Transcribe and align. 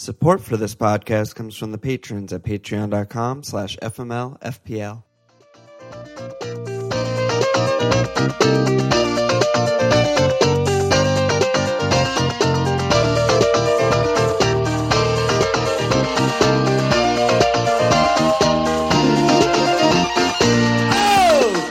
Support 0.00 0.40
for 0.40 0.56
this 0.56 0.74
podcast 0.74 1.34
comes 1.34 1.54
from 1.54 1.72
the 1.72 1.78
patrons 1.78 2.32
at 2.32 2.42
patreon.com 2.42 3.42
slash 3.42 3.76
fmlfpl. 3.82 5.02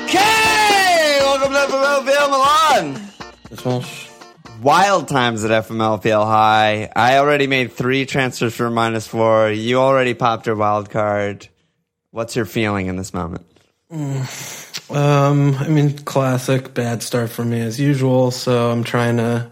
Okay! 0.06 1.20
Welcome 1.24 1.52
to 1.52 1.58
FMLPL 1.58 2.30
Milan! 2.30 3.10
Wild 4.62 5.08
times 5.08 5.46
at 5.46 5.52
FMLPL 5.66 6.26
High. 6.26 6.92
I 6.94 7.18
already 7.18 7.48
made 7.48 7.72
three 7.72 8.06
transfers 8.06 8.56
for 8.56 8.70
minus 8.70 9.08
four. 9.08 9.50
You 9.52 9.80
already 9.80 10.14
popped 10.14 10.48
your 10.48 10.58
wild 10.58 10.90
card. 10.90 11.48
What's 12.12 12.36
your 12.36 12.46
feeling 12.46 12.88
in 12.88 12.98
this 12.98 13.14
moment? 13.14 13.46
Um, 13.92 15.56
I 15.56 15.68
mean, 15.70 15.98
classic 16.00 16.74
bad 16.74 17.02
start 17.04 17.30
for 17.30 17.46
me 17.46 17.62
as 17.62 17.80
usual. 17.80 18.32
So 18.32 18.70
I'm 18.70 18.84
trying 18.84 19.18
to 19.18 19.52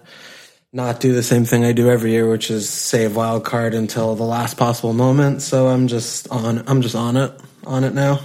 not 0.74 1.00
do 1.00 1.14
the 1.14 1.24
same 1.24 1.46
thing 1.46 1.64
I 1.64 1.72
do 1.72 1.90
every 1.90 2.12
year, 2.12 2.30
which 2.30 2.52
is 2.52 2.70
save 2.70 3.16
wild 3.16 3.46
card 3.46 3.74
until 3.74 4.16
the 4.16 4.24
last 4.24 4.58
possible 4.58 4.94
moment. 4.94 5.42
So 5.42 5.68
I'm 5.68 5.88
just 5.88 6.28
on. 6.30 6.64
I'm 6.68 6.82
just 6.82 6.96
on 6.96 7.16
it. 7.16 7.32
On 7.66 7.84
it 7.84 7.94
now. 7.94 8.20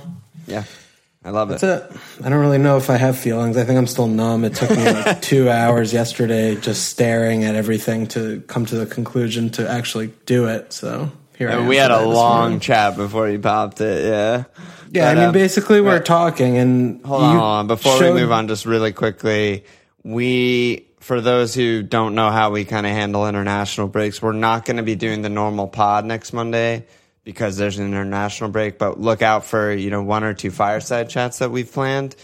Yeah, 0.46 0.64
I 1.24 1.30
love 1.30 1.50
it. 1.50 1.60
That's 1.60 1.94
it. 1.94 2.24
I 2.24 2.28
don't 2.28 2.40
really 2.40 2.58
know 2.58 2.76
if 2.76 2.90
I 2.90 2.96
have 2.96 3.16
feelings. 3.16 3.56
I 3.56 3.64
think 3.64 3.78
I'm 3.78 3.86
still 3.86 4.08
numb. 4.08 4.44
It 4.44 4.54
took 4.56 4.70
me 4.70 4.84
like 4.84 5.22
two 5.22 5.48
hours 5.48 5.92
yesterday 5.92 6.56
just 6.56 6.88
staring 6.88 7.45
at 7.45 7.54
everything 7.54 8.08
to 8.08 8.40
come 8.48 8.66
to 8.66 8.74
the 8.76 8.86
conclusion 8.86 9.50
to 9.50 9.68
actually 9.70 10.12
do 10.26 10.46
it. 10.46 10.72
So 10.72 11.12
here 11.38 11.48
I 11.48 11.54
am. 11.54 11.68
We 11.68 11.76
had 11.76 11.92
a 11.92 12.04
long 12.04 12.40
morning. 12.40 12.60
chat 12.60 12.96
before 12.96 13.28
you 13.28 13.38
popped 13.38 13.80
it. 13.80 14.04
Yeah. 14.04 14.45
Yeah, 14.90 15.09
I 15.09 15.14
mean, 15.14 15.24
um, 15.24 15.32
basically, 15.32 15.80
we're 15.80 15.96
right. 15.96 16.04
talking, 16.04 16.59
and 16.59 17.02
Hold 17.06 17.23
on, 17.23 17.30
hold 17.30 17.42
on. 17.42 17.66
Before 17.66 17.98
showed- 17.98 18.14
we 18.14 18.20
move 18.20 18.30
on, 18.30 18.46
just 18.46 18.66
really 18.66 18.92
quickly, 18.92 19.64
we, 20.02 20.86
for 21.01 21.23
those 21.23 21.54
who 21.54 21.82
don't 21.82 22.14
know 22.14 22.30
how 22.30 22.51
we 22.51 22.66
kind 22.66 22.84
of 22.84 22.92
handle 22.92 23.26
international 23.26 23.88
breaks, 23.88 24.20
we're 24.20 24.32
not 24.32 24.66
going 24.66 24.76
to 24.76 24.82
be 24.82 24.95
doing 24.95 25.23
the 25.23 25.30
normal 25.30 25.66
pod 25.66 26.04
next 26.04 26.34
Monday 26.34 26.84
because 27.24 27.56
there's 27.56 27.78
an 27.78 27.87
international 27.87 28.51
break. 28.51 28.78
But 28.78 29.01
look 29.01 29.23
out 29.23 29.45
for 29.45 29.73
you 29.73 29.90
know 29.90 30.02
one 30.02 30.24
or 30.24 30.34
two 30.34 30.51
fireside 30.51 31.09
chats 31.10 31.38
that 31.38 31.51
we've 31.51 31.70
planned, 31.70 32.16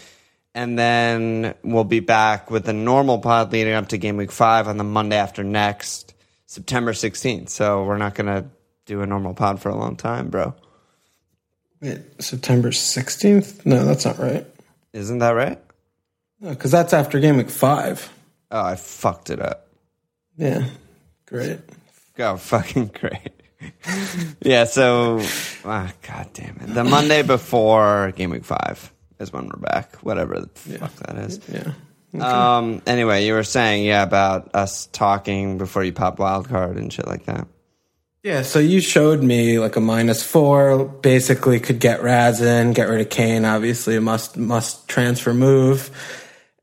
and 0.53 0.77
then 0.77 1.55
we'll 1.63 1.83
be 1.83 1.99
back 1.99 2.49
with 2.51 2.65
the 2.65 2.73
normal 2.73 3.19
pod 3.19 3.51
leading 3.51 3.73
up 3.73 3.89
to 3.89 3.97
game 3.97 4.17
week 4.17 4.31
five 4.31 4.67
on 4.67 4.77
the 4.77 4.83
Monday 4.83 5.15
after 5.17 5.43
next, 5.43 6.13
September 6.45 6.93
16th. 6.93 7.49
So 7.49 7.83
we're 7.83 7.97
not 7.97 8.15
going 8.15 8.27
to 8.27 8.45
do 8.85 9.01
a 9.01 9.05
normal 9.05 9.33
pod 9.33 9.61
for 9.61 9.69
a 9.69 9.75
long 9.75 9.95
time, 9.95 10.29
bro. 10.29 10.55
Wait, 11.81 11.99
September 12.19 12.71
16th? 12.71 13.65
No, 13.65 13.85
that's 13.85 14.05
not 14.05 14.17
right. 14.17 14.45
Isn't 14.91 15.19
that 15.19 15.31
right? 15.31 15.59
No, 16.41 16.49
Because 16.49 16.71
that's 16.71 16.91
after 16.93 17.19
game 17.19 17.37
week 17.37 17.49
five. 17.49 18.11
Oh, 18.51 18.61
I 18.63 18.75
fucked 18.75 19.29
it 19.29 19.39
up. 19.39 19.67
Yeah, 20.35 20.65
great. 21.25 21.59
Oh, 22.17 22.35
fucking 22.37 22.87
great. 22.99 23.31
Yeah, 24.41 24.63
so, 24.65 25.19
ah, 25.65 25.91
god 26.07 26.29
damn 26.33 26.57
it. 26.61 26.73
The 26.73 26.83
Monday 26.83 27.23
before 27.23 28.11
game 28.15 28.29
week 28.29 28.45
five 28.45 28.91
is 29.19 29.33
when 29.33 29.47
we're 29.47 29.59
back. 29.59 29.97
Whatever 29.97 30.39
the 30.39 30.47
fuck 30.47 30.93
that 30.95 31.17
is. 31.17 31.39
Yeah. 31.51 31.73
Um. 32.57 32.81
Anyway, 32.87 33.25
you 33.25 33.33
were 33.33 33.43
saying, 33.43 33.85
yeah, 33.85 34.03
about 34.03 34.55
us 34.55 34.87
talking 34.87 35.57
before 35.57 35.83
you 35.83 35.91
pop 35.91 36.17
wildcard 36.17 36.77
and 36.77 36.91
shit 36.91 37.07
like 37.07 37.25
that. 37.25 37.47
Yeah, 38.23 38.41
so 38.41 38.59
you 38.59 38.81
showed 38.81 39.23
me 39.23 39.59
like 39.59 39.77
a 39.77 39.79
minus 39.79 40.23
four, 40.23 40.85
basically 40.85 41.59
could 41.59 41.79
get 41.79 42.03
Raz 42.03 42.41
in, 42.41 42.73
get 42.73 42.89
rid 42.89 42.99
of 42.99 43.09
Kane, 43.09 43.45
obviously 43.45 43.95
a 43.95 44.01
must 44.01 44.35
must 44.35 44.89
transfer 44.89 45.33
move. 45.33 45.89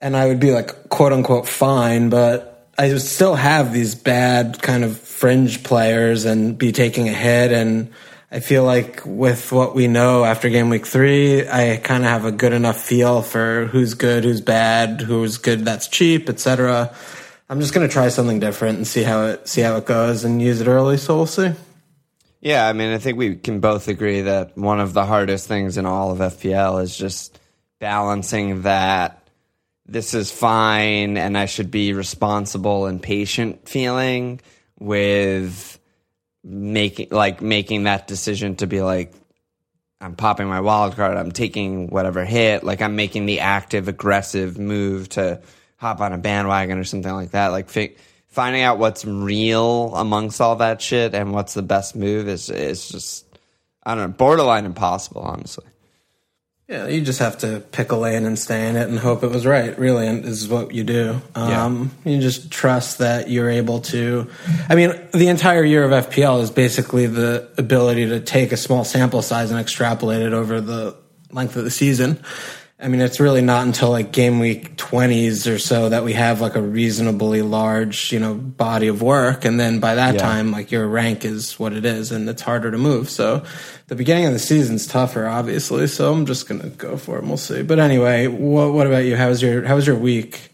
And 0.00 0.14
I 0.16 0.26
would 0.26 0.38
be 0.38 0.50
like 0.50 0.90
quote 0.90 1.12
unquote 1.12 1.48
fine, 1.48 2.10
but 2.10 2.55
I 2.78 2.88
would 2.88 3.02
still 3.02 3.34
have 3.34 3.72
these 3.72 3.94
bad 3.94 4.60
kind 4.60 4.84
of 4.84 4.98
fringe 4.98 5.62
players 5.62 6.24
and 6.24 6.58
be 6.58 6.72
taking 6.72 7.08
a 7.08 7.12
hit 7.12 7.52
and 7.52 7.92
I 8.30 8.40
feel 8.40 8.64
like 8.64 9.02
with 9.06 9.52
what 9.52 9.74
we 9.74 9.86
know 9.86 10.24
after 10.24 10.50
game 10.50 10.68
week 10.68 10.84
three, 10.84 11.48
I 11.48 11.76
kind 11.76 12.04
of 12.04 12.10
have 12.10 12.24
a 12.24 12.32
good 12.32 12.52
enough 12.52 12.78
feel 12.78 13.22
for 13.22 13.66
who's 13.66 13.94
good, 13.94 14.24
who's 14.24 14.40
bad, 14.40 15.00
who's 15.00 15.38
good 15.38 15.64
that's 15.64 15.86
cheap, 15.86 16.28
etc. 16.28 16.94
I'm 17.48 17.60
just 17.60 17.72
gonna 17.72 17.88
try 17.88 18.08
something 18.08 18.40
different 18.40 18.78
and 18.78 18.86
see 18.86 19.04
how 19.04 19.26
it 19.26 19.48
see 19.48 19.60
how 19.60 19.76
it 19.76 19.86
goes 19.86 20.24
and 20.24 20.42
use 20.42 20.60
it 20.60 20.66
early. 20.66 20.96
So 20.96 21.16
we'll 21.16 21.26
see. 21.26 21.52
Yeah, 22.40 22.66
I 22.66 22.72
mean, 22.72 22.92
I 22.92 22.98
think 22.98 23.16
we 23.16 23.36
can 23.36 23.60
both 23.60 23.88
agree 23.88 24.22
that 24.22 24.56
one 24.58 24.80
of 24.80 24.92
the 24.92 25.06
hardest 25.06 25.46
things 25.46 25.78
in 25.78 25.86
all 25.86 26.10
of 26.10 26.18
FPL 26.18 26.82
is 26.82 26.96
just 26.96 27.38
balancing 27.78 28.62
that 28.62 29.25
this 29.88 30.14
is 30.14 30.30
fine 30.32 31.16
and 31.16 31.38
I 31.38 31.46
should 31.46 31.70
be 31.70 31.92
responsible 31.92 32.86
and 32.86 33.02
patient 33.02 33.68
feeling 33.68 34.40
with 34.78 35.78
making 36.42 37.08
like 37.10 37.40
making 37.40 37.84
that 37.84 38.06
decision 38.06 38.56
to 38.56 38.66
be 38.66 38.82
like 38.82 39.12
I'm 40.00 40.14
popping 40.14 40.46
my 40.46 40.60
wild 40.60 40.94
card, 40.94 41.16
I'm 41.16 41.32
taking 41.32 41.88
whatever 41.88 42.24
hit, 42.24 42.64
like 42.64 42.82
I'm 42.82 42.96
making 42.96 43.26
the 43.26 43.40
active 43.40 43.88
aggressive 43.88 44.58
move 44.58 45.08
to 45.10 45.40
hop 45.76 46.00
on 46.00 46.12
a 46.12 46.18
bandwagon 46.18 46.78
or 46.78 46.84
something 46.84 47.12
like 47.12 47.30
that. 47.30 47.48
Like 47.48 47.70
fi- 47.70 47.96
finding 48.28 48.62
out 48.62 48.78
what's 48.78 49.04
real 49.04 49.94
amongst 49.94 50.40
all 50.40 50.56
that 50.56 50.82
shit 50.82 51.14
and 51.14 51.32
what's 51.32 51.54
the 51.54 51.62
best 51.62 51.96
move 51.96 52.28
is 52.28 52.50
is 52.50 52.88
just 52.88 53.24
I 53.84 53.94
don't 53.94 54.10
know, 54.10 54.16
borderline 54.16 54.66
impossible, 54.66 55.22
honestly. 55.22 55.64
Yeah, 56.68 56.88
you 56.88 57.00
just 57.02 57.20
have 57.20 57.38
to 57.38 57.60
pick 57.60 57.92
a 57.92 57.96
lane 57.96 58.24
and 58.24 58.36
stay 58.36 58.68
in 58.68 58.74
it 58.74 58.88
and 58.88 58.98
hope 58.98 59.22
it 59.22 59.30
was 59.30 59.46
right. 59.46 59.78
Really, 59.78 60.08
and 60.08 60.24
is 60.24 60.48
what 60.48 60.74
you 60.74 60.82
do. 60.82 61.20
Um, 61.36 61.92
You 62.04 62.20
just 62.20 62.50
trust 62.50 62.98
that 62.98 63.30
you're 63.30 63.48
able 63.50 63.82
to. 63.82 64.28
I 64.68 64.74
mean, 64.74 64.92
the 65.12 65.28
entire 65.28 65.62
year 65.62 65.84
of 65.84 65.92
FPL 65.92 66.42
is 66.42 66.50
basically 66.50 67.06
the 67.06 67.48
ability 67.56 68.06
to 68.08 68.18
take 68.18 68.50
a 68.50 68.56
small 68.56 68.84
sample 68.84 69.22
size 69.22 69.52
and 69.52 69.60
extrapolate 69.60 70.22
it 70.22 70.32
over 70.32 70.60
the 70.60 70.96
length 71.30 71.54
of 71.54 71.62
the 71.62 71.70
season. 71.70 72.20
I 72.78 72.88
mean, 72.88 73.00
it's 73.00 73.20
really 73.20 73.40
not 73.40 73.66
until 73.66 73.88
like 73.88 74.12
game 74.12 74.38
week 74.38 74.76
20s 74.76 75.50
or 75.50 75.58
so 75.58 75.88
that 75.88 76.04
we 76.04 76.12
have 76.12 76.42
like 76.42 76.56
a 76.56 76.60
reasonably 76.60 77.40
large, 77.40 78.12
you 78.12 78.20
know, 78.20 78.34
body 78.34 78.88
of 78.88 79.00
work. 79.00 79.46
And 79.46 79.58
then 79.58 79.80
by 79.80 79.94
that 79.94 80.14
Yeah. 80.16 80.20
time, 80.20 80.50
like 80.50 80.70
your 80.70 80.86
rank 80.86 81.24
is 81.24 81.58
what 81.58 81.72
it 81.72 81.86
is 81.86 82.12
and 82.12 82.28
it's 82.28 82.42
harder 82.42 82.70
to 82.70 82.76
move. 82.76 83.08
So 83.08 83.44
the 83.86 83.94
beginning 83.94 84.26
of 84.26 84.34
the 84.34 84.38
season's 84.38 84.86
tougher, 84.86 85.26
obviously. 85.26 85.86
So 85.86 86.12
I'm 86.12 86.26
just 86.26 86.46
going 86.46 86.60
to 86.60 86.68
go 86.68 86.98
for 86.98 87.16
it 87.16 87.20
and 87.20 87.28
we'll 87.28 87.38
see. 87.38 87.62
But 87.62 87.78
anyway, 87.78 88.26
what, 88.26 88.74
what 88.74 88.86
about 88.86 89.04
you? 89.06 89.16
How 89.16 89.28
was 89.28 89.40
your, 89.40 89.64
how 89.64 89.74
was 89.76 89.86
your 89.86 89.96
week, 89.96 90.50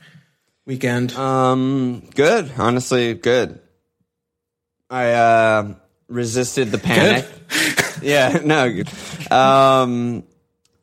weekend? 0.64 1.12
Um, 1.14 2.08
good. 2.14 2.52
Honestly, 2.56 3.14
good. 3.14 3.58
I 4.88 5.10
uh, 5.12 5.74
resisted 6.06 6.70
the 6.70 6.78
panic. 6.78 7.26
yeah, 8.00 8.38
no. 8.44 8.82
Um, 9.36 10.22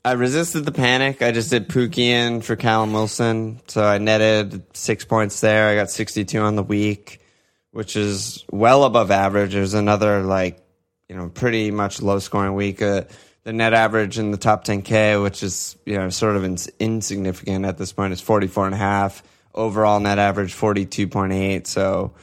I 0.09 0.13
resisted 0.13 0.65
the 0.65 0.71
panic. 0.71 1.21
I 1.21 1.31
just 1.31 1.51
did 1.51 1.69
Pukki 1.69 1.99
in 1.99 2.41
for 2.41 2.55
Callum 2.55 2.93
Wilson, 2.93 3.61
so 3.67 3.83
I 3.83 3.99
netted 3.99 4.75
six 4.75 5.05
points 5.05 5.39
there. 5.39 5.69
I 5.69 5.75
got 5.75 5.91
62 5.91 6.39
on 6.39 6.55
the 6.55 6.63
week, 6.63 7.21
which 7.69 7.95
is 7.95 8.43
well 8.51 8.85
above 8.85 9.11
average. 9.11 9.53
There's 9.53 9.75
another 9.75 10.23
like, 10.23 10.65
you 11.09 11.15
know, 11.15 11.29
pretty 11.29 11.69
much 11.69 12.01
low 12.01 12.17
scoring 12.17 12.55
week. 12.55 12.81
Uh, 12.81 13.03
the 13.43 13.53
net 13.53 13.75
average 13.75 14.17
in 14.17 14.31
the 14.31 14.39
top 14.39 14.65
10k, 14.65 15.21
which 15.21 15.43
is 15.43 15.77
you 15.85 15.95
know 15.95 16.09
sort 16.09 16.35
of 16.35 16.43
ins- 16.43 16.71
insignificant 16.79 17.65
at 17.65 17.77
this 17.77 17.93
point, 17.93 18.11
is 18.11 18.19
44 18.19 18.65
and 18.65 18.73
a 18.73 18.79
half. 18.79 19.21
Overall 19.53 19.99
net 19.99 20.17
average 20.17 20.55
42.8. 20.55 21.67
So 21.67 22.15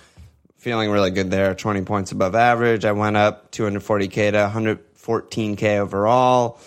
feeling 0.56 0.90
really 0.90 1.12
good 1.12 1.30
there. 1.30 1.54
20 1.54 1.82
points 1.82 2.10
above 2.10 2.34
average. 2.34 2.84
I 2.84 2.90
went 2.90 3.16
up 3.16 3.52
240k 3.52 4.32
to 4.32 4.50
114k 4.52 5.78
overall, 5.78 6.58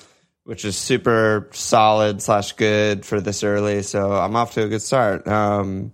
which 0.49 0.65
is 0.65 0.75
super 0.75 1.47
solid 1.51 2.23
slash 2.23 2.53
good 2.53 3.05
for 3.05 3.21
this 3.21 3.43
early. 3.43 3.83
So 3.83 4.13
I'm 4.13 4.35
off 4.35 4.55
to 4.55 4.63
a 4.63 4.67
good 4.67 4.81
start. 4.81 5.27
Um, 5.27 5.93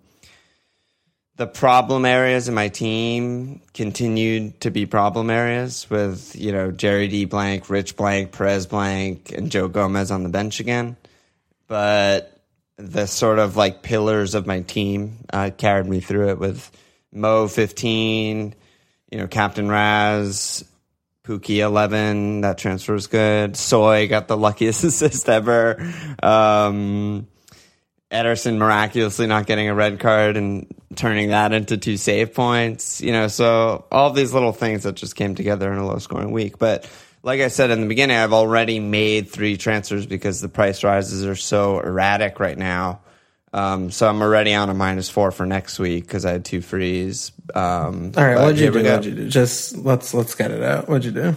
the 1.36 1.46
problem 1.46 2.06
areas 2.06 2.48
in 2.48 2.56
my 2.56 2.70
team 2.70 3.60
continued 3.74 4.62
to 4.62 4.72
be 4.72 4.86
problem 4.86 5.30
areas 5.30 5.90
with, 5.90 6.38
you 6.38 6.54
know, 6.54 6.72
Jerry 6.72 7.10
D 7.10 7.26
blank, 7.26 7.70
Rich 7.70 7.98
blank, 7.98 8.32
Perez 8.32 8.66
blank, 8.66 9.34
and 9.34 9.52
Joe 9.52 9.68
Gomez 9.68 10.10
on 10.10 10.24
the 10.24 10.30
bench 10.30 10.62
again. 10.62 10.96
But 11.68 12.40
the 12.78 13.08
sort 13.08 13.40
of 13.40 13.58
like 13.58 13.84
pillars 13.84 14.36
of 14.36 14.48
my 14.48 14.62
team 14.62 15.18
uh, 15.34 15.52
carried 15.58 15.88
me 15.88 16.00
through 16.00 16.30
it 16.30 16.40
with 16.40 16.72
Mo 17.12 17.50
15, 17.50 18.56
you 19.12 19.18
know, 19.18 19.28
Captain 19.28 19.68
Raz, 19.68 20.64
Pukki 21.26 21.58
11, 21.58 22.42
that 22.42 22.58
transfer 22.58 22.94
was 22.94 23.08
good. 23.08 23.58
Soy 23.58 24.08
got 24.08 24.28
the 24.28 24.38
luckiest 24.38 24.84
assist 24.86 25.28
ever. 25.28 25.82
Um, 26.22 27.28
Ederson 28.12 28.58
miraculously 28.58 29.26
not 29.26 29.48
getting 29.48 29.68
a 29.68 29.74
red 29.74 30.00
card 30.00 30.38
and 30.38 30.68
turning 30.96 31.30
that 31.30 31.52
into 31.52 31.78
two 31.78 31.98
save 31.98 32.34
points. 32.34 33.02
You 33.02 33.12
know, 33.12 33.28
so 33.28 33.86
all 33.92 34.12
these 34.12 34.34
little 34.34 34.54
things 34.54 34.84
that 34.84 34.96
just 34.96 35.16
came 35.16 35.36
together 35.36 35.72
in 35.74 35.80
a 35.80 35.86
low 35.86 35.98
scoring 35.98 36.32
week. 36.32 36.60
But 36.60 36.90
like 37.24 37.42
I 37.42 37.48
said 37.48 37.72
in 37.72 37.82
the 37.82 37.88
beginning, 37.88 38.18
I've 38.18 38.34
already 38.34 38.80
made 38.80 39.30
three 39.30 39.58
transfers 39.58 40.06
because 40.06 40.42
the 40.42 40.50
price 40.50 40.84
rises 40.84 41.26
are 41.26 41.36
so 41.36 41.80
erratic 41.80 42.40
right 42.40 42.58
now. 42.58 43.02
Um, 43.56 43.90
so 43.90 44.06
I'm 44.10 44.22
already 44.22 44.54
on 44.54 44.70
a 44.70 44.74
minus 44.74 45.10
four 45.10 45.32
for 45.32 45.46
next 45.46 45.80
week 45.80 46.04
because 46.06 46.26
I 46.26 46.32
had 46.34 46.44
two 46.44 46.60
frees. 46.60 47.32
Um, 47.56 48.12
All 48.18 48.24
right, 48.26 48.36
what'd 48.36 48.60
you 48.60 48.70
do? 48.70 48.84
What'd 48.84 49.06
you 49.06 49.16
do? 49.16 49.30
Just 49.30 49.78
let's 49.78 50.14
let's 50.14 50.36
get 50.36 50.52
it 50.52 50.62
out. 50.62 50.90
What'd 50.90 51.06
you 51.06 51.12
do? 51.12 51.36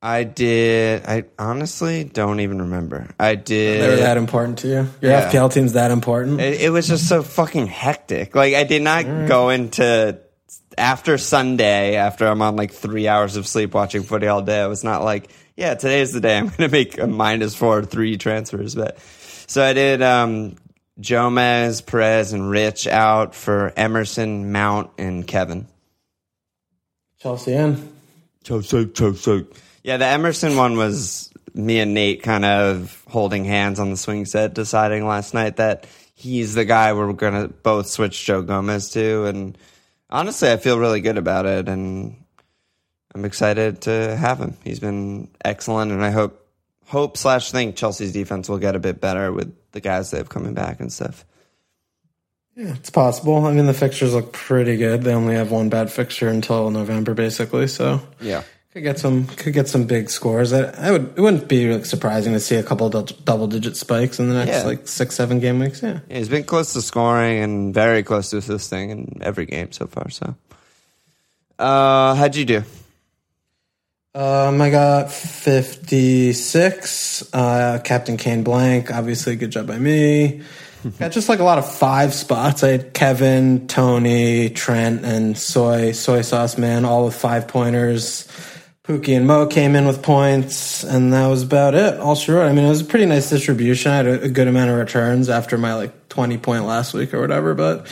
I 0.00 0.24
did. 0.24 1.04
I 1.06 1.24
honestly 1.38 2.04
don't 2.04 2.40
even 2.40 2.62
remember. 2.62 3.08
I 3.20 3.34
did. 3.34 3.82
They 3.82 3.88
were 3.88 3.96
that 3.96 4.16
important 4.16 4.58
to 4.60 4.68
you? 4.68 4.88
Your 5.02 5.12
Yeah. 5.12 5.30
FPL 5.30 5.52
team's 5.52 5.74
that 5.74 5.90
important? 5.90 6.40
It, 6.40 6.62
it 6.62 6.70
was 6.70 6.88
just 6.88 7.06
so 7.08 7.22
fucking 7.22 7.66
hectic. 7.66 8.34
Like 8.34 8.54
I 8.54 8.64
did 8.64 8.80
not 8.82 9.04
go 9.28 9.50
into 9.50 10.18
after 10.78 11.18
Sunday 11.18 11.96
after 11.96 12.26
I'm 12.26 12.40
on 12.42 12.56
like 12.56 12.72
three 12.72 13.08
hours 13.08 13.36
of 13.36 13.46
sleep 13.46 13.74
watching 13.74 14.02
footy 14.04 14.26
all 14.26 14.40
day. 14.42 14.60
I 14.60 14.66
was 14.68 14.84
not 14.84 15.02
like, 15.04 15.30
yeah, 15.56 15.74
today's 15.74 16.12
the 16.12 16.20
day 16.20 16.36
I'm 16.38 16.46
going 16.48 16.56
to 16.58 16.68
make 16.68 16.98
a 16.98 17.06
minus 17.06 17.54
four 17.54 17.82
three 17.84 18.16
transfers. 18.16 18.74
But 18.74 18.98
so 19.46 19.62
I 19.62 19.74
did. 19.74 20.00
um 20.02 20.56
Jomez, 21.00 21.84
Perez, 21.84 22.32
and 22.32 22.48
Rich 22.48 22.86
out 22.86 23.34
for 23.34 23.72
Emerson, 23.76 24.52
Mount, 24.52 24.90
and 24.98 25.26
Kevin. 25.26 25.66
Chelsea 27.18 27.54
in. 27.54 27.92
Chelsea, 28.44 28.86
Chelsea. 28.86 29.46
Yeah, 29.82 29.96
the 29.96 30.06
Emerson 30.06 30.56
one 30.56 30.76
was 30.76 31.32
me 31.54 31.80
and 31.80 31.94
Nate 31.94 32.22
kind 32.22 32.44
of 32.44 33.02
holding 33.08 33.44
hands 33.44 33.80
on 33.80 33.90
the 33.90 33.96
swing 33.96 34.24
set, 34.26 34.54
deciding 34.54 35.06
last 35.06 35.34
night 35.34 35.56
that 35.56 35.86
he's 36.14 36.54
the 36.54 36.64
guy 36.64 36.92
we're 36.92 37.12
going 37.12 37.42
to 37.42 37.48
both 37.48 37.88
switch 37.88 38.24
Joe 38.24 38.42
Gomez 38.42 38.90
to. 38.90 39.24
And 39.26 39.56
honestly, 40.10 40.50
I 40.50 40.56
feel 40.56 40.78
really 40.78 41.00
good 41.00 41.18
about 41.18 41.46
it. 41.46 41.68
And 41.68 42.16
I'm 43.14 43.24
excited 43.24 43.82
to 43.82 44.16
have 44.16 44.38
him. 44.38 44.56
He's 44.64 44.80
been 44.80 45.28
excellent. 45.44 45.92
And 45.92 46.04
I 46.04 46.10
hope, 46.10 46.46
hope 46.86 47.16
slash 47.16 47.52
think 47.52 47.76
Chelsea's 47.76 48.12
defense 48.12 48.48
will 48.48 48.58
get 48.58 48.76
a 48.76 48.80
bit 48.80 49.00
better 49.00 49.32
with 49.32 49.54
the 49.74 49.80
guys 49.80 50.10
they 50.10 50.16
have 50.18 50.30
coming 50.30 50.54
back 50.54 50.80
and 50.80 50.90
stuff. 50.92 51.24
Yeah, 52.56 52.74
it's 52.74 52.90
possible. 52.90 53.44
I 53.46 53.52
mean, 53.52 53.66
the 53.66 53.74
fixtures 53.74 54.14
look 54.14 54.32
pretty 54.32 54.76
good. 54.76 55.02
They 55.02 55.12
only 55.12 55.34
have 55.34 55.50
one 55.50 55.68
bad 55.68 55.90
fixture 55.92 56.28
until 56.28 56.70
November, 56.70 57.12
basically. 57.12 57.66
So 57.66 58.00
Yeah. 58.20 58.44
could 58.72 58.84
get 58.84 58.98
some 58.98 59.26
could 59.26 59.52
get 59.54 59.68
some 59.68 59.84
big 59.86 60.08
scores. 60.08 60.52
I, 60.52 60.70
I 60.88 60.92
would 60.92 61.12
it 61.16 61.20
wouldn't 61.20 61.48
be 61.48 61.72
like, 61.72 61.84
surprising 61.84 62.32
to 62.32 62.40
see 62.40 62.54
a 62.56 62.62
couple 62.62 62.88
dou- 62.90 63.14
double 63.24 63.46
digit 63.48 63.76
spikes 63.76 64.18
in 64.20 64.28
the 64.28 64.34
next 64.34 64.50
Yeah. 64.50 64.62
like 64.64 64.86
six 64.88 65.14
seven 65.16 65.40
game 65.40 65.58
weeks. 65.58 65.82
Yeah. 65.82 66.00
Yeah, 66.08 66.18
he's 66.18 66.28
been 66.28 66.44
close 66.44 66.72
to 66.74 66.82
scoring 66.82 67.38
and 67.42 67.74
very 67.74 68.02
close 68.04 68.30
to 68.30 68.36
assisting 68.38 68.90
in 68.90 69.18
every 69.20 69.46
game 69.46 69.72
so 69.72 69.86
far. 69.88 70.08
So, 70.10 70.34
uh, 71.58 72.14
how'd 72.14 72.36
you 72.36 72.44
do? 72.44 72.62
Um, 74.16 74.62
I 74.62 74.70
got 74.70 75.10
56. 75.10 77.34
Uh, 77.34 77.80
Captain 77.82 78.16
Kane 78.16 78.44
blank. 78.44 78.94
Obviously, 78.94 79.34
good 79.34 79.50
job 79.50 79.66
by 79.66 79.76
me. 79.76 80.42
got 81.00 81.10
just 81.10 81.28
like 81.28 81.40
a 81.40 81.44
lot 81.44 81.58
of 81.58 81.68
five 81.68 82.14
spots. 82.14 82.62
I 82.62 82.68
had 82.68 82.94
Kevin, 82.94 83.66
Tony, 83.66 84.50
Trent, 84.50 85.04
and 85.04 85.36
Soy 85.36 85.90
Soy 85.90 86.22
Sauce 86.22 86.56
Man, 86.56 86.84
all 86.84 87.06
with 87.06 87.16
five 87.16 87.48
pointers. 87.48 88.28
Pukki 88.84 89.16
and 89.16 89.26
Mo 89.26 89.46
came 89.46 89.74
in 89.74 89.86
with 89.86 90.02
points, 90.02 90.84
and 90.84 91.12
that 91.12 91.26
was 91.26 91.42
about 91.42 91.74
it. 91.74 91.98
All 91.98 92.14
sure. 92.14 92.44
I 92.44 92.52
mean, 92.52 92.66
it 92.66 92.68
was 92.68 92.82
a 92.82 92.84
pretty 92.84 93.06
nice 93.06 93.30
distribution. 93.30 93.90
I 93.90 93.96
had 93.96 94.06
a, 94.06 94.22
a 94.24 94.28
good 94.28 94.46
amount 94.46 94.70
of 94.70 94.76
returns 94.76 95.28
after 95.28 95.58
my 95.58 95.74
like 95.74 96.08
20 96.10 96.38
point 96.38 96.66
last 96.66 96.94
week 96.94 97.14
or 97.14 97.20
whatever. 97.20 97.54
But 97.54 97.88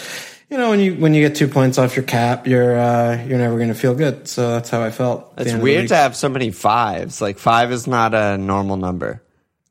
you 0.53 0.59
know, 0.59 0.69
when 0.69 0.81
you 0.81 0.95
when 0.97 1.15
you 1.15 1.27
get 1.27 1.35
two 1.35 1.49
points 1.49 1.79
off 1.79 1.97
your 1.97 2.05
cap, 2.05 2.47
you're 2.47 2.79
uh, 2.79 3.25
you're 3.25 3.39
never 3.39 3.57
going 3.57 3.71
to 3.71 3.75
feel 3.75 3.95
good. 3.95 4.29
So 4.29 4.51
that's 4.51 4.69
how 4.69 4.83
I 4.83 4.91
felt. 4.91 5.33
It's 5.39 5.47
end 5.47 5.55
of 5.55 5.61
the 5.61 5.65
weird 5.65 5.89
to 5.89 5.97
have 5.97 6.15
so 6.15 6.29
many 6.29 6.51
fives. 6.51 7.23
Like 7.23 7.39
five 7.39 7.73
is 7.73 7.87
not 7.87 8.13
a 8.13 8.37
normal 8.37 8.77
number, 8.77 9.23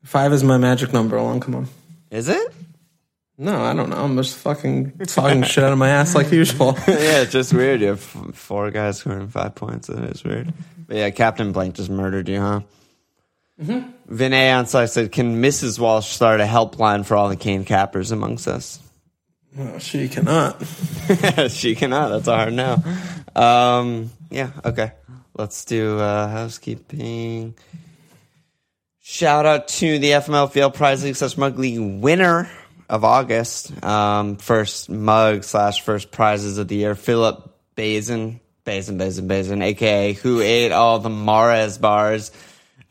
Five 0.02 0.32
is 0.32 0.42
my 0.42 0.58
magic 0.58 0.92
number. 0.92 1.16
Along, 1.16 1.38
come 1.38 1.54
on. 1.54 1.68
is 2.10 2.28
it? 2.28 2.52
No, 3.38 3.62
I 3.62 3.74
don't 3.74 3.90
know. 3.90 3.96
I'm 3.96 4.16
just 4.16 4.36
fucking 4.38 4.98
talking 5.06 5.44
shit 5.44 5.62
out 5.62 5.72
of 5.72 5.78
my 5.78 5.88
ass 5.88 6.16
like 6.16 6.32
usual. 6.32 6.74
yeah, 6.88 7.22
it's 7.22 7.32
just 7.32 7.54
weird. 7.54 7.80
You 7.80 7.86
have 7.88 7.98
f- 7.98 8.34
four 8.34 8.72
guys 8.72 8.98
scoring 8.98 9.28
five 9.28 9.54
points. 9.54 9.88
It 9.88 10.02
is 10.02 10.24
weird. 10.24 10.52
But 10.88 10.96
yeah, 10.96 11.10
Captain 11.10 11.52
Blank 11.52 11.76
just 11.76 11.90
murdered 11.90 12.28
you, 12.28 12.40
huh? 12.40 12.60
Mm-hmm. 13.62 14.14
Vinay 14.16 14.58
on 14.58 14.66
said, 14.88 15.12
"Can 15.12 15.40
Mrs. 15.40 15.78
Walsh 15.78 16.08
start 16.08 16.40
a 16.40 16.44
helpline 16.44 17.06
for 17.06 17.16
all 17.16 17.28
the 17.28 17.36
Kane 17.36 17.64
cappers 17.64 18.10
amongst 18.10 18.48
us?" 18.48 18.80
Oh, 19.58 19.78
she 19.78 20.08
cannot. 20.08 20.62
she 21.50 21.74
cannot. 21.74 22.08
That's 22.08 22.28
a 22.28 22.36
hard 22.36 22.54
no. 22.54 22.82
Um, 23.34 24.10
yeah, 24.30 24.50
okay. 24.64 24.92
Let's 25.36 25.64
do 25.64 25.98
uh, 25.98 26.28
housekeeping. 26.28 27.54
Shout 29.00 29.44
out 29.44 29.68
to 29.68 29.98
the 29.98 30.10
FMLFL 30.10 30.72
Prize 30.74 31.04
League 31.04 31.16
slash 31.16 31.36
Mug 31.36 31.58
League 31.58 31.80
winner 31.80 32.50
of 32.88 33.04
August. 33.04 33.84
Um, 33.84 34.36
first 34.36 34.88
mug 34.88 35.44
slash 35.44 35.82
first 35.82 36.10
prizes 36.10 36.58
of 36.58 36.68
the 36.68 36.76
year. 36.76 36.94
Philip 36.94 37.50
Bazin, 37.74 38.40
Bazin, 38.64 38.98
Bazin, 38.98 39.26
Bazin, 39.26 39.62
aka 39.62 40.12
who 40.12 40.40
ate 40.40 40.72
all 40.72 40.98
the 40.98 41.10
Mars 41.10 41.78
bars. 41.78 42.30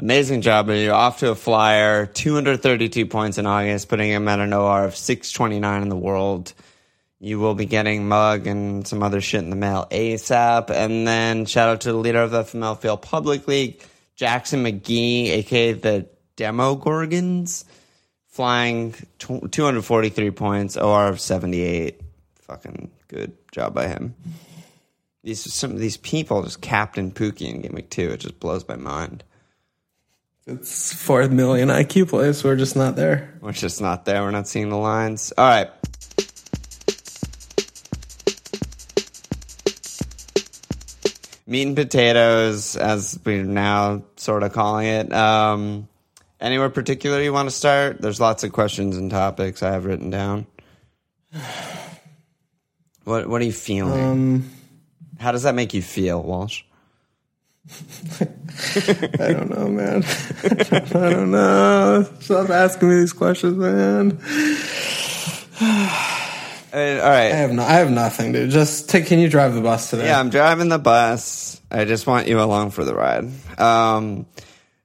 Amazing 0.02 0.42
job. 0.42 0.68
You're 0.70 0.96
off 0.96 1.20
to 1.20 1.30
a 1.30 1.36
flyer. 1.36 2.08
232 2.08 3.06
points 3.06 3.38
in 3.38 3.46
August, 3.46 3.88
putting 3.88 4.10
him 4.10 4.28
at 4.28 4.40
an 4.40 4.52
OR 4.52 4.86
of 4.86 4.96
629 4.96 5.84
in 5.84 5.90
the 5.90 5.96
world. 5.96 6.54
You 7.20 7.40
will 7.40 7.54
be 7.54 7.68
getting 7.68 8.08
mug 8.08 8.48
and 8.48 8.88
some 8.88 9.04
other 9.04 9.22
shit 9.22 9.44
in 9.44 9.52
the 9.52 9.56
mail 9.56 9.86
ASAP. 9.92 10.72
And 10.72 11.08
then 11.08 11.46
shout 11.46 11.70
out 11.70 11.82
to 11.82 11.92
the 11.92 12.00
leader 12.00 12.20
of 12.20 12.32
the 12.32 12.42
FML 12.42 12.80
Field 12.80 13.04
Public 13.04 13.48
League, 13.48 13.84
Jackson 14.16 14.64
McGee, 14.64 15.28
aka 15.28 15.74
the 15.74 16.08
Demo 16.36 16.76
Gorgons, 16.76 17.66
flying 18.28 18.94
tw 19.20 19.52
243 19.52 20.32
points, 20.32 20.78
OR 20.78 21.10
of 21.10 21.22
78. 21.22 22.02
Fucking 22.48 22.90
good 23.08 23.34
job 23.52 23.76
by 23.76 23.88
him. 23.88 24.16
These 25.24 25.54
some 25.54 25.70
of 25.70 25.78
these 25.78 25.98
people 25.98 26.42
just 26.42 26.60
Captain 26.60 27.12
Pukki 27.12 27.64
in 27.64 27.76
Week 27.76 27.92
Two. 27.92 28.10
It 28.10 28.22
just 28.22 28.40
blows 28.40 28.68
my 28.68 28.78
mind. 28.78 29.24
It's 30.48 30.94
four 30.94 31.28
million 31.30 31.70
IQ 31.70 32.10
plays. 32.10 32.44
We're 32.44 32.56
just 32.56 32.76
not 32.76 32.96
there. 32.96 33.38
We're 33.42 33.52
just 33.52 33.80
not 33.80 34.06
there. 34.06 34.24
We're 34.24 34.32
not 34.32 34.48
seeing 34.48 34.70
the 34.70 34.78
lines. 34.78 35.32
All 35.38 35.48
right. 35.48 35.70
Meat 41.46 41.68
and 41.68 41.76
potatoes, 41.76 42.76
as 42.78 43.20
we're 43.26 43.44
now 43.44 44.04
sort 44.16 44.44
of 44.44 44.54
calling 44.54 44.88
it. 44.88 45.14
Um, 45.14 45.88
anywhere 46.40 46.70
particular 46.70 47.22
you 47.22 47.34
want 47.34 47.50
to 47.50 47.56
start? 47.56 48.02
There's 48.02 48.22
lots 48.22 48.44
of 48.44 48.52
questions 48.52 48.96
and 48.98 49.12
topics 49.12 49.62
I 49.62 49.72
have 49.72 49.86
written 49.86 50.10
down. 50.10 50.48
What 53.04 53.28
What 53.28 53.42
are 53.42 53.46
you 53.46 53.52
feeling? 53.52 54.04
Um, 54.04 54.52
How 55.20 55.32
does 55.32 55.42
that 55.42 55.56
make 55.56 55.74
you 55.74 55.82
feel, 55.82 56.22
Walsh? 56.22 56.62
I 59.20 59.34
don't 59.34 59.50
know, 59.50 59.70
man. 59.70 60.04
I 60.44 61.10
don't 61.10 61.32
know. 61.32 62.08
Stop 62.20 62.50
asking 62.50 62.90
me 62.90 62.96
these 62.96 63.14
questions, 63.14 63.56
man. 63.56 64.12
All 66.74 66.80
I 67.12 67.24
have 67.24 67.52
no. 67.52 67.64
I 67.64 67.74
have 67.74 67.92
nothing, 67.92 68.32
dude. 68.32 68.50
Just 68.50 68.90
take. 68.90 69.06
Can 69.06 69.20
you 69.20 69.30
drive 69.30 69.54
the 69.54 69.62
bus 69.62 69.90
today? 69.90 70.06
Yeah, 70.06 70.20
I'm 70.20 70.30
driving 70.30 70.70
the 70.70 70.80
bus. 70.80 71.62
I 71.70 71.86
just 71.86 72.08
want 72.08 72.28
you 72.28 72.42
along 72.42 72.72
for 72.72 72.84
the 72.84 72.96
ride. 72.96 73.30
Um, 73.60 74.26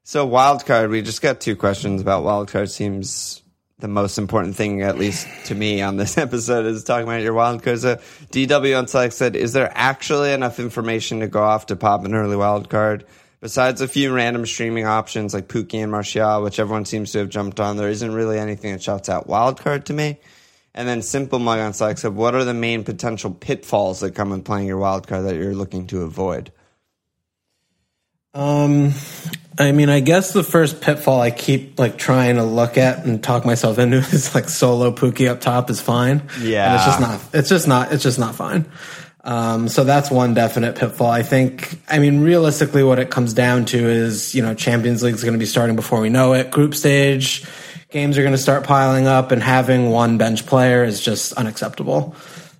so 0.02 0.28
wildcard, 0.28 0.90
we 0.90 1.02
just 1.02 1.22
got 1.22 1.40
two 1.40 1.56
questions 1.56 2.00
about 2.00 2.24
wildcard. 2.24 2.68
Seems 2.70 3.42
the 3.78 3.88
most 3.88 4.16
important 4.16 4.56
thing, 4.56 4.82
at 4.82 4.96
least 4.98 5.28
to 5.46 5.54
me, 5.54 5.82
on 5.82 5.96
this 5.96 6.16
episode 6.26 6.66
is 6.66 6.84
talking 6.84 7.06
about 7.06 7.22
your 7.22 7.34
wildcard. 7.34 7.80
So 7.80 7.96
DW 8.30 8.78
on 8.78 8.88
Select 8.88 9.14
said, 9.14 9.36
"Is 9.36 9.52
there 9.52 9.70
actually 9.74 10.32
enough 10.32 10.58
information 10.58 11.20
to 11.20 11.26
go 11.26 11.42
off 11.42 11.66
to 11.66 11.76
pop 11.76 12.04
an 12.04 12.14
early 12.14 12.36
wildcard?" 12.36 13.02
Besides 13.40 13.82
a 13.82 13.88
few 13.88 14.14
random 14.14 14.46
streaming 14.46 14.86
options 14.86 15.34
like 15.34 15.46
Pukki 15.46 15.82
and 15.82 15.92
Martial, 15.92 16.42
which 16.42 16.58
everyone 16.58 16.86
seems 16.86 17.12
to 17.12 17.18
have 17.18 17.28
jumped 17.28 17.60
on, 17.60 17.76
there 17.76 17.90
isn't 17.90 18.14
really 18.14 18.38
anything 18.38 18.72
that 18.72 18.82
shouts 18.82 19.10
out 19.10 19.26
wild 19.28 19.60
card 19.60 19.84
to 19.86 19.92
me. 19.92 20.18
And 20.74 20.88
then 20.88 21.02
Simple 21.02 21.38
Mug 21.38 21.58
on 21.58 21.72
Slack 21.72 21.98
said, 21.98 22.14
What 22.14 22.34
are 22.34 22.44
the 22.44 22.54
main 22.54 22.82
potential 22.82 23.30
pitfalls 23.30 24.00
that 24.00 24.14
come 24.14 24.30
with 24.30 24.44
playing 24.44 24.66
your 24.66 24.78
wild 24.78 25.06
card 25.06 25.26
that 25.26 25.36
you're 25.36 25.54
looking 25.54 25.86
to 25.88 26.02
avoid? 26.02 26.50
Um, 28.36 28.92
I 29.58 29.72
mean, 29.72 29.88
I 29.88 30.00
guess 30.00 30.32
the 30.32 30.42
first 30.42 30.82
pitfall 30.82 31.20
I 31.20 31.30
keep 31.30 31.78
like 31.78 31.96
trying 31.96 32.36
to 32.36 32.44
look 32.44 32.76
at 32.76 33.04
and 33.06 33.22
talk 33.22 33.46
myself 33.46 33.78
into 33.78 33.96
is 34.12 34.34
like 34.34 34.48
solo 34.48 34.92
Pukki 34.92 35.28
up 35.28 35.40
top 35.40 35.70
is 35.70 35.80
fine. 35.80 36.22
Yeah. 36.40 36.66
and 36.66 36.74
it's 36.76 36.84
just 36.84 37.00
not. 37.00 37.20
It's 37.32 37.48
just 37.48 37.68
not. 37.68 37.92
It's 37.92 38.02
just 38.02 38.18
not 38.18 38.34
fine. 38.34 38.66
Um, 39.24 39.68
so 39.68 39.82
that's 39.82 40.10
one 40.10 40.34
definite 40.34 40.76
pitfall. 40.76 41.10
I 41.10 41.22
think. 41.22 41.80
I 41.88 41.98
mean, 41.98 42.20
realistically, 42.20 42.82
what 42.82 42.98
it 42.98 43.10
comes 43.10 43.32
down 43.32 43.64
to 43.66 43.78
is 43.78 44.34
you 44.34 44.42
know 44.42 44.54
Champions 44.54 45.02
League 45.02 45.14
is 45.14 45.22
going 45.22 45.34
to 45.34 45.38
be 45.38 45.46
starting 45.46 45.74
before 45.74 46.00
we 46.00 46.10
know 46.10 46.34
it. 46.34 46.50
Group 46.50 46.74
stage 46.74 47.44
games 47.88 48.18
are 48.18 48.22
going 48.22 48.34
to 48.34 48.38
start 48.38 48.64
piling 48.64 49.06
up, 49.06 49.32
and 49.32 49.42
having 49.42 49.90
one 49.90 50.18
bench 50.18 50.44
player 50.44 50.84
is 50.84 51.00
just 51.00 51.32
unacceptable. 51.32 52.14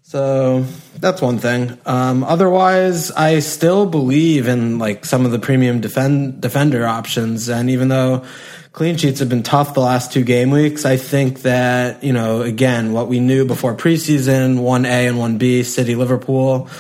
So 0.07 0.65
that's 1.01 1.21
one 1.21 1.39
thing. 1.39 1.81
Um, 1.85 2.23
otherwise, 2.23 3.11
I 3.11 3.41
still 3.41 3.87
believe 3.87 4.47
in 4.47 4.79
like 4.79 5.05
some 5.05 5.27
of 5.27 5.33
the 5.33 5.41
premium 5.41 5.81
defend 5.81 6.41
defender 6.41 6.87
options, 6.87 7.49
and 7.49 7.69
even 7.71 7.89
though 7.89 8.25
clean 8.71 8.97
sheets 8.99 9.19
have 9.19 9.29
been 9.29 9.43
tough 9.43 9.75
the 9.75 9.81
last 9.81 10.13
two 10.13 10.23
game 10.23 10.51
weeks, 10.51 10.85
I 10.85 10.97
think 10.97 11.43
that 11.43 12.05
you 12.05 12.13
know 12.13 12.43
again 12.43 12.93
what 12.93 13.09
we 13.09 13.19
knew 13.19 13.45
before 13.45 13.75
preseason, 13.75 14.61
one 14.61 14.85
A 14.85 15.09
and 15.09 15.19
one 15.19 15.39
B, 15.39 15.65
City 15.65 15.97
Liverpool, 15.97 16.71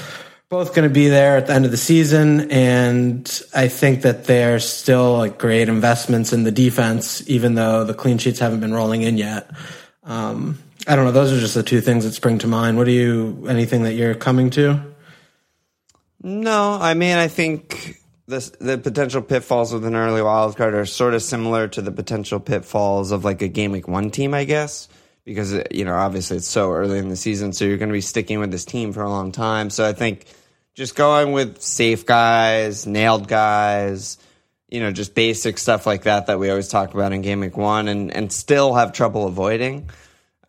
both 0.48 0.72
going 0.72 0.88
to 0.88 0.94
be 0.94 1.08
there 1.08 1.36
at 1.36 1.48
the 1.48 1.52
end 1.52 1.64
of 1.64 1.72
the 1.72 1.76
season, 1.76 2.52
and 2.52 3.42
I 3.52 3.66
think 3.66 4.02
that 4.02 4.26
they're 4.26 4.60
still 4.60 5.18
like 5.18 5.36
great 5.36 5.68
investments 5.68 6.32
in 6.32 6.44
the 6.44 6.52
defense, 6.52 7.28
even 7.28 7.56
though 7.56 7.82
the 7.82 7.92
clean 7.92 8.18
sheets 8.18 8.38
haven't 8.38 8.60
been 8.60 8.72
rolling 8.72 9.02
in 9.02 9.18
yet. 9.18 9.50
Um, 10.04 10.60
I 10.86 10.94
don't 10.94 11.04
know. 11.04 11.12
Those 11.12 11.32
are 11.32 11.40
just 11.40 11.54
the 11.54 11.62
two 11.62 11.80
things 11.80 12.04
that 12.04 12.12
spring 12.12 12.38
to 12.38 12.46
mind. 12.46 12.76
What 12.76 12.84
do 12.84 12.92
you? 12.92 13.46
Anything 13.48 13.82
that 13.82 13.94
you're 13.94 14.14
coming 14.14 14.50
to? 14.50 14.80
No, 16.22 16.78
I 16.80 16.94
mean 16.94 17.16
I 17.16 17.28
think 17.28 18.00
the 18.26 18.56
the 18.60 18.78
potential 18.78 19.22
pitfalls 19.22 19.72
with 19.72 19.84
an 19.84 19.94
early 19.94 20.22
wild 20.22 20.56
card 20.56 20.74
are 20.74 20.86
sort 20.86 21.14
of 21.14 21.22
similar 21.22 21.68
to 21.68 21.82
the 21.82 21.92
potential 21.92 22.40
pitfalls 22.40 23.12
of 23.12 23.24
like 23.24 23.42
a 23.42 23.48
game 23.48 23.72
week 23.72 23.88
one 23.88 24.10
team, 24.10 24.34
I 24.34 24.44
guess, 24.44 24.88
because 25.24 25.54
you 25.70 25.84
know 25.84 25.94
obviously 25.94 26.38
it's 26.38 26.48
so 26.48 26.72
early 26.72 26.98
in 26.98 27.08
the 27.08 27.16
season, 27.16 27.52
so 27.52 27.64
you're 27.64 27.78
going 27.78 27.88
to 27.88 27.92
be 27.92 28.00
sticking 28.00 28.38
with 28.38 28.50
this 28.50 28.64
team 28.64 28.92
for 28.92 29.02
a 29.02 29.10
long 29.10 29.32
time. 29.32 29.70
So 29.70 29.86
I 29.86 29.92
think 29.92 30.26
just 30.74 30.94
going 30.94 31.32
with 31.32 31.60
safe 31.62 32.06
guys, 32.06 32.86
nailed 32.86 33.28
guys, 33.28 34.18
you 34.68 34.80
know, 34.80 34.92
just 34.92 35.14
basic 35.14 35.58
stuff 35.58 35.86
like 35.86 36.02
that 36.04 36.26
that 36.26 36.38
we 36.38 36.50
always 36.50 36.68
talk 36.68 36.94
about 36.94 37.12
in 37.12 37.22
game 37.22 37.40
week 37.40 37.56
one, 37.56 37.88
and 37.88 38.12
and 38.12 38.32
still 38.32 38.74
have 38.74 38.92
trouble 38.92 39.26
avoiding 39.26 39.90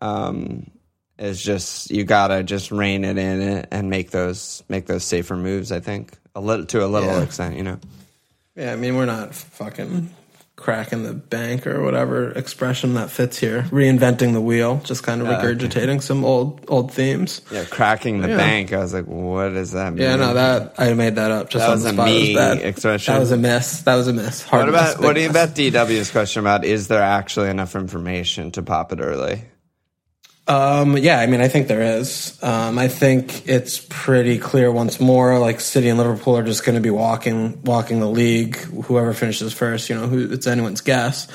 um, 0.00 0.70
is 1.18 1.42
just 1.42 1.90
you 1.90 2.04
gotta 2.04 2.42
just 2.42 2.70
rein 2.70 3.04
it 3.04 3.18
in 3.18 3.40
and 3.70 3.90
make 3.90 4.10
those 4.10 4.62
make 4.68 4.86
those 4.86 5.04
safer 5.04 5.36
moves. 5.36 5.72
I 5.72 5.80
think 5.80 6.12
a 6.34 6.40
little 6.40 6.66
to 6.66 6.84
a 6.84 6.86
little 6.86 7.10
Yeah. 7.10 7.22
extent, 7.22 7.56
you 7.56 7.62
know. 7.64 7.78
Yeah, 8.56 8.72
I 8.72 8.76
mean 8.76 8.96
we're 8.96 9.06
not 9.06 9.34
fucking 9.34 10.10
cracking 10.56 11.04
the 11.04 11.12
bank 11.14 11.68
or 11.68 11.82
whatever 11.84 12.32
expression 12.32 12.94
that 12.94 13.08
fits 13.10 13.38
here. 13.38 13.62
Reinventing 13.70 14.32
the 14.32 14.40
wheel, 14.40 14.80
just 14.82 15.04
kind 15.04 15.20
of 15.22 15.28
okay. 15.28 15.46
regurgitating 15.54 16.02
some 16.02 16.24
old 16.24 16.64
old 16.68 16.92
themes. 16.92 17.40
Yeah, 17.52 17.64
cracking 17.64 18.20
the 18.20 18.28
Yeah. 18.28 18.36
bank. 18.36 18.72
I 18.72 18.78
was 18.78 18.92
like, 18.92 19.04
what 19.06 19.50
does 19.50 19.70
that 19.72 19.92
mean? 19.94 20.02
Yeah, 20.02 20.16
no, 20.16 20.34
that 20.34 20.74
I 20.78 20.94
made 20.94 21.14
that 21.16 21.30
up 21.30 21.50
just 21.50 21.62
That 21.64 21.70
on 21.70 21.76
was 21.76 21.82
the 21.84 21.90
a 21.90 21.92
spot. 21.94 22.08
It 22.08 22.12
was 22.14 22.22
me 22.28 22.34
bad. 22.34 22.58
expression. 22.58 23.14
That 23.14 23.20
was 23.20 23.30
a 23.32 23.36
miss. 23.36 23.80
That 23.82 23.94
was 23.96 24.08
a 24.08 24.12
miss. 24.12 24.42
Hard 24.42 24.62
What 24.62 24.68
about 24.68 24.96
big 24.96 25.04
what 25.04 25.12
do 25.14 25.20
you 25.20 25.28
miss. 25.28 25.36
about 25.36 25.54
DW's 25.56 26.10
question 26.10 26.40
about? 26.40 26.64
Is 26.64 26.88
there 26.88 27.02
actually 27.02 27.50
enough 27.50 27.74
information 27.76 28.50
to 28.52 28.62
pop 28.62 28.92
it 28.92 28.98
early? 29.00 29.42
Um, 30.48 30.96
yeah, 30.96 31.20
I 31.20 31.26
mean, 31.26 31.42
I 31.42 31.48
think 31.48 31.68
there 31.68 31.82
is. 31.82 32.38
Um, 32.42 32.78
I 32.78 32.88
think 32.88 33.46
it's 33.46 33.86
pretty 33.90 34.38
clear 34.38 34.72
once 34.72 34.98
more. 34.98 35.38
Like 35.38 35.60
City 35.60 35.90
and 35.90 35.98
Liverpool 35.98 36.38
are 36.38 36.42
just 36.42 36.64
going 36.64 36.74
to 36.74 36.80
be 36.80 36.90
walking, 36.90 37.62
walking 37.64 38.00
the 38.00 38.08
league. 38.08 38.56
Whoever 38.56 39.12
finishes 39.12 39.52
first, 39.52 39.90
you 39.90 39.94
know, 39.94 40.06
who 40.06 40.32
it's 40.32 40.46
anyone's 40.46 40.80
guess. 40.80 41.28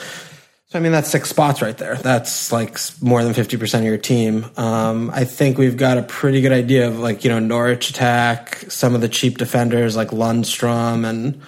So 0.69 0.79
I 0.79 0.81
mean, 0.81 0.91
that's 0.91 1.11
six 1.11 1.29
spots 1.29 1.61
right 1.61 1.77
there. 1.77 1.95
That's 1.97 2.51
like 2.51 2.79
more 2.99 3.23
than 3.23 3.35
fifty 3.35 3.57
percent 3.57 3.83
of 3.83 3.87
your 3.87 3.99
team. 3.99 4.47
Um, 4.57 5.11
I 5.11 5.25
think 5.25 5.59
we've 5.59 5.77
got 5.77 5.99
a 5.99 6.03
pretty 6.03 6.41
good 6.41 6.51
idea 6.51 6.87
of 6.87 6.97
like 6.97 7.23
you 7.23 7.29
know 7.29 7.37
Norwich 7.37 7.91
attack, 7.91 8.65
some 8.69 8.95
of 8.95 9.01
the 9.01 9.09
cheap 9.09 9.37
defenders 9.37 9.95
like 9.95 10.07
Lundstram 10.07 11.07
and 11.07 11.39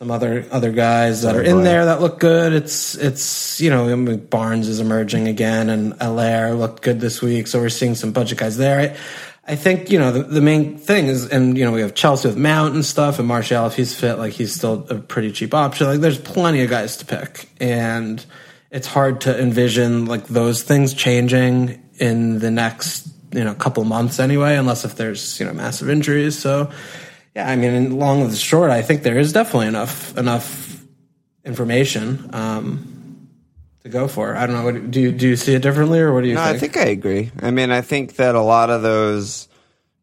some 0.00 0.10
other 0.10 0.46
other 0.50 0.72
guys 0.72 1.20
that 1.22 1.36
are 1.36 1.42
in 1.42 1.62
there 1.62 1.84
that 1.84 2.00
look 2.00 2.18
good. 2.18 2.54
It's 2.54 2.94
it's 2.94 3.60
you 3.60 3.68
know 3.68 4.16
Barnes 4.16 4.66
is 4.66 4.80
emerging 4.80 5.28
again, 5.28 5.68
and 5.68 5.92
Haller 6.00 6.54
looked 6.54 6.80
good 6.80 7.00
this 7.00 7.20
week, 7.20 7.46
so 7.46 7.60
we're 7.60 7.68
seeing 7.68 7.94
some 7.94 8.10
budget 8.10 8.38
guys 8.38 8.56
there. 8.56 8.80
I, 8.80 9.52
I 9.52 9.56
think 9.56 9.90
you 9.90 9.98
know 9.98 10.10
the, 10.10 10.22
the 10.22 10.40
main 10.40 10.78
thing 10.78 11.08
is, 11.08 11.26
and 11.28 11.58
you 11.58 11.66
know 11.66 11.72
we 11.72 11.82
have 11.82 11.94
Chelsea 11.94 12.28
with 12.28 12.38
Mount 12.38 12.74
and 12.74 12.82
stuff, 12.82 13.18
and 13.18 13.28
Martial 13.28 13.66
if 13.66 13.76
he's 13.76 13.94
fit, 13.94 14.14
like 14.14 14.32
he's 14.32 14.54
still 14.54 14.86
a 14.88 14.94
pretty 14.94 15.32
cheap 15.32 15.52
option. 15.52 15.86
Like 15.86 16.00
there's 16.00 16.18
plenty 16.18 16.62
of 16.62 16.70
guys 16.70 16.96
to 16.98 17.04
pick, 17.04 17.50
and 17.60 18.24
it's 18.70 18.86
hard 18.86 19.20
to 19.22 19.38
envision 19.38 20.06
like 20.06 20.28
those 20.28 20.62
things 20.62 20.94
changing 20.94 21.86
in 21.98 22.38
the 22.38 22.50
next 22.50 23.06
you 23.32 23.44
know 23.44 23.52
couple 23.52 23.84
months 23.84 24.18
anyway, 24.18 24.56
unless 24.56 24.86
if 24.86 24.96
there's 24.96 25.38
you 25.38 25.44
know 25.44 25.52
massive 25.52 25.90
injuries. 25.90 26.38
So 26.38 26.72
yeah, 27.40 27.50
I 27.50 27.56
mean, 27.56 27.74
in 27.74 27.98
long 27.98 28.28
the 28.28 28.36
short, 28.36 28.70
I 28.70 28.82
think 28.82 29.02
there 29.02 29.18
is 29.18 29.32
definitely 29.32 29.68
enough 29.68 30.16
enough 30.16 30.84
information 31.44 32.30
um, 32.32 33.28
to 33.82 33.88
go 33.88 34.08
for. 34.08 34.36
I 34.36 34.46
don't 34.46 34.56
know. 34.56 34.64
What, 34.64 34.90
do 34.90 35.00
you 35.00 35.12
do 35.12 35.28
you 35.28 35.36
see 35.36 35.54
it 35.54 35.62
differently, 35.62 36.00
or 36.00 36.12
what 36.12 36.22
do 36.22 36.28
you 36.28 36.34
No, 36.34 36.44
think? 36.44 36.56
I 36.56 36.58
think 36.58 36.76
I 36.76 36.90
agree. 36.90 37.30
I 37.40 37.50
mean, 37.50 37.70
I 37.70 37.80
think 37.80 38.16
that 38.16 38.34
a 38.34 38.42
lot 38.42 38.70
of 38.70 38.82
those 38.82 39.48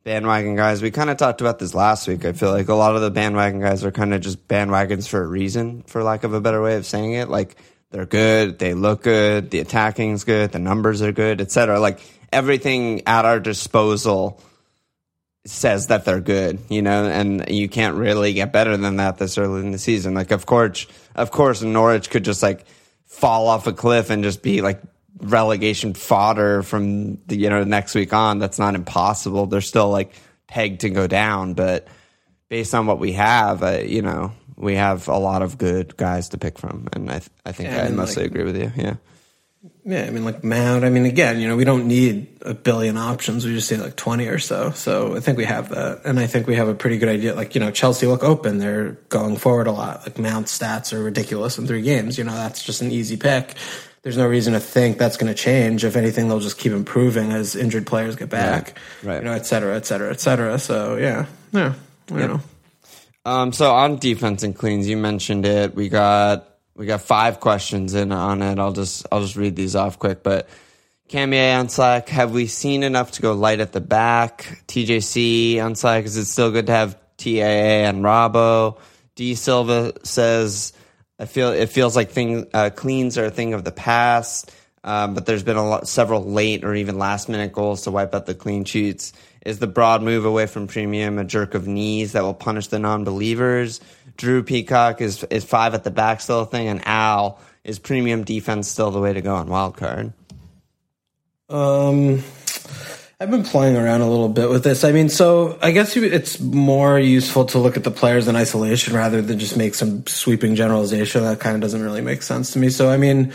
bandwagon 0.04 0.56
guys, 0.56 0.82
we 0.82 0.90
kind 0.92 1.10
of 1.10 1.18
talked 1.18 1.42
about 1.42 1.60
this 1.60 1.74
last 1.74 2.08
week. 2.08 2.26
I 2.26 2.32
feel 2.32 2.52
like 2.52 2.70
a 2.70 2.76
lot 2.76 2.96
of 2.96 3.02
the 3.02 3.12
bandwagon 3.12 3.60
guys 3.60 3.84
are 3.84 3.92
kind 3.92 4.14
of 4.14 4.22
just 4.22 4.48
bandwagons 4.48 5.08
for 5.08 5.22
a 5.22 5.28
reason, 5.28 5.84
for 5.84 6.04
lack 6.04 6.24
of 6.24 6.34
a 6.34 6.42
better 6.42 6.62
way 6.62 6.76
of 6.76 6.86
saying 6.86 7.14
it. 7.14 7.30
Like 7.30 7.58
they're 7.92 8.06
good, 8.06 8.60
they 8.60 8.74
look 8.74 9.04
good, 9.04 9.52
the 9.52 9.60
attacking's 9.60 10.24
good, 10.24 10.52
the 10.52 10.60
numbers 10.60 11.02
are 11.02 11.12
good, 11.12 11.42
etc. 11.42 11.80
Like 11.80 12.00
everything 12.32 13.04
at 13.08 13.26
our 13.26 13.40
disposal 13.40 14.42
says 15.46 15.88
that 15.88 16.04
they're 16.06 16.20
good, 16.20 16.60
you 16.70 16.82
know, 16.82 17.06
and 17.06 17.46
you 17.50 17.70
can't 17.70 17.96
really 17.96 18.34
get 18.34 18.52
better 18.52 18.76
than 18.76 18.98
that 18.98 19.18
this 19.18 19.38
early 19.38 19.62
in 19.62 19.72
the 19.72 19.78
season. 19.78 20.14
Like, 20.14 20.32
of 20.32 20.46
course, 20.46 20.88
of 21.16 21.32
course, 21.32 21.62
Norwich 21.62 22.10
could 22.10 22.26
just 22.26 22.44
like 22.44 22.66
fall 23.06 23.48
off 23.48 23.68
a 23.68 23.74
cliff 23.74 24.10
and 24.10 24.24
just 24.24 24.42
be 24.44 24.62
like 24.62 24.82
relegation 25.20 25.94
fodder 25.94 26.62
from 26.64 27.16
the 27.28 27.36
you 27.38 27.50
know 27.50 27.64
next 27.64 27.96
week 27.96 28.14
on. 28.14 28.40
That's 28.40 28.60
not 28.60 28.76
impossible. 28.76 29.46
They're 29.48 29.62
still 29.62 29.90
like 29.90 30.14
pegged 30.48 30.82
to 30.82 30.90
go 30.90 31.08
down, 31.08 31.54
but 31.54 31.88
based 32.50 32.74
on 32.76 32.86
what 32.86 33.00
we 33.00 33.14
have, 33.14 33.64
uh, 33.64 33.80
you 33.86 34.02
know, 34.02 34.34
we 34.56 34.76
have 34.76 35.08
a 35.08 35.18
lot 35.18 35.42
of 35.42 35.58
good 35.58 35.96
guys 35.98 36.30
to 36.30 36.38
pick 36.38 36.58
from, 36.60 36.88
and 36.94 37.10
I 37.10 37.20
th- 37.20 37.30
I 37.46 37.52
think 37.54 37.70
Yeah, 37.70 37.84
I 37.86 37.90
mostly 37.90 38.24
like- 38.24 38.32
agree 38.32 38.44
with 38.44 38.58
you. 38.58 38.72
Yeah. 38.76 38.96
Yeah, 39.86 40.04
I 40.04 40.10
mean, 40.10 40.24
like 40.24 40.44
Mount. 40.44 40.84
I 40.84 40.90
mean, 40.90 41.06
again, 41.06 41.40
you 41.40 41.48
know, 41.48 41.56
we 41.56 41.64
don't 41.64 41.88
need 41.88 42.38
a 42.42 42.54
billion 42.54 42.98
options. 42.98 43.46
We 43.46 43.54
just 43.54 43.72
need 43.72 43.80
like 43.80 43.96
twenty 43.96 44.28
or 44.28 44.38
so. 44.38 44.72
So 44.72 45.16
I 45.16 45.20
think 45.20 45.38
we 45.38 45.46
have 45.46 45.70
that, 45.70 46.02
and 46.06 46.20
I 46.20 46.28
think 46.28 46.48
we 46.48 46.56
have 46.56 46.68
a 46.68 46.76
pretty 46.76 46.98
good 46.98 47.10
idea. 47.10 47.34
Like 47.34 47.56
you 47.56 47.62
know, 47.62 47.72
Chelsea 47.72 48.06
look 48.06 48.24
open. 48.24 48.60
They're 48.60 48.92
going 49.10 49.38
forward 49.38 49.68
a 49.68 49.72
lot. 49.72 50.02
Like 50.04 50.20
Mount 50.20 50.48
stats 50.48 50.94
are 50.94 51.02
ridiculous 51.02 51.58
in 51.58 51.68
three 51.68 51.82
games. 51.82 52.18
You 52.18 52.24
know, 52.24 52.34
that's 52.34 52.64
just 52.64 52.82
an 52.82 52.92
easy 52.92 53.18
pick. 53.18 53.56
There's 54.04 54.18
no 54.18 54.28
reason 54.28 54.54
to 54.54 54.60
think 54.60 54.98
that's 54.98 55.18
going 55.18 55.34
to 55.34 55.38
change. 55.38 55.84
If 55.84 55.96
anything, 55.96 56.28
they'll 56.28 56.40
just 56.40 56.58
keep 56.58 56.72
improving 56.72 57.32
as 57.32 57.56
injured 57.56 57.88
players 57.88 58.16
get 58.16 58.30
back. 58.30 58.78
right. 59.04 59.18
You 59.18 59.26
know, 59.26 59.34
et 59.34 59.46
cetera, 59.46 59.76
et 59.76 59.86
cetera, 59.86 60.12
et 60.12 60.22
cetera. 60.22 60.60
So 60.60 60.96
yeah, 60.96 61.26
yeah, 61.52 61.74
I 62.12 62.20
don't 62.20 62.28
know. 62.28 62.42
Um, 63.26 63.52
so 63.52 63.74
on 63.74 63.98
defense 63.98 64.44
and 64.44 64.56
cleans, 64.56 64.88
you 64.88 64.96
mentioned 64.96 65.46
it. 65.46 65.76
We 65.76 65.90
got 65.90 66.57
we 66.78 66.86
got 66.86 67.02
five 67.02 67.40
questions 67.40 67.96
in 67.96 68.12
on 68.12 68.42
it. 68.42 68.60
I'll 68.60 68.72
just 68.72 69.06
I'll 69.12 69.22
just 69.22 69.36
read 69.36 69.56
these 69.56 69.76
off 69.76 70.00
quick. 70.00 70.24
But 70.24 70.48
Camille 71.10 71.60
on 71.60 71.70
Slack, 71.70 72.10
have 72.10 72.32
we 72.32 72.48
seen 72.48 72.84
enough 72.84 73.14
to 73.14 73.22
go 73.22 73.34
light 73.34 73.60
at 73.60 73.74
the 73.74 73.82
back? 73.82 74.62
TJC 74.68 75.62
on 75.62 75.76
Slack, 75.76 76.06
is 76.06 76.16
it 76.16 76.26
still 76.26 76.52
good 76.52 76.68
to 76.68 76.74
have 76.74 76.98
TAA 77.18 77.88
and 77.90 78.04
Robbo? 78.04 78.80
D 79.16 79.34
Silva 79.34 79.94
says, 80.04 80.74
I 81.18 81.26
feel 81.26 81.50
it 81.52 81.68
feels 81.68 81.96
like 81.96 82.12
thing 82.12 82.46
uh, 82.54 82.70
cleans 82.70 83.18
are 83.18 83.26
a 83.26 83.32
thing 83.32 83.54
of 83.54 83.64
the 83.64 83.72
past. 83.72 84.54
Um, 84.84 85.16
but 85.16 85.26
there's 85.26 85.44
been 85.44 85.58
a 85.58 85.68
lot, 85.68 85.88
several 85.88 86.24
late 86.24 86.64
or 86.64 86.74
even 86.74 86.98
last 86.98 87.28
minute 87.28 87.52
goals 87.52 87.82
to 87.82 87.92
wipe 87.92 88.16
out 88.16 88.26
the 88.26 88.36
clean 88.36 88.64
sheets. 88.64 89.12
Is 89.46 89.60
the 89.60 89.68
broad 89.68 90.02
move 90.02 90.24
away 90.24 90.46
from 90.46 90.68
premium 90.68 91.18
a 91.18 91.26
jerk 91.26 91.56
of 91.56 91.68
knees 91.68 92.14
that 92.14 92.24
will 92.24 92.34
punish 92.34 92.68
the 92.68 92.80
non-believers? 92.80 93.82
Drew 94.18 94.44
Peacock 94.44 95.02
is 95.02 95.24
is 95.26 95.44
five 95.44 95.74
at 95.74 95.84
the 95.84 95.92
back 95.92 96.22
still 96.22 96.42
a 96.42 96.46
thing, 96.46 96.68
and 96.68 96.82
Al 96.86 97.40
is 97.64 97.80
premium 97.80 98.24
defense 98.24 98.68
still 98.68 98.92
the 98.92 99.00
way 99.00 99.14
to 99.14 99.22
go 99.22 99.36
on 99.36 99.48
wild 99.48 99.78
card? 99.78 100.14
Um, 101.50 102.24
I've 103.20 103.32
been 103.32 103.44
playing 103.44 103.78
around 103.78 104.02
a 104.02 104.10
little 104.10 104.30
bit 104.30 104.50
with 104.50 104.64
this. 104.64 104.84
I 104.84 104.92
mean, 104.92 105.10
so 105.10 105.58
I 105.62 105.72
guess 105.72 105.96
you- 105.96 106.04
it's 106.04 106.40
more 106.40 107.00
useful 107.00 107.46
to 107.46 107.58
look 107.58 107.78
at 107.78 107.84
the 107.84 107.92
players 107.92 108.28
in 108.28 108.36
isolation 108.36 108.94
rather 108.96 109.22
than 109.22 109.40
just 109.40 109.56
make 109.56 109.76
some 109.76 110.06
sweeping 110.08 110.56
generalization. 110.56 111.24
That 111.24 111.40
kind 111.40 111.56
of 111.56 111.62
doesn't 111.62 111.82
really 111.82 112.02
make 112.02 112.22
sense 112.22 112.52
to 112.52 112.60
me. 112.60 112.70
So, 112.70 112.90
I 112.90 112.98
mean, 112.98 113.32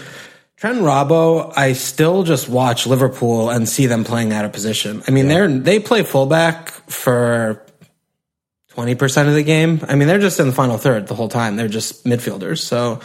Trent 0.56 0.78
Robbo, 0.82 1.52
I 1.56 1.72
still 1.72 2.22
just 2.22 2.48
watch 2.48 2.86
Liverpool 2.86 3.50
and 3.50 3.68
see 3.68 3.86
them 3.86 4.04
playing 4.04 4.32
out 4.32 4.44
of 4.44 4.52
position. 4.52 5.02
I 5.08 5.10
mean, 5.10 5.26
they're 5.28 5.48
they 5.48 5.80
play 5.80 6.04
fullback 6.04 6.70
for 6.88 7.62
twenty 8.74 8.94
percent 8.94 9.28
of 9.28 9.34
the 9.34 9.42
game. 9.42 9.80
I 9.88 9.94
mean, 9.96 10.08
they're 10.08 10.18
just 10.18 10.40
in 10.40 10.46
the 10.46 10.52
final 10.52 10.78
third 10.78 11.06
the 11.06 11.14
whole 11.14 11.28
time. 11.28 11.56
They're 11.56 11.68
just 11.68 12.04
midfielders. 12.04 12.58
So, 12.58 13.00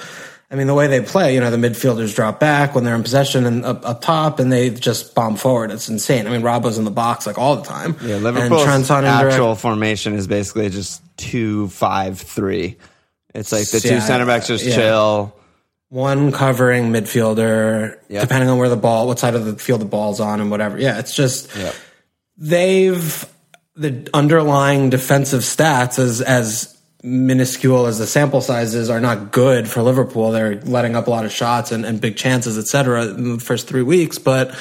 I 0.50 0.56
mean, 0.56 0.68
the 0.68 0.74
way 0.74 0.88
they 0.88 1.02
play, 1.02 1.34
you 1.34 1.40
know, 1.42 1.52
the 1.52 1.58
midfielders 1.58 2.16
drop 2.16 2.40
back 2.40 2.74
when 2.74 2.84
they're 2.86 2.96
in 2.96 3.04
possession 3.04 3.46
and 3.46 3.66
up, 3.66 3.86
up 3.86 4.02
top, 4.02 4.40
and 4.40 4.52
they 4.52 4.70
just 4.70 5.14
bomb 5.14 5.36
forward. 5.36 5.72
It's 5.72 5.90
insane. 5.90 6.26
I 6.26 6.30
mean, 6.30 6.42
Robbo's 6.42 6.78
in 6.78 6.86
the 6.86 6.92
box 6.92 7.28
like 7.28 7.38
all 7.38 7.56
the 7.58 7.64
time. 7.64 7.96
Yeah, 8.02 8.16
Liverpool's 8.18 8.64
Trent's 8.64 8.90
on 8.90 9.04
indirect- 9.04 9.34
actual 9.34 9.56
formation 9.56 10.14
is 10.14 10.26
basically 10.28 10.70
just 10.70 11.02
two 11.18 11.68
five 11.70 12.20
three. 12.20 12.78
It's 13.36 13.52
like 13.52 13.70
the 13.70 13.80
two 13.82 13.96
Yeah, 13.96 14.00
center 14.00 14.26
backs 14.26 14.48
just 14.48 14.66
yeah. 14.66 14.76
chill. 14.76 15.34
one 15.90 16.32
covering 16.32 16.92
midfielder, 16.94 17.98
Yep. 18.10 18.22
depending 18.22 18.50
on 18.50 18.58
where 18.58 18.70
the 18.70 18.76
ball, 18.78 19.06
what 19.08 19.20
side 19.20 19.36
of 19.36 19.46
the 19.46 19.54
field 19.58 19.82
the 19.82 19.86
ball's 19.86 20.20
on, 20.20 20.40
and 20.42 20.50
whatever. 20.50 20.80
Yeah, 20.80 20.98
it's 21.00 21.14
just. 21.14 21.50
Yep. 21.56 21.76
they've 22.38 23.26
the 23.78 24.10
underlying 24.14 24.90
defensive 24.90 25.42
stats 25.42 26.00
as 26.00 26.22
as 26.22 26.74
minuscule 27.04 27.86
as 27.86 28.00
the 28.00 28.08
sample 28.08 28.42
sizes 28.42 28.90
are 28.90 29.00
not 29.00 29.32
good 29.32 29.70
for 29.70 29.84
Liverpool. 29.84 30.32
They're 30.32 30.60
letting 30.62 30.96
up 30.96 31.08
a 31.08 31.10
lot 31.12 31.26
of 31.26 31.32
shots 31.32 31.72
and, 31.72 31.86
and 31.86 32.02
big 32.02 32.18
chances, 32.18 32.58
etc. 32.58 33.06
in 33.06 33.38
the 33.38 33.40
first 33.40 33.68
three 33.68 33.84
weeks. 33.84 34.18
But 34.18 34.52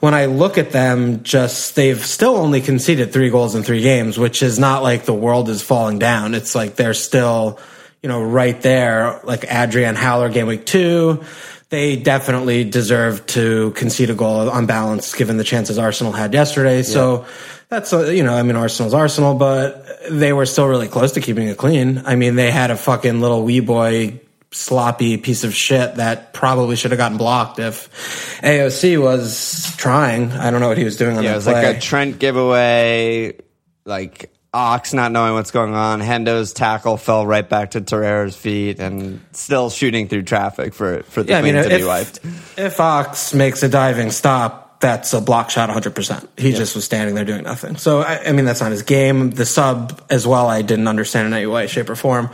when 0.00 0.14
I 0.14 0.26
look 0.26 0.58
at 0.58 0.70
them, 0.70 1.22
just 1.22 1.74
they've 1.76 2.04
still 2.04 2.36
only 2.36 2.60
conceded 2.60 3.12
three 3.12 3.30
goals 3.30 3.54
in 3.54 3.62
three 3.62 3.80
games, 3.80 4.18
which 4.18 4.42
is 4.42 4.58
not 4.58 4.82
like 4.82 5.06
the 5.06 5.14
world 5.14 5.48
is 5.48 5.62
falling 5.62 5.98
down. 5.98 6.34
It's 6.34 6.54
like 6.54 6.76
they're 6.76 6.94
still, 6.94 7.58
you 8.02 8.08
know, 8.08 8.22
right 8.22 8.60
there, 8.60 9.20
like 9.24 9.46
Adrian 9.48 9.94
Howler 9.94 10.28
game 10.28 10.46
week 10.46 10.66
two. 10.66 11.24
They 11.70 11.96
definitely 11.96 12.64
deserve 12.64 13.26
to 13.26 13.72
concede 13.72 14.08
a 14.10 14.14
goal 14.14 14.48
on 14.48 14.64
balance 14.66 15.14
given 15.14 15.36
the 15.36 15.44
chances 15.44 15.78
Arsenal 15.78 16.12
had 16.12 16.32
yesterday. 16.32 16.82
So 16.82 17.26
that's, 17.68 17.92
uh, 17.92 18.06
you 18.06 18.22
know, 18.22 18.34
I 18.34 18.42
mean, 18.42 18.56
Arsenal's 18.56 18.94
Arsenal, 18.94 19.34
but 19.34 19.84
they 20.10 20.32
were 20.32 20.46
still 20.46 20.66
really 20.66 20.88
close 20.88 21.12
to 21.12 21.20
keeping 21.20 21.46
it 21.48 21.58
clean. 21.58 22.02
I 22.06 22.16
mean, 22.16 22.36
they 22.36 22.50
had 22.50 22.70
a 22.70 22.76
fucking 22.76 23.20
little 23.20 23.44
wee 23.44 23.60
boy 23.60 24.20
sloppy 24.50 25.18
piece 25.18 25.44
of 25.44 25.54
shit 25.54 25.96
that 25.96 26.32
probably 26.32 26.74
should 26.74 26.90
have 26.90 26.96
gotten 26.98 27.18
blocked 27.18 27.58
if 27.58 28.40
AOC 28.42 28.98
was 29.02 29.74
trying. 29.76 30.32
I 30.32 30.50
don't 30.50 30.60
know 30.62 30.68
what 30.68 30.78
he 30.78 30.84
was 30.84 30.96
doing 30.96 31.18
on 31.18 31.22
Yeah, 31.24 31.32
it 31.32 31.36
was 31.36 31.44
play. 31.44 31.66
like 31.66 31.76
a 31.76 31.80
Trent 31.80 32.18
giveaway, 32.18 33.36
like 33.84 34.32
Ox 34.54 34.94
not 34.94 35.12
knowing 35.12 35.34
what's 35.34 35.50
going 35.50 35.74
on. 35.74 36.00
Hendo's 36.00 36.52
tackle 36.52 36.96
fell 36.96 37.26
right 37.26 37.46
back 37.48 37.72
to 37.72 37.80
Torreira's 37.80 38.36
feet, 38.36 38.80
and 38.80 39.20
still 39.32 39.68
shooting 39.68 40.08
through 40.08 40.22
traffic 40.22 40.72
for 40.72 41.02
for 41.04 41.22
the 41.22 41.32
yeah, 41.32 41.38
I 41.38 41.42
mean, 41.42 41.54
to 41.54 41.70
if, 41.70 41.80
be 41.80 41.86
wiped. 41.86 42.20
if 42.56 42.80
Ox 42.80 43.34
makes 43.34 43.62
a 43.62 43.68
diving 43.68 44.10
stop, 44.10 44.68
that's 44.80 45.12
a 45.12 45.20
block 45.20 45.50
shot 45.50 45.68
100%. 45.70 46.28
He 46.38 46.52
just 46.52 46.74
was 46.76 46.84
standing 46.84 47.14
there 47.14 47.24
doing 47.24 47.42
nothing. 47.42 47.76
So, 47.76 48.00
I, 48.00 48.28
I 48.28 48.32
mean, 48.32 48.44
that's 48.44 48.60
not 48.60 48.70
his 48.70 48.82
game. 48.82 49.30
The 49.30 49.44
sub 49.44 50.00
as 50.08 50.26
well, 50.26 50.46
I 50.46 50.62
didn't 50.62 50.86
understand 50.86 51.26
in 51.26 51.32
any 51.32 51.46
way, 51.46 51.66
shape, 51.66 51.90
or 51.90 51.96
form. 51.96 52.30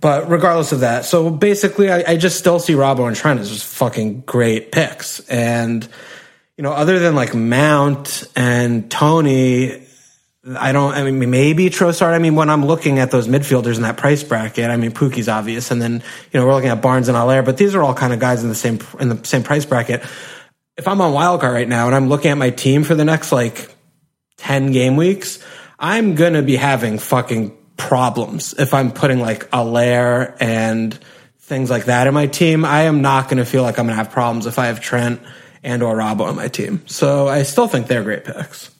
But 0.00 0.30
regardless 0.30 0.72
of 0.72 0.80
that, 0.80 1.04
so 1.04 1.28
basically, 1.28 1.90
I, 1.90 2.12
I 2.12 2.16
just 2.16 2.38
still 2.38 2.58
see 2.58 2.72
Robbo 2.72 3.06
and 3.06 3.14
Trent 3.14 3.40
as 3.40 3.50
just 3.50 3.66
fucking 3.66 4.22
great 4.22 4.72
picks. 4.72 5.20
And, 5.28 5.86
you 6.56 6.62
know, 6.62 6.72
other 6.72 6.98
than 6.98 7.14
like 7.14 7.34
Mount 7.34 8.24
and 8.34 8.90
Tony, 8.90 9.81
I 10.44 10.72
don't. 10.72 10.92
I 10.92 11.08
mean, 11.08 11.30
maybe 11.30 11.70
Trossard. 11.70 12.14
I 12.14 12.18
mean, 12.18 12.34
when 12.34 12.50
I'm 12.50 12.66
looking 12.66 12.98
at 12.98 13.12
those 13.12 13.28
midfielders 13.28 13.76
in 13.76 13.82
that 13.82 13.96
price 13.96 14.24
bracket, 14.24 14.70
I 14.70 14.76
mean, 14.76 14.90
Pukki's 14.90 15.28
obvious, 15.28 15.70
and 15.70 15.80
then 15.80 16.02
you 16.32 16.40
know 16.40 16.46
we're 16.46 16.54
looking 16.54 16.70
at 16.70 16.82
Barnes 16.82 17.06
and 17.06 17.16
Haller, 17.16 17.42
but 17.42 17.58
these 17.58 17.76
are 17.76 17.82
all 17.82 17.94
kind 17.94 18.12
of 18.12 18.18
guys 18.18 18.42
in 18.42 18.48
the 18.48 18.56
same 18.56 18.80
in 18.98 19.08
the 19.08 19.24
same 19.24 19.44
price 19.44 19.64
bracket. 19.64 20.02
If 20.76 20.88
I'm 20.88 21.00
on 21.00 21.12
wildcard 21.12 21.52
right 21.52 21.68
now 21.68 21.86
and 21.86 21.94
I'm 21.94 22.08
looking 22.08 22.32
at 22.32 22.38
my 22.38 22.50
team 22.50 22.82
for 22.82 22.96
the 22.96 23.04
next 23.04 23.30
like 23.30 23.72
ten 24.36 24.72
game 24.72 24.96
weeks, 24.96 25.38
I'm 25.78 26.16
gonna 26.16 26.42
be 26.42 26.56
having 26.56 26.98
fucking 26.98 27.56
problems 27.76 28.52
if 28.58 28.74
I'm 28.74 28.90
putting 28.90 29.20
like 29.20 29.48
Haller 29.50 30.34
and 30.40 30.98
things 31.38 31.70
like 31.70 31.84
that 31.84 32.08
in 32.08 32.14
my 32.14 32.26
team. 32.26 32.64
I 32.64 32.82
am 32.82 33.00
not 33.00 33.28
gonna 33.28 33.44
feel 33.44 33.62
like 33.62 33.78
I'm 33.78 33.86
gonna 33.86 33.94
have 33.94 34.10
problems 34.10 34.46
if 34.46 34.58
I 34.58 34.66
have 34.66 34.80
Trent 34.80 35.20
and 35.62 35.84
or 35.84 35.94
Robbo 35.94 36.22
on 36.22 36.34
my 36.34 36.48
team. 36.48 36.82
So 36.86 37.28
I 37.28 37.44
still 37.44 37.68
think 37.68 37.86
they're 37.86 38.02
great 38.02 38.24
picks. 38.24 38.71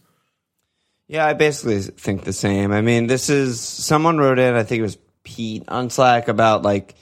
Yeah, 1.12 1.26
I 1.26 1.34
basically 1.34 1.78
think 1.82 2.24
the 2.24 2.32
same. 2.32 2.72
I 2.72 2.80
mean, 2.80 3.06
this 3.06 3.28
is 3.28 3.60
someone 3.60 4.16
wrote 4.16 4.38
in. 4.38 4.54
I 4.54 4.62
think 4.62 4.78
it 4.78 4.82
was 4.82 4.96
Pete 5.24 5.62
on 5.68 5.90
Slack 5.90 6.26
about 6.28 6.62
like, 6.62 6.94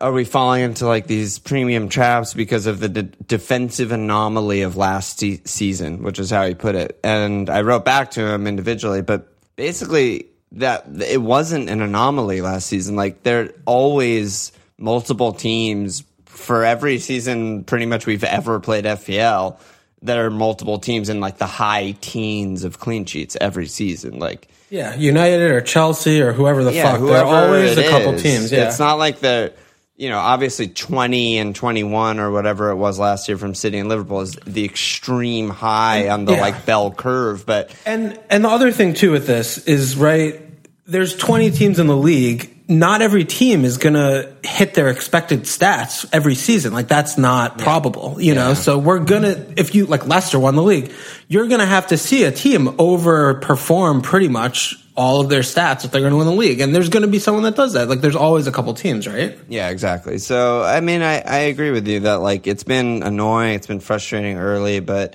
are 0.00 0.10
we 0.10 0.24
falling 0.24 0.62
into 0.62 0.88
like 0.88 1.06
these 1.06 1.38
premium 1.38 1.88
traps 1.88 2.34
because 2.34 2.66
of 2.66 2.80
the 2.80 2.88
de- 2.88 3.02
defensive 3.04 3.92
anomaly 3.92 4.62
of 4.62 4.76
last 4.76 5.20
se- 5.20 5.42
season, 5.44 6.02
which 6.02 6.18
is 6.18 6.30
how 6.30 6.44
he 6.44 6.54
put 6.54 6.74
it. 6.74 6.98
And 7.04 7.48
I 7.48 7.60
wrote 7.60 7.84
back 7.84 8.10
to 8.12 8.26
him 8.26 8.48
individually, 8.48 9.00
but 9.00 9.28
basically 9.54 10.26
that 10.50 10.84
it 11.08 11.22
wasn't 11.22 11.70
an 11.70 11.82
anomaly 11.82 12.40
last 12.40 12.66
season. 12.66 12.96
Like 12.96 13.22
there 13.22 13.44
are 13.44 13.48
always 13.64 14.50
multiple 14.76 15.32
teams 15.32 16.02
for 16.24 16.64
every 16.64 16.98
season, 16.98 17.62
pretty 17.62 17.86
much 17.86 18.06
we've 18.06 18.24
ever 18.24 18.58
played 18.58 18.86
FPL. 18.86 19.56
There 20.02 20.26
are 20.26 20.30
multiple 20.30 20.78
teams 20.78 21.08
in 21.08 21.20
like 21.20 21.38
the 21.38 21.46
high 21.46 21.94
teens 22.00 22.64
of 22.64 22.78
clean 22.80 23.04
sheets 23.04 23.36
every 23.40 23.66
season. 23.66 24.18
Like 24.18 24.48
Yeah, 24.70 24.94
United 24.96 25.50
or 25.52 25.60
Chelsea 25.60 26.20
or 26.20 26.32
whoever 26.32 26.64
the 26.64 26.72
yeah, 26.72 26.92
fuck. 26.92 27.00
There 27.06 27.24
are 27.24 27.44
always 27.46 27.78
a 27.78 27.88
couple 27.88 28.14
is. 28.14 28.22
teams. 28.22 28.52
Yeah. 28.52 28.66
It's 28.68 28.78
not 28.78 28.94
like 28.98 29.20
they're, 29.20 29.52
you 29.96 30.08
know, 30.08 30.18
obviously 30.18 30.66
20 30.68 31.38
and 31.38 31.54
21 31.54 32.18
or 32.18 32.30
whatever 32.32 32.70
it 32.70 32.76
was 32.76 32.98
last 32.98 33.28
year 33.28 33.38
from 33.38 33.54
City 33.54 33.78
and 33.78 33.88
Liverpool 33.88 34.22
is 34.22 34.32
the 34.44 34.64
extreme 34.64 35.50
high 35.50 36.08
on 36.08 36.24
the 36.24 36.32
Yeah. 36.32 36.40
like 36.40 36.66
bell 36.66 36.90
curve. 36.90 37.46
But 37.46 37.70
and 37.86 38.18
and 38.28 38.44
the 38.44 38.48
other 38.48 38.72
thing 38.72 38.94
too 38.94 39.12
with 39.12 39.26
this 39.26 39.58
is 39.58 39.96
right. 39.96 40.40
There's 40.86 41.16
20 41.16 41.52
teams 41.52 41.78
in 41.78 41.86
the 41.86 41.96
league. 41.96 42.50
Not 42.78 43.02
every 43.02 43.24
team 43.24 43.64
is 43.64 43.78
gonna 43.78 44.34
hit 44.42 44.74
their 44.74 44.88
expected 44.88 45.42
stats 45.42 46.08
every 46.12 46.34
season. 46.34 46.72
Like 46.72 46.88
that's 46.88 47.18
not 47.18 47.58
probable, 47.58 48.16
you 48.20 48.34
know. 48.34 48.54
So 48.54 48.78
we're 48.78 49.00
gonna, 49.00 49.46
if 49.56 49.74
you 49.74 49.86
like 49.86 50.06
Leicester 50.06 50.38
won 50.38 50.56
the 50.56 50.62
league, 50.62 50.92
you're 51.28 51.48
gonna 51.48 51.66
have 51.66 51.88
to 51.88 51.98
see 51.98 52.24
a 52.24 52.32
team 52.32 52.66
overperform 52.66 54.02
pretty 54.02 54.28
much 54.28 54.76
all 54.94 55.20
of 55.20 55.28
their 55.28 55.40
stats 55.40 55.84
if 55.84 55.90
they're 55.90 56.02
gonna 56.02 56.16
win 56.16 56.26
the 56.26 56.32
league. 56.32 56.60
And 56.60 56.74
there's 56.74 56.88
gonna 56.88 57.06
be 57.06 57.18
someone 57.18 57.44
that 57.44 57.56
does 57.56 57.74
that. 57.74 57.88
Like 57.88 58.00
there's 58.00 58.16
always 58.16 58.46
a 58.46 58.52
couple 58.52 58.72
teams, 58.74 59.06
right? 59.06 59.38
yeah, 59.48 59.68
exactly. 59.70 60.18
So, 60.18 60.62
I 60.62 60.80
mean, 60.80 61.02
I, 61.02 61.20
I 61.20 61.38
agree 61.52 61.70
with 61.70 61.86
you 61.86 62.00
that 62.00 62.20
like 62.20 62.46
it's 62.46 62.64
been 62.64 63.02
annoying, 63.02 63.54
it's 63.54 63.66
been 63.66 63.80
frustrating 63.80 64.38
early, 64.38 64.80
but 64.80 65.14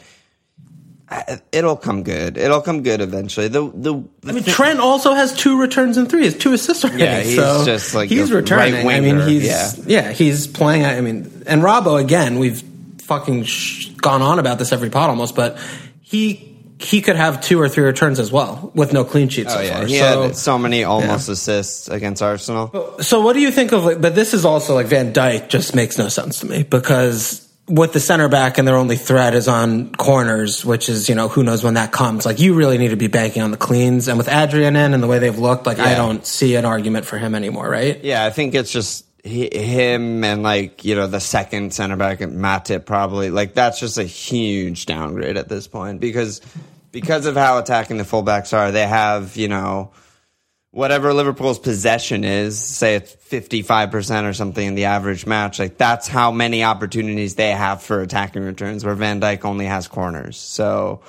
it'll 1.52 1.78
come 1.78 2.04
good. 2.04 2.38
It'll 2.38 2.62
come 2.62 2.84
good 2.84 3.02
eventually. 3.02 3.48
The, 3.48 3.72
the, 3.74 4.04
I 4.26 4.32
mean, 4.34 4.44
Trent 4.44 4.80
also 4.80 5.14
has 5.14 5.34
two 5.34 5.60
returns 5.60 5.98
and 5.98 6.10
three. 6.10 6.26
Has 6.26 6.38
two 6.38 6.54
assists 6.54 6.84
already. 6.84 7.04
Yeah, 7.04 7.22
he's 7.22 7.36
so 7.36 7.66
just 7.66 7.96
like 7.96 8.10
he's 8.10 8.32
returning. 8.32 8.86
right 8.86 8.98
I 8.98 9.00
mean, 9.00 9.20
he's 9.22 9.46
yeah. 9.46 9.72
yeah. 9.86 10.12
he's 10.12 10.48
playing. 10.48 10.86
I 10.86 11.00
mean, 11.02 11.44
and 11.48 11.62
Robbo 11.62 12.02
again. 12.02 12.40
We've 12.40 12.62
fucking 13.02 13.44
sh- 13.44 13.90
gone 13.92 14.22
on 14.22 14.40
about 14.40 14.60
this 14.60 14.74
every 14.74 14.90
pot 14.90 15.10
almost, 15.10 15.36
but 15.36 15.58
he 16.02 16.58
he 16.80 17.02
could 17.02 17.16
have 17.16 17.42
two 17.42 17.60
or 17.60 17.70
three 17.70 17.84
returns 17.84 18.20
as 18.20 18.32
well 18.32 18.72
with 18.76 18.94
no 18.94 19.04
clean 19.04 19.30
sheets 19.30 19.52
oh, 19.52 19.56
so 19.56 19.60
oh, 19.60 19.64
yeah, 19.64 19.78
far. 19.78 19.86
he 19.86 19.98
so, 19.98 20.24
had 20.24 20.36
so 20.36 20.58
many 20.60 20.84
almost 20.84 21.28
assists 21.30 21.88
against 21.88 22.22
Arsenal. 22.22 23.02
so 23.02 23.22
what 23.22 23.34
do 23.34 23.40
you 23.40 23.52
think 23.52 23.72
of 23.72 23.86
like? 23.86 24.02
But 24.02 24.14
this 24.14 24.34
is 24.34 24.46
also 24.46 24.76
like 24.76 24.88
Van 24.88 25.14
Dijk 25.14 25.48
just 25.48 25.74
makes 25.74 25.98
no 25.98 26.10
sense 26.10 26.42
to 26.42 26.46
me 26.46 26.64
because 26.64 27.47
with 27.68 27.92
the 27.94 28.00
center 28.00 28.30
back 28.30 28.58
and 28.58 28.68
their 28.68 28.78
only 28.78 28.96
threat 28.96 29.36
is 29.36 29.48
on 29.48 29.94
corners, 29.96 30.64
which 30.64 30.90
is 30.90 31.10
you 31.10 31.16
know 31.16 31.28
who 31.28 31.44
knows 31.44 31.64
when 31.64 31.74
that 31.76 31.92
comes. 31.92 32.26
Like 32.26 32.40
you 32.40 32.54
really 32.54 32.78
need 32.78 32.90
to 32.90 32.96
be 32.96 33.08
banking 33.08 33.42
on 33.42 33.52
the 33.52 33.58
cleans, 33.58 34.08
and 34.08 34.18
with 34.18 34.30
Adrian 34.30 34.76
in 34.76 34.94
and 34.94 35.04
the 35.04 35.08
way 35.08 35.20
they've 35.20 35.38
looked, 35.38 35.66
like 35.66 35.80
I 35.80 35.96
don't 35.96 36.26
see 36.26 36.56
an 36.56 36.66
argument 36.66 37.06
for 37.06 37.18
him 37.18 37.36
anymore, 37.36 37.70
right? 37.70 38.04
Yeah, 38.04 38.26
I 38.26 38.30
think 38.30 38.56
it's 38.56 38.72
just 38.72 39.06
hi- 39.26 39.50
him 39.52 40.24
and 40.24 40.44
like 40.44 40.86
you 40.86 40.96
know 40.96 41.08
the 41.08 41.20
second 41.20 41.74
center 41.74 41.98
back 41.98 42.20
Matip 42.20 42.86
probably 42.86 43.30
like 43.30 43.54
that's 43.54 43.80
just 43.80 43.98
a 43.98 44.04
huge 44.04 44.86
downgrade 44.86 45.38
at 45.38 45.50
this 45.50 45.68
point 45.68 46.00
because 46.00 46.42
because 46.92 47.26
of 47.26 47.36
how 47.36 47.58
attacking 47.58 47.98
the 47.98 48.04
fullbacks 48.04 48.58
are. 48.58 48.72
They 48.72 48.88
have 48.88 49.36
you 49.36 49.48
know 49.50 49.92
whatever 50.78 51.12
Liverpool's 51.12 51.58
possession 51.58 52.24
is, 52.24 52.60
say 52.60 52.96
it's 52.96 53.12
fifty 53.12 53.64
five 53.64 53.90
percent 53.90 54.28
or 54.28 54.34
something 54.34 54.66
in 54.66 54.76
the 54.76 54.86
average 54.86 55.26
match. 55.26 55.58
Like 55.58 55.76
that's 55.78 56.08
how 56.08 56.32
many 56.32 56.64
opportunities 56.64 57.34
they 57.34 57.50
have 57.50 57.82
for 57.82 58.02
attacking 58.02 58.44
returns, 58.44 58.86
where 58.86 58.94
Van 58.94 59.20
Dijk 59.20 59.44
only 59.44 59.66
has 59.66 59.88
corners. 59.88 60.38
So. 60.38 61.02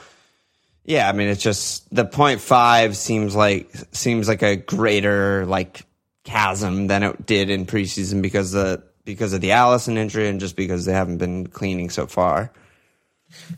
Yeah, 0.85 1.07
I 1.07 1.13
mean 1.13 1.29
it's 1.29 1.43
just 1.43 1.95
the 1.95 2.07
point 2.07 2.41
five 2.41 2.97
seems 2.97 3.37
like 3.37 3.71
seems 3.93 4.27
like 4.27 4.41
a 4.41 4.57
greater 4.57 5.45
like 5.45 5.85
chasm 6.25 6.87
than 6.87 7.03
it 7.03 7.27
did 7.27 7.51
in 7.51 7.67
preseason 7.67 8.23
because 8.23 8.53
the 8.53 8.83
because 9.05 9.35
of 9.35 9.43
the 9.43 9.51
Alisson 9.51 9.99
injury 9.99 10.29
and 10.29 10.41
just 10.41 10.57
because 10.57 10.87
they 10.87 10.95
haven't 10.95 11.19
been 11.19 11.47
cleaning 11.47 11.91
so 11.91 12.07
far. 12.07 12.51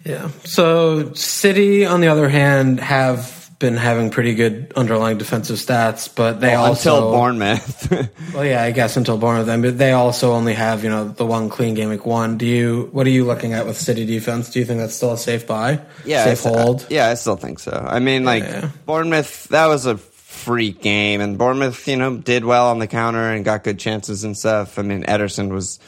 Yeah. 0.04 0.30
So 0.42 1.12
City, 1.14 1.86
on 1.86 2.00
the 2.00 2.08
other 2.08 2.28
hand, 2.28 2.80
have 2.80 3.39
been 3.60 3.76
having 3.76 4.10
pretty 4.10 4.34
good 4.34 4.72
underlying 4.74 5.18
defensive 5.18 5.56
stats, 5.56 6.12
but 6.12 6.40
they 6.40 6.54
also 6.54 6.94
Until 6.96 7.12
Bournemouth. 7.12 8.08
Well, 8.34 8.44
yeah, 8.44 8.62
I 8.62 8.70
guess 8.70 8.96
until 8.96 9.18
Bournemouth, 9.18 9.46
then, 9.46 9.60
but 9.62 9.76
they 9.78 9.92
also 9.92 10.32
only 10.32 10.54
have 10.54 10.82
you 10.82 10.90
know 10.90 11.08
the 11.08 11.26
one 11.26 11.48
clean 11.50 11.74
game 11.74 11.88
week 11.90 12.06
one. 12.06 12.38
Do 12.38 12.46
you? 12.46 12.88
What 12.92 13.06
are 13.06 13.10
you 13.10 13.24
looking 13.24 13.52
at 13.52 13.66
with 13.66 13.76
City 13.76 14.06
defense? 14.06 14.50
Do 14.50 14.58
you 14.60 14.64
think 14.64 14.80
that's 14.80 14.94
still 14.94 15.12
a 15.12 15.18
safe 15.18 15.46
buy? 15.46 15.80
yeah, 16.04 16.24
safe 16.24 16.46
I- 16.46 16.50
uh, 16.50 16.62
hold. 16.62 16.86
yeah, 16.90 17.08
I 17.08 17.14
still 17.14 17.36
think 17.36 17.58
so. 17.60 17.72
I 17.72 17.98
mean, 18.00 18.24
like 18.24 18.42
Yeah. 18.44 18.70
Bournemouth, 18.86 19.44
that 19.48 19.66
was 19.66 19.84
a 19.86 19.96
freak 19.98 20.80
game, 20.80 21.20
and 21.20 21.36
Bournemouth, 21.36 21.86
you 21.86 21.96
know, 21.96 22.16
did 22.16 22.44
well 22.44 22.68
on 22.70 22.78
the 22.78 22.86
counter 22.86 23.30
and 23.32 23.44
got 23.44 23.62
good 23.64 23.78
chances 23.78 24.24
and 24.24 24.36
stuff. 24.36 24.78
I 24.78 24.82
mean, 24.82 25.02
Ederson 25.04 25.50
was. 25.50 25.78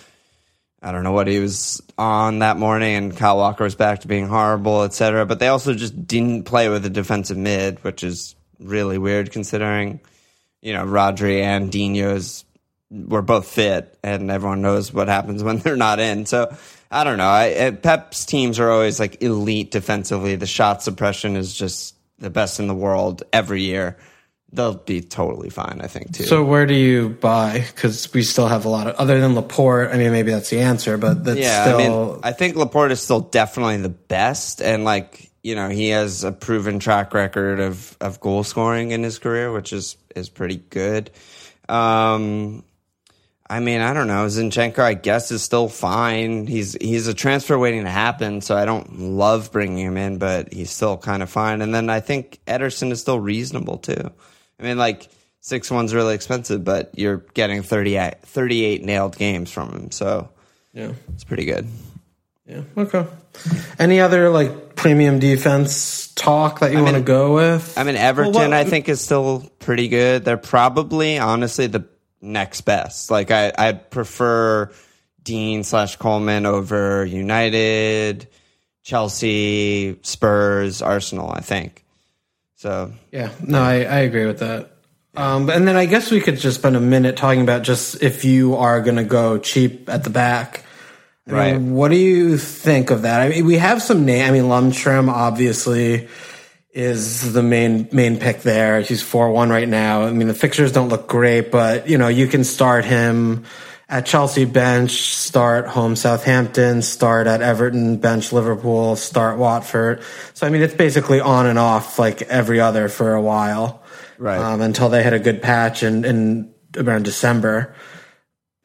I 0.82 0.90
don't 0.90 1.04
know 1.04 1.12
what 1.12 1.28
he 1.28 1.38
was 1.38 1.80
on 1.96 2.40
that 2.40 2.56
morning, 2.56 2.96
and 2.96 3.16
Kyle 3.16 3.36
Walker 3.36 3.62
was 3.62 3.76
back 3.76 4.00
to 4.00 4.08
being 4.08 4.26
horrible, 4.26 4.82
etc. 4.82 5.24
But 5.26 5.38
they 5.38 5.46
also 5.46 5.74
just 5.74 6.06
didn't 6.08 6.42
play 6.44 6.68
with 6.68 6.84
a 6.84 6.90
defensive 6.90 7.36
mid, 7.36 7.82
which 7.84 8.02
is 8.02 8.34
really 8.58 8.98
weird 8.98 9.30
considering, 9.30 10.00
you 10.60 10.72
know, 10.72 10.84
Rodri 10.84 11.40
and 11.40 11.70
Dino's 11.70 12.44
were 12.90 13.22
both 13.22 13.48
fit, 13.48 13.96
and 14.02 14.30
everyone 14.30 14.60
knows 14.60 14.92
what 14.92 15.06
happens 15.06 15.44
when 15.44 15.58
they're 15.58 15.76
not 15.76 16.00
in. 16.00 16.26
So 16.26 16.54
I 16.90 17.04
don't 17.04 17.16
know. 17.16 17.28
I, 17.28 17.70
Pep's 17.70 18.24
teams 18.24 18.58
are 18.58 18.70
always 18.70 18.98
like 18.98 19.22
elite 19.22 19.70
defensively. 19.70 20.34
The 20.34 20.46
shot 20.46 20.82
suppression 20.82 21.36
is 21.36 21.54
just 21.54 21.94
the 22.18 22.30
best 22.30 22.58
in 22.60 22.66
the 22.66 22.74
world 22.74 23.22
every 23.32 23.62
year. 23.62 23.96
They'll 24.54 24.74
be 24.74 25.00
totally 25.00 25.48
fine, 25.48 25.80
I 25.82 25.86
think, 25.86 26.14
too. 26.14 26.24
So 26.24 26.44
where 26.44 26.66
do 26.66 26.74
you 26.74 27.08
buy? 27.08 27.64
Because 27.66 28.12
we 28.12 28.22
still 28.22 28.48
have 28.48 28.66
a 28.66 28.68
lot 28.68 28.86
of 28.86 28.96
other 28.96 29.18
than 29.18 29.34
Laporte. 29.34 29.90
I 29.90 29.96
mean, 29.96 30.12
maybe 30.12 30.30
that's 30.30 30.50
the 30.50 30.60
answer, 30.60 30.98
but 30.98 31.24
that's 31.24 31.40
yeah, 31.40 31.64
still. 31.64 31.78
I 31.78 31.88
mean, 32.12 32.20
I 32.22 32.32
think 32.32 32.56
Laporte 32.56 32.92
is 32.92 33.00
still 33.00 33.20
definitely 33.20 33.78
the 33.78 33.88
best, 33.88 34.60
and 34.60 34.84
like 34.84 35.30
you 35.42 35.54
know, 35.54 35.68
he 35.68 35.88
has 35.88 36.22
a 36.22 36.32
proven 36.32 36.78
track 36.78 37.14
record 37.14 37.60
of 37.60 37.96
of 38.00 38.20
goal 38.20 38.44
scoring 38.44 38.90
in 38.90 39.02
his 39.02 39.18
career, 39.18 39.52
which 39.52 39.72
is 39.72 39.96
is 40.14 40.28
pretty 40.28 40.56
good. 40.56 41.10
Um, 41.68 42.64
I 43.48 43.60
mean, 43.60 43.80
I 43.80 43.92
don't 43.92 44.06
know. 44.06 44.26
Zinchenko, 44.26 44.78
I 44.78 44.94
guess, 44.94 45.30
is 45.30 45.42
still 45.42 45.68
fine. 45.68 46.46
He's 46.46 46.74
he's 46.80 47.06
a 47.06 47.14
transfer 47.14 47.58
waiting 47.58 47.84
to 47.84 47.90
happen, 47.90 48.40
so 48.40 48.56
I 48.56 48.64
don't 48.64 48.98
love 48.98 49.52
bringing 49.52 49.84
him 49.84 49.96
in, 49.96 50.18
but 50.18 50.52
he's 50.52 50.70
still 50.70 50.96
kind 50.96 51.22
of 51.22 51.30
fine. 51.30 51.60
And 51.60 51.74
then 51.74 51.90
I 51.90 52.00
think 52.00 52.40
Ederson 52.46 52.92
is 52.92 53.00
still 53.00 53.20
reasonable 53.20 53.78
too. 53.78 54.10
I 54.62 54.66
mean, 54.66 54.78
like 54.78 55.08
six 55.40 55.70
one's 55.70 55.92
really 55.92 56.14
expensive, 56.14 56.64
but 56.64 56.96
you're 56.96 57.18
getting 57.34 57.62
38, 57.62 58.22
38 58.22 58.84
nailed 58.84 59.16
games 59.16 59.50
from 59.50 59.70
him, 59.70 59.90
so 59.90 60.30
yeah, 60.72 60.92
it's 61.12 61.24
pretty 61.24 61.44
good. 61.44 61.66
Yeah. 62.46 62.62
Okay. 62.76 63.06
Any 63.78 64.00
other 64.00 64.30
like 64.30 64.76
premium 64.76 65.18
defense 65.18 66.12
talk 66.14 66.60
that 66.60 66.72
you 66.72 66.82
want 66.82 66.96
to 66.96 67.02
go 67.02 67.34
with? 67.34 67.76
I 67.76 67.84
mean, 67.84 67.96
Everton, 67.96 68.32
well, 68.32 68.52
I 68.52 68.64
think, 68.64 68.88
is 68.88 69.00
still 69.00 69.50
pretty 69.58 69.88
good. 69.88 70.24
They're 70.24 70.36
probably, 70.36 71.18
honestly, 71.18 71.66
the 71.66 71.86
next 72.20 72.62
best. 72.62 73.10
Like, 73.10 73.30
I, 73.30 73.52
I'd 73.56 73.90
prefer 73.90 74.70
Digne 75.22 75.62
slash 75.62 75.96
Coleman 75.96 76.46
over 76.46 77.04
United, 77.04 78.28
Chelsea, 78.82 79.98
Spurs, 80.02 80.82
Arsenal, 80.82 81.30
I 81.30 81.40
think. 81.40 81.81
So, 82.62 82.92
yeah, 83.10 83.30
no, 83.44 83.60
I, 83.60 83.82
I 83.82 83.98
agree 84.00 84.26
with 84.26 84.38
that. 84.38 84.70
Um, 85.16 85.50
and 85.50 85.66
then 85.66 85.74
I 85.74 85.86
guess 85.86 86.12
we 86.12 86.20
could 86.20 86.38
just 86.38 86.58
spend 86.60 86.76
a 86.76 86.80
minute 86.80 87.16
talking 87.16 87.42
about 87.42 87.62
just 87.62 88.02
if 88.02 88.24
you 88.24 88.54
are 88.54 88.80
going 88.80 88.96
to 88.96 89.04
go 89.04 89.38
cheap 89.38 89.88
at 89.88 90.04
the 90.04 90.10
back 90.10 90.64
I 91.28 91.32
right. 91.32 91.52
Mean, 91.54 91.74
what 91.74 91.90
do 91.90 91.96
you 91.96 92.36
think 92.36 92.90
of 92.90 93.02
that? 93.02 93.20
I 93.20 93.28
mean, 93.28 93.46
we 93.46 93.56
have 93.56 93.82
some 93.82 94.04
name. 94.04 94.26
I 94.26 94.30
mean, 94.32 94.44
Lundstram 94.44 95.08
obviously 95.08 96.08
is 96.72 97.32
the 97.32 97.42
main 97.42 97.88
main 97.92 98.18
pick 98.18 98.42
there. 98.42 98.80
He's 98.80 99.02
four 99.02 99.30
one 99.30 99.50
right 99.50 99.68
now. 99.68 100.02
I 100.02 100.10
mean, 100.12 100.28
the 100.28 100.34
fixtures 100.34 100.72
don't 100.72 100.88
look 100.88 101.06
great, 101.06 101.50
but 101.52 101.88
you 101.88 101.98
know 101.98 102.08
you 102.08 102.26
can 102.26 102.44
start 102.44 102.84
him 102.84 103.44
at 103.92 104.06
Chelsea 104.06 104.46
bench, 104.46 105.02
start 105.02 105.66
home 105.66 105.96
Southampton, 105.96 106.80
start 106.80 107.26
at 107.26 107.42
Everton 107.42 107.98
bench 107.98 108.32
Liverpool, 108.32 108.96
start 108.96 109.36
Watford. 109.36 110.02
So 110.32 110.46
I 110.46 110.50
mean, 110.50 110.62
it's 110.62 110.72
basically 110.72 111.20
on 111.20 111.44
and 111.44 111.58
off 111.58 111.98
like 111.98 112.22
every 112.22 112.58
other 112.58 112.88
for 112.88 113.12
a 113.12 113.20
while, 113.20 113.82
right? 114.16 114.40
Um, 114.40 114.62
until 114.62 114.88
they 114.88 115.02
had 115.02 115.12
a 115.12 115.18
good 115.18 115.42
patch 115.42 115.82
in, 115.82 116.06
in 116.06 116.54
around 116.74 117.04
December, 117.04 117.74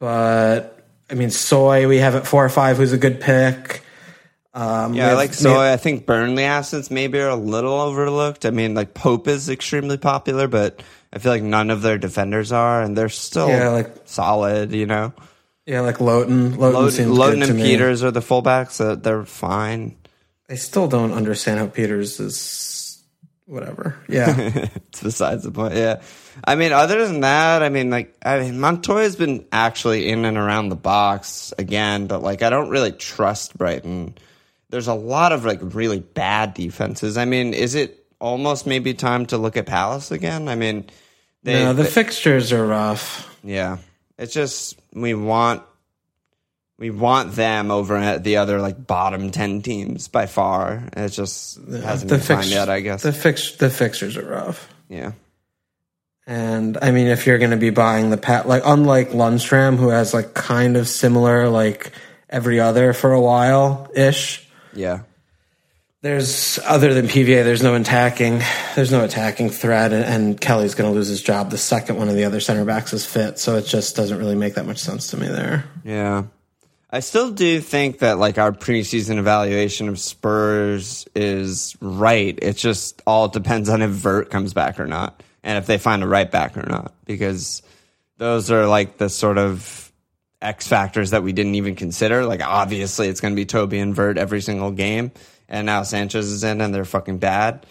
but 0.00 0.82
I 1.10 1.14
mean, 1.14 1.28
Soy 1.28 1.86
we 1.86 1.98
have 1.98 2.14
at 2.14 2.26
four 2.26 2.42
or 2.42 2.48
five, 2.48 2.78
who's 2.78 2.94
a 2.94 2.98
good 2.98 3.20
pick. 3.20 3.84
Um, 4.54 4.94
yeah, 4.94 5.10
I 5.10 5.12
like 5.12 5.34
Soy. 5.34 5.70
I 5.70 5.76
think 5.76 6.06
Burnley 6.06 6.44
assets 6.44 6.90
maybe 6.90 7.20
are 7.20 7.28
a 7.28 7.36
little 7.36 7.74
overlooked. 7.74 8.46
I 8.46 8.50
mean, 8.50 8.72
like 8.72 8.94
Pope 8.94 9.28
is 9.28 9.50
extremely 9.50 9.98
popular, 9.98 10.48
but 10.48 10.82
I 11.12 11.18
feel 11.18 11.32
like 11.32 11.42
none 11.42 11.70
of 11.70 11.82
their 11.82 11.98
defenders 11.98 12.52
are, 12.52 12.82
and 12.82 12.96
they're 12.96 13.08
still 13.08 13.48
yeah, 13.48 13.70
like, 13.70 13.94
solid. 14.04 14.72
You 14.72 14.86
know. 14.86 15.12
Yeah, 15.66 15.80
like 15.80 16.00
Lowton. 16.00 16.56
Lowton, 16.56 17.12
Lowton 17.12 17.42
and 17.42 17.58
Pieters 17.58 18.02
are 18.02 18.10
the 18.10 18.20
fullbacks. 18.20 18.72
So 18.72 18.94
they're 18.94 19.24
fine. 19.24 19.96
I 20.48 20.54
still 20.54 20.88
don't 20.88 21.12
understand 21.12 21.58
how 21.58 21.66
Pieters 21.66 22.20
is 22.20 23.02
whatever. 23.48 23.96
Yeah, 24.08 24.34
it's 24.76 25.02
besides 25.02 25.44
the 25.44 25.50
point. 25.50 25.74
Yeah. 25.74 26.00
I 26.44 26.54
mean, 26.54 26.72
other 26.72 27.06
than 27.06 27.20
that, 27.20 27.62
I 27.62 27.68
mean, 27.68 27.90
like, 27.90 28.16
I 28.24 28.40
mean, 28.40 28.60
Montoya's 28.60 29.16
been 29.16 29.46
actually 29.50 30.08
in 30.08 30.24
and 30.24 30.36
around 30.36 30.68
the 30.68 30.76
box 30.76 31.52
again, 31.58 32.06
but 32.06 32.22
like, 32.22 32.42
I 32.42 32.50
don't 32.50 32.70
really 32.70 32.92
trust 32.92 33.58
Brighton. 33.58 34.16
There's 34.70 34.88
a 34.88 34.94
lot 34.94 35.32
of 35.32 35.44
like 35.44 35.58
really 35.62 36.00
bad 36.00 36.54
defenses. 36.54 37.18
I 37.18 37.24
mean, 37.24 37.54
is 37.54 37.74
it 37.74 38.06
almost 38.20 38.66
maybe 38.66 38.94
time 38.94 39.26
to 39.26 39.38
look 39.38 39.56
at 39.56 39.66
Palace 39.66 40.10
again? 40.10 40.48
I 40.48 40.54
mean, 40.54 40.86
they, 41.42 41.64
no, 41.64 41.72
the 41.72 41.84
they, 41.84 41.88
fixtures 41.88 42.52
are 42.52 42.66
rough. 42.66 43.36
Yeah, 43.44 43.78
it's 44.18 44.32
just 44.32 44.78
we 44.92 45.14
want 45.14 45.62
we 46.78 46.90
want 46.90 47.32
them 47.32 47.70
over 47.70 47.96
at 47.96 48.24
the 48.24 48.36
other 48.36 48.60
like 48.60 48.86
bottom 48.86 49.30
ten 49.30 49.62
teams 49.62 50.08
by 50.08 50.26
far. 50.26 50.88
It 50.96 51.08
just 51.10 51.56
hasn't 51.56 52.08
the 52.08 52.16
been 52.16 52.24
fix- 52.24 52.42
time 52.42 52.50
yet, 52.50 52.68
I 52.68 52.80
guess. 52.80 53.02
The 53.02 53.12
fix 53.12 53.56
the 53.56 53.70
fixtures 53.70 54.16
are 54.16 54.26
rough. 54.26 54.72
Yeah. 54.88 55.12
And 56.26 56.76
I 56.82 56.90
mean, 56.90 57.06
if 57.06 57.26
you're 57.26 57.38
going 57.38 57.52
to 57.52 57.56
be 57.56 57.70
buying 57.70 58.10
the 58.10 58.18
pat, 58.18 58.46
like 58.46 58.62
unlike 58.66 59.10
Lundstram, 59.10 59.78
who 59.78 59.88
has 59.88 60.12
like 60.12 60.34
kind 60.34 60.76
of 60.76 60.86
similar, 60.86 61.48
like 61.48 61.92
every 62.28 62.60
other 62.60 62.92
for 62.92 63.14
a 63.14 63.20
while 63.20 63.90
ish. 63.94 64.46
Yeah. 64.74 65.00
There's 66.00 66.60
other 66.60 66.94
than 66.94 67.06
PVA, 67.08 67.42
there's 67.42 67.62
no 67.62 67.74
attacking, 67.74 68.40
there's 68.76 68.92
no 68.92 69.02
attacking 69.04 69.50
threat, 69.50 69.92
and, 69.92 70.04
and 70.04 70.40
Kelly's 70.40 70.76
going 70.76 70.88
to 70.88 70.94
lose 70.94 71.08
his 71.08 71.20
job 71.20 71.50
the 71.50 71.58
second 71.58 71.96
one 71.96 72.08
of 72.08 72.14
the 72.14 72.24
other 72.24 72.38
center 72.38 72.64
backs 72.64 72.92
is 72.92 73.04
fit. 73.04 73.38
So 73.40 73.56
it 73.56 73.66
just 73.66 73.96
doesn't 73.96 74.16
really 74.16 74.36
make 74.36 74.54
that 74.54 74.64
much 74.64 74.78
sense 74.78 75.10
to 75.10 75.16
me 75.16 75.26
there. 75.26 75.64
Yeah. 75.84 76.24
I 76.90 77.00
still 77.00 77.32
do 77.32 77.60
think 77.60 77.98
that 77.98 78.18
like 78.18 78.38
our 78.38 78.52
preseason 78.52 79.18
evaluation 79.18 79.88
of 79.88 79.98
Spurs 79.98 81.06
is 81.14 81.76
right. 81.80 82.38
It 82.40 82.56
just 82.56 83.02
all 83.06 83.28
depends 83.28 83.68
on 83.68 83.82
if 83.82 83.90
Vert 83.90 84.30
comes 84.30 84.54
back 84.54 84.80
or 84.80 84.86
not 84.86 85.22
and 85.42 85.58
if 85.58 85.66
they 85.66 85.78
find 85.78 86.02
a 86.02 86.06
right 86.06 86.30
back 86.30 86.56
or 86.56 86.66
not, 86.66 86.94
because 87.04 87.62
those 88.16 88.50
are 88.50 88.66
like 88.66 88.96
the 88.96 89.10
sort 89.10 89.36
of 89.36 89.92
X 90.40 90.66
factors 90.66 91.10
that 91.10 91.22
we 91.22 91.32
didn't 91.32 91.56
even 91.56 91.74
consider. 91.74 92.24
Like 92.24 92.42
obviously 92.42 93.08
it's 93.08 93.20
going 93.20 93.34
to 93.34 93.36
be 93.36 93.46
Toby 93.46 93.80
and 93.80 93.94
Vert 93.94 94.16
every 94.16 94.40
single 94.40 94.70
game, 94.70 95.10
and 95.48 95.66
now 95.66 95.82
Sanchez 95.82 96.30
is 96.30 96.44
in 96.44 96.60
and 96.60 96.74
they're 96.74 96.84
fucking 96.84 97.18
bad. 97.18 97.66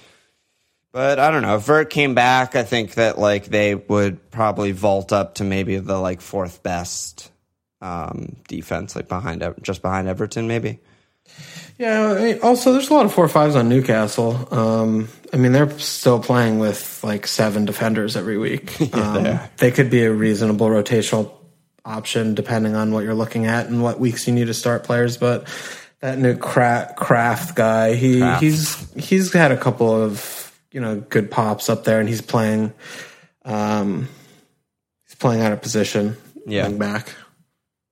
But 0.91 1.19
I 1.19 1.29
don't 1.31 1.41
know. 1.43 1.57
If 1.57 1.63
Vert 1.63 1.89
came 1.89 2.15
back, 2.15 2.55
I 2.55 2.63
think 2.63 2.95
that 2.95 3.19
like 3.19 3.45
they 3.45 3.75
would 3.75 4.31
probably 4.31 4.71
vault 4.71 5.11
up 5.11 5.35
to 5.35 5.43
maybe 5.43 5.77
the 5.77 5.97
like 5.97 6.21
fourth 6.21 6.63
best 6.63 7.31
um, 7.81 8.35
defense, 8.47 8.95
like 8.95 9.07
behind 9.07 9.43
just 9.61 9.81
behind 9.81 10.07
Everton, 10.07 10.47
maybe. 10.47 10.79
Yeah. 11.77 12.39
Also, 12.41 12.73
there's 12.73 12.89
a 12.89 12.93
lot 12.93 13.05
of 13.05 13.13
four 13.13 13.27
fives 13.27 13.55
on 13.55 13.69
Newcastle. 13.69 14.47
Um, 14.51 15.09
I 15.31 15.37
mean, 15.37 15.51
they're 15.51 15.77
still 15.77 16.19
playing 16.19 16.57
with 16.59 17.03
like 17.03 17.27
seven 17.27 17.65
defenders 17.65 18.15
every 18.15 18.37
week. 18.37 18.73
Um, 18.93 19.23
they, 19.23 19.39
they, 19.57 19.71
could 19.71 19.89
be 19.89 20.03
a 20.03 20.11
reasonable 20.11 20.67
rotational 20.67 21.31
option 21.85 22.33
depending 22.33 22.75
on 22.75 22.91
what 22.91 23.03
you're 23.03 23.13
looking 23.13 23.45
at 23.45 23.67
and 23.67 23.83
what 23.83 23.99
weeks 23.99 24.27
you 24.27 24.33
need 24.33 24.47
to 24.47 24.53
start 24.53 24.83
players. 24.83 25.17
But 25.17 25.47
that 26.01 26.19
new 26.19 26.37
craft 26.37 27.55
guy, 27.55 27.95
he 27.95 28.19
Krafth. 28.19 28.39
he's 28.39 28.93
he's 28.93 29.33
had 29.33 29.51
a 29.51 29.57
couple 29.57 29.91
of 29.91 30.51
you 30.71 30.79
know 30.79 30.99
good 30.99 31.31
pops 31.31 31.69
up 31.69 31.83
there, 31.83 31.99
and 31.99 32.07
he's 32.07 32.21
playing. 32.21 32.73
Um, 33.45 34.09
he's 35.05 35.15
playing 35.15 35.41
out 35.41 35.51
of 35.51 35.61
position. 35.61 36.17
Yeah, 36.45 36.69
back. 36.69 37.13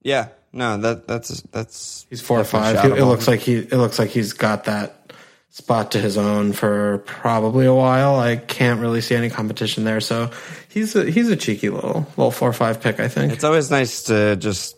Yeah, 0.01 0.27
no, 0.53 0.77
that 0.77 1.07
that's 1.07 1.41
that's 1.51 2.05
he's 2.09 2.21
four 2.21 2.39
or 2.39 2.43
five. 2.43 2.83
It 2.85 3.05
looks 3.05 3.27
like 3.27 3.41
he 3.41 3.55
it 3.55 3.73
looks 3.73 3.99
like 3.99 4.09
he's 4.09 4.33
got 4.33 4.65
that 4.65 5.13
spot 5.49 5.91
to 5.91 5.99
his 5.99 6.17
own 6.17 6.51
for 6.51 6.99
probably 6.99 7.65
a 7.65 7.73
while. 7.73 8.19
I 8.19 8.35
can't 8.35 8.81
really 8.81 9.01
see 9.01 9.15
any 9.15 9.29
competition 9.29 9.85
there, 9.85 10.01
so 10.01 10.29
he's 10.69 10.95
a, 10.95 11.09
he's 11.09 11.29
a 11.29 11.35
cheeky 11.35 11.69
little 11.69 12.07
little 12.17 12.31
four 12.31 12.49
or 12.49 12.53
five 12.53 12.81
pick. 12.81 12.99
I 12.99 13.07
think 13.07 13.33
it's 13.33 13.43
always 13.43 13.71
nice 13.71 14.03
to 14.03 14.35
just 14.35 14.74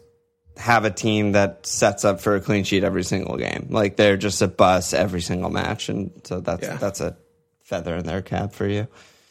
have 0.57 0.85
a 0.85 0.91
team 0.91 1.33
that 1.33 1.65
sets 1.65 2.05
up 2.05 2.21
for 2.21 2.35
a 2.35 2.41
clean 2.41 2.63
sheet 2.63 2.83
every 2.83 3.03
single 3.03 3.37
game. 3.37 3.67
Like 3.69 3.95
they're 3.95 4.17
just 4.17 4.41
a 4.41 4.47
bus 4.47 4.93
every 4.93 5.21
single 5.21 5.49
match, 5.49 5.89
and 5.89 6.11
so 6.23 6.39
that's 6.39 6.63
yeah. 6.63 6.77
that's 6.77 7.01
a 7.01 7.17
feather 7.63 7.95
in 7.95 8.05
their 8.05 8.21
cap 8.21 8.53
for 8.53 8.67
you. 8.67 8.87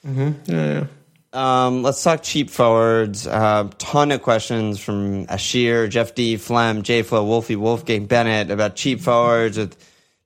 Mm-hmm. 0.06 0.52
Yeah, 0.52 0.72
yeah. 0.72 0.86
Um, 1.32 1.82
let's 1.82 2.02
talk 2.02 2.22
cheap 2.22 2.48
forwards. 2.48 3.26
Uh, 3.26 3.68
ton 3.78 4.10
of 4.10 4.22
questions 4.22 4.78
from 4.78 5.26
Ashir, 5.28 5.88
Jeff 5.88 6.14
D, 6.14 6.36
Flem, 6.36 6.82
J 6.82 7.02
Flow, 7.02 7.24
Wolfie, 7.24 7.56
Wolfgang 7.56 8.06
Bennett 8.06 8.50
about 8.50 8.76
cheap 8.76 9.00
forwards 9.00 9.58
with 9.58 9.76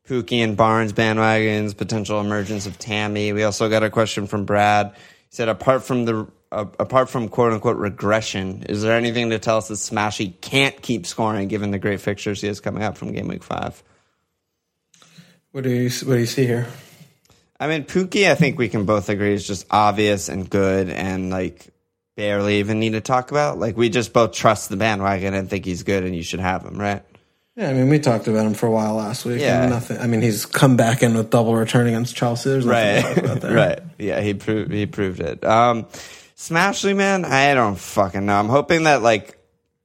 Pukki 0.06 0.38
and 0.38 0.56
Barnes 0.56 0.92
bandwagons, 0.92 1.76
potential 1.76 2.20
emergence 2.20 2.66
of 2.66 2.78
Tammy. 2.78 3.32
We 3.32 3.42
also 3.42 3.68
got 3.68 3.82
a 3.82 3.90
question 3.90 4.26
from 4.26 4.44
Brad. 4.44 4.92
He 4.94 5.36
said, 5.36 5.48
apart 5.48 5.82
from 5.84 6.04
the 6.04 6.28
uh, 6.52 6.66
apart 6.78 7.08
from 7.08 7.28
quote 7.28 7.52
unquote 7.52 7.76
regression, 7.76 8.64
is 8.68 8.82
there 8.82 8.96
anything 8.96 9.30
to 9.30 9.38
tell 9.38 9.58
us 9.58 9.68
that 9.68 9.74
Smashy 9.74 10.40
can't 10.40 10.80
keep 10.82 11.06
scoring 11.06 11.48
given 11.48 11.70
the 11.70 11.78
great 11.78 12.00
fixtures 12.00 12.40
he 12.40 12.48
has 12.48 12.60
coming 12.60 12.82
up 12.82 12.96
from 12.96 13.12
game 13.12 13.28
week 13.28 13.44
five? 13.44 13.82
What 15.52 15.64
do 15.64 15.70
you 15.70 15.90
what 16.06 16.14
do 16.14 16.20
you 16.20 16.26
see 16.26 16.46
here? 16.46 16.66
I 17.58 17.66
mean, 17.66 17.84
Pukki, 17.84 18.30
I 18.30 18.34
think 18.34 18.58
we 18.58 18.68
can 18.68 18.86
both 18.86 19.08
agree 19.08 19.34
is 19.34 19.46
just 19.46 19.66
obvious 19.70 20.28
and 20.28 20.48
good 20.48 20.88
and 20.88 21.30
like 21.30 21.68
barely 22.16 22.58
even 22.58 22.80
need 22.80 22.92
to 22.92 23.00
talk 23.00 23.30
about. 23.30 23.58
Like 23.58 23.76
we 23.76 23.88
just 23.88 24.12
both 24.12 24.32
trust 24.32 24.70
the 24.70 24.76
bandwagon 24.76 25.34
and 25.34 25.48
think 25.48 25.64
he's 25.64 25.82
good 25.82 26.04
and 26.04 26.16
you 26.16 26.22
should 26.22 26.40
have 26.40 26.64
him, 26.64 26.78
right? 26.80 27.02
Yeah, 27.56 27.68
I 27.68 27.74
mean, 27.74 27.90
we 27.90 27.98
talked 27.98 28.28
about 28.28 28.46
him 28.46 28.54
for 28.54 28.66
a 28.66 28.70
while 28.70 28.94
last 28.94 29.26
week. 29.26 29.40
Yeah. 29.40 29.66
nothing. 29.66 29.98
I 29.98 30.06
mean, 30.06 30.22
he's 30.22 30.46
come 30.46 30.76
back 30.76 31.02
in 31.02 31.14
with 31.14 31.30
double 31.30 31.54
return 31.54 31.88
against 31.88 32.16
Chelsea. 32.16 32.48
There's 32.48 32.64
nothing 32.64 33.02
talk 33.02 33.16
about 33.16 33.42
Right, 33.50 33.54
right. 33.54 33.80
Yeah, 33.98 34.20
he 34.20 34.34
proved 34.34 34.72
he 34.72 34.86
proved 34.86 35.20
it. 35.20 35.44
Um, 35.44 35.86
Smashley, 36.40 36.96
man, 36.96 37.26
I 37.26 37.53
don't 37.53 37.79
fucking 37.79 38.24
know. 38.24 38.33
I'm 38.33 38.48
hoping 38.48 38.85
that 38.85 39.03
like, 39.03 39.38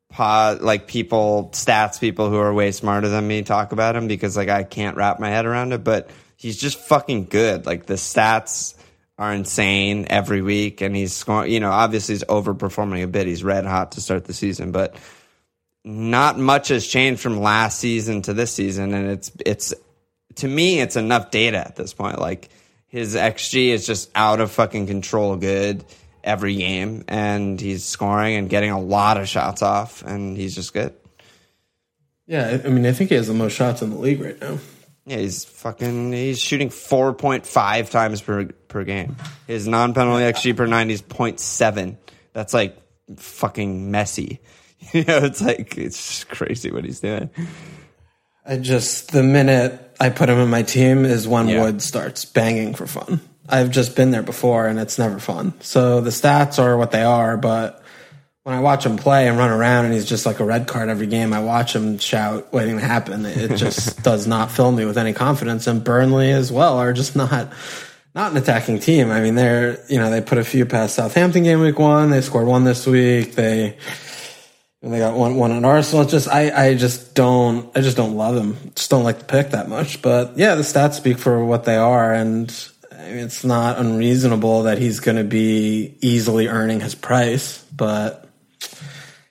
pod, 0.09 0.61
like 0.61 0.87
people, 0.87 1.49
stats 1.51 1.99
people 1.99 2.29
who 2.29 2.37
are 2.37 2.53
way 2.53 2.71
smarter 2.71 3.09
than 3.09 3.27
me 3.27 3.41
talk 3.41 3.73
about 3.73 3.97
him 3.97 4.07
because 4.07 4.37
like 4.37 4.47
I 4.47 4.63
can't 4.63 4.95
wrap 4.95 5.19
my 5.19 5.27
head 5.27 5.45
around 5.45 5.73
it. 5.73 5.83
But 5.83 6.09
he's 6.37 6.55
just 6.55 6.79
fucking 6.79 7.25
good. 7.25 7.65
Like 7.65 7.87
the 7.87 7.95
stats 7.95 8.73
are 9.17 9.33
insane 9.33 10.07
every 10.09 10.41
week, 10.41 10.79
and 10.79 10.95
he's 10.95 11.11
scoring. 11.11 11.51
You 11.51 11.59
know, 11.59 11.71
obviously 11.71 12.15
he's 12.15 12.23
overperforming 12.23 13.03
a 13.03 13.07
bit. 13.07 13.27
He's 13.27 13.43
red 13.43 13.65
hot 13.65 13.91
to 13.91 14.01
start 14.01 14.23
the 14.23 14.33
season, 14.33 14.71
but 14.71 14.95
not 15.83 16.39
much 16.39 16.69
has 16.69 16.87
changed 16.87 17.21
from 17.21 17.41
last 17.41 17.79
season 17.79 18.21
to 18.21 18.33
this 18.33 18.53
season, 18.53 18.93
and 18.93 19.09
it's 19.09 19.29
it's 19.45 19.73
to 20.35 20.47
me 20.47 20.79
it's 20.79 20.95
enough 20.95 21.31
data 21.31 21.57
at 21.57 21.75
this 21.75 21.93
point. 21.93 22.17
Like 22.17 22.47
his 22.87 23.13
xG 23.13 23.73
is 23.73 23.85
just 23.85 24.09
out 24.15 24.39
of 24.39 24.51
fucking 24.51 24.87
control, 24.87 25.35
good 25.35 25.83
every 26.25 26.55
game, 26.55 27.05
and 27.07 27.61
he's 27.61 27.85
scoring 27.85 28.35
and 28.35 28.49
getting 28.49 28.71
a 28.71 28.79
lot 28.79 29.15
of 29.17 29.29
shots 29.29 29.61
off, 29.61 30.01
and 30.03 30.35
he's 30.35 30.55
just 30.55 30.73
good. 30.73 30.93
Yeah, 32.27 32.59
I 32.65 32.69
mean, 32.69 32.85
I 32.85 32.91
think 32.91 33.11
he 33.11 33.15
has 33.15 33.27
the 33.27 33.33
most 33.33 33.53
shots 33.53 33.81
in 33.81 33.91
the 33.91 33.97
league 33.97 34.19
right 34.19 34.39
now. 34.41 34.57
Yeah, 35.05 35.17
he's 35.17 35.45
fucking. 35.45 36.11
He's 36.11 36.39
shooting 36.39 36.71
four 36.71 37.13
point 37.13 37.45
five 37.45 37.91
times 37.91 38.21
per 38.21 38.45
per 38.67 38.83
game. 38.83 39.15
His 39.45 39.67
non 39.67 39.93
penalty 39.93 40.23
xG 40.23 40.57
per 40.57 40.65
ninety 40.65 40.95
is 40.95 41.03
0.7. 41.03 41.95
That's 42.33 42.53
like 42.53 42.77
fucking 43.15 43.91
Messi. 43.91 44.39
You 44.93 45.03
know, 45.03 45.17
it's 45.17 45.41
like 45.41 45.79
it's 45.79 45.97
just 45.97 46.29
crazy 46.29 46.69
what 46.69 46.85
he's 46.85 46.99
doing. 46.99 47.31
I 48.45 48.57
just 48.57 49.11
the 49.11 49.23
minute 49.23 49.95
I 49.99 50.09
put 50.09 50.29
him 50.29 50.37
in 50.37 50.47
my 50.49 50.61
team 50.61 51.05
is 51.05 51.27
when 51.27 51.47
Yeah. 51.47 51.63
Wood 51.63 51.81
starts 51.81 52.23
banging 52.23 52.75
for 52.75 52.85
fun. 52.85 53.19
I've 53.47 53.71
just 53.71 53.95
been 53.95 54.11
there 54.11 54.23
before 54.23 54.67
and 54.67 54.79
it's 54.79 54.97
never 54.97 55.19
fun. 55.19 55.53
So 55.61 56.01
the 56.01 56.09
stats 56.09 56.57
are 56.57 56.77
what 56.77 56.91
they 56.91 57.03
are, 57.03 57.37
but 57.37 57.83
when 58.43 58.55
I 58.55 58.59
watch 58.59 58.85
him 58.85 58.97
play 58.97 59.27
and 59.27 59.39
run 59.39 59.49
around 59.49 59.85
and 59.85 59.93
he's 59.93 60.05
just 60.05 60.25
like 60.25 60.39
a 60.39 60.45
red 60.45 60.67
card 60.67 60.89
every 60.89 61.07
game, 61.07 61.33
I 61.33 61.39
watch 61.39 61.75
him 61.75 61.97
shout 61.97 62.53
waiting 62.53 62.77
to 62.77 62.85
happen. 62.85 63.25
It 63.25 63.55
just 63.55 64.03
does 64.03 64.27
not 64.27 64.51
fill 64.51 64.71
me 64.71 64.85
with 64.85 64.99
any 64.99 65.13
confidence. 65.13 65.65
And 65.65 65.83
Burnley 65.83 66.31
as 66.31 66.51
well 66.51 66.77
are 66.77 66.93
just 66.93 67.15
not 67.15 67.51
not 68.13 68.31
an 68.31 68.37
attacking 68.37 68.79
team. 68.79 69.09
I 69.09 69.19
mean, 69.21 69.33
they're 69.33 69.83
you 69.89 69.97
know 69.97 70.11
they 70.11 70.21
put 70.21 70.37
a 70.37 70.43
few 70.43 70.67
past 70.67 70.95
Southampton 70.95 71.41
game 71.43 71.59
week 71.59 71.79
one. 71.79 72.11
They 72.11 72.21
scored 72.21 72.45
one 72.45 72.63
this 72.63 72.85
week. 72.85 73.33
They 73.33 73.77
they 74.83 74.99
got 74.99 75.15
one 75.15 75.35
one 75.35 75.51
on 75.51 75.65
Arsenal. 75.65 76.03
It's 76.03 76.11
just 76.11 76.27
I, 76.29 76.67
I 76.67 76.75
just 76.75 77.15
don't 77.15 77.75
I 77.75 77.81
just 77.81 77.97
don't 77.97 78.15
love 78.15 78.37
him. 78.37 78.57
Just 78.75 78.91
don't 78.91 79.03
like 79.03 79.17
the 79.17 79.25
pick 79.25 79.49
that 79.49 79.67
much. 79.67 80.03
But 80.03 80.37
yeah, 80.37 80.53
the 80.53 80.61
stats 80.61 80.93
speak 80.93 81.17
for 81.17 81.43
what 81.43 81.63
they 81.63 81.77
are, 81.77 82.13
and 82.13 82.47
it's 83.07 83.43
not 83.43 83.77
unreasonable 83.79 84.63
that 84.63 84.77
he's 84.77 84.99
going 84.99 85.17
to 85.17 85.23
be 85.23 85.95
easily 86.01 86.47
earning 86.47 86.79
his 86.81 86.95
price. 86.95 87.63
But 87.75 88.27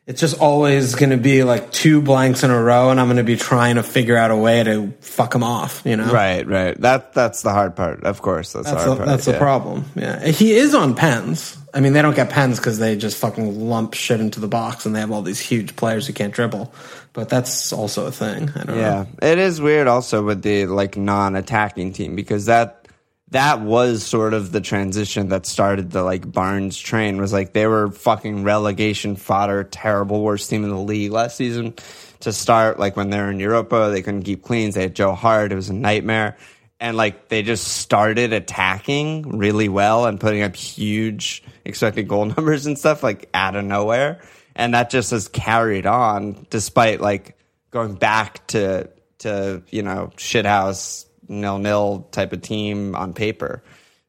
it's 0.06 0.20
just 0.20 0.38
always 0.38 0.94
going 0.96 1.10
to 1.10 1.16
be 1.16 1.44
like 1.44 1.72
two 1.72 2.02
blanks 2.02 2.42
in 2.42 2.50
a 2.50 2.62
row, 2.62 2.90
and 2.90 3.00
I'm 3.00 3.06
going 3.06 3.16
to 3.16 3.22
be 3.24 3.36
trying 3.36 3.76
to 3.76 3.82
figure 3.82 4.16
out 4.16 4.30
a 4.30 4.36
way 4.36 4.62
to 4.62 4.92
fuck 5.00 5.34
him 5.34 5.42
off. 5.42 5.82
You 5.84 5.96
know, 5.96 6.12
Right, 6.12 6.46
right. 6.46 6.78
That 6.80 7.14
that's 7.14 7.42
the 7.42 7.50
hard 7.52 7.74
part. 7.74 8.04
Of 8.04 8.20
course, 8.20 8.52
that's, 8.52 8.66
That's 8.66 8.82
the 8.84 8.88
hard 8.88 8.92
the, 8.92 8.96
part. 8.96 9.08
that's 9.08 9.24
the 9.24 9.38
problem. 9.38 9.84
Yeah, 9.94 10.26
he 10.26 10.52
is 10.54 10.74
on 10.74 10.94
pens. 10.94 11.56
I 11.72 11.80
mean, 11.80 11.92
they 11.92 12.02
don't 12.02 12.14
get 12.14 12.30
pens 12.30 12.58
because 12.58 12.78
they 12.78 12.94
just 12.96 13.16
fucking 13.16 13.68
lump 13.68 13.94
shit 13.94 14.20
into 14.20 14.38
the 14.40 14.46
box, 14.46 14.86
and 14.86 14.94
they 14.94 15.00
have 15.00 15.10
all 15.10 15.22
these 15.22 15.40
huge 15.40 15.74
players 15.74 16.06
who 16.06 16.12
can't 16.12 16.32
dribble. 16.32 16.72
But 17.14 17.28
that's 17.28 17.72
also 17.72 18.06
a 18.06 18.12
thing. 18.12 18.50
I 18.54 18.64
don't 18.64 18.76
Yeah, 18.76 18.90
know. 18.90 19.06
Yeah, 19.22 19.28
it 19.32 19.38
is 19.38 19.60
weird 19.60 19.86
also 19.88 20.22
with 20.22 20.42
the 20.42 20.66
like 20.66 20.96
non-attacking 20.96 21.92
team 21.94 22.14
because 22.14 22.46
that 22.46 22.83
that 23.30 23.60
was 23.60 24.04
sort 24.04 24.34
of 24.34 24.52
the 24.52 24.60
transition 24.60 25.28
that 25.30 25.46
started 25.46 25.90
the 25.90 26.02
like 26.02 26.30
Barnes 26.30 26.78
train 26.78 27.16
was 27.20 27.32
like 27.32 27.52
they 27.52 27.66
were 27.66 27.90
fucking 27.90 28.44
relegation 28.44 29.16
fodder, 29.16 29.64
terrible 29.64 30.22
worst 30.22 30.50
team 30.50 30.62
in 30.64 30.70
the 30.70 30.78
league 30.78 31.10
last 31.10 31.36
season 31.36 31.74
to 32.20 32.32
start 32.32 32.78
like 32.78 32.96
when 32.96 33.10
they 33.10 33.18
were 33.18 33.30
in 33.30 33.40
Europa, 33.40 33.76
uh, 33.76 33.88
they 33.90 34.02
couldn't 34.02 34.22
keep 34.22 34.42
cleans, 34.42 34.74
they 34.74 34.82
had 34.82 34.94
Joe 34.94 35.14
Hart, 35.14 35.52
it 35.52 35.56
was 35.56 35.70
a 35.70 35.74
nightmare. 35.74 36.36
And 36.80 36.96
like 36.96 37.28
they 37.28 37.42
just 37.42 37.66
started 37.66 38.32
attacking 38.32 39.38
really 39.38 39.68
well 39.68 40.06
and 40.06 40.20
putting 40.20 40.42
up 40.42 40.54
huge 40.54 41.42
expected 41.64 42.08
goal 42.08 42.24
numbers 42.36 42.66
and 42.66 42.78
stuff 42.78 43.02
like 43.02 43.30
out 43.32 43.56
of 43.56 43.64
nowhere. 43.64 44.20
And 44.54 44.74
that 44.74 44.90
just 44.90 45.10
has 45.12 45.28
carried 45.28 45.86
on 45.86 46.46
despite 46.50 47.00
like 47.00 47.38
going 47.70 47.94
back 47.94 48.46
to 48.48 48.90
to 49.18 49.62
you 49.70 49.82
know 49.82 50.10
shithouse 50.16 51.06
nil 51.28 51.58
nil 51.58 52.08
type 52.12 52.32
of 52.32 52.42
team 52.42 52.94
on 52.94 53.12
paper, 53.14 53.62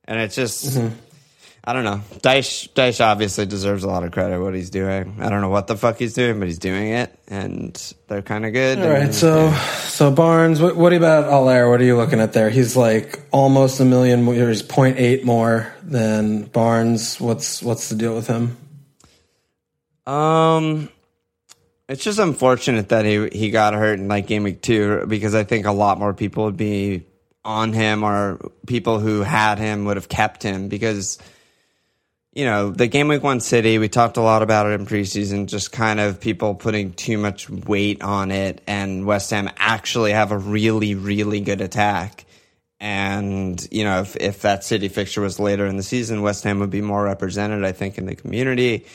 and 0.06 0.20
it's 0.20 0.36
just 0.36 0.80
I 1.68 1.74
don't 1.74 1.84
know. 1.84 2.02
Dyche 2.20 2.70
Dyche 2.74 3.04
obviously 3.04 3.46
deserves 3.48 3.84
a 3.84 3.88
lot 3.88 4.04
of 4.04 4.12
credit 4.12 4.40
what 4.40 4.54
he's 4.54 4.70
doing. 4.70 5.18
I 5.20 5.30
don't 5.30 5.42
know 5.42 5.50
what 5.50 5.66
the 5.66 5.76
fuck 5.76 5.98
he's 5.98 6.14
doing, 6.14 6.38
but 6.38 6.48
he's 6.48 6.60
doing 6.60 6.90
it, 6.92 7.18
and 7.28 7.74
they're 8.08 8.22
kind 8.22 8.46
of 8.46 8.54
good. 8.54 8.78
All 8.80 8.88
right, 8.90 9.12
so 9.14 9.52
so 9.88 10.12
Barnes, 10.12 10.62
what, 10.62 10.76
what 10.76 10.94
about 10.94 11.24
Haller? 11.26 11.68
What 11.70 11.82
are 11.82 11.86
you 11.86 11.98
looking 11.98 12.20
at 12.20 12.34
there? 12.34 12.52
He's 12.52 12.76
like 12.78 13.20
almost 13.32 13.80
a 13.80 13.86
million. 13.86 14.22
more- 14.22 14.36
He's 14.36 14.62
0.8 14.62 15.24
more 15.24 15.74
than 15.82 16.44
Barnes. 16.44 17.20
What's 17.20 17.64
what's 17.64 17.90
the 17.90 17.96
deal 17.96 18.14
with 18.16 18.28
him? 18.28 18.58
Um, 20.06 20.90
it's 21.88 22.04
just 22.04 22.20
unfortunate 22.20 22.90
that 22.90 23.06
he 23.06 23.30
he 23.30 23.52
got 23.52 23.74
hurt 23.74 24.00
in 24.00 24.08
like 24.08 24.28
game 24.28 24.44
week 24.44 24.62
two 24.62 25.06
because 25.08 25.36
I 25.36 25.44
think 25.44 25.66
a 25.66 25.72
lot 25.72 26.00
more 26.00 26.14
people 26.14 26.46
would 26.46 26.58
be 26.58 27.06
on 27.44 27.74
him 27.74 28.04
or 28.04 28.40
people 28.66 29.00
who 29.00 29.22
had 29.22 29.60
him 29.60 29.86
would 29.86 29.98
have 29.98 30.10
kept 30.10 30.42
him 30.42 30.68
because 30.68 31.20
you 32.34 32.44
know 32.44 32.72
the 32.72 32.88
game 32.88 33.08
week 33.08 33.22
one 33.22 33.40
city 33.40 33.78
we 33.78 33.88
talked 33.88 34.18
a 34.18 34.22
lot 34.22 34.42
about 34.42 34.66
it 34.66 34.80
in 34.80 34.88
preseason 34.88 35.46
just 35.46 35.72
kind 35.72 36.00
of 36.00 36.20
people 36.20 36.56
putting 36.56 36.92
too 36.94 37.20
much 37.20 37.50
weight 37.50 38.02
on 38.02 38.32
it 38.32 38.62
and 38.66 39.06
West 39.06 39.30
Ham 39.30 39.50
actually 39.58 40.12
have 40.12 40.32
a 40.32 40.38
really 40.38 40.96
really 40.96 41.40
good 41.40 41.62
attack. 41.62 42.26
And 42.80 43.66
you 43.72 43.84
know 43.84 44.02
if 44.02 44.16
if 44.16 44.42
that 44.42 44.64
city 44.64 44.88
fixture 44.88 45.22
was 45.22 45.40
later 45.40 45.68
in 45.68 45.78
the 45.78 45.84
season 45.84 46.24
West 46.24 46.44
Ham 46.46 46.60
would 46.60 46.72
be 46.72 46.82
more 46.82 47.04
represented 47.04 47.64
I 47.64 47.74
think 47.74 48.00
in 48.00 48.08
the 48.08 48.16
community 48.16 48.86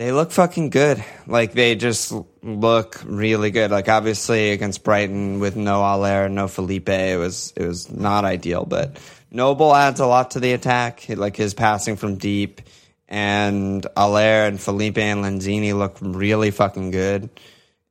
they 0.00 0.12
look 0.12 0.30
fucking 0.30 0.70
good. 0.70 1.04
Like 1.26 1.52
they 1.52 1.74
just 1.74 2.10
look 2.42 3.02
really 3.04 3.50
good. 3.50 3.70
Like 3.70 3.90
obviously 3.90 4.52
against 4.52 4.82
Brighton 4.82 5.40
with 5.40 5.56
no 5.56 5.80
Haller, 5.80 6.26
no 6.30 6.48
Felipe, 6.48 6.88
it 6.88 7.18
was 7.18 7.52
it 7.54 7.66
was 7.66 7.92
not 7.92 8.24
ideal. 8.24 8.64
But 8.64 8.98
Noble 9.30 9.74
adds 9.74 10.00
a 10.00 10.06
lot 10.06 10.30
to 10.30 10.40
the 10.40 10.52
attack. 10.52 11.04
Like 11.10 11.36
his 11.36 11.52
passing 11.52 11.96
from 11.96 12.16
deep, 12.16 12.62
and 13.08 13.86
Haller 13.94 14.46
and 14.46 14.58
Felipe 14.58 14.96
and 14.96 15.22
Lanzini 15.22 15.76
look 15.76 15.98
really 16.00 16.50
fucking 16.50 16.92
good. 16.92 17.28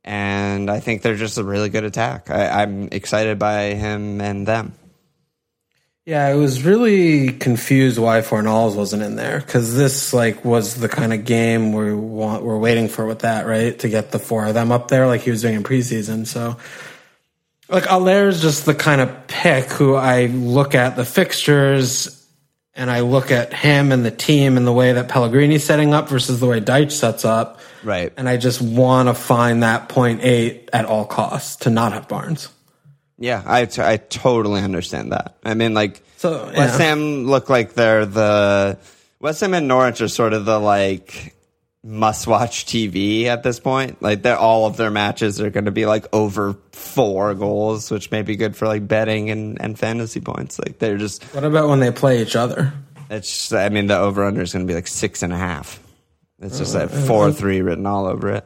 And 0.04 0.72
I 0.72 0.80
think 0.80 1.04
they're 1.04 1.15
just 1.15 1.38
a 1.38 1.43
really 1.43 1.69
good 1.69 1.84
attack. 1.84 2.32
I, 2.32 2.63
I'm 2.63 2.89
excited 2.91 3.38
by 3.38 3.76
him 3.76 4.19
and 4.19 4.48
them. 4.48 4.74
Yeah, 6.10 6.26
I 6.26 6.34
was 6.34 6.63
really 6.63 7.34
confused 7.34 8.00
why 8.00 8.22
Fornals 8.22 8.76
wasn't 8.76 9.04
in 9.04 9.15
there 9.15 9.39
because 9.41 9.76
this 9.76 10.12
like 10.12 10.43
was 10.43 10.74
the 10.74 10.89
kind 10.89 11.13
of 11.13 11.24
game 11.24 11.72
we 11.72 11.93
want 11.93 12.41
we're 12.43 12.58
waiting 12.58 12.88
for 12.88 13.06
with 13.06 13.19
that 13.19 13.45
right 13.45 13.78
to 13.78 13.89
get 13.89 14.10
the 14.10 14.17
four 14.17 14.48
of 14.48 14.56
them 14.56 14.72
up 14.72 14.88
there 14.88 15.06
like 15.06 15.22
he 15.22 15.30
was 15.30 15.43
doing 15.43 15.54
in 15.54 15.62
preseason. 15.63 16.26
So 16.26 16.58
like 17.69 17.84
Haller's 17.86 18.41
just 18.41 18.65
the 18.65 18.74
kind 18.74 19.02
of 19.02 19.28
pick 19.28 19.65
who 19.65 19.93
I 19.93 20.26
look 20.26 20.74
at 20.74 20.95
the 20.95 21.06
fixtures 21.06 22.26
and 22.74 22.89
I 22.89 23.02
look 23.02 23.30
at 23.30 23.54
him 23.54 23.91
and 23.91 24.04
the 24.04 24.10
team 24.10 24.58
and 24.58 24.65
the 24.65 24.74
way 24.74 24.93
that 24.93 25.10
Pellegrini's 25.10 25.63
setting 25.63 25.93
up 25.93 26.10
versus 26.10 26.39
the 26.39 26.48
way 26.48 26.60
Dyche 26.60 26.91
sets 26.91 27.24
up, 27.24 27.60
Right. 27.84 28.12
and 28.17 28.28
I 28.28 28.38
just 28.38 28.63
want 28.63 29.10
to 29.10 29.13
find 29.13 29.62
that 29.62 29.89
point 29.89 30.22
eight 30.24 30.72
at 30.74 30.86
all 30.86 31.06
costs 31.06 31.58
to 31.58 31.69
not 31.69 31.93
have 31.93 32.08
Barnes. 32.08 32.50
Yeah, 33.20 33.44
I, 33.46 33.66
t- 33.66 33.82
I 33.82 33.98
totally 33.98 34.62
understand 34.62 35.12
that. 35.12 35.36
I 35.44 35.54
mean, 35.54 35.74
like, 35.74 36.02
So, 36.18 36.52
West. 36.56 36.80
Ham 36.80 37.26
look 37.26 37.50
like 37.50 37.74
they're 37.74 38.06
the 38.06 38.78
West 39.20 39.42
Ham 39.42 39.54
and 39.54 39.68
Norwich 39.68 40.00
are 40.02 40.08
sort 40.08 40.32
of 40.34 40.46
the 40.46 40.58
like 40.58 41.36
must-watch 41.84 42.66
TV 42.66 43.26
at 43.26 43.44
this 43.44 43.60
point. 43.60 44.02
Like, 44.02 44.22
they're 44.22 44.38
all 44.38 44.66
of 44.66 44.78
their 44.78 44.90
matches 44.92 45.40
are 45.42 45.50
going 45.50 45.66
to 45.66 45.72
be 45.72 45.86
like 45.86 46.06
over 46.14 46.56
four 46.72 47.34
goals, 47.36 47.90
which 47.92 48.10
may 48.12 48.22
be 48.22 48.36
good 48.36 48.56
for 48.56 48.68
like 48.68 48.88
betting 48.88 49.30
and, 49.30 49.62
and 49.62 49.78
fantasy 49.78 50.22
points. 50.22 50.60
Like, 50.60 50.80
they're 50.80 50.98
just 50.98 51.24
What 51.34 51.44
about 51.44 51.68
when 51.70 51.80
they 51.82 51.92
play 51.92 52.22
each 52.22 52.36
other? 52.36 52.74
it's. 53.10 53.30
Just, 53.30 53.54
I 53.54 53.70
mean, 53.70 53.88
the 53.88 53.98
over/under 53.98 54.42
is 54.42 54.54
going 54.54 54.66
to 54.66 54.72
be 54.72 54.76
like 54.76 54.88
six 54.88 55.24
and 55.24 55.34
a 55.34 55.38
half. 55.38 55.80
It's 56.42 56.58
just 56.58 56.74
like 56.76 56.90
oh, 56.92 57.06
four 57.08 57.32
three 57.34 57.62
written 57.62 57.86
all 57.86 58.06
over 58.08 58.30
it. 58.36 58.46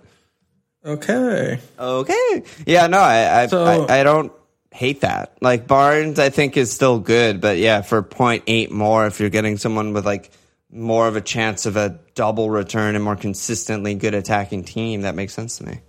Okay. 0.86 1.60
Okay. 1.80 2.44
Yeah, 2.66 2.88
no, 2.88 3.00
I 3.00 3.42
I, 3.44 3.48
So- 3.48 3.66
I 3.88 4.00
I 4.00 4.04
don't 4.04 4.32
hate 4.74 5.02
that. 5.02 5.38
Like 5.40 5.68
Barnes 5.68 6.20
I 6.20 6.30
think 6.30 6.58
is 6.58 6.72
still 6.72 7.00
good, 7.00 7.40
but 7.40 7.58
yeah, 7.58 7.82
for 7.82 8.02
0.8 8.02 8.72
more 8.72 9.06
if 9.06 9.20
you're 9.20 9.30
getting 9.30 9.58
someone 9.58 9.94
with 9.94 10.06
like 10.06 10.32
more 10.72 11.08
of 11.08 11.16
a 11.16 11.22
chance 11.22 11.66
of 11.66 11.78
a 11.78 12.00
double 12.16 12.50
return 12.50 12.96
and 12.96 13.04
more 13.04 13.16
consistently 13.16 13.94
good 13.94 14.16
attacking 14.16 14.64
team, 14.64 15.02
that 15.02 15.14
makes 15.14 15.34
sense 15.34 15.58
to 15.60 15.66
me. 15.66 15.80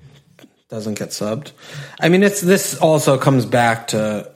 doesn't 0.68 0.99
get 0.99 1.09
subbed. 1.09 1.53
I 1.99 2.11
mean, 2.11 2.23
it's 2.23 2.42
this 2.42 2.79
also 2.79 3.16
comes 3.16 3.47
back 3.47 3.88
to 3.88 4.31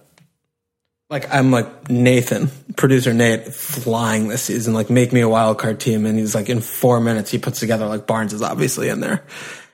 like 1.10 1.32
I'm 1.32 1.50
like 1.50 1.90
Nathan, 1.90 2.50
producer 2.76 3.12
Nate, 3.12 3.52
flying 3.52 4.28
this 4.28 4.42
season. 4.42 4.74
Like, 4.74 4.90
make 4.90 5.12
me 5.12 5.20
a 5.20 5.28
wild 5.28 5.58
card 5.58 5.80
team, 5.80 6.06
and 6.06 6.18
he's 6.18 6.34
like 6.34 6.48
in 6.48 6.60
four 6.60 7.00
minutes 7.00 7.30
he 7.30 7.38
puts 7.38 7.60
together 7.60 7.86
like 7.86 8.06
Barnes 8.06 8.32
is 8.32 8.42
obviously 8.42 8.88
in 8.88 9.00
there, 9.00 9.24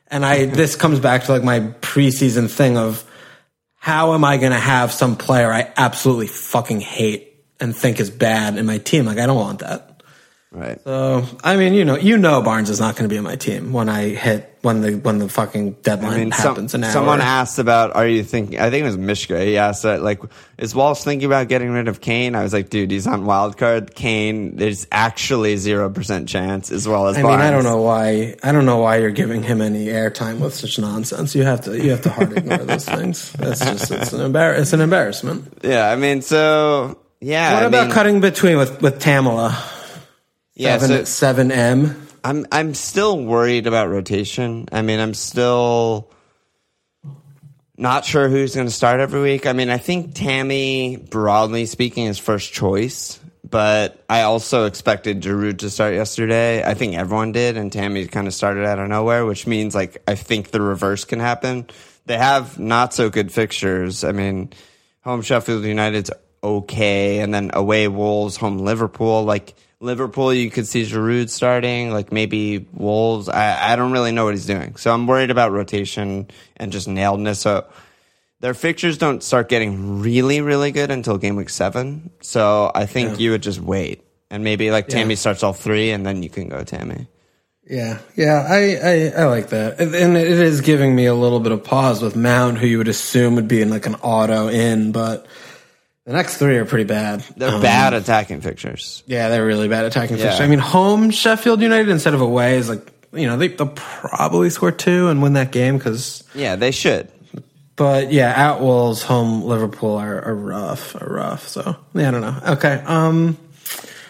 and 0.08 0.24
I 0.24 0.46
this 0.46 0.76
comes 0.76 1.00
back 1.00 1.24
to 1.24 1.32
like 1.32 1.44
my 1.44 1.60
preseason 1.60 2.50
thing 2.50 2.76
of 2.76 3.04
how 3.84 4.14
am 4.14 4.24
I 4.24 4.38
going 4.38 4.52
to 4.52 4.58
have 4.58 4.92
some 4.92 5.14
player 5.14 5.52
I 5.52 5.70
absolutely 5.76 6.28
fucking 6.28 6.80
hate 6.80 7.44
and 7.60 7.76
think 7.76 8.00
is 8.00 8.08
bad 8.08 8.56
in 8.56 8.64
my 8.64 8.78
team? 8.78 9.04
Like, 9.04 9.18
I 9.18 9.26
don't 9.26 9.36
want 9.36 9.58
that. 9.58 9.93
Right. 10.54 10.80
So 10.84 11.24
I 11.42 11.56
mean, 11.56 11.74
you 11.74 11.84
know, 11.84 11.96
you 11.96 12.16
know, 12.16 12.40
Barnes 12.40 12.70
is 12.70 12.78
not 12.78 12.94
going 12.94 13.08
to 13.08 13.12
be 13.12 13.18
on 13.18 13.24
my 13.24 13.34
team 13.34 13.72
when 13.72 13.88
I 13.88 14.10
hit 14.10 14.56
when 14.62 14.82
the 14.82 14.92
when 14.94 15.18
the 15.18 15.28
fucking 15.28 15.72
deadline 15.82 16.12
I 16.12 16.16
mean, 16.18 16.30
happens. 16.30 16.70
some, 16.70 16.84
someone 16.84 17.20
asked 17.20 17.58
about, 17.58 17.96
are 17.96 18.06
you 18.06 18.22
thinking? 18.22 18.60
I 18.60 18.70
think 18.70 18.82
it 18.82 18.86
was 18.86 18.96
Mishka. 18.96 19.44
He 19.44 19.58
asked 19.58 19.82
that, 19.82 20.00
like, 20.00 20.22
is 20.56 20.72
Walsh 20.72 21.02
thinking 21.02 21.26
about 21.26 21.48
getting 21.48 21.70
rid 21.70 21.88
of 21.88 22.00
Kane? 22.00 22.36
I 22.36 22.44
was 22.44 22.52
like, 22.52 22.70
dude, 22.70 22.92
he's 22.92 23.06
on 23.06 23.26
wild 23.26 23.58
card. 23.58 23.96
Kane, 23.96 24.54
there's 24.54 24.86
actually 24.92 25.56
zero 25.56 25.90
percent 25.90 26.28
chance, 26.28 26.70
as 26.70 26.86
well 26.86 27.08
as. 27.08 27.18
I 27.18 27.22
mean, 27.22 27.32
I 27.32 27.50
don't 27.50 27.64
know 27.64 27.82
why. 27.82 28.36
I 28.42 28.52
don't 28.52 28.64
know 28.64 28.78
why 28.78 28.98
you're 28.98 29.10
giving 29.10 29.42
him 29.42 29.60
any 29.60 29.86
airtime 29.86 30.38
with 30.38 30.54
such 30.54 30.78
nonsense. 30.78 31.34
You 31.34 31.42
have 31.42 31.62
to. 31.62 31.76
You 31.76 31.90
have 31.90 32.02
to 32.02 32.10
hard 32.10 32.32
ignore 32.32 32.58
those 32.58 32.84
things. 32.86 33.34
It's 33.40 33.60
just. 33.60 33.90
It's 33.90 34.12
an 34.12 34.32
embar- 34.32 34.56
It's 34.56 34.72
an 34.72 34.80
embarrassment. 34.80 35.52
Yeah, 35.62 35.90
I 35.90 35.96
mean, 35.96 36.22
so 36.22 36.96
yeah. 37.20 37.54
What 37.54 37.64
I 37.64 37.66
about 37.66 37.86
mean, 37.86 37.94
cutting 37.94 38.20
between 38.20 38.56
with 38.56 38.80
with 38.80 39.00
Tamala? 39.00 39.62
Yeah, 40.54 40.78
Seven 40.78 40.98
so 40.98 41.04
seven 41.04 41.52
M. 41.52 42.06
I'm 42.22 42.46
I'm 42.52 42.74
still 42.74 43.22
worried 43.22 43.66
about 43.66 43.90
rotation. 43.90 44.68
I 44.70 44.82
mean, 44.82 45.00
I'm 45.00 45.14
still 45.14 46.10
not 47.76 48.04
sure 48.04 48.28
who's 48.28 48.54
going 48.54 48.68
to 48.68 48.72
start 48.72 49.00
every 49.00 49.20
week. 49.20 49.46
I 49.46 49.52
mean, 49.52 49.68
I 49.68 49.78
think 49.78 50.14
Tammy, 50.14 50.96
broadly 50.96 51.66
speaking, 51.66 52.06
is 52.06 52.18
first 52.18 52.52
choice, 52.52 53.18
but 53.42 54.04
I 54.08 54.22
also 54.22 54.66
expected 54.66 55.22
Giroud 55.22 55.58
to 55.58 55.70
start 55.70 55.94
yesterday. 55.94 56.62
I 56.64 56.74
think 56.74 56.94
everyone 56.94 57.32
did, 57.32 57.56
and 57.56 57.72
Tammy 57.72 58.06
kind 58.06 58.28
of 58.28 58.34
started 58.34 58.64
out 58.64 58.78
of 58.78 58.88
nowhere, 58.88 59.26
which 59.26 59.48
means 59.48 59.74
like 59.74 60.02
I 60.06 60.14
think 60.14 60.52
the 60.52 60.60
reverse 60.60 61.04
can 61.04 61.18
happen. 61.18 61.66
They 62.06 62.16
have 62.16 62.60
not 62.60 62.94
so 62.94 63.10
good 63.10 63.32
fixtures. 63.32 64.04
I 64.04 64.12
mean, 64.12 64.52
home 65.02 65.22
Sheffield 65.22 65.64
United's 65.64 66.12
okay, 66.44 67.18
and 67.18 67.34
then 67.34 67.50
away 67.54 67.88
Wolves, 67.88 68.36
home 68.36 68.58
Liverpool. 68.58 69.24
Like 69.24 69.54
Liverpool, 69.80 70.32
you 70.32 70.50
could 70.50 70.66
see 70.66 70.82
Giroud 70.84 71.28
starting. 71.30 71.90
Like 71.90 72.12
maybe 72.12 72.66
Wolves. 72.72 73.28
I, 73.28 73.72
I 73.72 73.76
don't 73.76 73.92
really 73.92 74.12
know 74.12 74.24
what 74.24 74.34
he's 74.34 74.46
doing, 74.46 74.76
so 74.76 74.92
I'm 74.92 75.06
worried 75.06 75.30
about 75.30 75.52
rotation 75.52 76.28
and 76.56 76.72
just 76.72 76.88
nailedness. 76.88 77.36
So 77.36 77.66
their 78.40 78.54
fixtures 78.54 78.98
don't 78.98 79.22
start 79.22 79.48
getting 79.48 80.00
really, 80.00 80.40
really 80.40 80.70
good 80.72 80.90
until 80.90 81.18
game 81.18 81.36
week 81.36 81.50
seven. 81.50 82.10
So 82.20 82.70
I 82.74 82.86
think 82.86 83.12
Yeah. 83.12 83.16
you 83.18 83.30
would 83.32 83.42
just 83.42 83.60
wait, 83.60 84.02
and 84.30 84.44
maybe 84.44 84.70
like 84.70 84.86
Yeah. 84.88 84.96
Tammy 84.98 85.16
starts 85.16 85.42
all 85.42 85.52
three, 85.52 85.90
and 85.90 86.04
then 86.06 86.22
you 86.22 86.28
can 86.30 86.48
go 86.48 86.62
Tammy. 86.64 87.06
Yeah, 87.68 88.00
yeah, 88.14 88.46
I, 88.46 88.76
I, 89.16 89.22
I 89.22 89.24
like 89.24 89.48
that, 89.48 89.80
and 89.80 89.94
and 89.94 90.18
it 90.18 90.28
is 90.28 90.60
giving 90.60 90.94
me 90.94 91.06
a 91.06 91.14
little 91.14 91.40
bit 91.40 91.50
of 91.50 91.64
pause 91.64 92.02
with 92.02 92.14
Mount, 92.14 92.58
who 92.58 92.66
you 92.66 92.76
would 92.76 92.88
assume 92.88 93.36
would 93.36 93.48
be 93.48 93.62
in 93.62 93.70
like 93.70 93.86
an 93.86 93.94
auto 94.02 94.48
in, 94.48 94.92
but 94.92 95.26
the 96.06 96.12
next 96.12 96.36
three 96.36 96.56
are 96.58 96.64
pretty 96.64 96.84
bad. 96.84 97.24
They're 97.36 97.50
Um, 97.54 97.62
bad 97.62 97.94
attacking 97.94 98.40
fixtures. 98.40 99.02
Yeah, 99.06 99.28
they're 99.28 99.44
really 99.46 99.68
bad 99.68 99.84
attacking 99.86 100.18
Yeah. 100.18 100.24
fixture. 100.26 100.44
I 100.44 100.46
mean, 100.48 100.58
home 100.58 101.10
Sheffield 101.10 101.60
United 101.62 101.88
instead 101.88 102.14
of 102.14 102.20
away 102.20 102.56
is 102.56 102.68
like 102.68 102.90
you 103.12 103.26
know 103.26 103.36
they, 103.36 103.48
they'll 103.48 103.68
probably 103.74 104.50
score 104.50 104.72
two 104.72 105.08
and 105.08 105.22
win 105.22 105.34
that 105.34 105.50
game 105.52 105.78
because. 105.78 106.24
Yeah, 106.34 106.56
they 106.56 106.70
should. 106.72 107.08
But 107.76 108.12
yeah, 108.12 108.30
at 108.30 108.60
Wolves, 108.60 109.02
home 109.02 109.42
Liverpool 109.42 109.96
are, 109.96 110.22
are 110.24 110.34
rough, 110.34 110.94
are 111.00 111.12
rough. 111.12 111.48
So 111.48 111.76
yeah, 111.94 112.08
I 112.08 112.10
don't 112.12 112.20
know. 112.20 112.36
Okay, 112.54 112.82
um, 112.86 113.36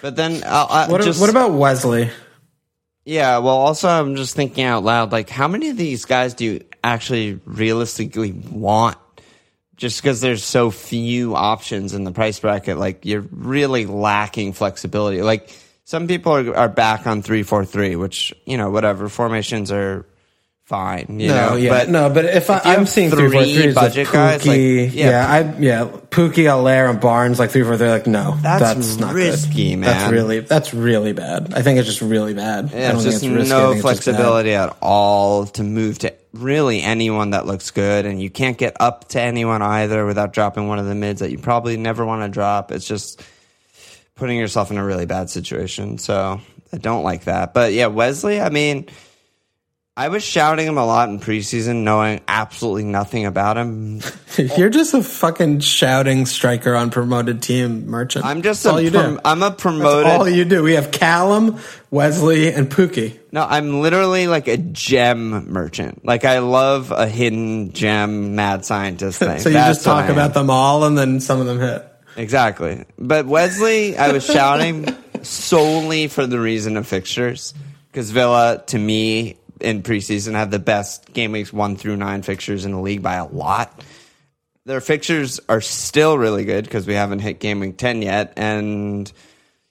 But 0.02 0.16
then 0.16 0.42
I 0.44 0.86
what 0.90 1.00
just 1.02 1.20
what 1.20 1.30
about 1.30 1.52
Wesley? 1.52 2.10
Yeah, 3.06 3.38
well, 3.38 3.56
also 3.56 3.88
I'm 3.88 4.16
just 4.16 4.34
thinking 4.34 4.64
out 4.64 4.82
loud, 4.82 5.12
like 5.12 5.28
how 5.30 5.46
many 5.48 5.68
of 5.70 5.76
these 5.76 6.04
guys 6.06 6.34
do 6.34 6.44
you 6.44 6.64
actually 6.82 7.40
realistically 7.44 8.32
want? 8.32 8.96
Just 9.76 10.00
because 10.00 10.20
there's 10.20 10.44
so 10.44 10.70
few 10.70 11.34
options 11.34 11.94
in 11.94 12.04
the 12.04 12.12
price 12.12 12.38
bracket, 12.38 12.78
like 12.78 13.04
you're 13.04 13.24
really 13.30 13.86
lacking 13.86 14.52
flexibility. 14.52 15.20
Like 15.22 15.50
some 15.84 16.06
people 16.06 16.32
are, 16.32 16.56
are 16.56 16.68
back 16.68 17.06
on 17.06 17.22
three 17.22 17.42
four 17.42 17.64
three, 17.64 17.96
which 17.96 18.32
you 18.46 18.56
know 18.56 18.70
whatever 18.70 19.08
formations 19.08 19.72
are 19.72 20.06
fine. 20.64 21.18
You 21.20 21.28
No, 21.28 21.50
know, 21.50 21.56
yeah, 21.56 21.70
but 21.70 21.88
no, 21.90 22.08
but 22.08 22.24
if, 22.24 22.48
I, 22.50 22.60
I'm 22.64 22.86
seeing 22.86 23.10
three 23.10 23.28
three 23.28 23.32
four 23.32 23.44
threes 23.44 23.74
budget 23.74 24.06
with 24.06 24.12
guys, 24.14 24.46
like, 24.46 24.58
Pukki, 24.58 24.94
yeah, 24.94 25.10
yeah, 25.10 25.32
I 25.32 25.58
yeah, 25.58 25.84
Pukki, 26.08 26.48
Haller, 26.48 26.86
and 26.86 27.00
Barnes 27.00 27.38
like 27.40 27.50
three 27.50 27.64
four 27.64 27.76
three. 27.76 27.88
Like 27.88 28.06
no, 28.06 28.38
That's 28.40 28.62
that's, 28.62 28.96
not 28.96 29.12
risky, 29.14 29.70
good. 29.70 29.80
man. 29.80 29.90
That's 29.90 30.12
really 30.12 30.38
that's 30.40 30.72
really 30.72 31.12
bad. 31.14 31.52
I 31.52 31.62
think 31.62 31.80
it's 31.80 31.88
just 31.88 32.00
really 32.00 32.32
bad. 32.34 32.72
I 32.72 32.78
Yeah, 32.78 32.92
don't 32.92 33.04
it's 33.04 33.04
think 33.04 33.12
just 33.14 33.24
it's 33.24 33.34
risky. 33.34 33.52
I 33.52 33.58
no 33.58 33.72
think 33.72 33.84
it's 33.84 33.88
just 33.96 34.04
flexibility 34.04 34.54
at 34.54 34.76
all 34.80 35.46
to 35.46 35.62
move 35.64 35.98
to 35.98 36.14
really 36.34 36.82
anyone 36.82 37.30
that 37.30 37.46
looks 37.46 37.70
good, 37.70 38.06
and 38.06 38.20
you 38.20 38.28
can't 38.28 38.58
get 38.58 38.76
up 38.80 39.08
to 39.10 39.20
anyone 39.20 39.62
either 39.62 40.04
without 40.04 40.32
dropping 40.32 40.68
one 40.68 40.78
of 40.78 40.86
the 40.86 40.94
mids 40.94 41.20
that 41.20 41.30
you 41.30 41.38
probably 41.38 41.76
never 41.76 42.04
want 42.04 42.22
to 42.22 42.28
drop. 42.28 42.72
It's 42.72 42.86
just 42.86 43.22
putting 44.16 44.38
yourself 44.38 44.70
in 44.70 44.76
a 44.76 44.84
really 44.84 45.06
bad 45.06 45.30
situation. 45.30 45.98
So 45.98 46.40
I 46.72 46.76
don't 46.76 47.04
like 47.04 47.24
that. 47.24 47.54
But 47.54 47.72
yeah, 47.72 47.86
Wesley, 47.86 48.40
I 48.40 48.48
mean, 48.48 48.88
I 49.96 50.08
was 50.08 50.24
shouting 50.24 50.66
him 50.66 50.76
a 50.76 50.84
lot 50.84 51.08
in 51.08 51.20
preseason, 51.20 51.84
knowing 51.84 52.20
absolutely 52.26 52.82
nothing 52.82 53.26
about 53.26 53.56
him. 53.56 54.00
You're 54.56 54.68
just 54.68 54.92
a 54.92 55.04
fucking 55.04 55.60
shouting 55.60 56.26
striker 56.26 56.74
on 56.74 56.90
promoted 56.90 57.42
team 57.42 57.86
merchant. 57.86 58.24
I'm 58.24 58.42
just 58.42 58.64
That's 58.64 58.72
a 58.72 58.74
all 58.74 58.80
you 58.80 58.90
prom- 58.90 59.14
do. 59.14 59.20
I'm 59.24 59.42
a 59.44 59.50
That's 59.50 59.62
promoted. 59.62 60.06
all 60.10 60.28
you 60.28 60.44
do. 60.44 60.64
We 60.64 60.72
have 60.72 60.90
Callum, 60.90 61.60
Wesley, 61.92 62.52
and 62.52 62.68
Pukki. 62.68 63.16
No, 63.30 63.46
I'm 63.48 63.82
literally 63.82 64.26
like 64.26 64.48
a 64.48 64.56
gem 64.56 65.52
merchant. 65.52 66.04
Like 66.04 66.24
I 66.24 66.40
love 66.40 66.90
a 66.90 67.06
hidden 67.06 67.72
gem 67.72 68.34
mad 68.34 68.64
scientist 68.64 69.18
thing. 69.20 69.38
So 69.38 69.48
you 69.48 69.52
That's 69.52 69.76
just 69.76 69.84
talk 69.84 70.08
about 70.08 70.34
them 70.34 70.50
all, 70.50 70.82
and 70.82 70.98
then 70.98 71.20
some 71.20 71.38
of 71.40 71.46
them 71.46 71.60
hit. 71.60 71.86
Exactly. 72.16 72.84
But 72.98 73.26
Wesley, 73.26 73.96
I 73.96 74.10
was 74.10 74.26
shouting 74.26 74.88
solely 75.22 76.08
for 76.08 76.26
the 76.26 76.40
reason 76.40 76.76
of 76.76 76.88
fixtures. 76.88 77.54
Because 77.92 78.10
Villa, 78.10 78.60
to 78.66 78.76
me, 78.78 79.36
in 79.60 79.82
preseason, 79.82 80.32
had 80.32 80.50
the 80.50 80.58
best 80.58 81.12
game 81.12 81.32
weeks 81.32 81.52
one 81.52 81.76
through 81.76 81.96
nine 81.96 82.22
fixtures 82.22 82.64
in 82.64 82.72
the 82.72 82.80
league 82.80 83.02
by 83.02 83.14
a 83.14 83.26
lot. 83.26 83.82
Their 84.66 84.80
fixtures 84.80 85.40
are 85.48 85.60
still 85.60 86.16
really 86.16 86.44
good 86.44 86.64
because 86.64 86.86
we 86.86 86.94
haven't 86.94 87.18
hit 87.18 87.38
game 87.38 87.60
week 87.60 87.76
10 87.76 88.02
yet. 88.02 88.32
And, 88.36 89.10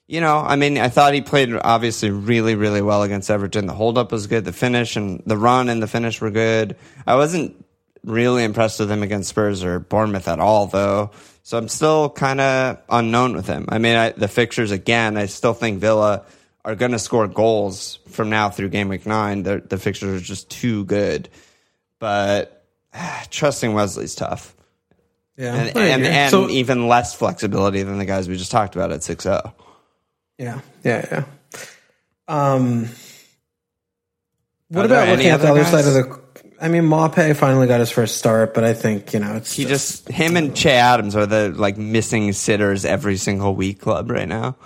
you 0.06 0.20
know, 0.20 0.38
I 0.38 0.56
mean, 0.56 0.78
I 0.78 0.88
thought 0.88 1.14
he 1.14 1.20
played 1.20 1.52
obviously 1.52 2.10
really, 2.10 2.54
really 2.54 2.82
well 2.82 3.02
against 3.02 3.30
Everton. 3.30 3.66
The 3.66 3.74
hold 3.74 3.98
up 3.98 4.12
was 4.12 4.26
good. 4.28 4.44
The 4.44 4.52
finish 4.52 4.96
and 4.96 5.22
the 5.26 5.36
run 5.36 5.68
and 5.68 5.82
the 5.82 5.88
finish 5.88 6.20
were 6.20 6.30
good. 6.30 6.76
I 7.06 7.16
wasn't 7.16 7.64
really 8.04 8.44
impressed 8.44 8.78
with 8.78 8.90
him 8.90 9.02
against 9.02 9.30
Spurs 9.30 9.64
or 9.64 9.80
Bournemouth 9.80 10.28
at 10.28 10.38
all, 10.38 10.66
though. 10.66 11.10
So 11.42 11.58
I'm 11.58 11.68
still 11.68 12.10
kind 12.10 12.40
of 12.40 12.78
unknown 12.88 13.34
with 13.34 13.46
him. 13.46 13.66
I 13.68 13.78
mean, 13.78 13.96
I, 13.96 14.10
the 14.10 14.28
fixtures 14.28 14.70
again, 14.70 15.16
I 15.16 15.26
still 15.26 15.54
think 15.54 15.80
Villa 15.80 16.24
are 16.64 16.74
going 16.74 16.92
to 16.92 16.98
score 16.98 17.28
goals 17.28 17.98
from 18.08 18.30
now 18.30 18.48
through 18.50 18.70
game 18.70 18.88
week 18.88 19.06
nine. 19.06 19.42
The, 19.42 19.60
the 19.60 19.78
fixtures 19.78 20.22
are 20.22 20.24
just 20.24 20.50
too 20.50 20.84
good. 20.84 21.28
But 21.98 22.64
ah, 22.94 23.24
trusting 23.30 23.74
Wesley's 23.74 24.14
tough. 24.14 24.54
Yeah, 25.36 25.54
And, 25.54 25.76
and, 25.76 26.06
and 26.06 26.30
So- 26.30 26.48
even 26.48 26.86
less 26.86 27.14
flexibility 27.14 27.82
than 27.82 27.98
the 27.98 28.04
guys 28.04 28.28
we 28.28 28.36
just 28.36 28.52
talked 28.52 28.76
about 28.76 28.92
at 28.92 28.98
oh. 28.98 29.00
6 29.00 29.24
0. 29.24 29.54
Yeah, 30.38 30.60
yeah, 30.84 31.06
yeah. 31.10 31.24
Um, 32.26 32.88
what 34.68 34.86
about 34.86 35.08
looking 35.08 35.26
at 35.26 35.40
the 35.40 35.50
other 35.50 35.60
other 35.60 35.70
side 35.70 35.84
of 35.86 35.94
the? 35.94 36.20
I 36.60 36.68
mean, 36.68 36.84
Maupay 36.84 37.36
finally 37.36 37.66
got 37.66 37.80
his 37.80 37.90
first 37.90 38.16
start, 38.16 38.54
but 38.54 38.64
I 38.64 38.72
think 38.74 39.12
you 39.12 39.20
know 39.20 39.36
it's 39.36 39.52
He 39.52 39.64
just, 39.64 40.08
him 40.08 40.36
and 40.36 40.56
Che 40.56 40.70
Adams 40.70 41.14
are 41.14 41.26
the 41.26 41.50
like 41.50 41.76
missing 41.76 42.32
sitters 42.32 42.84
every 42.84 43.16
single 43.16 43.54
week 43.54 43.80
club 43.80 44.10
right 44.10 44.26
now. 44.28 44.56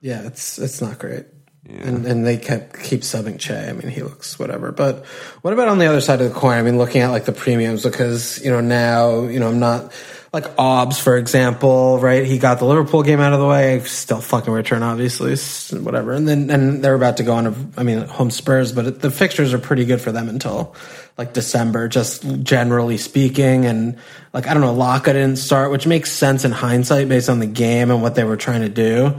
yeah, 0.00 0.26
it's 0.26 0.58
it's 0.58 0.80
not 0.82 0.98
great. 0.98 1.26
And, 1.68 2.06
and 2.06 2.26
they 2.26 2.36
kept 2.36 2.80
keep 2.80 3.00
subbing 3.00 3.40
Che. 3.40 3.68
I 3.68 3.72
mean, 3.72 3.88
he 3.88 4.02
looks 4.02 4.38
whatever. 4.38 4.70
But 4.70 5.04
what 5.42 5.52
about 5.52 5.68
on 5.68 5.78
the 5.78 5.86
other 5.86 6.00
side 6.00 6.20
of 6.20 6.32
the 6.32 6.38
coin? 6.38 6.58
I 6.58 6.62
mean, 6.62 6.78
looking 6.78 7.00
at 7.00 7.10
like 7.10 7.24
the 7.24 7.32
premiums 7.32 7.82
because 7.82 8.42
you 8.44 8.50
know 8.50 8.60
now 8.60 9.22
you 9.22 9.40
know 9.40 9.48
I'm 9.48 9.58
not 9.58 9.92
like 10.32 10.44
Obbs 10.58 11.00
for 11.00 11.16
example, 11.16 11.98
right? 11.98 12.24
He 12.24 12.38
got 12.38 12.60
the 12.60 12.66
Liverpool 12.66 13.02
game 13.02 13.20
out 13.20 13.32
of 13.32 13.40
the 13.40 13.46
way. 13.46 13.80
Still 13.80 14.20
fucking 14.20 14.52
return, 14.52 14.82
obviously, 14.84 15.34
whatever. 15.80 16.12
And 16.12 16.28
then 16.28 16.50
and 16.50 16.84
they're 16.84 16.94
about 16.94 17.16
to 17.16 17.24
go 17.24 17.34
on. 17.34 17.46
A, 17.48 17.54
I 17.76 17.82
mean, 17.82 18.02
home 18.02 18.30
Spurs, 18.30 18.72
but 18.72 18.86
it, 18.86 19.00
the 19.00 19.10
fixtures 19.10 19.52
are 19.52 19.58
pretty 19.58 19.84
good 19.86 20.00
for 20.00 20.12
them 20.12 20.28
until 20.28 20.76
like 21.18 21.32
December, 21.32 21.88
just 21.88 22.22
generally 22.44 22.98
speaking. 22.98 23.64
And 23.64 23.96
like 24.32 24.46
I 24.46 24.54
don't 24.54 24.62
know, 24.62 24.74
Laka 24.74 25.06
didn't 25.06 25.36
start, 25.36 25.72
which 25.72 25.86
makes 25.86 26.12
sense 26.12 26.44
in 26.44 26.52
hindsight 26.52 27.08
based 27.08 27.28
on 27.28 27.40
the 27.40 27.46
game 27.46 27.90
and 27.90 28.02
what 28.02 28.14
they 28.14 28.24
were 28.24 28.36
trying 28.36 28.60
to 28.60 28.68
do. 28.68 29.18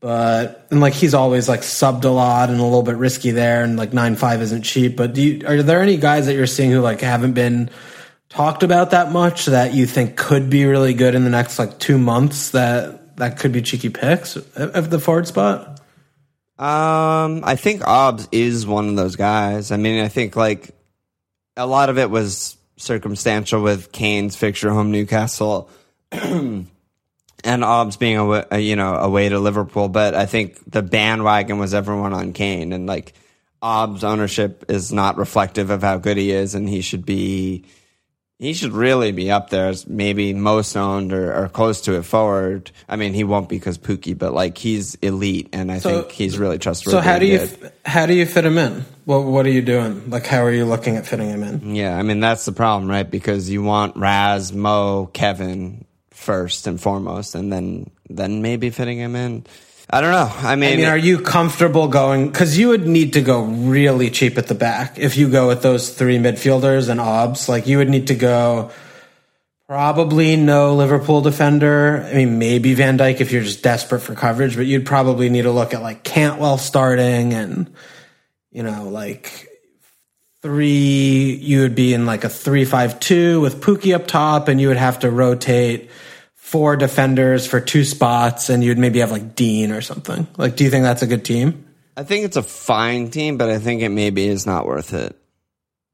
But 0.00 0.66
and 0.70 0.80
like 0.80 0.92
he's 0.92 1.14
always 1.14 1.48
like 1.48 1.60
subbed 1.60 2.04
a 2.04 2.08
lot 2.08 2.50
and 2.50 2.60
a 2.60 2.62
little 2.62 2.82
bit 2.82 2.96
risky 2.96 3.30
there, 3.30 3.64
and 3.64 3.76
like 3.76 3.92
nine 3.92 4.16
five 4.16 4.42
isn't 4.42 4.62
cheap. 4.62 4.96
But 4.96 5.14
do 5.14 5.22
you, 5.22 5.46
are 5.46 5.62
there 5.62 5.80
any 5.80 5.96
guys 5.96 6.26
that 6.26 6.34
you're 6.34 6.46
seeing 6.46 6.70
who 6.70 6.80
like 6.80 7.00
haven't 7.00 7.32
been 7.32 7.70
talked 8.28 8.62
about 8.62 8.90
that 8.90 9.12
much 9.12 9.46
that 9.46 9.74
you 9.74 9.86
think 9.86 10.16
could 10.16 10.50
be 10.50 10.64
really 10.66 10.94
good 10.94 11.14
in 11.14 11.24
the 11.24 11.30
next 11.30 11.58
like 11.58 11.78
two 11.78 11.98
months 11.98 12.50
that 12.50 13.16
that 13.16 13.38
could 13.38 13.52
be 13.52 13.62
cheeky 13.62 13.88
picks 13.88 14.36
of 14.36 14.90
the 14.90 14.98
forward 14.98 15.26
spot? 15.26 15.80
Um, 16.58 17.42
I 17.44 17.56
think 17.56 17.86
Obbs 17.86 18.28
is 18.32 18.66
one 18.66 18.88
of 18.88 18.96
those 18.96 19.16
guys. 19.16 19.70
I 19.70 19.76
mean, 19.76 20.02
I 20.02 20.08
think 20.08 20.36
like 20.36 20.70
a 21.56 21.66
lot 21.66 21.90
of 21.90 21.98
it 21.98 22.10
was 22.10 22.56
circumstantial 22.76 23.62
with 23.62 23.92
Kane's 23.92 24.36
fixture 24.36 24.70
home 24.70 24.90
Newcastle. 24.90 25.70
and 27.44 27.64
Obbs 27.64 27.96
being 27.96 28.18
a 28.50 28.58
you 28.58 28.76
know 28.76 28.94
away 28.94 29.28
to 29.28 29.38
Liverpool, 29.38 29.88
but 29.88 30.14
I 30.14 30.26
think 30.26 30.58
the 30.70 30.82
bandwagon 30.82 31.58
was 31.58 31.74
everyone 31.74 32.12
on 32.12 32.32
Kane, 32.32 32.72
and 32.72 32.86
like 32.86 33.14
Obbs' 33.62 34.04
ownership 34.04 34.64
is 34.68 34.92
not 34.92 35.16
reflective 35.16 35.70
of 35.70 35.82
how 35.82 35.98
good 35.98 36.16
he 36.16 36.30
is, 36.30 36.54
and 36.54 36.68
he 36.68 36.80
should 36.80 37.06
be 37.06 37.64
he 38.38 38.52
should 38.52 38.72
really 38.72 39.12
be 39.12 39.30
up 39.30 39.48
there 39.48 39.68
as 39.68 39.86
maybe 39.86 40.34
most 40.34 40.76
owned 40.76 41.12
or, 41.12 41.34
or 41.34 41.48
close 41.48 41.80
to 41.82 41.94
it 41.94 42.02
forward. 42.02 42.70
I 42.86 42.96
mean, 42.96 43.14
he 43.14 43.24
won't 43.24 43.48
because 43.48 43.78
Pukki, 43.78 44.16
but 44.16 44.34
like 44.34 44.58
he's 44.58 44.94
elite, 44.96 45.48
and 45.54 45.72
I 45.72 45.78
so, 45.78 46.02
think 46.02 46.12
he's 46.12 46.36
really 46.36 46.58
trustworthy. 46.58 46.98
So 46.98 47.00
how 47.00 47.18
do 47.18 47.26
you 47.26 47.48
how 47.84 48.04
do 48.04 48.14
you 48.14 48.26
fit 48.26 48.44
him 48.44 48.58
in? 48.58 48.84
What 49.06 49.24
what 49.24 49.46
are 49.46 49.50
you 49.50 49.62
doing? 49.62 50.10
Like 50.10 50.26
how 50.26 50.42
are 50.42 50.52
you 50.52 50.66
looking 50.66 50.96
at 50.96 51.06
fitting 51.06 51.30
him 51.30 51.42
in? 51.42 51.74
Yeah, 51.74 51.96
I 51.96 52.02
mean 52.02 52.20
that's 52.20 52.44
the 52.44 52.52
problem, 52.52 52.90
right? 52.90 53.10
Because 53.10 53.48
you 53.48 53.62
want 53.62 53.96
Raz, 53.96 54.52
Mo, 54.52 55.06
Kevin 55.12 55.85
first 56.26 56.66
and 56.66 56.80
foremost, 56.80 57.36
and 57.36 57.52
then 57.52 57.88
then 58.10 58.42
maybe 58.42 58.70
fitting 58.70 58.98
him 58.98 59.14
in. 59.14 59.46
I 59.88 60.00
don't 60.00 60.10
know. 60.10 60.30
I 60.48 60.56
mean, 60.56 60.72
I 60.72 60.76
mean, 60.76 60.86
are 60.86 60.98
you 60.98 61.20
comfortable 61.20 61.86
going? 61.86 62.28
Because 62.28 62.58
you 62.58 62.70
would 62.70 62.88
need 62.88 63.12
to 63.12 63.22
go 63.22 63.44
really 63.44 64.10
cheap 64.10 64.36
at 64.36 64.48
the 64.48 64.54
back 64.54 64.98
if 64.98 65.16
you 65.16 65.30
go 65.30 65.46
with 65.46 65.62
those 65.62 65.90
three 65.90 66.18
midfielders 66.18 66.88
and 66.88 67.00
obs. 67.00 67.48
Like 67.48 67.68
you 67.68 67.78
would 67.78 67.88
need 67.88 68.08
to 68.08 68.16
go 68.16 68.72
probably 69.68 70.34
no 70.34 70.74
Liverpool 70.74 71.20
defender. 71.20 72.02
I 72.04 72.14
mean, 72.14 72.40
maybe 72.40 72.74
Van 72.74 72.98
Dijk 72.98 73.20
if 73.20 73.30
you're 73.30 73.44
just 73.44 73.62
desperate 73.62 74.00
for 74.00 74.16
coverage, 74.16 74.56
but 74.56 74.66
you'd 74.66 74.86
probably 74.86 75.28
need 75.28 75.42
to 75.42 75.52
look 75.52 75.72
at 75.72 75.82
like 75.82 76.02
Cantwell 76.02 76.58
starting 76.58 77.32
and 77.32 77.72
you 78.50 78.64
know 78.64 78.88
like 78.88 79.48
three. 80.42 81.36
You 81.36 81.60
would 81.60 81.76
be 81.76 81.94
in 81.94 82.06
like 82.06 82.24
a 82.24 82.28
three-five-two 82.28 83.40
with 83.40 83.60
Pukki 83.60 83.94
up 83.94 84.08
top, 84.08 84.48
and 84.48 84.60
you 84.60 84.66
would 84.66 84.76
have 84.76 84.98
to 85.00 85.12
rotate 85.12 85.90
four 86.46 86.76
defenders 86.76 87.44
for 87.44 87.60
two 87.60 87.84
spots 87.84 88.50
and 88.50 88.62
you'd 88.62 88.78
maybe 88.78 89.00
have 89.00 89.10
like 89.10 89.34
Digne 89.34 89.72
or 89.72 89.80
something. 89.80 90.28
Like, 90.36 90.54
do 90.54 90.62
you 90.62 90.70
think 90.70 90.84
that's 90.84 91.02
a 91.02 91.06
good 91.08 91.24
team? 91.24 91.66
I 91.96 92.04
think 92.04 92.24
it's 92.24 92.36
a 92.36 92.42
fine 92.42 93.10
team, 93.10 93.36
but 93.36 93.50
I 93.50 93.58
think 93.58 93.82
it 93.82 93.88
maybe 93.88 94.28
is 94.28 94.46
not 94.46 94.64
worth 94.64 94.94
it. 94.94 95.18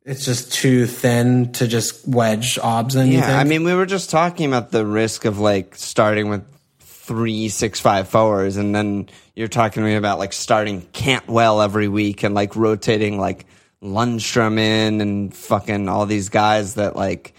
It's 0.05 0.27
just 0.27 0.53
too 0.53 0.85
thin 0.85 1.53
to 1.53 1.67
just 1.67 2.07
wedge 2.07 2.59
obs 2.59 2.97
in. 2.97 3.13
Yeah, 3.13 3.39
I 3.39 3.45
mean, 3.45 3.65
we 3.65 3.73
were 3.73 3.87
just 3.87 4.11
talking 4.11 4.47
about 4.47 4.71
the 4.71 4.85
risk 4.85 5.25
of 5.25 5.39
like 5.39 5.75
starting 5.75 6.29
with 6.29 6.45
three 6.81 7.49
six 7.49 7.81
five 7.81 8.09
forwards, 8.09 8.59
and 8.59 8.75
then 8.75 9.09
you're 9.35 9.49
talking 9.49 9.83
to 9.83 9.89
me 9.89 9.95
about 9.95 10.19
like 10.19 10.35
starting 10.35 10.83
Cantwell 10.93 11.63
every 11.63 11.89
week 11.89 12.25
and 12.25 12.35
like 12.35 12.57
rotating 12.57 13.19
like 13.19 13.47
Lundstram 13.83 14.59
in 14.59 15.01
and 15.01 15.35
fucking 15.35 15.89
all 15.89 16.05
these 16.05 16.29
guys 16.29 16.75
that 16.75 16.95
like 16.95 17.33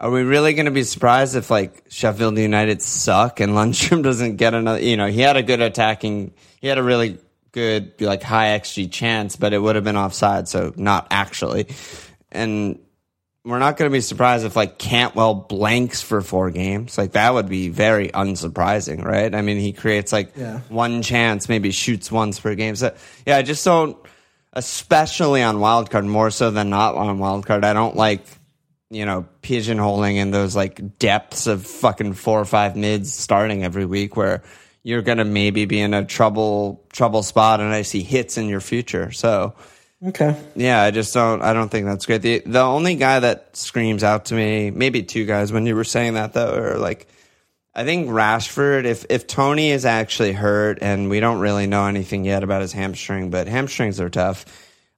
are 0.00 0.10
we 0.10 0.22
really 0.22 0.54
going 0.54 0.66
to 0.66 0.72
be 0.72 0.82
surprised 0.82 1.36
if 1.36 1.50
like 1.50 1.84
Sheffield 1.88 2.36
United 2.38 2.82
suck 2.82 3.40
and 3.40 3.52
Lundstram 3.54 4.02
doesn't 4.02 4.36
get 4.36 4.54
another? 4.54 4.80
You 4.80 4.96
know, 4.96 5.06
he 5.06 5.20
had 5.20 5.36
a 5.36 5.42
good 5.42 5.60
attacking, 5.60 6.34
he 6.60 6.68
had 6.68 6.78
a 6.78 6.82
really 6.82 7.18
good 7.52 8.00
like 8.00 8.22
high 8.22 8.58
xG 8.58 8.90
chance, 8.90 9.36
but 9.36 9.52
it 9.52 9.58
would 9.58 9.74
have 9.74 9.84
been 9.84 9.96
offside, 9.96 10.48
so 10.48 10.72
not 10.76 11.06
actually. 11.10 11.68
And 12.30 12.78
we're 13.46 13.60
not 13.60 13.76
going 13.76 13.90
to 13.90 13.92
be 13.92 14.00
surprised 14.00 14.44
if 14.44 14.56
like 14.56 14.76
Cantwell 14.76 15.32
blanks 15.34 16.02
for 16.02 16.20
four 16.20 16.50
games. 16.50 16.98
Like 16.98 17.12
that 17.12 17.32
would 17.32 17.48
be 17.48 17.68
very 17.68 18.08
unsurprising, 18.08 19.04
right? 19.04 19.32
I 19.34 19.40
mean, 19.40 19.58
he 19.58 19.72
creates 19.72 20.12
like 20.12 20.36
yeah. 20.36 20.60
one 20.68 21.00
chance, 21.00 21.48
maybe 21.48 21.70
shoots 21.70 22.10
once 22.12 22.40
per 22.40 22.54
game. 22.56 22.76
So 22.76 22.94
yeah, 23.24 23.36
I 23.36 23.42
just 23.42 23.64
don't, 23.64 23.96
especially 24.52 25.42
on 25.42 25.56
wildcard, 25.56 26.06
more 26.06 26.30
so 26.30 26.50
than 26.50 26.70
not 26.70 26.96
on 26.96 27.18
wildcard. 27.18 27.64
I 27.64 27.72
don't 27.72 27.96
like 27.96 28.20
you 28.90 29.04
know, 29.04 29.26
pigeonholing 29.42 30.16
in 30.16 30.30
those 30.30 30.54
like 30.54 30.98
depths 30.98 31.46
of 31.46 31.66
fucking 31.66 32.14
four 32.14 32.40
or 32.40 32.44
five 32.44 32.76
mids 32.76 33.12
starting 33.12 33.64
every 33.64 33.84
week 33.84 34.16
where 34.16 34.42
you're 34.82 35.02
going 35.02 35.18
to 35.18 35.24
maybe 35.24 35.64
be 35.64 35.80
in 35.80 35.94
a 35.94 36.04
trouble 36.04 36.86
trouble 36.92 37.22
spot 37.22 37.60
and 37.60 37.72
I 37.72 37.82
see 37.82 38.02
hits 38.02 38.38
in 38.38 38.48
your 38.48 38.60
future. 38.60 39.10
So 39.12 39.54
Okay. 40.04 40.36
Yeah, 40.54 40.82
I 40.82 40.90
just 40.90 41.14
don't 41.14 41.42
I 41.42 41.52
don't 41.52 41.70
think 41.70 41.86
that's 41.86 42.06
great. 42.06 42.22
The 42.22 42.42
the 42.44 42.60
only 42.60 42.96
guy 42.96 43.18
that 43.20 43.56
screams 43.56 44.04
out 44.04 44.26
to 44.26 44.34
me, 44.34 44.70
maybe 44.70 45.02
two 45.02 45.24
guys 45.24 45.52
when 45.52 45.66
you 45.66 45.74
were 45.74 45.84
saying 45.84 46.14
that 46.14 46.32
though, 46.32 46.54
are 46.54 46.78
like 46.78 47.08
I 47.74 47.84
think 47.84 48.08
Rashford, 48.08 48.84
if 48.84 49.06
if 49.08 49.26
Tony 49.26 49.70
is 49.70 49.84
actually 49.84 50.32
hurt 50.32 50.78
and 50.82 51.08
we 51.08 51.20
don't 51.20 51.40
really 51.40 51.66
know 51.66 51.86
anything 51.86 52.24
yet 52.24 52.42
about 52.42 52.60
his 52.60 52.72
hamstring, 52.72 53.30
but 53.30 53.48
hamstrings 53.48 54.00
are 54.00 54.10
tough. 54.10 54.44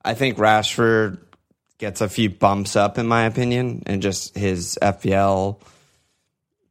I 0.05 0.15
think 0.15 0.37
Rashford 0.37 1.19
gets 1.79 2.01
a 2.01 2.09
few 2.09 2.29
bumps 2.29 2.77
up 2.77 2.99
in 2.99 3.07
my 3.07 3.25
opinion, 3.25 3.83
and 3.87 4.03
just 4.03 4.37
his 4.37 4.79
FPL, 4.83 5.61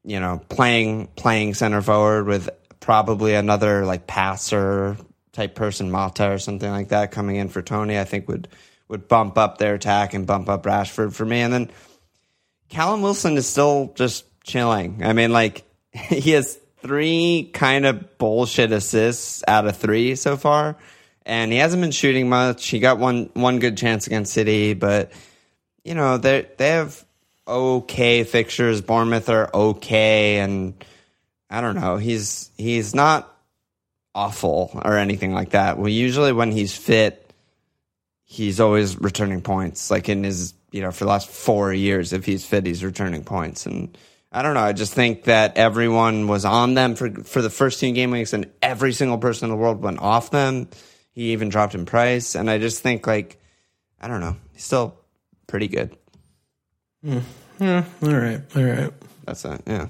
you 0.04 0.20
know, 0.20 0.42
playing 0.50 1.08
playing 1.16 1.54
center 1.54 1.82
forward 1.82 2.28
with 2.28 2.50
probably 2.80 3.34
another 3.34 3.86
like 3.86 4.06
passer 4.06 4.98
type 5.32 5.56
person, 5.56 5.92
Mata 5.92 6.32
or 6.32 6.38
something 6.38 6.70
like 6.70 6.90
that 6.90 7.12
coming 7.12 7.38
in 7.38 7.50
for 7.50 7.62
Tony, 7.62 7.98
I 7.98 8.04
think 8.04 8.28
would 8.28 8.48
would 8.88 9.08
bump 9.08 9.38
up 9.38 9.58
their 9.58 9.76
attack 9.76 10.14
and 10.14 10.28
bump 10.28 10.50
up 10.50 10.64
Rashford 10.64 11.14
for 11.14 11.26
me. 11.26 11.42
And 11.42 11.54
then 11.54 11.72
Callum 12.70 13.02
Wilson 13.02 13.38
is 13.38 13.48
still 13.48 13.94
just 13.96 14.26
chilling. 14.44 15.04
I 15.04 15.14
mean, 15.14 15.32
like 15.32 15.64
he 15.92 16.32
has 16.32 16.58
three 16.82 17.50
kind 17.54 17.86
of 17.86 18.18
bullshit 18.18 18.72
assists 18.72 19.44
out 19.48 19.68
of 19.68 19.78
three 19.78 20.16
so 20.16 20.38
far 20.38 20.78
and 21.28 21.52
he 21.52 21.58
hasn't 21.58 21.82
been 21.82 21.92
shooting 21.92 22.30
much. 22.30 22.68
He 22.68 22.80
got 22.80 22.98
one 22.98 23.30
one 23.34 23.60
good 23.60 23.78
chance 23.78 24.08
against 24.08 24.34
City, 24.34 24.74
but 24.74 25.12
you 25.84 25.94
know 25.94 26.18
they 26.18 26.48
they 26.58 26.70
have 26.70 27.06
okay 27.46 28.24
fixtures. 28.24 28.82
Bournemouth 28.82 29.30
are 29.30 29.54
okay, 29.54 30.40
and 30.40 30.74
I 31.50 31.60
don't 31.60 31.76
know. 31.76 31.98
He's 31.98 32.50
he's 32.58 32.96
not 32.96 33.32
awful 34.16 34.72
or 34.86 34.98
anything 34.98 35.34
like 35.34 35.50
that. 35.50 35.78
Well, 35.78 35.90
usually 35.90 36.32
when 36.32 36.52
he's 36.52 36.76
fit, 36.76 37.30
he's 38.24 38.62
always 38.62 39.00
returning 39.00 39.42
points. 39.42 39.92
Like 39.92 40.08
in 40.08 40.24
his 40.24 40.54
you 40.72 40.82
know 40.82 40.92
for 40.92 41.04
the 41.04 41.10
last 41.10 41.28
four 41.28 41.74
years, 41.74 42.14
if 42.14 42.26
he's 42.26 42.46
fit, 42.46 42.66
he's 42.66 42.84
returning 42.84 43.24
points 43.24 43.68
and. 43.68 43.96
I 44.30 44.42
don't 44.42 44.56
know. 44.56 44.60
I 44.60 44.74
just 44.74 44.94
think 44.94 45.24
that 45.24 45.56
everyone 45.56 46.28
was 46.28 46.44
on 46.44 46.74
them 46.74 46.96
for 46.96 47.10
for 47.24 47.42
the 47.42 47.50
first 47.50 47.80
two 47.80 47.90
game 47.94 48.12
weeks, 48.12 48.34
and 48.34 48.52
every 48.62 48.92
single 48.92 49.18
person 49.18 49.46
in 49.46 49.52
the 49.52 49.56
world 49.56 49.82
went 49.82 50.00
off 50.00 50.32
them. 50.32 50.68
He 51.18 51.32
even 51.32 51.50
dropped 51.50 51.74
in 51.74 51.88
price, 51.88 52.36
and 52.36 52.48
I 52.48 52.60
just 52.60 52.84
think 52.84 53.08
like 53.08 53.42
I 54.00 54.08
don't 54.08 54.22
know, 54.22 54.36
he's 54.54 54.64
still 54.64 55.00
pretty 55.48 55.68
good. 55.68 55.98
Mm. 57.04 57.24
Yeah. 57.60 57.86
All 58.04 58.14
right. 58.14 58.42
All 58.56 58.64
right. 58.64 58.94
That's 59.26 59.44
it. 59.44 59.64
Yeah. 59.66 59.88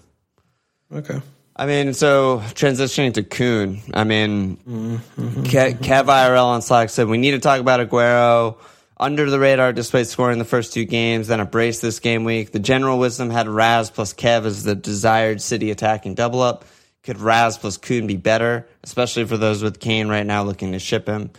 Okay. 0.90 1.22
I 1.54 1.66
mean, 1.66 1.94
so 1.94 2.40
transitioning 2.54 3.14
to 3.16 3.24
Kun. 3.24 3.82
I 3.94 4.06
mean, 4.06 4.56
mm-hmm. 4.56 5.44
Kev, 5.44 5.80
Kev 5.80 6.06
IRL 6.06 6.46
on 6.46 6.62
Slack 6.62 6.90
said 6.90 7.08
we 7.10 7.18
need 7.18 7.32
to 7.32 7.40
talk 7.40 7.60
about 7.60 7.82
Aguero. 7.82 8.58
Under 8.96 9.30
the 9.30 9.38
radar, 9.38 9.74
despite 9.74 10.08
scoring 10.08 10.40
the 10.40 10.46
first 10.46 10.72
two 10.72 10.86
games, 10.86 11.28
then 11.28 11.42
a 11.42 11.46
brace 11.46 11.82
this 11.82 12.00
game 12.00 12.24
week. 12.24 12.54
The 12.54 12.60
general 12.60 13.00
wisdom 13.00 13.30
had 13.32 13.50
Raz 13.50 13.90
plus 13.90 14.14
Kev 14.14 14.46
as 14.46 14.64
the 14.64 14.76
desired 14.76 15.42
City 15.42 15.72
attacking 15.72 16.16
double 16.16 16.42
up. 16.42 16.64
Could 17.08 17.22
Raz 17.22 17.58
plus 17.58 17.78
Kun 17.78 18.06
be 18.06 18.18
better, 18.18 18.68
especially 18.84 19.24
for 19.24 19.38
those 19.38 19.64
with 19.64 19.80
Kane 19.80 20.10
right 20.10 20.26
now 20.26 20.44
looking 20.44 20.74
to 20.74 20.80
ship 20.80 21.08
him? 21.08 21.30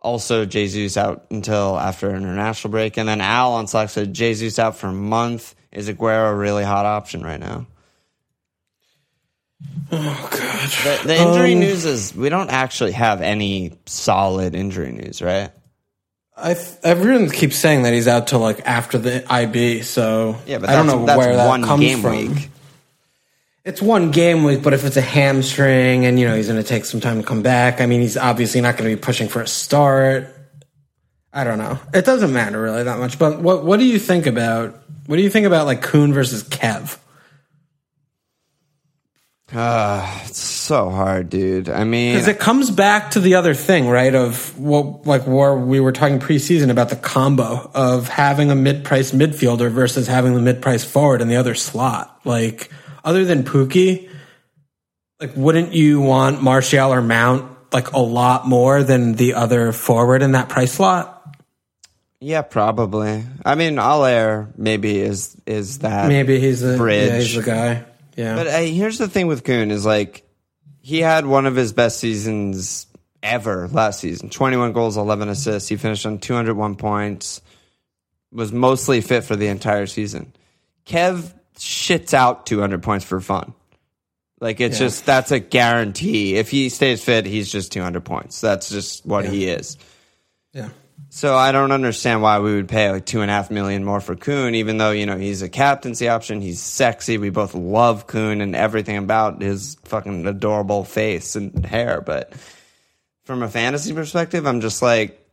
Also, 0.00 0.44
Jesus 0.44 0.96
out 0.96 1.26
until 1.30 1.78
after 1.78 2.12
international 2.12 2.72
break. 2.72 2.96
And 2.96 3.08
then 3.08 3.20
Al 3.20 3.52
on 3.52 3.68
Slack 3.68 3.90
said 3.90 4.12
Jesus 4.12 4.58
out 4.58 4.76
for 4.76 4.88
a 4.88 4.92
month. 4.92 5.54
Is 5.70 5.88
Aguero 5.88 6.32
a 6.32 6.34
really 6.34 6.64
hot 6.64 6.84
option 6.84 7.22
right 7.22 7.38
now? 7.38 7.68
Oh, 9.92 10.28
God. 10.32 11.00
The, 11.02 11.06
the 11.06 11.16
injury 11.16 11.52
um, 11.52 11.60
news 11.60 11.84
is 11.84 12.12
we 12.12 12.28
don't 12.28 12.50
actually 12.50 12.92
have 12.92 13.22
any 13.22 13.78
solid 13.86 14.56
injury 14.56 14.90
news, 14.90 15.22
right? 15.22 15.52
I 16.36 16.56
everyone 16.82 17.30
keeps 17.30 17.54
saying 17.54 17.84
that 17.84 17.92
he's 17.92 18.08
out 18.08 18.26
till 18.26 18.40
like 18.40 18.66
after 18.66 18.98
the 18.98 19.32
IB, 19.32 19.82
so 19.82 20.40
yeah, 20.44 20.58
but 20.58 20.70
I 20.70 20.74
don't 20.74 20.88
know 20.88 21.04
where 21.16 21.36
that 21.36 21.62
comes 21.62 22.00
from. 22.00 22.34
Week. 22.34 22.50
It's 23.64 23.80
one 23.80 24.10
game 24.10 24.44
week, 24.44 24.62
but 24.62 24.74
if 24.74 24.84
it's 24.84 24.98
a 24.98 25.02
hamstring 25.02 26.04
and 26.04 26.20
you 26.20 26.28
know 26.28 26.36
he's 26.36 26.48
going 26.48 26.62
to 26.62 26.68
take 26.68 26.84
some 26.84 27.00
time 27.00 27.22
to 27.22 27.26
come 27.26 27.42
back, 27.42 27.80
I 27.80 27.86
mean 27.86 28.02
he's 28.02 28.16
obviously 28.16 28.60
not 28.60 28.76
going 28.76 28.90
to 28.90 28.96
be 28.96 29.00
pushing 29.00 29.28
for 29.28 29.40
a 29.40 29.46
start. 29.46 30.28
I 31.32 31.44
don't 31.44 31.58
know. 31.58 31.78
It 31.92 32.04
doesn't 32.04 32.32
matter 32.32 32.60
really 32.60 32.82
that 32.84 32.98
much. 32.98 33.18
But 33.18 33.40
what 33.40 33.64
what 33.64 33.78
do 33.80 33.86
you 33.86 33.98
think 33.98 34.26
about 34.26 34.78
what 35.06 35.16
do 35.16 35.22
you 35.22 35.30
think 35.30 35.46
about 35.46 35.66
like 35.66 35.80
Kun 35.82 36.12
versus 36.12 36.44
Kev? 36.44 36.98
Uh, 39.52 40.20
it's 40.24 40.38
so 40.38 40.90
hard, 40.90 41.30
dude. 41.30 41.68
I 41.68 41.84
mean, 41.84 42.14
Because 42.14 42.28
it 42.28 42.40
comes 42.40 42.70
back 42.70 43.12
to 43.12 43.20
the 43.20 43.36
other 43.36 43.54
thing, 43.54 43.86
right? 43.86 44.14
Of 44.14 44.58
what, 44.58 45.06
like, 45.06 45.26
where 45.26 45.54
we 45.54 45.80
were 45.80 45.92
talking 45.92 46.18
preseason 46.18 46.70
about 46.70 46.88
the 46.88 46.96
combo 46.96 47.70
of 47.72 48.08
having 48.08 48.50
a 48.50 48.56
mid-price 48.56 49.12
midfielder 49.12 49.70
versus 49.70 50.08
having 50.08 50.34
the 50.34 50.40
mid-price 50.40 50.82
forward 50.82 51.20
in 51.20 51.28
the 51.28 51.36
other 51.36 51.54
slot. 51.54 52.18
Like, 52.24 52.70
other 53.04 53.24
than 53.24 53.44
Pukki, 53.44 54.08
like, 55.20 55.36
wouldn't 55.36 55.72
you 55.72 56.00
want 56.00 56.42
Martial 56.42 56.92
or 56.92 57.02
Mount 57.02 57.50
like 57.72 57.92
a 57.92 57.98
lot 58.00 58.46
more 58.48 58.82
than 58.82 59.14
the 59.14 59.34
other 59.34 59.72
forward 59.72 60.22
in 60.22 60.32
that 60.32 60.48
price 60.48 60.72
slot? 60.72 61.10
yeah, 62.20 62.40
probably. 62.42 63.22
I 63.44 63.54
mean, 63.54 63.76
Haller 63.76 64.48
maybe 64.56 64.98
is 64.98 65.36
is 65.46 65.80
that 65.80 66.08
Maybe 66.08 66.40
he's 66.40 66.60
the 66.60 66.76
Bridge. 66.78 67.10
Yeah, 67.10 67.18
he's 67.18 67.34
the 67.34 67.42
guy. 67.42 67.84
Yeah, 68.16 68.36
But 68.36 68.46
here's 68.64 68.96
the 68.98 69.08
thing 69.08 69.26
with 69.26 69.44
Kun 69.44 69.70
is 69.70 69.84
like 69.84 70.26
he 70.80 71.00
had 71.00 71.26
one 71.26 71.46
of 71.46 71.54
his 71.56 71.72
best 71.72 71.98
seasons 71.98 72.86
ever 73.22 73.68
last 73.68 74.00
season. 74.00 74.30
21 74.30 74.72
goals, 74.72 74.96
11 74.96 75.28
assists. 75.28 75.68
He 75.68 75.76
finished 75.76 76.06
on 76.06 76.18
201 76.18 76.76
points. 76.76 77.42
Was 78.32 78.52
mostly 78.52 79.00
fit 79.00 79.24
for 79.24 79.36
the 79.36 79.48
entire 79.48 79.86
season. 79.86 80.32
Kev 80.86 81.32
shits 81.56 82.14
out 82.14 82.46
200 82.46 82.82
points 82.82 83.04
for 83.04 83.20
fun. 83.20 83.54
Like 84.40 84.60
it's 84.60 84.78
Yeah. 84.80 84.86
just 84.86 85.06
that's 85.06 85.30
a 85.30 85.38
guarantee. 85.38 86.36
If 86.36 86.50
he 86.50 86.68
stays 86.68 87.02
fit, 87.02 87.24
he's 87.26 87.50
just 87.50 87.72
200 87.72 88.04
points. 88.04 88.40
That's 88.40 88.68
just 88.68 89.06
what 89.06 89.24
he 89.24 89.46
is. 89.46 89.76
yeah. 90.52 90.68
So 91.10 91.36
I 91.36 91.52
don't 91.52 91.70
understand 91.70 92.22
why 92.22 92.40
we 92.40 92.54
would 92.56 92.68
pay 92.68 92.90
like 92.90 93.06
two 93.06 93.20
and 93.20 93.30
a 93.30 93.34
half 93.34 93.48
million 93.48 93.84
more 93.84 94.00
for 94.00 94.16
Kun, 94.16 94.56
even 94.56 94.78
though 94.78 94.90
you 94.90 95.06
know 95.06 95.16
he's 95.16 95.42
a 95.42 95.48
captaincy 95.48 96.08
option. 96.08 96.40
He's 96.40 96.60
sexy. 96.60 97.18
We 97.18 97.30
both 97.30 97.54
love 97.54 98.08
Kun 98.08 98.40
and 98.40 98.56
everything 98.56 98.96
about 98.96 99.40
his 99.40 99.76
fucking 99.84 100.26
adorable 100.26 100.82
face 100.84 101.36
and 101.36 101.64
hair. 101.64 102.00
But 102.00 102.32
from 103.24 103.44
a 103.44 103.48
fantasy 103.48 103.92
perspective, 103.94 104.44
I'm 104.44 104.60
just 104.60 104.82
like, 104.82 105.23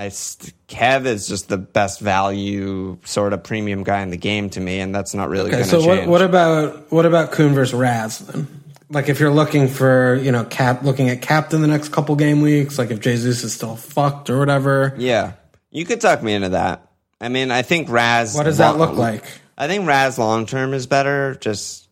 I 0.00 0.06
Kev 0.06 1.04
is 1.04 1.28
just 1.28 1.50
the 1.50 1.58
best 1.58 2.00
value 2.00 2.96
sort 3.04 3.34
of 3.34 3.44
premium 3.44 3.84
guy 3.84 4.00
in 4.00 4.08
the 4.08 4.16
game 4.16 4.48
to 4.50 4.58
me, 4.58 4.80
and 4.80 4.94
that's 4.94 5.12
not 5.12 5.28
really 5.28 5.50
Okay, 5.50 5.58
going 5.58 5.64
to 5.64 5.68
so 5.70 5.82
change. 5.82 6.00
what, 6.00 6.08
what 6.08 6.22
about 6.22 6.90
what 6.90 7.04
about 7.04 7.32
Kun 7.32 7.52
versus 7.52 7.74
Raz 7.74 8.20
then? 8.20 8.46
Like 8.88 9.10
if 9.10 9.20
you're 9.20 9.30
looking 9.30 9.68
for 9.68 10.14
you 10.14 10.32
know 10.32 10.44
cap 10.44 10.82
looking 10.84 11.10
at 11.10 11.20
captain 11.20 11.60
the 11.60 11.68
next 11.68 11.90
couple 11.90 12.16
game 12.16 12.40
weeks, 12.40 12.78
like 12.78 12.90
if 12.90 13.00
Jesus 13.00 13.44
is 13.44 13.52
still 13.52 13.76
fucked 13.76 14.30
or 14.30 14.38
whatever, 14.38 14.94
yeah, 14.96 15.34
you 15.70 15.84
could 15.84 16.00
talk 16.00 16.22
me 16.22 16.32
into 16.32 16.48
that. 16.48 16.90
I 17.20 17.28
mean, 17.28 17.50
I 17.50 17.60
think 17.60 17.90
Raz. 17.90 18.34
what 18.34 18.44
does 18.44 18.56
that 18.56 18.78
look 18.78 18.96
like? 18.96 19.24
I 19.58 19.68
think 19.68 19.86
Raz 19.86 20.18
long 20.18 20.46
term 20.46 20.72
is 20.72 20.86
better. 20.86 21.34
Just 21.34 21.90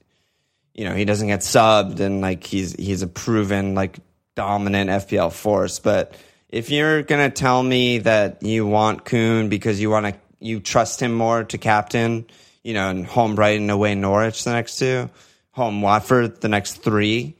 you 0.72 0.86
know, 0.86 0.94
he 0.94 1.04
doesn't 1.04 1.28
get 1.28 1.40
subbed, 1.40 2.00
and 2.00 2.22
like 2.22 2.42
he's 2.42 2.72
he's 2.72 3.02
a 3.02 3.06
proven 3.06 3.74
like 3.74 3.98
dominant 4.34 4.88
FPL 4.88 5.30
force. 5.30 5.78
But 5.78 6.14
if 6.48 6.70
you're 6.70 7.02
gonna 7.02 7.30
tell 7.30 7.62
me 7.62 7.98
that 7.98 8.42
you 8.42 8.66
want 8.66 9.04
Kun 9.04 9.48
because 9.48 9.80
you 9.80 9.90
want 9.90 10.06
to 10.06 10.14
you 10.40 10.60
trust 10.60 11.00
him 11.00 11.12
more 11.12 11.44
to 11.44 11.58
captain, 11.58 12.26
you 12.62 12.74
know, 12.74 12.88
and 12.88 13.06
home 13.06 13.34
Brighton, 13.34 13.70
away 13.70 13.94
Norwich 13.94 14.44
the 14.44 14.52
next 14.52 14.78
two, 14.78 15.10
home 15.50 15.82
Watford 15.82 16.40
the 16.40 16.48
next 16.48 16.74
three. 16.82 17.36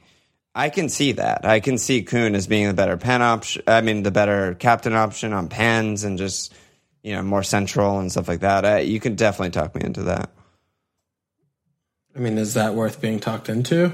I 0.53 0.69
can 0.69 0.89
see 0.89 1.13
that. 1.13 1.45
I 1.45 1.59
can 1.59 1.77
see 1.77 2.03
Kun 2.03 2.35
as 2.35 2.47
being 2.47 2.67
the 2.67 2.73
better 2.73 2.97
pen 2.97 3.21
option. 3.21 3.63
I 3.67 3.81
mean, 3.81 4.03
the 4.03 4.11
better 4.11 4.55
captain 4.55 4.93
option 4.93 5.31
on 5.31 5.47
pens 5.47 6.03
and 6.03 6.17
just 6.17 6.53
you 7.03 7.13
know 7.13 7.23
more 7.23 7.43
central 7.43 7.99
and 7.99 8.11
stuff 8.11 8.27
like 8.27 8.41
that. 8.41 8.65
I, 8.65 8.79
you 8.79 8.99
can 8.99 9.15
definitely 9.15 9.51
talk 9.51 9.73
me 9.75 9.81
into 9.83 10.03
that. 10.03 10.29
I 12.15 12.19
mean, 12.19 12.37
is 12.37 12.55
that 12.55 12.73
worth 12.73 12.99
being 12.99 13.19
talked 13.19 13.49
into? 13.49 13.93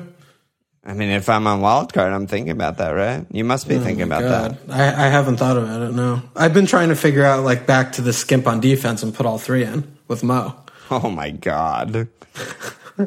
I 0.86 0.94
mean, 0.94 1.10
if 1.10 1.30
I'm 1.30 1.48
on 1.48 1.62
wildcard, 1.62 2.14
I'm 2.14 2.28
thinking 2.28 2.52
about 2.52 2.78
that, 2.78 2.92
right? 2.92 3.26
You 3.32 3.44
must 3.44 3.68
be 3.68 3.76
oh 3.76 3.80
thinking 3.80 4.04
about 4.04 4.22
God, 4.22 4.58
I, 4.70 4.84
I 4.84 5.08
haven't 5.10 5.38
thought 5.38 5.58
about 5.58 5.82
it. 5.82 5.94
No, 5.94 6.22
I've 6.36 6.54
been 6.54 6.68
trying 6.68 6.90
to 6.90 6.96
figure 6.96 7.26
out 7.26 7.44
like 7.44 7.66
back 7.66 7.94
to 7.94 8.02
the 8.02 8.14
skimp 8.14 8.46
on 8.46 8.60
defense 8.60 9.02
and 9.02 9.14
put 9.14 9.26
all 9.26 9.40
three 9.40 9.64
in 9.64 9.98
with 10.08 10.24
Mo. 10.24 10.56
Oh 10.92 11.10
my 11.10 11.32
god. 11.32 12.08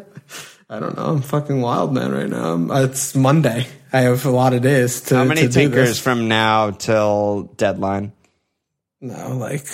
I 0.70 0.80
don't 0.80 0.96
know. 0.96 1.04
I'm 1.04 1.22
fucking 1.22 1.60
wild, 1.60 1.94
man. 1.94 2.10
Right 2.10 2.28
now, 2.28 2.54
um, 2.54 2.72
it's 2.72 3.14
Monday. 3.14 3.68
I 3.92 4.00
have 4.00 4.26
a 4.26 4.30
lot 4.30 4.52
of 4.52 4.62
days 4.62 5.00
to. 5.02 5.16
How 5.18 5.24
many 5.24 5.42
to 5.42 5.48
tinkers 5.48 6.00
from 6.00 6.26
now 6.26 6.72
till 6.72 7.44
deadline? 7.56 8.12
No, 9.00 9.36
like 9.36 9.64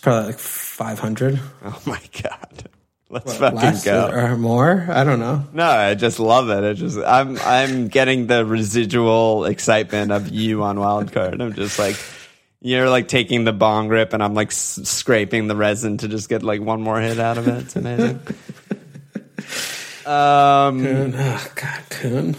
probably 0.00 0.26
like 0.26 0.38
500. 0.38 1.40
Oh 1.64 1.82
my 1.84 2.00
god. 2.22 2.70
Let's 3.10 3.36
fucking 3.38 3.80
go. 3.84 4.10
or 4.10 4.36
more. 4.36 4.86
I 4.90 5.02
don't 5.04 5.18
know. 5.18 5.44
No, 5.54 5.64
I 5.66 5.94
just 5.94 6.20
love 6.20 6.50
it. 6.50 6.62
I 6.68 6.74
just 6.74 6.98
I'm 6.98 7.38
I'm 7.38 7.88
getting 7.88 8.26
the 8.26 8.44
residual 8.44 9.46
excitement 9.46 10.12
of 10.12 10.28
you 10.28 10.62
on 10.62 10.76
wildcard. 10.76 11.40
I'm 11.40 11.54
just 11.54 11.78
like 11.78 11.96
you're 12.60 12.90
like 12.90 13.08
taking 13.08 13.44
the 13.44 13.52
bong 13.54 13.88
grip 13.88 14.12
and 14.12 14.22
I'm 14.22 14.34
like 14.34 14.48
s- 14.48 14.80
scraping 14.84 15.46
the 15.46 15.56
resin 15.56 15.96
to 15.98 16.08
just 16.08 16.28
get 16.28 16.42
like 16.42 16.60
one 16.60 16.82
more 16.82 17.00
hit 17.00 17.18
out 17.18 17.38
of 17.38 17.48
it. 17.48 17.54
It's 17.64 17.76
amazing. 17.76 18.20
um 20.06 20.82
Kun. 20.84 21.14
Oh, 21.16 21.46
God, 21.54 21.82
Kun. 21.90 22.36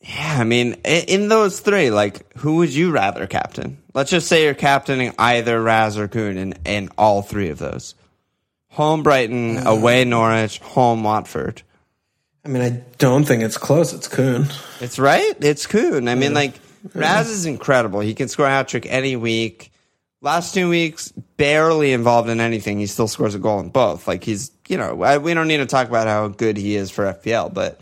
Yeah, 0.00 0.36
I 0.40 0.44
mean, 0.44 0.74
in 0.84 1.28
those 1.28 1.60
three, 1.60 1.90
like, 1.90 2.36
who 2.38 2.56
would 2.56 2.72
you 2.72 2.92
rather 2.92 3.26
captain? 3.26 3.78
Let's 3.94 4.10
just 4.10 4.26
say 4.26 4.44
you're 4.44 4.54
captaining 4.54 5.12
either 5.18 5.60
Raz 5.62 5.98
or 5.98 6.08
Kun 6.08 6.38
in, 6.38 6.54
in 6.64 6.88
all 6.96 7.20
three 7.22 7.50
of 7.50 7.58
those. 7.58 7.94
Home 8.78 9.02
Brighton, 9.02 9.66
away 9.66 10.02
uh. 10.02 10.04
Norwich, 10.04 10.60
home 10.60 11.02
Watford. 11.02 11.62
I 12.44 12.48
mean, 12.48 12.62
I 12.62 12.80
don't 12.98 13.24
think 13.24 13.42
it's 13.42 13.58
close. 13.58 13.92
It's 13.92 14.06
Kun. 14.06 14.46
It's 14.80 15.00
right. 15.00 15.34
It's 15.40 15.66
Kun. 15.66 16.06
I 16.06 16.14
mean, 16.14 16.32
like, 16.32 16.54
Raz 16.94 17.28
is 17.28 17.44
incredible. 17.44 17.98
He 17.98 18.14
can 18.14 18.28
score 18.28 18.46
a 18.46 18.50
hat 18.50 18.68
trick 18.68 18.86
any 18.88 19.16
week. 19.16 19.72
Last 20.20 20.54
two 20.54 20.68
weeks, 20.68 21.10
barely 21.36 21.92
involved 21.92 22.28
in 22.28 22.38
anything. 22.38 22.78
He 22.78 22.86
still 22.86 23.08
scores 23.08 23.34
a 23.34 23.40
goal 23.40 23.58
in 23.58 23.70
both. 23.70 24.06
Like, 24.06 24.22
he's, 24.22 24.52
you 24.68 24.76
know, 24.76 25.02
I, 25.02 25.18
we 25.18 25.34
don't 25.34 25.48
need 25.48 25.56
to 25.56 25.66
talk 25.66 25.88
about 25.88 26.06
how 26.06 26.28
good 26.28 26.56
he 26.56 26.76
is 26.76 26.92
for 26.92 27.12
FPL, 27.12 27.52
but 27.52 27.80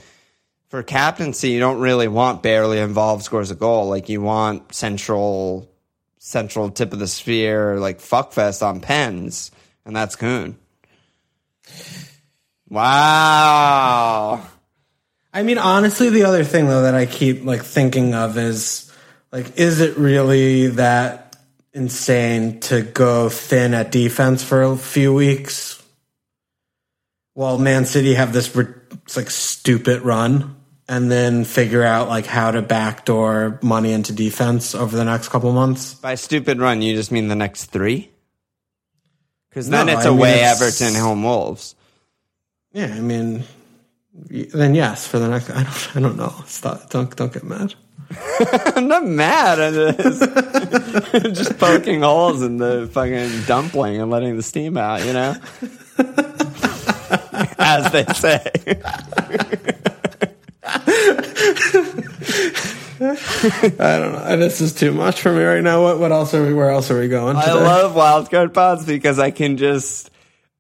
for 0.69 0.83
captaincy, 0.83 1.51
you 1.51 1.61
don't 1.61 1.81
really 1.81 2.09
want 2.09 2.43
barely 2.43 2.79
involved 2.79 3.23
scores 3.23 3.51
a 3.51 3.55
goal. 3.55 3.91
Like, 3.91 4.09
you 4.09 4.23
want 4.23 4.75
central, 4.75 5.71
central 6.21 6.71
tip 6.71 6.95
of 6.95 7.01
the 7.01 7.07
sphere, 7.07 7.79
like, 7.79 7.99
fuckfest 7.99 8.67
on 8.67 8.81
pens, 8.81 9.51
and 9.85 9.95
that's 9.95 10.17
Kun. 10.17 10.57
Wow. 12.69 14.47
I 15.33 15.43
mean, 15.43 15.59
honestly, 15.59 16.11
the 16.11 16.25
other 16.25 16.45
thing 16.45 16.67
though 16.67 16.83
that 16.83 16.95
I 16.95 17.07
keep 17.07 17.45
like 17.45 17.63
thinking 17.63 18.15
of 18.15 18.39
is 18.39 18.93
like, 19.33 19.59
is 19.59 19.81
it 19.81 19.97
really 19.97 20.69
that 20.69 21.37
insane 21.73 22.59
to 22.61 22.83
go 22.83 23.29
thin 23.29 23.75
at 23.75 23.93
defense 23.93 24.43
for 24.43 24.63
a 24.63 24.77
few 24.77 25.13
weeks 25.13 25.83
while 27.35 27.59
Man 27.59 27.85
City 27.85 28.15
have 28.15 28.33
this 28.33 28.57
like 29.15 29.31
stupid 29.31 30.01
run 30.03 30.57
and 30.89 31.11
then 31.11 31.45
figure 31.45 31.83
out 31.83 32.09
like 32.09 32.25
how 32.25 32.51
to 32.51 32.63
backdoor 32.63 33.59
money 33.63 33.93
into 33.93 34.13
defense 34.13 34.75
over 34.75 34.97
the 34.97 35.05
next 35.05 35.29
couple 35.29 35.53
months? 35.53 35.95
By 35.95 36.15
stupid 36.15 36.59
run, 36.61 36.81
you 36.81 36.95
just 36.95 37.13
mean 37.13 37.29
the 37.29 37.37
next 37.37 37.67
three? 37.67 38.11
Because 39.57 39.71
then 39.71 39.87
No, 39.87 39.93
it's 39.95 40.05
I 40.05 40.11
mean, 40.11 40.19
away 40.19 40.35
it's- 40.35 40.61
Everton, 40.61 40.95
home 41.01 41.23
Wolves. 41.23 41.75
Yeah, 42.75 42.95
I 42.95 43.01
mean, 43.01 43.43
then 44.29 44.75
yes 44.75 45.07
for 45.07 45.19
the 45.19 45.29
next. 45.29 45.49
I 45.49 45.63
don't. 45.63 45.97
I 45.97 46.01
don't 46.01 46.19
know. 46.19 46.35
Stop, 46.45 46.91
don't 46.91 47.17
don't 47.17 47.33
get 47.33 47.43
mad. 47.43 47.73
I'm 48.77 48.87
not 48.87 49.07
mad 49.07 49.59
at 49.59 49.97
this. 49.97 50.19
just 51.39 51.57
poking 51.59 52.03
holes 52.03 52.43
in 52.43 52.59
the 52.59 52.87
fucking 52.93 53.45
dumpling 53.47 53.99
and 53.99 54.11
letting 54.11 54.37
the 54.37 54.43
steam 54.43 54.77
out, 54.77 55.03
you 55.07 55.15
know? 55.15 55.35
As 57.59 57.91
they 57.93 58.05
say. 58.13 58.43
I 63.01 63.99
don't 63.99 64.13
know. 64.13 64.37
This 64.37 64.61
is 64.61 64.73
too 64.73 64.93
much 64.93 65.21
for 65.21 65.33
me 65.33 65.43
right 65.43 65.63
now. 65.63 65.83
What 65.83 65.99
what 65.99 66.13
else 66.13 66.33
are 66.35 66.45
we? 66.45 66.55
Where 66.55 66.71
else 66.71 66.91
are 66.91 66.99
we 66.99 67.09
going? 67.09 67.37
I 67.37 67.45
today? 67.47 67.55
love 67.55 67.95
wildcard 67.95 68.55
pods 68.55 68.85
because 68.85 69.19
I 69.19 69.31
can 69.31 69.57
just 69.57 70.11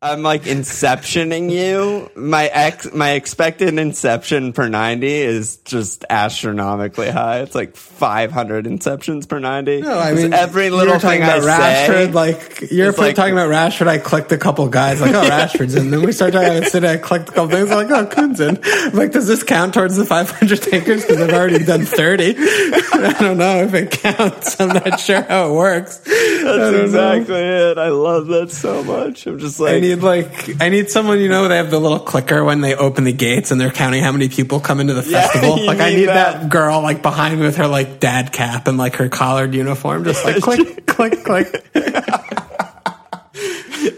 I'm 0.02 0.22
like 0.22 0.42
inceptioning 0.42 1.50
you. 1.50 2.10
My 2.14 2.44
ex 2.46 2.92
my 2.92 3.12
expected 3.12 3.78
inception 3.78 4.52
per 4.52 4.68
90 4.68 5.06
is 5.10 5.56
just 5.58 6.04
astronomically 6.10 7.10
high. 7.10 7.40
It's 7.40 7.54
like 7.54 7.76
500 7.76 8.66
inceptions 8.66 9.26
per 9.26 9.38
90. 9.38 9.80
No, 9.80 9.98
I 9.98 10.12
mean, 10.12 10.34
every 10.34 10.68
little 10.68 10.98
thing 10.98 11.22
I 11.22 11.36
about 11.36 11.42
say 11.86 12.06
like 12.12 12.70
you're 12.70 12.92
like- 12.92 13.16
talking 13.16 13.32
about 13.32 13.48
Rashford. 13.48 13.88
I 13.88 13.96
clicked 13.96 14.30
a 14.32 14.38
couple 14.38 14.68
guys, 14.68 15.00
like 15.00 15.14
oh 15.14 15.22
Rashford's 15.30 15.74
in. 15.74 15.88
Then 15.90 16.02
we 16.02 16.12
start 16.12 16.34
talking 16.34 16.58
about 16.58 16.70
City. 16.70 16.86
I 16.86 16.98
clicked 16.98 17.30
a 17.30 17.32
couple 17.32 17.56
things, 17.56 17.70
like 17.70 17.90
oh 17.90 18.04
Kun's 18.04 18.38
in. 18.40 18.58
I'm 18.62 18.92
like, 18.92 19.12
does 19.12 19.26
this 19.26 19.42
count 19.42 19.72
towards 19.72 19.96
the 19.96 20.04
500 20.04 20.60
takers? 20.60 21.06
Because 21.06 21.22
I've 21.22 21.32
already 21.32 21.64
done 21.64 21.86
30. 21.86 22.34
I 22.38 23.16
don't 23.18 23.38
know 23.38 23.62
if 23.62 23.72
it 23.72 23.92
counts. 23.92 24.60
I'm 24.60 24.68
not 24.68 25.00
sure 25.00 25.22
how 25.22 25.48
it 25.50 25.54
works. 25.54 25.96
That's 26.00 26.42
don't 26.44 26.72
know. 26.74 26.84
exactly 26.84 27.36
it. 27.36 27.78
I 27.78 27.88
love 27.88 28.26
that 28.26 28.50
so 28.50 28.84
much. 28.84 29.26
I'm 29.26 29.38
just 29.38 29.58
like 29.58 29.74
I 29.76 29.80
need 29.88 30.02
like 30.02 30.60
I 30.62 30.68
need 30.68 30.90
someone 30.90 31.20
you 31.20 31.28
know 31.28 31.48
they 31.48 31.56
have 31.56 31.70
the 31.70 31.78
little 31.78 31.98
clicker 32.00 32.44
when 32.44 32.60
they 32.60 32.74
open 32.74 33.04
the 33.04 33.12
gates 33.12 33.50
and 33.50 33.60
they're 33.60 33.70
counting 33.70 34.02
how 34.02 34.12
many 34.12 34.28
people 34.28 34.60
come 34.60 34.80
into 34.80 34.94
the 34.94 35.02
festival. 35.16 35.64
Like 35.64 35.80
I 35.80 35.90
need 35.90 35.96
need 35.96 36.06
that. 36.08 36.42
that. 36.42 36.48
girl 36.50 36.80
like 36.82 37.02
behind 37.02 37.38
me 37.38 37.46
with 37.46 37.56
her 37.56 37.66
like 37.68 38.00
dad 38.00 38.32
cap 38.32 38.66
and 38.68 38.76
like 38.78 38.96
her 38.96 39.08
collared 39.08 39.54
uniform, 39.54 40.04
just 40.04 40.24
like 40.24 40.42
click, 40.42 40.86
click, 40.86 41.24
click. 41.24 41.46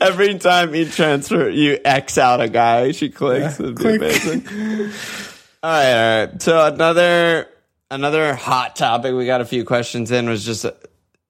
Every 0.01 0.39
time 0.39 0.75
you 0.75 0.87
transfer, 0.89 1.49
you 1.49 1.79
X 1.85 2.19
out 2.19 2.41
a 2.41 2.49
guy. 2.49 2.93
She 2.93 3.11
clicks. 3.11 3.59
Yeah, 3.59 3.67
It'd 3.67 3.77
be 3.77 3.83
click. 3.83 4.01
amazing. 4.01 4.47
all 5.63 5.71
right, 5.71 6.21
all 6.21 6.27
right. 6.27 6.43
So 6.43 6.67
another 6.67 7.49
another 7.91 8.35
hot 8.35 8.77
topic 8.77 9.15
we 9.15 9.27
got 9.27 9.41
a 9.41 9.45
few 9.45 9.65
questions 9.65 10.11
in 10.11 10.29
was 10.29 10.45
just 10.45 10.67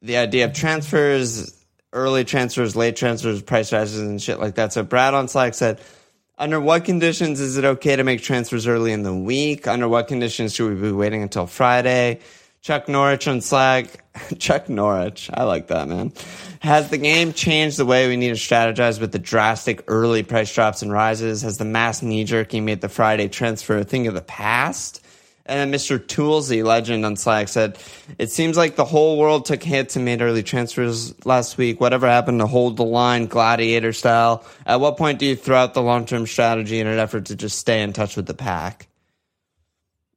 the 0.02 0.16
idea 0.16 0.46
of 0.46 0.52
transfers, 0.54 1.57
early 1.92 2.24
transfers, 2.24 2.76
late 2.76 2.96
transfers, 2.96 3.42
price 3.42 3.72
rises, 3.72 4.00
and 4.00 4.20
shit 4.20 4.38
like 4.38 4.56
that. 4.56 4.72
So 4.72 4.82
Brad 4.82 5.14
on 5.14 5.28
Slack 5.28 5.54
said. 5.54 5.80
Under 6.40 6.60
what 6.60 6.84
conditions 6.84 7.40
is 7.40 7.56
it 7.56 7.64
okay 7.64 7.96
to 7.96 8.04
make 8.04 8.22
transfers 8.22 8.68
early 8.68 8.92
in 8.92 9.02
the 9.02 9.12
week? 9.12 9.66
Under 9.66 9.88
what 9.88 10.06
conditions 10.06 10.54
should 10.54 10.70
we 10.72 10.80
be 10.80 10.92
waiting 10.92 11.20
until 11.20 11.48
Friday? 11.48 12.20
Chuck 12.60 12.88
Norwich 12.88 13.26
on 13.26 13.40
Slack. 13.40 14.04
Chuck 14.38 14.68
Norwich. 14.68 15.30
I 15.32 15.44
like 15.44 15.68
that, 15.68 15.88
man. 15.88 16.12
Has 16.60 16.90
the 16.90 16.98
game 16.98 17.32
changed 17.32 17.76
the 17.76 17.86
way 17.86 18.08
we 18.08 18.16
need 18.16 18.28
to 18.28 18.34
strategize 18.34 19.00
with 19.00 19.12
the 19.12 19.18
drastic 19.18 19.84
early 19.86 20.22
price 20.22 20.52
drops 20.52 20.82
and 20.82 20.92
rises? 20.92 21.42
Has 21.42 21.58
the 21.58 21.64
mass 21.64 22.02
knee 22.02 22.24
jerking 22.24 22.64
made 22.64 22.80
the 22.80 22.88
Friday 22.88 23.28
transfer 23.28 23.78
a 23.78 23.84
thing 23.84 24.06
of 24.06 24.14
the 24.14 24.22
past? 24.22 25.04
And 25.48 25.72
then 25.72 25.78
Mr. 25.78 25.98
Toolsy, 25.98 26.62
legend 26.62 27.06
on 27.06 27.16
Slack, 27.16 27.48
said, 27.48 27.78
It 28.18 28.30
seems 28.30 28.56
like 28.56 28.76
the 28.76 28.84
whole 28.84 29.16
world 29.18 29.46
took 29.46 29.62
hits 29.62 29.96
and 29.96 30.04
made 30.04 30.20
early 30.20 30.42
transfers 30.42 31.14
last 31.24 31.56
week. 31.56 31.80
Whatever 31.80 32.06
happened 32.06 32.40
to 32.40 32.46
hold 32.46 32.76
the 32.76 32.84
line, 32.84 33.26
gladiator 33.26 33.92
style? 33.92 34.44
At 34.66 34.80
what 34.80 34.98
point 34.98 35.18
do 35.18 35.26
you 35.26 35.36
throw 35.36 35.56
out 35.56 35.74
the 35.74 35.82
long 35.82 36.04
term 36.04 36.26
strategy 36.26 36.80
in 36.80 36.86
an 36.86 36.98
effort 36.98 37.26
to 37.26 37.36
just 37.36 37.58
stay 37.58 37.82
in 37.82 37.92
touch 37.94 38.14
with 38.14 38.26
the 38.26 38.34
pack? 38.34 38.88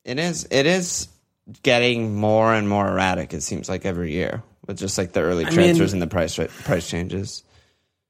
It 0.03 0.19
is, 0.19 0.47
it 0.51 0.65
is 0.65 1.07
getting 1.63 2.15
more 2.15 2.53
and 2.53 2.67
more 2.67 2.87
erratic, 2.87 3.33
it 3.33 3.41
seems 3.41 3.69
like 3.69 3.85
every 3.85 4.11
year, 4.11 4.43
with 4.67 4.77
just 4.77 4.97
like 4.97 5.13
the 5.13 5.21
early 5.21 5.45
mean- 5.45 5.53
transfers 5.53 5.93
and 5.93 6.01
the 6.01 6.07
price, 6.07 6.37
price 6.37 6.89
changes. 6.89 7.43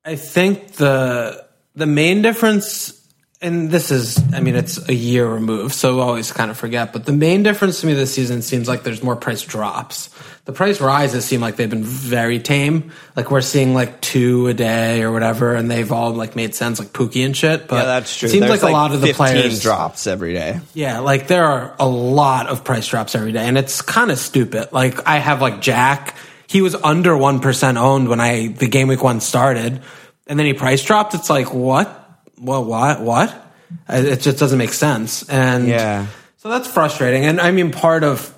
I 0.03 0.15
think 0.15 0.73
the 0.73 1.45
the 1.75 1.85
main 1.85 2.21
difference, 2.21 3.00
and 3.41 3.71
this 3.71 3.89
is, 3.89 4.21
I 4.33 4.39
mean, 4.39 4.55
it's 4.55 4.87
a 4.87 4.93
year 4.93 5.27
removed, 5.27 5.73
so 5.73 5.95
we 5.95 6.01
always 6.01 6.31
kind 6.31 6.51
of 6.51 6.57
forget. 6.57 6.93
But 6.93 7.05
the 7.05 7.11
main 7.11 7.41
difference 7.41 7.81
to 7.81 7.87
me 7.87 7.93
this 7.93 8.13
season 8.13 8.43
seems 8.43 8.67
like 8.67 8.83
there's 8.83 9.01
more 9.01 9.15
price 9.15 9.41
drops. 9.41 10.09
The 10.45 10.53
price 10.53 10.79
rises 10.79 11.25
seem 11.25 11.41
like 11.41 11.55
they've 11.55 11.69
been 11.69 11.83
very 11.83 12.39
tame. 12.39 12.91
Like 13.15 13.31
we're 13.31 13.41
seeing 13.41 13.73
like 13.73 13.99
two 13.99 14.47
a 14.47 14.53
day 14.53 15.01
or 15.01 15.11
whatever, 15.11 15.55
and 15.55 15.71
they've 15.71 15.91
all 15.91 16.13
like 16.13 16.35
made 16.35 16.53
sense, 16.53 16.77
like 16.77 16.89
Pukki 16.89 17.25
and 17.25 17.35
shit. 17.35 17.67
But 17.67 17.77
Yeah, 17.77 17.85
that's 17.85 18.15
true. 18.15 18.27
It 18.27 18.31
seems 18.31 18.47
There's 18.47 18.63
like, 18.63 18.71
a 18.71 18.73
lot 18.73 18.93
of 18.93 19.01
the 19.01 19.07
15 19.07 19.15
players 19.15 19.61
drops 19.61 20.05
every 20.05 20.33
day. 20.33 20.59
yeah, 20.75 20.99
like 20.99 21.27
there 21.27 21.45
are 21.45 21.75
a 21.79 21.87
lot 21.87 22.47
of 22.47 22.63
price 22.63 22.87
drops 22.87 23.15
every 23.15 23.31
day, 23.31 23.45
and 23.45 23.57
it's 23.57 23.81
kind 23.81 24.11
of 24.11 24.19
stupid. 24.19 24.71
Like 24.71 25.07
I 25.07 25.17
have 25.17 25.41
like 25.41 25.61
Jack, 25.61 26.15
he 26.47 26.61
was 26.61 26.75
under 26.75 27.17
one 27.17 27.39
percent 27.39 27.77
owned 27.77 28.07
when 28.07 28.19
I 28.19 28.47
the 28.47 28.67
game 28.67 28.87
week 28.87 29.03
one 29.03 29.19
started, 29.19 29.81
and 30.27 30.39
then 30.39 30.45
he 30.45 30.53
price 30.53 30.83
dropped. 30.83 31.13
It's 31.15 31.29
like 31.29 31.53
what, 31.53 32.00
what, 32.41 32.65
what, 32.65 33.01
what? 33.01 33.47
It 33.87 34.17
just 34.19 34.37
doesn't 34.39 34.57
make 34.57 34.73
sense, 34.73 35.27
and 35.29 35.67
Yeah. 35.67 36.07
so 36.37 36.49
that's 36.49 36.67
frustrating. 36.67 37.23
And 37.25 37.39
I 37.39 37.51
mean, 37.51 37.71
part 37.71 38.03
of 38.03 38.33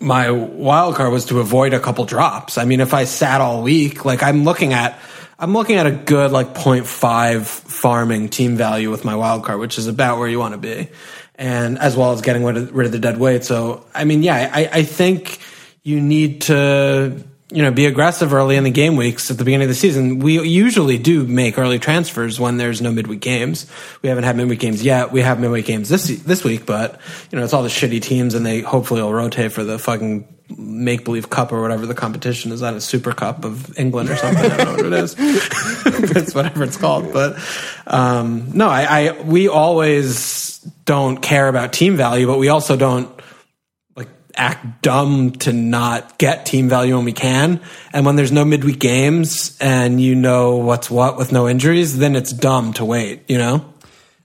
my 0.00 0.30
wild 0.30 0.94
card 0.96 1.10
was 1.12 1.24
to 1.26 1.40
avoid 1.40 1.72
a 1.72 1.80
couple 1.80 2.04
drops. 2.04 2.58
I 2.58 2.64
mean, 2.64 2.80
if 2.80 2.92
I 2.92 3.04
sat 3.04 3.40
all 3.40 3.62
week, 3.62 4.04
like 4.04 4.22
I'm 4.22 4.44
looking 4.44 4.72
at, 4.74 4.98
I'm 5.38 5.54
looking 5.54 5.76
at 5.76 5.86
a 5.86 5.90
good 5.92 6.32
like 6.32 6.52
0.5 6.54 7.46
farming 7.46 8.28
team 8.28 8.56
value 8.56 8.90
with 8.90 9.04
my 9.04 9.14
wild 9.14 9.44
card, 9.44 9.58
which 9.60 9.78
is 9.78 9.86
about 9.86 10.18
where 10.18 10.28
you 10.28 10.38
want 10.38 10.52
to 10.52 10.58
be, 10.58 10.88
and 11.36 11.78
as 11.78 11.96
well 11.96 12.12
as 12.12 12.20
getting 12.20 12.44
rid 12.44 12.56
of, 12.56 12.74
rid 12.74 12.86
of 12.86 12.92
the 12.92 12.98
dead 12.98 13.18
weight. 13.18 13.44
So, 13.44 13.86
I 13.94 14.04
mean, 14.04 14.22
yeah, 14.22 14.50
I, 14.52 14.68
I 14.72 14.82
think 14.82 15.38
you 15.82 16.00
need 16.00 16.42
to. 16.42 17.24
You 17.50 17.62
know, 17.62 17.70
be 17.70 17.86
aggressive 17.86 18.34
early 18.34 18.56
in 18.56 18.64
the 18.64 18.70
game 18.70 18.96
weeks 18.96 19.30
at 19.30 19.38
the 19.38 19.44
beginning 19.44 19.64
of 19.64 19.68
the 19.68 19.74
season. 19.74 20.18
We 20.18 20.38
usually 20.46 20.98
do 20.98 21.26
make 21.26 21.58
early 21.58 21.78
transfers 21.78 22.38
when 22.38 22.58
there's 22.58 22.82
no 22.82 22.92
midweek 22.92 23.20
games. 23.20 23.66
We 24.02 24.10
haven't 24.10 24.24
had 24.24 24.36
midweek 24.36 24.60
games 24.60 24.82
yet. 24.82 25.12
We 25.12 25.22
have 25.22 25.40
midweek 25.40 25.64
games 25.64 25.88
this 25.88 26.08
this 26.08 26.44
week, 26.44 26.66
but 26.66 27.00
you 27.30 27.38
know, 27.38 27.44
it's 27.44 27.54
all 27.54 27.62
the 27.62 27.70
shitty 27.70 28.02
teams, 28.02 28.34
and 28.34 28.44
they 28.44 28.60
hopefully 28.60 29.00
will 29.00 29.14
rotate 29.14 29.52
for 29.52 29.64
the 29.64 29.78
fucking 29.78 30.28
make 30.56 31.04
believe 31.04 31.30
cup 31.30 31.52
or 31.52 31.60
whatever 31.60 31.86
the 31.86 31.94
competition 31.94 32.52
is. 32.52 32.60
That 32.60 32.74
a 32.74 32.80
Super 32.80 33.12
Cup 33.12 33.44
of 33.44 33.78
England 33.78 34.10
or 34.10 34.16
something. 34.16 34.44
I 34.44 34.56
don't 34.56 34.66
know 34.66 34.84
what 34.84 34.86
it 34.86 34.92
is. 34.92 35.14
it's 36.16 36.34
whatever 36.34 36.64
it's 36.64 36.76
called. 36.76 37.12
But 37.12 37.38
um, 37.86 38.50
no, 38.54 38.68
I, 38.68 39.08
I 39.08 39.22
we 39.22 39.48
always 39.48 40.58
don't 40.84 41.18
care 41.18 41.48
about 41.48 41.72
team 41.72 41.96
value, 41.96 42.26
but 42.26 42.38
we 42.38 42.48
also 42.48 42.76
don't 42.76 43.17
act 44.38 44.82
dumb 44.82 45.32
to 45.32 45.52
not 45.52 46.18
get 46.18 46.46
team 46.46 46.68
value 46.68 46.96
when 46.96 47.04
we 47.04 47.12
can. 47.12 47.60
And 47.92 48.06
when 48.06 48.16
there's 48.16 48.32
no 48.32 48.44
midweek 48.44 48.78
games 48.78 49.56
and 49.60 50.00
you 50.00 50.14
know 50.14 50.56
what's 50.56 50.90
what 50.90 51.18
with 51.18 51.32
no 51.32 51.48
injuries, 51.48 51.98
then 51.98 52.16
it's 52.16 52.32
dumb 52.32 52.72
to 52.74 52.84
wait. 52.84 53.24
You 53.28 53.38
know. 53.38 53.74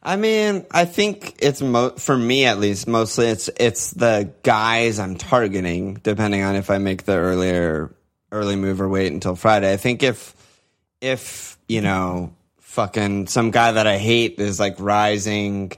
I 0.06 0.18
mean, 0.18 0.66
I 0.70 0.84
think 0.84 1.36
it's 1.40 1.62
mo- 1.62 1.92
for 1.92 2.18
me 2.18 2.46
at 2.46 2.60
least. 2.60 2.88
Mostly, 2.88 3.28
it's 3.28 3.50
it's 3.58 3.92
the 3.92 4.32
guys 4.44 5.00
I'm 5.00 5.16
targeting, 5.16 5.96
depending 5.96 6.42
on 6.44 6.56
if 6.56 6.70
I 6.70 6.78
make 6.78 7.04
the 7.04 7.16
earlier 7.16 7.96
early 8.32 8.58
move 8.58 8.82
or 8.82 8.90
wait 8.90 9.14
until 9.14 9.36
Friday. 9.36 9.72
I 9.72 9.78
think 9.78 10.04
if 10.04 10.36
if 11.00 11.58
you 11.70 11.82
know, 11.82 12.36
fucking 12.60 13.28
some 13.28 13.52
guy 13.52 13.72
that 13.72 13.88
I 13.88 13.98
hate 13.98 14.40
is 14.40 14.60
like 14.60 14.76
rising. 14.80 15.72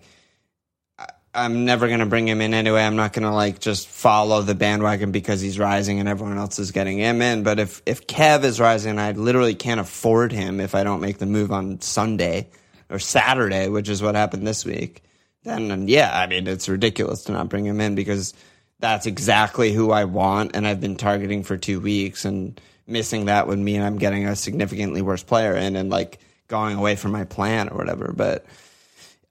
I'm 1.36 1.66
never 1.66 1.90
gonna 1.90 2.06
bring 2.06 2.28
him 2.28 2.42
in 2.42 2.54
anyway. 2.54 2.84
I'm 2.84 2.96
not 2.96 3.14
gonna 3.14 3.34
like 3.34 3.60
just 3.60 3.88
follow 3.88 4.42
the 4.42 4.56
bandwagon 4.56 5.12
because 5.12 5.42
he's 5.42 5.60
rising 5.60 6.00
and 6.00 6.08
everyone 6.08 6.38
else 6.38 6.60
is 6.60 6.72
getting 6.72 7.00
him 7.00 7.22
in. 7.22 7.44
But 7.44 7.60
if 7.60 7.82
if 7.86 8.08
Kev 8.08 8.44
is 8.44 8.60
rising, 8.60 8.92
and 8.92 9.02
I 9.02 9.12
literally 9.12 9.56
can't 9.56 9.80
afford 9.80 10.32
him 10.32 10.60
if 10.60 10.76
I 10.76 10.84
don't 10.84 11.02
make 11.02 11.18
the 11.18 11.26
move 11.26 11.52
on 11.52 11.82
Sunday 11.82 12.50
or 12.90 13.00
Saturday, 13.00 13.68
which 13.68 13.90
is 13.90 14.02
what 14.02 14.16
happened 14.16 14.48
this 14.48 14.66
week. 14.66 15.04
Then 15.44 15.88
yeah, 15.88 16.18
I 16.18 16.28
mean 16.28 16.48
it's 16.48 16.70
ridiculous 16.70 17.26
to 17.26 17.34
not 17.34 17.50
bring 17.50 17.66
him 17.66 17.82
in 17.82 17.96
because 17.96 18.34
that's 18.80 19.06
exactly 19.06 19.74
who 19.74 19.92
I 19.92 20.06
want 20.06 20.56
and 20.56 20.68
I've 20.68 20.82
been 20.82 20.96
targeting 20.98 21.44
for 21.44 21.58
two 21.58 21.80
weeks 21.80 22.26
and 22.26 22.60
missing 22.88 23.26
that 23.26 23.48
would 23.48 23.60
mean 23.60 23.82
I'm 23.82 23.98
getting 23.98 24.28
a 24.28 24.36
significantly 24.36 25.02
worse 25.02 25.24
player 25.24 25.56
in 25.56 25.76
and 25.76 25.90
like 25.90 26.20
going 26.48 26.78
away 26.78 26.96
from 26.96 27.12
my 27.12 27.24
plan 27.24 27.70
or 27.70 27.78
whatever. 27.78 28.14
But 28.16 28.46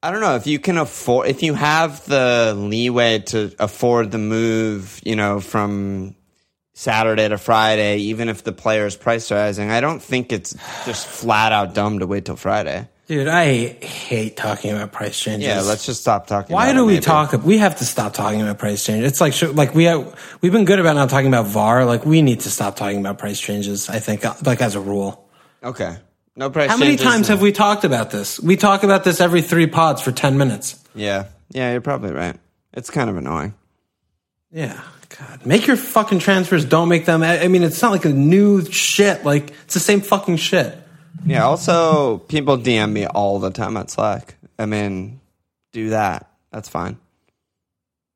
I 0.04 0.10
don't 0.10 0.20
know 0.20 0.36
if 0.36 0.46
you 0.46 0.58
can 0.58 0.76
afford 0.76 1.28
if 1.28 1.42
you 1.42 1.54
have 1.54 2.04
the 2.04 2.54
leeway 2.54 3.20
to 3.20 3.54
afford 3.58 4.10
the 4.10 4.18
move, 4.18 5.00
you 5.02 5.16
know, 5.16 5.40
from 5.40 6.14
Saturday 6.74 7.26
to 7.26 7.38
Friday, 7.38 7.96
even 7.96 8.28
if 8.28 8.44
the 8.44 8.52
player 8.52 8.84
is 8.84 8.96
price 8.96 9.32
rising. 9.32 9.70
I 9.70 9.80
don't 9.80 10.02
think 10.02 10.30
it's 10.30 10.54
just 10.84 11.06
flat 11.06 11.52
out 11.52 11.72
dumb 11.72 12.00
to 12.00 12.06
wait 12.06 12.26
till 12.26 12.36
Friday. 12.36 12.86
Dude, 13.06 13.28
I 13.28 13.54
hate 13.82 14.36
talking 14.36 14.72
about 14.72 14.92
price 14.92 15.18
changes. 15.18 15.48
Yeah, 15.48 15.62
let's 15.62 15.86
just 15.86 16.02
stop 16.02 16.26
talking. 16.26 16.52
About. 16.52 16.66
Why 16.66 16.74
do 16.74 16.84
we 16.84 16.94
maybe. 16.94 17.04
talk? 17.04 17.32
We 17.42 17.56
have 17.56 17.76
to 17.76 17.86
stop 17.86 18.12
talking 18.12 18.42
about 18.42 18.58
price 18.58 18.84
changes. 18.84 19.10
It's 19.10 19.22
like 19.22 19.40
like 19.56 19.74
we 19.74 19.84
have, 19.84 20.38
we've 20.42 20.52
been 20.52 20.66
good 20.66 20.80
about 20.80 20.96
not 20.96 21.08
talking 21.08 21.28
about 21.28 21.46
VAR. 21.46 21.86
Like 21.86 22.04
we 22.04 22.20
need 22.20 22.40
to 22.40 22.50
stop 22.50 22.76
talking 22.76 23.00
about 23.00 23.18
price 23.18 23.40
changes. 23.40 23.88
I 23.88 24.00
think 24.00 24.22
like 24.44 24.60
as 24.60 24.74
a 24.74 24.80
rule. 24.80 25.26
Okay, 25.62 25.96
no 26.36 26.50
price. 26.50 26.70
How 26.70 26.76
many 26.76 26.96
times 26.96 27.28
have 27.28 27.40
we 27.40 27.52
talked 27.52 27.84
about 27.84 28.10
this? 28.10 28.40
We 28.40 28.56
talk 28.56 28.82
about 28.82 29.04
this 29.04 29.20
every 29.20 29.42
three 29.42 29.66
pods 29.66 30.02
for 30.02 30.12
ten 30.12 30.36
minutes. 30.36 30.82
Yeah, 30.94 31.26
yeah, 31.50 31.72
you're 31.72 31.80
probably 31.80 32.12
right. 32.12 32.36
It's 32.72 32.90
kind 32.90 33.08
of 33.08 33.16
annoying. 33.16 33.54
Yeah, 34.50 34.80
God, 35.18 35.46
make 35.46 35.66
your 35.66 35.76
fucking 35.76 36.18
transfers. 36.20 36.64
Don't 36.64 36.88
make 36.88 37.06
them. 37.06 37.22
I 37.22 37.48
mean, 37.48 37.62
it's 37.62 37.80
not 37.82 37.92
like 37.92 38.04
a 38.04 38.12
new 38.12 38.64
shit. 38.64 39.24
Like 39.24 39.50
it's 39.64 39.74
the 39.74 39.80
same 39.80 40.00
fucking 40.00 40.36
shit. 40.36 40.76
Yeah. 41.24 41.44
Also, 41.44 42.18
people 42.18 42.58
DM 42.58 42.92
me 42.92 43.06
all 43.06 43.38
the 43.38 43.50
time 43.50 43.76
on 43.76 43.88
Slack. 43.88 44.36
I 44.58 44.66
mean, 44.66 45.20
do 45.72 45.90
that. 45.90 46.30
That's 46.50 46.68
fine. 46.68 46.98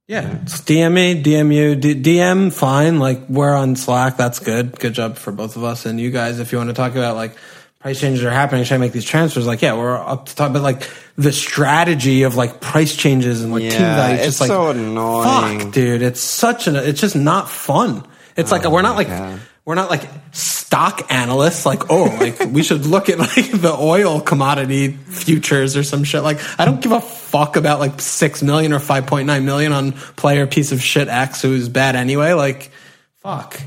Yeah, 0.06 0.38
it's 0.42 0.62
DM 0.62 0.92
me, 0.94 1.22
DM 1.22 1.54
you, 1.54 1.74
D- 1.76 2.02
DM 2.02 2.50
fine. 2.50 2.98
Like 2.98 3.28
we're 3.28 3.54
on 3.54 3.76
Slack. 3.76 4.16
That's 4.16 4.38
good. 4.38 4.78
Good 4.78 4.94
job 4.94 5.18
for 5.18 5.32
both 5.32 5.56
of 5.56 5.64
us 5.64 5.84
and 5.84 6.00
you 6.00 6.10
guys. 6.10 6.38
If 6.40 6.50
you 6.50 6.58
want 6.58 6.70
to 6.70 6.74
talk 6.74 6.92
about 6.92 7.14
like 7.14 7.36
price 7.80 8.00
changes 8.00 8.24
are 8.24 8.30
happening, 8.30 8.64
should 8.64 8.74
I 8.74 8.78
make 8.78 8.92
these 8.92 9.04
transfers? 9.04 9.46
Like, 9.46 9.62
yeah, 9.62 9.76
we're 9.76 9.96
up 9.96 10.26
to 10.26 10.34
talk. 10.36 10.52
But 10.52 10.62
like 10.62 10.88
the 11.16 11.32
strategy 11.32 12.22
of 12.24 12.36
like 12.36 12.60
price 12.60 12.94
changes 12.96 13.42
and 13.42 13.52
like 13.52 13.62
team 13.62 13.72
Yeah, 13.72 13.96
value, 13.96 14.14
it's 14.16 14.24
just 14.24 14.40
like 14.40 14.48
so 14.48 14.70
annoying. 14.70 15.60
Fuck, 15.60 15.72
dude, 15.72 16.02
it's 16.02 16.20
such 16.20 16.66
an. 16.66 16.76
It's 16.76 17.00
just 17.00 17.16
not 17.16 17.48
fun. 17.48 18.06
It's 18.36 18.50
like 18.52 18.64
oh 18.64 18.70
we're 18.70 18.82
not 18.82 18.96
like. 18.96 19.08
God. 19.08 19.40
We're 19.64 19.74
not 19.74 19.90
like 19.90 20.08
stock 20.32 21.12
analysts, 21.12 21.66
like, 21.66 21.90
oh, 21.90 22.04
like 22.18 22.40
we 22.54 22.62
should 22.62 22.86
look 22.86 23.10
at 23.10 23.18
like 23.18 23.50
the 23.50 23.76
oil 23.78 24.18
commodity 24.18 24.92
futures 24.92 25.76
or 25.76 25.82
some 25.82 26.04
shit. 26.04 26.22
Like, 26.22 26.40
I 26.58 26.64
don't 26.64 26.80
give 26.80 26.92
a 26.92 27.02
fuck 27.02 27.56
about 27.56 27.78
like 27.78 28.00
six 28.00 28.42
million 28.42 28.72
or 28.72 28.78
five 28.78 29.06
point 29.06 29.26
nine 29.26 29.44
million 29.44 29.72
on 29.74 29.92
player 29.92 30.46
piece 30.46 30.72
of 30.72 30.80
shit 30.82 31.08
X 31.08 31.42
who's 31.42 31.68
bad 31.68 31.96
anyway. 31.96 32.32
Like, 32.32 32.70
fuck, 33.16 33.60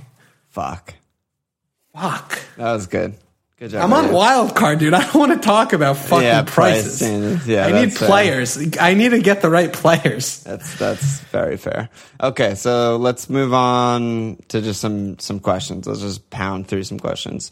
Fuck. 0.49 0.95
fuck. 1.93 2.39
That 2.57 2.71
was 2.73 2.87
good. 2.87 3.13
Good 3.61 3.69
job. 3.69 3.83
I'm 3.83 3.93
on 3.93 4.11
wild 4.11 4.55
card, 4.55 4.79
dude. 4.79 4.95
I 4.95 5.03
don't 5.03 5.13
want 5.13 5.33
to 5.33 5.37
talk 5.37 5.71
about 5.73 5.95
fucking 5.95 6.25
Yeah, 6.25 6.41
prices. 6.41 7.47
Yeah, 7.47 7.67
I 7.67 7.71
need 7.71 7.89
that's 7.91 7.99
fair. 7.99 8.07
players. 8.07 8.77
I 8.79 8.95
need 8.95 9.09
to 9.09 9.19
get 9.19 9.43
the 9.43 9.51
right 9.51 9.71
players. 9.71 10.41
That's 10.43 10.79
that's 10.79 11.19
very 11.25 11.57
fair. 11.57 11.89
Okay, 12.19 12.55
so 12.55 12.97
let's 12.97 13.29
move 13.29 13.53
on 13.53 14.37
to 14.47 14.61
just 14.63 14.81
some 14.81 15.19
some 15.19 15.39
questions. 15.39 15.85
Let's 15.85 16.01
just 16.01 16.27
pound 16.31 16.69
through 16.69 16.85
some 16.85 16.97
questions. 16.97 17.51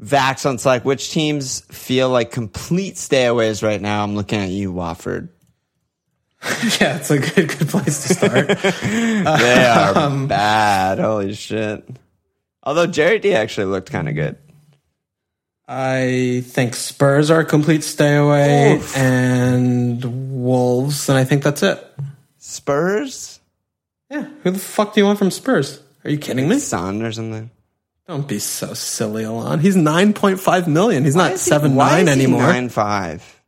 Vax 0.00 0.46
on 0.48 0.58
Slack. 0.58 0.84
Which 0.84 1.10
teams 1.10 1.62
feel 1.62 2.10
like 2.10 2.30
complete 2.30 2.94
stayaways 2.94 3.60
right 3.60 3.80
now? 3.82 4.04
I'm 4.04 4.14
looking 4.14 4.38
at 4.38 4.50
you, 4.50 4.70
Watford. 4.70 5.30
yeah, 6.80 6.96
it's 6.98 7.10
a 7.10 7.18
good 7.18 7.58
good 7.58 7.68
place 7.68 8.06
to 8.06 8.14
start. 8.14 8.46
They 8.84 9.64
are 9.66 9.98
Um, 9.98 10.28
bad. 10.28 11.00
Holy 11.00 11.34
shit. 11.34 11.88
Although 12.62 12.86
Jerry 12.86 13.18
D 13.18 13.34
actually 13.34 13.66
looked 13.66 13.90
kind 13.90 14.08
of 14.08 14.14
good. 14.14 14.36
I 15.66 16.42
think 16.46 16.74
Spurs 16.76 17.30
are 17.30 17.40
a 17.40 17.44
complete 17.44 17.82
stay 17.84 18.16
away, 18.16 18.74
Oof. 18.76 18.96
and 18.96 20.04
Wolves, 20.44 21.08
and 21.08 21.16
I 21.16 21.24
think 21.24 21.42
that's 21.42 21.62
it. 21.62 21.82
Spurs, 22.38 23.40
Yeah, 24.10 24.26
who 24.42 24.50
the 24.50 24.58
fuck 24.58 24.92
do 24.94 25.00
you 25.00 25.06
want 25.06 25.18
from 25.18 25.30
Spurs? 25.30 25.80
Are 26.04 26.10
you 26.10 26.18
kidding 26.18 26.48
me? 26.48 26.58
Son 26.58 27.00
or 27.02 27.10
something. 27.12 27.50
Don't 28.06 28.28
be 28.28 28.38
so 28.38 28.74
silly, 28.74 29.24
Alon. 29.24 29.60
He's 29.60 29.76
nine 29.76 30.12
point 30.12 30.38
five 30.38 30.68
million. 30.68 31.04
He's 31.04 31.16
not 31.16 31.24
Why 31.24 31.30
he- 31.32 31.36
seven 31.38 31.74
why 31.74 32.02
nine 32.02 32.06
he 32.08 32.12
anymore 32.24 32.42
Nine 32.42 32.68
five. 32.68 33.42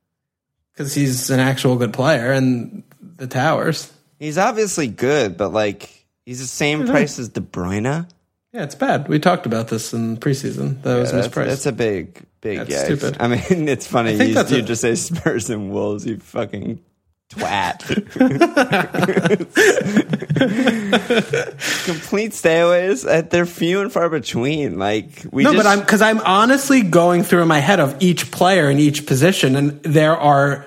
because 0.72 0.94
he's 0.94 1.28
an 1.28 1.40
actual 1.40 1.76
good 1.76 1.92
player. 1.92 2.32
And 2.32 2.82
the 3.18 3.26
Towers, 3.26 3.92
He's 4.18 4.38
obviously 4.38 4.86
good, 4.88 5.36
but 5.36 5.50
like 5.52 5.90
he's 6.24 6.40
the 6.40 6.46
same 6.46 6.86
price 6.86 7.18
as 7.18 7.28
De 7.28 7.42
Bruyne. 7.42 8.08
Yeah, 8.56 8.64
it's 8.64 8.74
bad. 8.74 9.08
We 9.08 9.18
talked 9.18 9.44
about 9.44 9.68
this 9.68 9.92
in 9.92 10.16
preseason. 10.16 10.80
That 10.82 10.96
was 10.96 11.12
That's, 11.12 11.28
mispriced. 11.28 11.46
that's 11.46 11.66
a 11.66 11.72
big, 11.72 12.22
big 12.40 12.58
That's 12.66 12.84
stupid. 12.84 13.16
I 13.20 13.28
mean, 13.28 13.40
it's 13.68 13.86
funny. 13.86 14.14
You, 14.14 14.24
you 14.24 14.40
a- 14.40 14.62
just 14.62 14.80
say 14.80 14.94
Spurs 14.94 15.50
and 15.50 15.70
Wolves, 15.70 16.06
you 16.06 16.18
fucking 16.18 16.82
twat. 17.30 17.82
Complete 21.84 22.32
stayaways. 22.32 23.06
uh, 23.06 23.22
They're 23.22 23.44
few 23.46 23.80
and 23.82 23.92
far 23.92 24.08
between. 24.08 24.78
Like 24.78 25.24
we 25.30 25.42
no, 25.44 25.52
just, 25.52 25.64
but 25.64 25.68
I'm 25.70 25.80
because 25.80 26.00
I'm 26.00 26.20
honestly 26.20 26.80
going 26.82 27.24
through 27.24 27.42
in 27.42 27.48
my 27.48 27.58
head 27.58 27.80
of 27.80 27.96
each 28.00 28.30
player 28.30 28.70
in 28.70 28.78
each 28.78 29.04
position, 29.06 29.54
and 29.56 29.82
there 29.82 30.16
are 30.16 30.66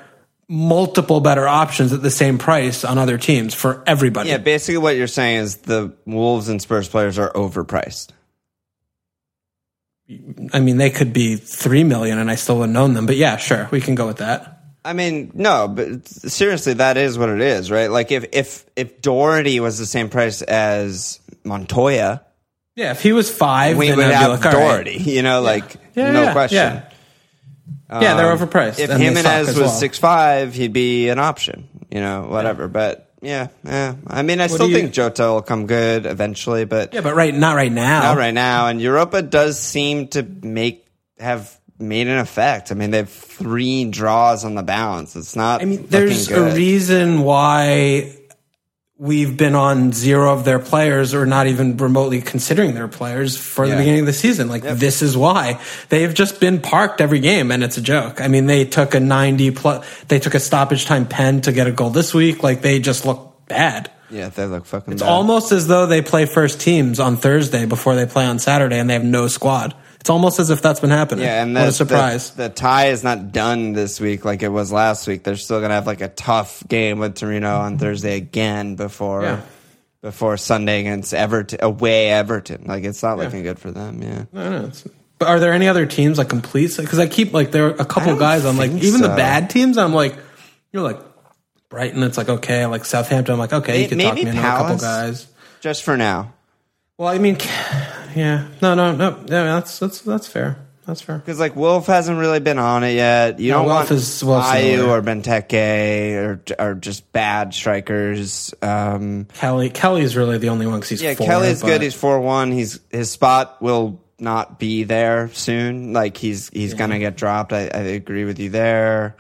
multiple 0.52 1.22
better 1.22 1.48
options 1.48 1.94
at 1.94 2.02
the 2.02 2.10
same 2.12 2.38
price 2.40 2.84
on 2.84 2.98
other 2.98 3.18
teams 3.18 3.54
for 3.54 3.84
everybody. 3.86 4.30
yeah. 4.30 4.38
Basically, 4.40 4.80
what 4.80 4.96
you're 4.98 5.08
saying 5.08 5.38
is 5.38 5.58
the 5.58 5.94
Wolves 6.06 6.50
and 6.50 6.60
Spurs 6.62 6.90
players 6.90 7.18
are 7.20 7.32
overpriced. 7.34 8.10
I 10.54 10.60
mean, 10.60 10.78
they 10.78 10.90
could 10.90 11.14
be 11.14 11.36
three 11.36 11.84
million, 11.84 12.18
and 12.18 12.32
I 12.32 12.36
still 12.36 12.58
wouldn't 12.58 12.78
own 12.78 12.96
them. 12.96 13.06
But 13.06 13.16
yeah, 13.16 13.38
sure, 13.38 13.70
we 13.72 13.80
can 13.80 13.94
go 13.94 14.08
with 14.08 14.18
that. 14.18 14.56
I 14.84 14.94
mean, 14.94 15.32
no, 15.36 15.68
but 15.68 16.08
seriously, 16.08 16.74
that 16.76 16.98
is 16.98 17.18
what 17.20 17.30
it 17.30 17.42
is, 17.42 17.70
right? 17.70 17.92
Like 17.92 18.12
if 18.12 18.26
if 18.34 18.66
if 18.76 19.02
Doherty 19.02 19.60
was 19.60 19.78
the 19.78 19.86
same 19.86 20.10
price 20.10 20.42
as 20.42 21.20
Montoya, 21.44 22.26
Yeah, 22.76 22.92
if 22.92 23.04
he 23.04 23.12
was 23.12 23.30
five, 23.30 23.78
we 23.78 23.90
would 23.92 24.00
I'd 24.00 24.08
be 24.10 24.14
have 24.16 24.32
like, 24.32 24.46
all 24.46 24.60
right. 24.60 24.86
Doherty. 24.86 24.98
You 24.98 25.22
know, 25.22 25.42
like 25.42 25.76
Yeah, 25.94 26.12
no 26.12 26.24
yeah, 26.24 26.34
question. 26.34 26.82
Yeah. 27.90 28.16
they're 28.16 28.32
um, 28.32 28.38
overpriced. 28.38 28.80
If 28.80 28.90
and 28.90 29.02
they 29.02 29.14
suck 29.14 29.24
Jimenez 29.24 29.50
as 29.50 29.56
was 29.56 29.58
well. 29.58 29.70
six 29.70 29.98
five, 29.98 30.54
he'd 30.54 30.74
be 30.74 31.10
an 31.10 31.20
option. 31.20 31.68
You 31.90 32.02
know, 32.02 32.28
whatever. 32.30 32.68
But 32.68 33.12
yeah, 33.22 33.48
yeah. 33.64 33.96
I 34.08 34.22
mean, 34.22 34.42
I 34.42 34.48
still 34.48 34.68
you- 34.70 34.76
think 34.76 34.94
Jota 34.94 35.24
will 35.24 35.42
come 35.42 35.66
good 35.66 36.06
eventually, 36.06 36.66
but 36.66 36.94
yeah, 36.94 37.02
but 37.02 37.16
right, 37.16 37.34
not 37.34 37.56
right 37.56 37.72
now. 37.72 38.02
not 38.04 38.18
right 38.18 38.34
now. 38.34 38.68
And 38.68 38.82
Europa 38.82 39.22
does 39.22 39.60
seem 39.60 40.08
to 40.10 40.24
make 40.24 40.86
have 41.20 41.58
made 41.80 42.08
an 42.08 42.20
effect. 42.20 42.72
I 42.72 42.76
mean, 42.76 42.92
they 42.92 42.98
have 42.98 43.10
three 43.10 43.86
draws 43.86 44.46
on 44.46 44.56
the 44.56 44.64
balance. 44.64 45.16
It's 45.16 45.36
not. 45.36 45.62
I 45.62 45.66
mean, 45.66 45.88
there's 45.88 46.30
a 46.30 46.54
reason 46.54 47.22
why 47.22 48.16
we've 49.00 49.38
been 49.38 49.56
on 49.56 49.94
zero 49.94 50.34
of 50.34 50.44
their 50.44 50.60
players 50.60 51.14
or 51.14 51.26
not 51.26 51.48
even 51.48 51.78
remotely 51.78 52.22
considering 52.22 52.76
their 52.76 52.90
players 52.90 53.38
for 53.38 53.66
the 53.66 53.78
beginning 53.78 54.02
of 54.02 54.06
the 54.06 54.14
season. 54.14 54.50
Like, 54.50 54.62
this 54.64 55.02
is 55.02 55.16
why. 55.16 55.62
They've 55.88 56.14
just 56.14 56.42
been 56.42 56.60
parked 56.60 57.00
every 57.00 57.22
game, 57.22 57.50
and 57.50 57.64
it's 57.64 57.78
a 57.78 57.82
joke. 57.82 58.20
I 58.20 58.28
mean, 58.28 58.46
they 58.46 58.66
took 58.66 58.94
a 58.94 59.00
90 59.00 59.52
plus, 59.52 60.04
they 60.10 60.20
took 60.20 60.36
a 60.36 60.40
stoppage 60.40 60.86
time 60.86 61.08
pen 61.08 61.40
to 61.42 61.54
get 61.54 61.66
a 61.66 61.72
goal 61.72 61.92
this 61.92 62.14
week. 62.14 62.44
Like, 62.44 62.62
they 62.62 62.80
just 62.80 63.06
look 63.06 63.48
bad. 63.48 63.90
Yeah, 64.12 64.30
they 64.30 64.46
look 64.46 64.66
fucking. 64.66 64.94
It's 64.94 65.02
bad. 65.02 65.10
almost 65.10 65.54
as 65.54 65.68
though 65.68 65.86
they 65.86 66.02
play 66.02 66.26
first 66.26 66.60
teams 66.60 67.00
on 67.00 67.16
Thursday 67.16 67.66
before 67.66 67.96
they 67.96 68.06
play 68.06 68.26
on 68.26 68.38
Saturday 68.38 68.80
and 68.80 68.90
they 68.90 68.96
have 68.96 69.04
no 69.04 69.28
squad. 69.28 69.74
It's 70.00 70.10
almost 70.10 70.40
as 70.40 70.50
if 70.50 70.62
that's 70.62 70.80
been 70.80 70.92
happening. 70.92 71.26
Yeah, 71.26 71.44
and 71.44 71.54
what 71.54 71.62
the, 71.62 71.68
a 71.68 71.72
surprise. 71.72 72.32
The, 72.32 72.44
the 72.44 72.50
tie 72.50 72.88
is 72.88 73.04
not 73.04 73.32
done 73.32 73.74
this 73.74 74.00
week 74.00 74.24
like 74.24 74.42
it 74.44 74.50
was 74.50 74.72
last 74.72 75.08
week. 75.08 75.24
They're 75.24 75.36
still 75.36 75.60
gonna 75.60 75.74
have 75.74 75.88
like 75.88 76.02
a 76.02 76.08
tough 76.08 76.66
game 76.68 77.00
with 77.00 77.16
Torino 77.16 77.58
on 77.58 77.74
mm-hmm. 77.74 77.80
Thursday 77.80 78.16
again 78.16 78.76
before 78.76 79.24
Yeah. 79.24 79.42
before 80.02 80.38
Sunday 80.38 80.80
against 80.80 81.14
Everton 81.14 81.60
away 81.62 82.10
Everton. 82.12 82.64
Like 82.66 82.86
it's 82.86 83.04
not 83.04 83.18
looking 83.18 83.44
good 83.44 83.60
for 83.60 83.72
them. 83.72 84.02
Yeah. 84.02 84.26
Know. 84.32 84.58
It's- 84.58 84.88
But 85.18 85.28
are 85.28 85.40
there 85.42 85.52
any 85.52 85.68
other 85.68 85.86
teams 85.86 86.18
like 86.18 86.30
complete? 86.30 86.78
Because 86.78 86.98
I 86.98 87.08
keep 87.08 87.34
like 87.34 87.52
there 87.52 87.68
are 87.68 87.72
a 87.72 87.86
couple 87.86 88.16
guys. 88.16 88.46
I'm 88.46 88.58
like 88.58 88.72
even 88.72 89.02
the 89.02 89.10
bad 89.10 89.50
teams. 89.50 89.78
I'm 89.78 89.94
like 89.94 90.16
you're 90.72 90.84
like 90.84 91.00
Brighton. 91.68 92.04
It's 92.04 92.18
like 92.18 92.30
okay. 92.30 92.66
Like 92.68 92.86
Southampton. 92.86 93.34
I'm 93.34 93.40
like 93.40 93.52
okay. 93.54 93.84
You 93.84 93.90
could 93.90 94.00
talk 94.00 94.16
me 94.16 94.22
into 94.22 94.40
a 94.40 94.42
couple 94.42 94.78
guys. 94.78 95.28
Just 95.60 95.84
for 95.84 95.98
now. 95.98 96.34
Well, 96.98 97.10
I 97.10 97.18
mean, 97.18 97.38
yeah. 98.16 98.48
No, 98.62 98.76
no, 98.76 98.96
no. 98.96 99.18
Yeah, 99.28 99.44
that's 99.44 99.80
that's 99.80 100.02
that's 100.02 100.28
fair. 100.28 100.58
That's 100.86 101.02
fair. 101.02 101.20
Because 101.20 101.40
like 101.40 101.56
Wolf 101.56 101.86
hasn't 101.86 102.18
really 102.18 102.40
been 102.40 102.58
on 102.58 102.84
it 102.84 102.94
yet. 102.94 103.40
You 103.40 103.52
No, 103.52 103.58
don't 103.60 103.66
Wolf 103.68 103.76
want 103.78 103.92
is- 103.92 104.24
Wolf's 104.24 104.48
Ayew 104.48 104.88
or 104.88 105.02
Benteke 105.04 106.16
or 106.16 106.42
or 106.58 106.74
just 106.74 107.12
bad 107.14 107.54
strikers. 107.54 108.54
Um, 108.62 109.26
Kelly 109.36 109.70
Kelly's 109.70 110.16
really 110.16 110.38
the 110.40 110.50
only 110.50 110.66
one 110.66 110.78
because 110.80 110.90
he's 110.90 111.02
yeah, 111.04 111.14
four, 111.14 111.28
Kelly's 111.28 111.62
but- 111.62 111.68
good. 111.68 111.82
He's 111.84 111.94
four 111.94 112.20
one. 112.20 112.52
He's 112.52 112.80
his 112.90 113.12
spot 113.12 113.62
will 113.62 114.02
not 114.20 114.58
be 114.60 114.84
there 114.84 115.30
soon. 115.34 115.94
Like 115.94 116.18
he's 116.18 116.50
he's 116.50 116.74
gonna 116.74 116.98
get 117.00 117.16
dropped. 117.16 117.54
I, 117.54 117.68
I 117.72 117.82
agree 117.96 118.26
with 118.26 118.40
you 118.40 118.50
there. 118.50 119.16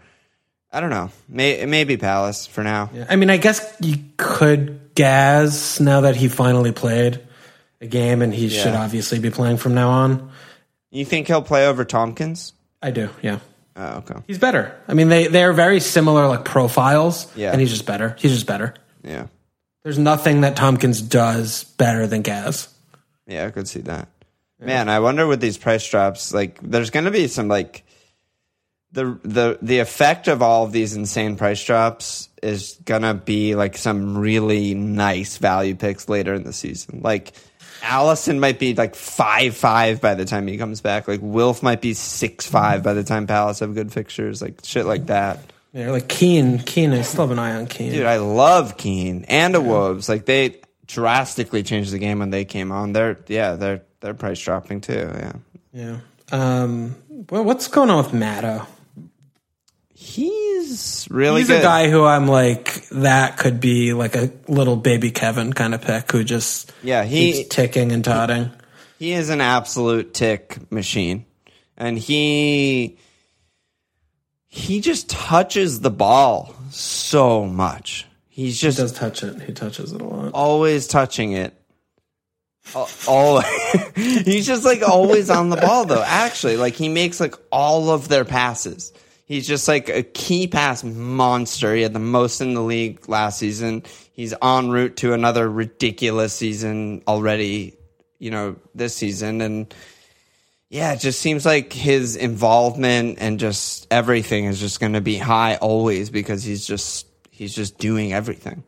I 0.72 0.82
don't 0.82 0.92
know. 0.92 1.10
May, 1.28 1.66
maybe 1.66 1.98
Palace 1.98 2.46
for 2.46 2.64
now. 2.64 2.90
I 3.10 3.16
mean, 3.16 3.30
I 3.32 3.38
guess 3.38 3.76
you 3.82 3.96
could 4.18 4.94
Gaz 4.96 5.80
now 5.80 6.02
that 6.02 6.16
he 6.16 6.28
finally 6.28 6.72
played 6.72 7.22
a 7.82 7.88
game 7.88 8.22
and 8.22 8.34
he 8.34 8.50
should 8.50 8.74
obviously 8.74 9.20
be 9.20 9.30
playing 9.30 9.58
from 9.58 9.74
now 9.74 9.90
on. 9.90 10.32
You 10.92 11.06
think 11.06 11.28
he'll 11.28 11.42
play 11.42 11.68
over 11.68 11.86
Tomkins? 11.86 12.54
I 12.82 12.92
do, 12.92 13.10
yeah. 13.22 13.40
Oh, 13.76 13.98
okay. 13.98 14.16
He's 14.28 14.40
better. 14.40 14.76
I 14.88 14.94
mean, 14.94 15.10
they 15.10 15.28
they're 15.28 15.54
very 15.54 15.80
similar 15.80 16.28
like 16.28 16.44
profiles. 16.44 17.34
Yeah. 17.36 17.52
and 17.52 17.62
he's 17.62 17.70
just 17.70 17.86
better. 17.86 18.16
He's 18.20 18.34
just 18.34 18.46
better. 18.46 18.74
Yeah. 19.04 19.28
There's 19.84 19.98
nothing 19.98 20.42
that 20.42 20.56
Tomkins 20.56 21.02
does 21.02 21.64
better 21.64 22.06
than 22.06 22.22
Gaz. 22.22 22.68
Yeah, 23.26 23.46
I 23.46 23.52
could 23.52 23.68
see 23.68 23.82
that. 23.82 24.10
Man, 24.60 24.90
I 24.90 25.00
wonder 25.00 25.26
with 25.26 25.40
these 25.40 25.58
price 25.58 25.90
drops, 25.90 26.34
like 26.34 26.60
there's 26.62 26.90
gonna 26.90 27.12
be 27.12 27.28
some 27.28 27.48
like 27.48 27.86
the 28.92 29.18
the 29.24 29.58
the 29.62 29.80
effect 29.80 30.28
of 30.28 30.42
all 30.42 30.66
of 30.66 30.74
these 30.74 30.96
insane 30.96 31.38
price 31.38 31.64
drops 31.64 32.28
is 32.44 32.78
gonna 32.84 33.14
be 33.14 33.56
like 33.56 33.78
some 33.78 34.18
really 34.18 34.74
nice 34.74 35.38
value 35.38 35.76
picks 35.76 36.10
later 36.10 36.34
in 36.34 36.44
the 36.44 36.52
season. 36.52 37.00
Like 37.02 37.32
Alisson 37.82 38.40
might 38.40 38.60
be 38.60 38.74
like 38.74 38.96
five 38.96 39.56
five 39.56 40.02
by 40.02 40.16
the 40.16 40.26
time 40.26 40.48
he 40.48 40.58
comes 40.58 40.82
back. 40.82 41.08
Like 41.08 41.22
Wilf 41.22 41.64
might 41.64 41.82
be 41.82 41.94
six 41.94 42.46
five 42.46 42.84
by 42.84 42.94
the 42.94 43.04
time 43.04 43.28
Palace 43.28 43.60
have 43.60 43.74
good 43.74 43.92
fixtures. 43.92 44.42
Like 44.42 44.60
shit 44.64 44.86
like 44.86 45.08
that. 45.08 45.40
Yeah, 45.74 45.92
like 45.92 46.08
Kean. 46.08 46.60
Kean, 46.60 46.94
I 46.94 47.02
still 47.02 47.28
have 47.28 47.32
an 47.32 47.40
eye 47.40 47.56
on 47.56 47.68
Kean. 47.68 47.92
Dude, 47.92 48.06
I 48.06 48.18
love 48.18 48.78
Kean 48.78 49.26
and 49.28 49.54
the 49.54 49.62
Wolves. 49.62 50.10
Like 50.10 50.26
they 50.26 50.60
drastically 50.88 51.64
changed 51.64 51.92
the 51.92 52.00
game 52.00 52.20
when 52.20 52.32
they 52.32 52.46
came 52.46 52.72
on. 52.72 52.94
They're 52.94 53.20
yeah, 53.28 53.56
they're 53.56 53.84
they're 54.00 54.14
price 54.14 54.40
dropping 54.40 54.82
too. 54.82 55.12
Yeah. 55.14 55.34
yeah. 55.74 55.98
Um. 56.32 56.96
Well, 57.30 57.44
what's 57.44 57.68
going 57.68 57.90
on 57.90 58.04
with 58.04 58.14
Matto? 58.14 58.66
He's 60.70 61.08
really 61.10 61.42
He's 61.42 61.48
good. 61.48 61.60
a 61.62 61.64
guy 61.64 61.90
who 61.90 62.04
I'm 62.06 62.28
like 62.28 62.88
that 62.90 63.38
could 63.38 63.60
be 63.60 63.94
like 63.94 64.16
a 64.16 64.32
little 64.48 64.76
baby 64.76 65.10
Kevin 65.12 65.52
kind 65.54 65.74
of 65.74 65.82
pick 65.82 66.12
who 66.12 66.24
just 66.24 66.72
Yeah, 66.84 67.04
he 67.04 67.34
keeps 67.34 67.56
ticking 67.56 67.92
and 67.92 68.04
totting. 68.06 68.52
he 69.00 69.14
is 69.14 69.30
an 69.30 69.42
absolute 69.42 70.14
tick 70.14 70.72
machine, 70.72 71.26
and 71.76 71.98
he 71.98 72.98
he 74.48 74.80
just 74.82 75.10
touches 75.10 75.80
the 75.82 75.92
ball 75.92 76.54
so 76.70 77.46
much. 77.46 78.06
He's 78.28 78.60
just 78.60 78.78
He 78.78 78.84
does 78.84 78.92
touch 78.94 79.24
it. 79.24 79.42
He 79.42 79.54
touches 79.54 79.92
it 79.92 80.02
a 80.02 80.06
lot. 80.06 80.32
always 80.34 80.88
touching 80.88 81.32
it. 81.34 81.54
Always. 83.08 83.46
He's 83.96 84.46
just 84.46 84.64
like 84.64 84.84
always 84.84 85.30
on 85.32 85.50
the 85.50 85.56
ball 85.58 85.86
though. 85.86 86.04
Actually, 86.06 86.58
like 86.58 86.76
he 86.76 86.88
makes 86.88 87.20
like 87.20 87.34
all 87.52 87.90
of 87.90 88.08
their 88.10 88.26
passes. 88.26 88.94
He's 89.30 89.48
just 89.48 89.68
like 89.68 89.90
a 89.90 90.02
key 90.02 90.48
pass 90.48 90.84
monster. 90.84 91.76
He 91.76 91.84
had 91.84 91.94
the 91.94 92.00
most 92.00 92.42
in 92.42 92.56
the 92.56 92.64
league 92.64 93.08
last 93.08 93.38
season. 93.38 93.84
He's 94.12 94.34
en 94.42 94.72
route 94.72 94.98
to 94.98 95.14
another 95.14 95.48
ridiculous 95.48 96.34
season 96.34 97.04
already, 97.08 97.76
you 98.18 98.32
know, 98.32 98.56
this 98.74 98.96
season 98.96 99.42
and 99.42 99.72
yeah, 100.70 100.94
it 100.94 101.00
just 101.00 101.22
seems 101.22 101.46
like 101.46 101.72
his 101.72 102.16
involvement 102.16 103.20
and 103.22 103.40
just 103.40 103.86
everything 103.92 104.46
is 104.46 104.60
just 104.60 104.80
going 104.80 104.94
to 104.94 105.02
be 105.02 105.18
high 105.18 105.58
always 105.58 106.10
because 106.10 106.44
he's 106.44 106.66
just 106.66 107.06
he's 107.30 107.54
just 107.54 107.78
doing 107.78 108.12
everything. 108.12 108.64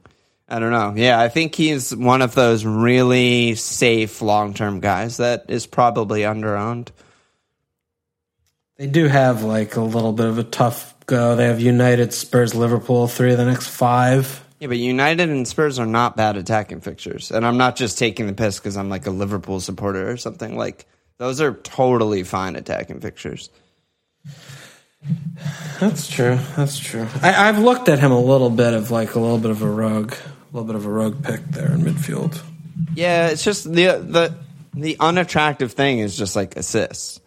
I 0.47 0.59
don't 0.59 0.72
know. 0.72 0.93
Yeah, 0.95 1.20
I 1.20 1.30
think 1.30 1.55
he's 1.55 1.95
one 1.95 2.22
of 2.22 2.36
those 2.36 2.66
really 2.66 3.55
safe 3.55 4.22
long 4.22 4.53
term 4.53 4.80
guys 4.80 5.18
that 5.18 5.45
is 5.47 5.66
probably 5.66 6.22
underowned. 6.22 6.89
They 8.82 8.88
do 8.88 9.07
have 9.07 9.43
like 9.43 9.75
a 9.75 9.82
little 9.82 10.11
bit 10.11 10.25
of 10.25 10.39
a 10.39 10.43
tough 10.43 10.95
go. 11.05 11.36
They 11.36 11.45
have 11.45 11.61
United, 11.61 12.13
Spurs, 12.13 12.55
Liverpool, 12.55 13.07
three 13.07 13.32
of 13.32 13.38
the 13.38 13.45
next 13.45 13.67
five. 13.67 14.43
Yeah, 14.59 14.69
but 14.69 14.79
United 14.79 15.29
and 15.29 15.47
Spurs 15.47 15.77
are 15.77 15.86
not 15.86 16.17
bad 16.17 16.36
attacking 16.36 16.82
fixtures. 16.82 17.29
And 17.29 17.45
I'm 17.45 17.57
not 17.57 17.75
just 17.75 17.99
taking 17.99 18.25
the 18.25 18.34
piss 18.34 18.57
because 18.57 18.77
I'm 18.77 18.89
like 18.89 19.05
a 19.05 19.11
Liverpool 19.11 19.59
supporter 19.59 20.09
or 20.09 20.17
something. 20.17 20.57
Like, 20.57 20.88
those 21.19 21.41
are 21.41 21.53
totally 21.53 22.23
fine 22.23 22.55
attacking 22.55 23.01
fixtures. 23.01 23.51
That's 25.79 26.09
true. 26.09 26.39
That's 26.55 26.79
true. 26.79 27.05
I, 27.21 27.49
I've 27.49 27.59
looked 27.59 27.88
at 27.88 27.99
him 27.99 28.11
a 28.11 28.19
little 28.19 28.49
bit 28.49 28.73
of 28.73 28.89
like 28.89 29.13
a 29.13 29.19
little 29.19 29.38
bit 29.38 29.51
of 29.51 29.61
a 29.61 29.69
rogue, 29.69 30.13
a 30.13 30.57
little 30.57 30.65
bit 30.65 30.75
of 30.75 30.88
a 30.88 30.89
rogue 30.89 31.23
pick 31.23 31.43
there 31.49 31.71
in 31.71 31.82
midfield. 31.82 32.41
Yeah, 32.95 33.27
it's 33.27 33.43
just 33.43 33.65
the 33.65 34.01
the 34.01 34.34
the 34.73 34.97
unattractive 34.99 35.73
thing 35.73 35.99
is 35.99 36.17
just 36.17 36.36
like 36.36 36.57
assists. 36.57 37.20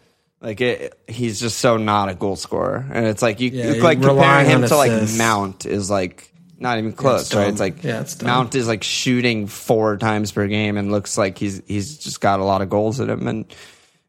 Like 0.45 0.61
it, 0.61 0.99
he's 1.07 1.39
just 1.39 1.57
so 1.57 1.77
not 1.77 2.09
a 2.09 2.13
goal 2.13 2.35
scorer, 2.35 2.85
and 2.93 3.07
it's 3.07 3.23
like 3.23 3.39
you 3.39 3.49
Yeah, 3.49 3.81
like 3.81 3.99
comparing 3.99 4.45
him 4.45 4.61
to 4.61 4.75
like. 4.75 5.09
Mount 5.17 5.65
is 5.65 5.89
like 5.89 6.31
not 6.59 6.77
even 6.77 6.93
close, 6.93 7.33
right? 7.33 7.47
It's 7.47 7.59
like 7.59 7.83
Yeah, 7.83 8.01
it's. 8.01 8.21
Mount 8.21 8.53
is 8.53 8.67
like 8.67 8.83
shooting 8.83 9.47
four 9.47 9.97
times 9.97 10.31
per 10.31 10.45
game 10.45 10.77
and 10.77 10.91
looks 10.91 11.17
like 11.17 11.39
he's 11.39 11.63
he's 11.65 11.97
just 11.97 12.21
got 12.21 12.39
a 12.39 12.43
lot 12.43 12.61
of 12.61 12.69
goals 12.69 12.99
in 12.99 13.09
him. 13.09 13.27
And 13.27 13.45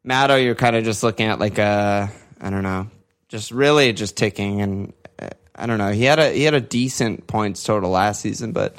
Matto, 0.04 0.36
you're 0.36 0.54
kind 0.54 0.76
of 0.76 0.84
just 0.84 1.02
looking 1.02 1.26
at 1.26 1.38
like 1.38 1.56
a 1.56 2.10
I 2.38 2.50
don't 2.50 2.62
know, 2.62 2.90
just 3.30 3.50
really 3.50 3.94
just 3.94 4.18
ticking. 4.18 4.60
And 4.60 4.92
uh, 5.18 5.30
I 5.54 5.64
don't 5.64 5.78
know, 5.78 5.90
he 5.90 6.04
had 6.04 6.18
a 6.18 6.30
he 6.30 6.42
had 6.42 6.52
a 6.52 6.60
decent 6.60 7.26
points 7.26 7.64
total 7.64 7.88
last 7.88 8.20
season, 8.20 8.52
but 8.52 8.76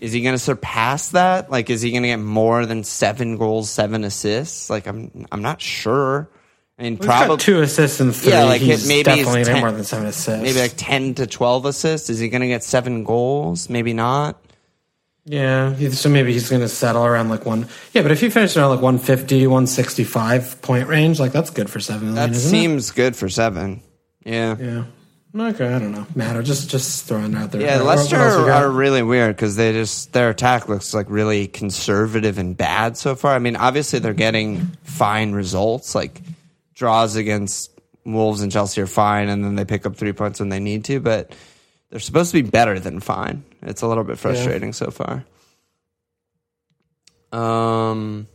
is 0.00 0.12
he 0.12 0.20
going 0.20 0.34
to 0.34 0.38
surpass 0.38 1.08
that? 1.12 1.50
Like, 1.50 1.70
is 1.70 1.80
he 1.80 1.92
going 1.92 2.02
to 2.02 2.10
get 2.10 2.18
more 2.18 2.66
than 2.66 2.84
seven 2.84 3.38
goals, 3.38 3.70
seven 3.70 4.04
assists? 4.04 4.68
Like, 4.68 4.86
I'm 4.86 5.24
I'm 5.32 5.40
not 5.40 5.62
sure. 5.62 6.28
I 6.78 6.82
mean, 6.82 6.96
He's 6.96 7.06
probably 7.06 7.36
two 7.36 7.60
assists 7.62 8.00
and 8.00 8.14
three. 8.14 8.32
Yeah, 8.32 8.44
like, 8.44 8.60
he's 8.60 8.86
maybe 8.88 9.04
definitely 9.04 9.40
he's 9.40 9.48
10 9.48 9.60
more 9.60 9.70
than 9.70 9.84
seven 9.84 10.06
assists. 10.06 10.42
maybe 10.42 10.58
like 10.60 10.74
ten 10.76 11.14
to 11.14 11.26
twelve 11.26 11.66
assists. 11.66 12.10
Is 12.10 12.18
he 12.18 12.28
going 12.28 12.40
to 12.42 12.48
get 12.48 12.64
seven 12.64 13.04
goals? 13.04 13.70
Maybe 13.70 13.92
not. 13.92 14.40
yeah. 15.24 15.74
So 15.90 16.08
maybe 16.08 16.32
he's 16.32 16.48
going 16.48 16.62
to 16.62 16.68
settle 16.68 17.04
around 17.04 17.28
like 17.28 17.46
one. 17.46 17.68
Yeah, 17.92 18.02
but 18.02 18.10
if 18.10 18.20
he 18.20 18.28
finishes 18.28 18.56
around 18.56 18.70
like 18.70 18.82
150, 18.82 19.46
165 19.46 20.62
point 20.62 20.88
range, 20.88 21.20
like 21.20 21.30
that's 21.32 21.50
good 21.50 21.70
for 21.70 21.78
seven 21.80 22.12
million. 22.12 22.30
That 22.30 22.36
isn't 22.36 22.50
seems 22.50 22.90
good 22.90 23.14
for 23.14 23.28
seven. 23.28 23.80
Yeah. 24.24 24.56
Yeah. 24.58 24.84
Okay, 25.36 25.66
I 25.66 25.78
don't 25.80 25.90
know. 25.92 26.06
Matter. 26.14 26.42
Just 26.44 26.70
just 26.70 27.06
throwing 27.06 27.34
out 27.34 27.50
there. 27.52 27.60
Yeah, 27.60 27.78
What- 27.78 27.86
Leicester 27.98 28.16
else 28.16 28.36
we 28.40 28.46
got? 28.46 28.62
are 28.64 28.70
really 28.70 29.02
weird 29.02 29.34
because 29.34 29.56
they 29.56 29.72
just 29.72 30.12
their 30.12 30.30
attack 30.30 30.68
looks 30.68 30.94
like 30.94 31.06
really 31.08 31.48
conservative 31.48 32.38
and 32.38 32.56
bad 32.56 32.96
so 32.96 33.14
far. 33.16 33.34
I 33.34 33.38
mean, 33.40 33.56
obviously 33.56 33.98
they're 33.98 34.12
getting 34.14 34.70
fine 34.84 35.32
results, 35.32 35.94
like 35.94 36.20
draws 36.74 37.16
against 37.16 37.70
Wolves 38.04 38.42
and 38.42 38.52
Chelsea 38.52 38.80
are 38.82 38.86
fine, 38.86 39.28
and 39.28 39.44
then 39.44 39.54
they 39.54 39.64
pick 39.64 39.86
up 39.86 39.96
three 39.96 40.12
points 40.12 40.40
when 40.40 40.48
they 40.48 40.60
need 40.60 40.84
to. 40.86 41.00
But 41.00 41.34
they're 41.90 42.00
supposed 42.00 42.32
to 42.32 42.42
be 42.42 42.48
better 42.48 42.78
than 42.78 43.00
fine. 43.00 43.44
It's 43.62 43.82
a 43.82 43.86
little 43.86 44.04
bit 44.04 44.18
frustrating 44.18 44.72
so 44.72 44.90
far. 44.90 45.24
Um, 47.32 48.28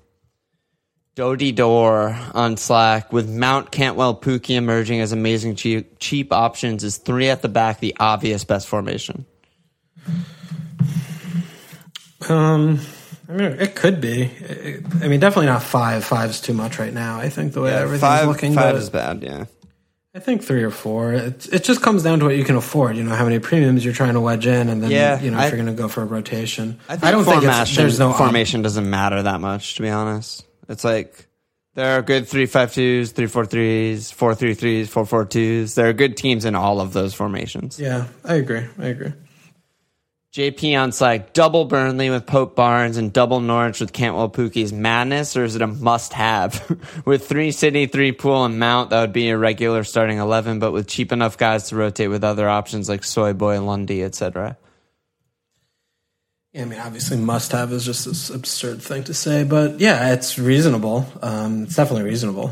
Dodie 1.16 1.52
Door 1.52 2.18
on 2.34 2.58
Slack 2.58 3.14
with 3.14 3.30
Mount 3.30 3.72
Cantwell 3.72 4.16
Pukki 4.16 4.56
emerging 4.56 5.02
as 5.02 5.12
amazing 5.12 5.56
cheap, 5.56 6.00
cheap 6.00 6.32
options 6.32 6.84
is 6.84 6.98
three 6.98 7.30
at 7.30 7.42
the 7.42 7.50
back 7.50 7.80
the 7.80 7.96
obvious 8.00 8.44
best 8.44 8.68
formation. 8.68 9.26
Um, 12.28 12.80
I 13.30 13.34
mean, 13.34 13.52
it 13.60 13.76
could 13.76 14.02
be. 14.02 14.32
I 15.02 15.08
mean, 15.08 15.20
definitely 15.20 15.46
not 15.46 15.62
five. 15.62 16.04
Five's 16.04 16.42
too 16.42 16.54
much 16.54 16.80
right 16.80 16.94
now. 16.94 17.20
I 17.20 17.30
think 17.30 17.54
the 17.54 17.62
way 17.62 17.72
everything's 17.72 18.02
five 18.02 18.28
looking. 18.28 18.54
five 18.56 18.76
is 18.76 18.90
bad. 18.90 19.22
Yeah, 19.22 19.46
I 20.16 20.20
think 20.20 20.44
three 20.44 20.64
or 20.64 20.72
four. 20.72 21.14
It, 21.14 21.48
it 21.54 21.64
just 21.64 21.84
comes 21.84 22.02
down 22.02 22.20
to 22.20 22.26
what 22.26 22.36
you 22.36 22.44
can 22.44 22.56
afford. 22.56 22.98
You 22.98 23.04
know, 23.04 23.14
how 23.14 23.26
many 23.26 23.38
premiums 23.38 23.86
you're 23.86 23.94
trying 23.94 24.14
to 24.16 24.22
wedge 24.22 24.48
in, 24.48 24.68
and 24.68 24.82
then 24.82 24.90
Yeah, 24.90 25.22
you 25.22 25.30
know 25.30 25.38
I- 25.38 25.46
if 25.46 25.52
you're 25.54 25.64
going 25.64 25.76
to 25.76 25.80
go 25.80 25.88
for 25.88 26.02
a 26.02 26.06
rotation. 26.06 26.80
I, 26.90 26.98
think 26.98 27.12
don't 27.14 27.24
think 27.24 27.44
formation, 27.44 27.76
there's 27.84 28.00
no 28.00 28.14
formation 28.14 28.62
doesn't 28.64 28.90
matter 28.90 29.22
that 29.22 29.40
much. 29.40 29.76
To 29.76 29.84
be 29.84 29.90
honest, 29.90 30.44
it's 30.68 30.84
like 30.84 31.28
there 31.76 32.00
are 32.00 32.02
good 32.02 32.28
three 32.28 32.48
five 32.48 32.74
twos, 32.74 33.12
three 33.12 33.28
four 33.28 33.46
threes, 33.46 34.10
four 34.10 34.34
three 34.34 34.56
threes, 34.56 34.90
four 34.90 35.06
four 35.06 35.26
twos. 35.26 35.76
There 35.76 35.88
are 35.88 35.94
good 35.94 36.18
teams 36.18 36.46
in 36.46 36.56
all 36.56 36.82
of 36.82 36.94
those 36.94 37.14
formations. 37.14 37.80
Yeah, 37.80 38.08
I 38.26 38.34
agree. 38.36 38.66
I 38.80 38.88
agree. 38.88 39.14
JP 40.32 40.80
on 40.80 40.92
Slack, 40.92 41.34
double 41.34 41.66
Burnley 41.66 42.12
with 42.12 42.28
Pope 42.28 42.56
Barnes 42.56 42.98
and 42.98 43.12
double 43.12 43.40
Norwich 43.40 43.80
with 43.80 43.94
Cantwell 43.94 44.30
Pukki's 44.30 44.72
madness, 44.72 45.36
or 45.36 45.44
is 45.44 45.56
it 45.56 45.64
a 45.64 45.68
must 45.68 46.14
have? 46.14 46.80
with 47.06 47.28
three 47.28 47.52
City, 47.52 47.88
three 47.88 48.12
Pool, 48.12 48.46
and 48.46 48.60
Mount, 48.60 48.92
that 48.92 49.02
would 49.02 49.12
be 49.12 49.30
a 49.30 49.38
regular 49.40 49.84
starting 49.84 50.20
11, 50.20 50.60
but 50.60 50.72
with 50.72 50.88
cheap 50.88 51.12
enough 51.12 51.36
guys 51.36 51.70
to 51.70 51.76
rotate 51.76 52.12
with 52.12 52.24
other 52.24 52.48
options 52.48 52.88
like 52.88 53.04
Soy 53.04 53.34
Boy, 53.34 53.60
Lundy, 53.60 54.04
etc. 54.04 54.56
Yeah, 56.54 56.62
I 56.62 56.66
mean, 56.66 56.80
obviously, 56.80 57.18
must 57.18 57.52
have 57.52 57.74
is 57.74 57.84
just 57.84 58.06
this 58.06 58.30
absurd 58.30 58.84
thing 58.84 59.06
to 59.06 59.16
say, 59.16 59.44
but 59.44 59.80
yeah, 59.80 60.14
it's 60.14 60.38
reasonable. 60.38 61.08
Um, 61.24 61.64
it's 61.64 61.76
definitely 61.76 62.08
reasonable. 62.08 62.52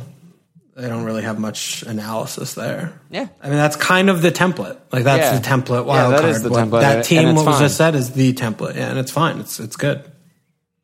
They 0.78 0.88
don't 0.88 1.06
really 1.06 1.24
have 1.24 1.40
much 1.40 1.82
analysis 1.84 2.54
there. 2.54 2.94
Yeah. 3.10 3.28
I 3.42 3.48
mean, 3.48 3.58
that's 3.58 3.76
kind 3.76 4.12
of 4.12 4.22
the 4.22 4.30
template. 4.32 4.78
Like 4.92 5.06
that's 5.06 5.24
Yeah. 5.34 5.40
the 5.40 5.44
template 5.64 5.88
Yeah, 5.88 6.10
that 6.10 6.20
card. 6.22 6.30
is 6.36 6.44
the 6.44 6.50
What 6.50 6.68
template, 6.68 6.82
that 6.82 7.04
team, 7.04 7.34
what 7.34 7.48
was 7.48 7.60
just 7.60 7.78
said, 7.78 7.96
is 7.96 8.12
the 8.12 8.32
template. 8.34 8.76
Yeah, 8.76 8.90
and 8.92 9.00
it's 9.00 9.12
fine. 9.12 9.40
It's 9.40 9.60
it's 9.60 9.76
good. 9.76 10.04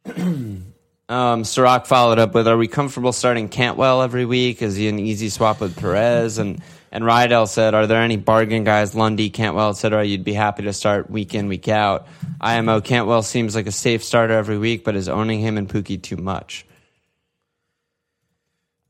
Um, 1.10 1.44
Sirac 1.44 1.86
followed 1.86 2.18
up 2.18 2.34
with, 2.34 2.48
"Are 2.48 2.58
we 2.58 2.68
comfortable 2.68 3.12
starting 3.12 3.50
Cantwell 3.50 4.02
every 4.02 4.24
week? 4.26 4.62
Is 4.62 4.78
he 4.78 4.88
an 4.88 5.00
easy 5.00 5.28
swap 5.30 5.60
with 5.60 5.76
Perez?" 5.76 6.38
And 6.38 6.62
and 6.94 7.04
Rydell 7.04 7.48
said, 7.48 7.74
"Are 7.76 7.86
there 7.86 8.02
any 8.02 8.16
bargain 8.16 8.64
guys, 8.64 8.96
Lundy, 8.96 9.30
Cantwell, 9.30 9.70
etc. 9.72 10.06
You'd 10.06 10.24
be 10.24 10.34
happy 10.34 10.64
to 10.64 10.72
start 10.74 11.12
week 11.12 11.36
in, 11.36 11.50
week 11.50 11.68
out? 11.68 12.08
IMO 12.40 12.80
Cantwell 12.80 13.22
seems 13.22 13.54
like 13.54 13.68
a 13.68 13.72
safe 13.72 14.02
starter 14.04 14.34
every 14.34 14.58
week, 14.58 14.86
but 14.86 14.96
is 14.96 15.10
owning 15.10 15.42
him 15.42 15.58
and 15.58 15.68
Pukki 15.68 16.02
too 16.02 16.18
much." 16.18 16.66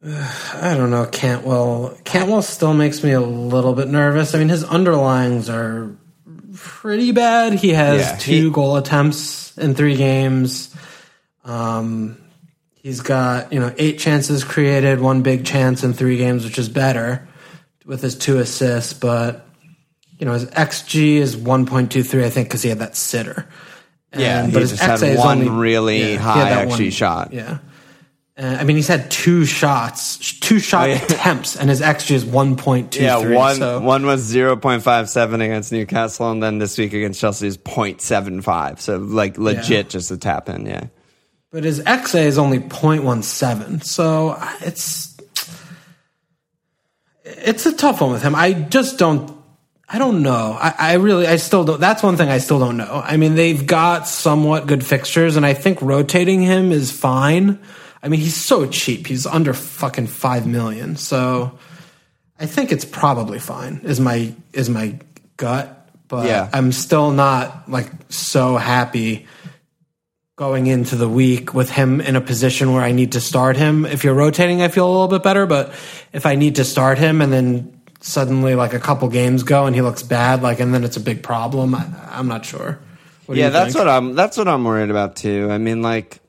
I 0.05 0.73
don't 0.75 0.89
know. 0.91 1.05
Cantwell 1.05 1.97
Cantwell 2.03 2.41
still 2.41 2.73
makes 2.73 3.03
me 3.03 3.11
a 3.11 3.21
little 3.21 3.73
bit 3.73 3.87
nervous. 3.87 4.35
I 4.35 4.39
mean, 4.39 4.49
his 4.49 4.63
underlings 4.63 5.49
are 5.49 5.95
pretty 6.55 7.11
bad. 7.11 7.53
He 7.53 7.69
has 7.69 8.01
Yeah, 8.01 8.15
two 8.17 8.45
he- 8.45 8.49
goal 8.51 8.75
attempts 8.77 9.57
in 9.57 9.75
three 9.75 9.95
games. 9.95 10.75
Um, 11.45 12.17
he's 12.75 12.99
got 13.01 13.53
you 13.53 13.59
know 13.59 13.73
eight 13.77 13.97
chances 13.99 14.43
created, 14.43 14.99
one 14.99 15.21
big 15.21 15.45
chance 15.45 15.83
in 15.83 15.93
three 15.93 16.17
games, 16.17 16.43
which 16.43 16.57
is 16.59 16.67
better 16.67 17.25
with 17.85 18.01
his 18.01 18.15
two 18.15 18.39
assists. 18.39 18.91
But 18.93 19.45
you 20.19 20.25
know 20.25 20.33
his 20.33 20.45
xG 20.47 21.15
is 21.15 21.37
one 21.37 21.65
point 21.65 21.91
two 21.93 22.03
three, 22.03 22.25
I 22.25 22.29
think, 22.29 22.49
because 22.49 22.61
he 22.61 22.69
had 22.69 22.79
that 22.79 22.97
sitter. 22.97 23.47
Yeah, 24.15 24.43
And- 24.43 24.51
he 24.53 24.59
his 24.59 24.71
just 24.71 24.81
had 24.83 24.99
XA 24.99 25.13
is 25.13 25.17
one 25.19 25.47
only- 25.47 25.49
really 25.49 26.11
yeah, 26.13 26.17
high 26.19 26.65
XG 26.65 26.67
one- 26.67 26.89
shot. 26.91 27.29
Yeah. 27.33 27.59
Uh, 28.35 28.57
I 28.59 28.63
mean, 28.63 28.75
he's 28.77 28.87
had 28.87 29.11
two 29.11 29.45
shots, 29.45 30.17
two 30.39 30.57
shot 30.59 30.89
Oh, 30.89 30.93
yeah. 30.93 31.03
attempts, 31.03 31.55
and 31.55 31.69
his 31.69 31.81
XG 31.81 32.11
is 32.15 32.25
one 32.25 32.55
point 32.55 32.91
two 32.93 33.03
Yeah, 33.03 33.17
one 33.35 33.55
so, 33.57 33.79
one 33.79 34.05
was 34.07 34.21
zero 34.21 34.55
point 34.55 34.81
five 34.81 35.07
seven 35.07 35.39
against 35.41 35.71
Newcastle, 35.71 36.31
and 36.31 36.41
then 36.41 36.57
this 36.57 36.75
week 36.77 36.93
against 36.93 37.19
Chelsea 37.21 37.45
is 37.45 37.57
0.75. 37.59 38.79
So 38.79 38.97
like 38.97 39.37
legit, 39.37 39.89
just 39.89 40.09
a 40.09 40.17
tap 40.17 40.49
in. 40.49 40.65
Yeah. 40.65 40.85
but 41.51 41.63
his 41.63 41.79
XA 41.81 42.23
is 42.25 42.39
only 42.39 42.57
0.17. 42.59 43.83
So 43.83 44.29
uh, 44.29 44.51
it's 44.61 45.15
it's 47.23 47.65
a 47.65 47.73
tough 47.75 48.01
one 48.01 48.11
with 48.11 48.21
him. 48.23 48.35
I 48.35 48.53
just 48.53 48.97
don't. 48.97 49.31
I 49.87 49.99
don't 49.99 50.23
know. 50.23 50.57
I, 50.59 50.73
I 50.79 50.93
really, 50.93 51.27
I 51.27 51.35
still 51.35 51.63
don't. 51.65 51.79
That's 51.79 52.01
one 52.01 52.17
thing 52.17 52.29
I 52.29 52.39
still 52.39 52.57
don't 52.57 52.77
know. 52.77 53.01
I 53.05 53.17
mean, 53.17 53.35
they've 53.35 53.65
got 53.67 54.07
somewhat 54.07 54.65
good 54.65 54.83
fixtures, 54.83 55.35
and 55.35 55.45
I 55.45 55.53
think 55.53 55.81
rotating 55.81 56.41
him 56.41 56.71
is 56.71 56.91
fine. 56.91 57.59
I 58.03 58.09
mean, 58.09 58.19
he's 58.19 58.35
so 58.35 58.67
cheap. 58.67 59.07
He's 59.07 59.25
under 59.25 59.53
fucking 59.53 60.07
five 60.07 60.45
million. 60.45 60.97
So 60.97 61.57
I 62.37 62.45
think 62.45 62.71
it's 62.73 62.85
probably 62.85 63.39
fine. 63.39 63.79
Is 63.83 63.99
my 63.99 64.35
is 64.51 64.69
my 64.69 64.99
gut, 65.37 65.89
but 66.09 66.27
Yeah. 66.27 66.49
I'm 66.51 66.71
still 66.73 67.11
not 67.11 67.69
like 67.69 67.89
so 68.09 68.57
happy 68.57 69.25
going 70.35 70.67
into 70.67 70.95
the 70.95 71.07
week 71.07 71.53
with 71.53 71.69
him 71.69 72.01
in 72.01 72.15
a 72.15 72.21
position 72.21 72.73
where 72.73 72.83
I 72.83 72.91
need 72.91 73.13
to 73.13 73.21
start 73.21 73.55
him. 73.55 73.85
If 73.85 74.03
you're 74.03 74.15
rotating, 74.15 74.61
I 74.61 74.67
feel 74.67 74.85
a 74.87 74.91
little 74.91 75.07
bit 75.07 75.23
better, 75.23 75.45
but 75.45 75.69
if 76.11 76.25
I 76.25 76.35
need 76.35 76.55
to 76.55 76.65
start 76.65 76.97
him 76.97 77.21
and 77.21 77.31
then 77.31 77.81
suddenly 78.01 78.53
like 78.55 78.73
a 78.73 78.79
couple 78.79 79.07
games 79.07 79.43
go 79.43 79.65
and 79.65 79.73
he 79.75 79.81
looks 79.81 80.03
bad, 80.03 80.41
like 80.41 80.59
and 80.59 80.73
then 80.73 80.83
it's 80.83 80.97
a 80.97 80.99
big 81.01 81.23
problem, 81.23 81.73
I, 81.73 81.85
I'm 82.11 82.27
not 82.27 82.43
sure. 82.45 82.79
What 83.27 83.37
yeah, 83.37 83.49
that's 83.49 83.73
think? 83.73 83.85
what 83.85 83.87
I'm. 83.87 84.15
That's 84.15 84.35
what 84.35 84.49
I'm 84.49 84.65
worried 84.65 84.89
about 84.89 85.15
too. 85.15 85.47
I 85.49 85.57
mean, 85.57 85.81
like, 85.81 86.19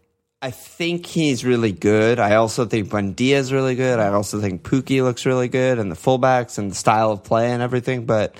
I 0.44 0.50
think 0.50 1.06
he's 1.06 1.42
really 1.42 1.72
good. 1.72 2.18
I 2.18 2.34
also 2.34 2.66
think 2.66 2.90
Buendia 2.90 3.36
is 3.36 3.50
really 3.50 3.76
good. 3.76 3.98
I 3.98 4.08
also 4.08 4.42
think 4.42 4.62
Pukki 4.62 5.02
looks 5.02 5.24
really 5.24 5.48
good, 5.48 5.78
and 5.78 5.90
the 5.90 5.96
fullbacks 5.96 6.58
and 6.58 6.70
the 6.70 6.74
style 6.74 7.12
of 7.12 7.24
play 7.24 7.50
and 7.50 7.62
everything. 7.62 8.04
But 8.04 8.36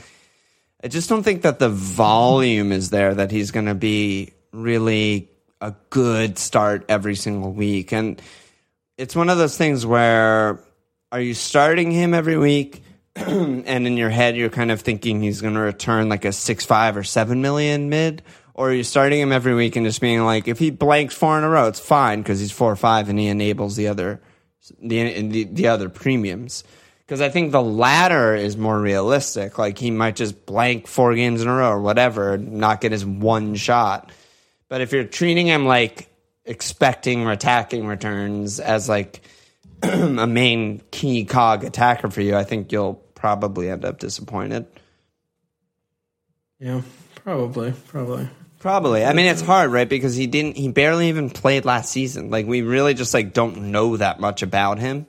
I 0.83 0.89
just 0.89 1.09
don't 1.09 1.23
think 1.23 1.41
that 1.43 1.59
the 1.59 1.71
volume 1.71 2.73
is 2.73 2.91
there 2.91 3.15
that 3.15 3.31
he's 3.31 3.53
going 3.53 3.65
to 3.65 3.75
be 3.75 4.35
really 4.53 5.31
a 5.63 5.75
good 5.89 6.37
start 6.37 6.85
every 6.91 7.15
single 7.15 7.55
week. 7.55 7.91
And 7.91 8.21
it's 8.99 9.17
one 9.17 9.31
of 9.31 9.39
those 9.39 9.57
things 9.57 9.87
where 9.87 10.61
are 11.11 11.21
you 11.23 11.33
starting 11.33 11.91
him 11.91 12.13
every 12.13 12.37
week? 12.37 12.83
and 13.17 13.87
in 13.87 13.97
your 13.97 14.11
head, 14.11 14.37
you're 14.37 14.51
kind 14.51 14.71
of 14.71 14.83
thinking 14.83 15.23
he's 15.23 15.41
going 15.41 15.55
to 15.55 15.61
return 15.61 16.11
like 16.11 16.27
a 16.27 16.33
six, 16.33 16.67
five, 16.67 16.99
or 16.99 17.03
seven 17.03 17.41
million 17.41 17.89
mid, 17.89 18.23
or 18.55 18.69
you're 18.69 18.79
you 18.79 18.85
starting 18.85 19.21
him 19.21 19.33
every 19.33 19.55
week 19.55 19.75
and 19.75 19.85
just 19.85 20.01
being 20.01 20.25
like, 20.25 20.47
if 20.47 20.61
he 20.61 20.71
blanks 20.71 21.15
four 21.15 21.37
in 21.37 21.45
a 21.45 21.49
row, 21.49 21.67
it's 21.67 21.81
fine 21.81 22.23
because 22.23 22.39
he's 22.39 22.53
four 22.53 22.71
or 22.71 22.77
five 22.77 23.09
and 23.09 23.19
he 23.19 23.27
enables 23.27 23.75
the 23.75 23.89
other, 23.89 24.21
the 24.81 25.23
the, 25.23 25.45
the 25.45 25.67
other 25.67 25.89
premiums. 25.89 26.63
Because 27.01 27.21
I 27.21 27.29
think 27.29 27.53
the 27.53 27.63
latter 27.63 28.35
is 28.35 28.57
more 28.57 28.81
realistic. 28.81 29.59
Like 29.59 29.77
he 29.77 29.91
might 29.91 30.17
just 30.17 30.47
blank 30.47 30.87
four 30.87 31.15
games 31.15 31.43
in 31.43 31.49
a 31.49 31.55
row 31.55 31.71
or 31.71 31.81
whatever, 31.81 32.39
not 32.39 32.81
get 32.81 32.93
his 32.93 33.05
one 33.05 33.57
shot. 33.57 34.11
But 34.69 34.81
if 34.81 34.93
you're 34.93 35.05
treating 35.05 35.47
him 35.47 35.67
like 35.67 36.09
expecting 36.47 37.27
attacking 37.27 37.87
returns 37.87 38.61
as 38.61 38.89
like 38.89 39.21
a 39.83 40.27
main 40.27 40.81
key 40.93 41.25
cog 41.25 41.65
attacker 41.65 42.09
for 42.09 42.23
you, 42.23 42.37
I 42.37 42.45
think 42.45 42.73
you'll 42.73 42.95
probably 43.15 43.69
end 43.69 43.85
up 43.85 43.99
disappointed. 43.99 44.67
Yeah, 46.59 46.83
probably, 47.17 47.75
probably. 47.89 48.31
Probably. 48.65 49.05
I 49.05 49.13
mean, 49.13 49.27
it's 49.27 49.43
hard, 49.43 49.73
right? 49.73 49.87
Because 49.87 50.17
he 50.17 50.27
didn't, 50.27 50.57
he 50.57 50.69
barely 50.69 51.11
even 51.11 51.29
played 51.29 51.67
last 51.67 51.93
season. 51.93 52.31
Like, 52.31 52.47
we 52.47 52.63
really 52.63 52.95
just 52.95 53.13
like 53.13 53.35
don't 53.35 53.71
know 53.71 53.99
that 53.99 54.21
much 54.21 54.43
about 54.43 54.79
him, 54.79 55.05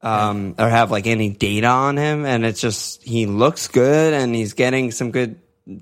um, 0.00 0.54
or 0.58 0.70
have 0.70 0.90
like 0.90 1.06
any 1.06 1.28
data 1.28 1.66
on 1.66 1.98
him. 1.98 2.24
And 2.24 2.46
it's 2.46 2.62
just 2.62 3.02
he 3.02 3.26
looks 3.26 3.68
good, 3.68 4.14
and 4.14 4.34
he's 4.34 4.54
getting 4.54 4.90
some 4.90 5.10
good 5.10 5.38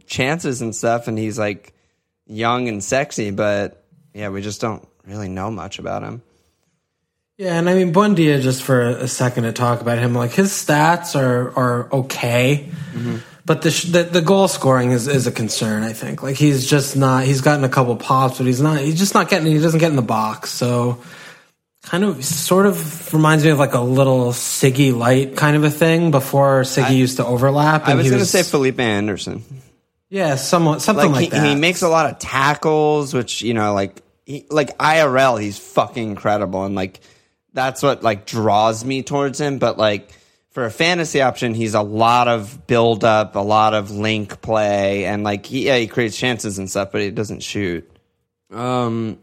chances 0.06 0.62
and 0.62 0.74
stuff, 0.74 1.06
and 1.06 1.16
he's 1.16 1.38
like 1.38 1.74
young 2.26 2.66
and 2.66 2.82
sexy. 2.82 3.30
But 3.30 3.84
yeah, 4.12 4.30
we 4.30 4.42
just 4.42 4.60
don't 4.60 4.84
really 5.06 5.28
know 5.28 5.48
much 5.48 5.78
about 5.78 6.02
him. 6.02 6.22
Yeah, 7.38 7.56
and 7.56 7.70
I 7.70 7.74
mean 7.74 7.94
Buendia. 7.94 8.42
Just 8.42 8.64
for 8.64 8.80
a 8.80 9.06
second 9.06 9.44
to 9.44 9.52
talk 9.52 9.80
about 9.80 9.98
him, 9.98 10.12
like 10.12 10.32
his 10.32 10.50
stats 10.50 11.14
are 11.14 11.56
are 11.56 11.92
okay, 11.92 12.68
mm-hmm. 12.92 13.18
But 13.50 13.62
the, 13.62 13.70
the, 13.90 14.02
the 14.04 14.22
goal 14.22 14.46
scoring 14.46 14.92
is 14.92 15.08
is 15.08 15.26
a 15.26 15.32
concern. 15.32 15.82
I 15.82 15.92
think 15.92 16.22
like 16.22 16.36
he's 16.36 16.70
just 16.70 16.96
not. 16.96 17.24
He's 17.24 17.40
gotten 17.40 17.64
a 17.64 17.68
couple 17.68 17.96
pops, 17.96 18.38
but 18.38 18.46
he's 18.46 18.60
not. 18.60 18.78
He's 18.78 18.96
just 18.96 19.12
not 19.12 19.28
getting. 19.28 19.50
He 19.50 19.58
doesn't 19.58 19.80
get 19.80 19.90
in 19.90 19.96
the 19.96 20.02
box. 20.02 20.50
So 20.50 21.02
kind 21.82 22.04
of 22.04 22.24
sort 22.24 22.66
of 22.66 23.12
reminds 23.12 23.44
me 23.44 23.50
of 23.50 23.58
like 23.58 23.74
a 23.74 23.80
little 23.80 24.28
Siggy 24.28 24.96
light 24.96 25.36
kind 25.36 25.56
of 25.56 25.64
a 25.64 25.70
thing 25.70 26.12
before 26.12 26.62
Siggy 26.62 26.84
I, 26.84 26.90
used 26.90 27.16
to 27.16 27.26
overlap. 27.26 27.88
I 27.88 27.96
was 27.96 28.08
going 28.08 28.20
to 28.20 28.24
say 28.24 28.44
Felipe 28.44 28.78
Anderson. 28.78 29.42
Yeah, 30.10 30.36
somewhat 30.36 30.80
something 30.80 31.10
like, 31.10 31.14
like 31.16 31.24
he, 31.24 31.30
that. 31.30 31.46
He 31.48 31.56
makes 31.56 31.82
a 31.82 31.88
lot 31.88 32.08
of 32.08 32.20
tackles, 32.20 33.12
which 33.12 33.42
you 33.42 33.54
know, 33.54 33.74
like 33.74 34.00
he, 34.26 34.46
like 34.48 34.78
IRL, 34.78 35.42
he's 35.42 35.58
fucking 35.58 36.10
incredible, 36.10 36.66
and 36.66 36.76
like 36.76 37.00
that's 37.52 37.82
what 37.82 38.04
like 38.04 38.26
draws 38.26 38.84
me 38.84 39.02
towards 39.02 39.40
him. 39.40 39.58
But 39.58 39.76
like 39.76 40.08
for 40.50 40.64
a 40.64 40.70
fantasy 40.70 41.22
option, 41.22 41.54
he's 41.54 41.74
a 41.74 41.82
lot 41.82 42.28
of 42.28 42.66
build 42.66 43.04
up, 43.04 43.36
a 43.36 43.40
lot 43.40 43.72
of 43.72 43.90
link 43.90 44.40
play, 44.40 45.04
and 45.04 45.22
like 45.22 45.46
he, 45.46 45.66
yeah, 45.66 45.78
he 45.78 45.86
creates 45.86 46.16
chances 46.16 46.58
and 46.58 46.68
stuff, 46.68 46.90
but 46.92 47.00
he 47.00 47.10
doesn't 47.10 47.42
shoot. 47.42 47.88
Um, 48.50 49.18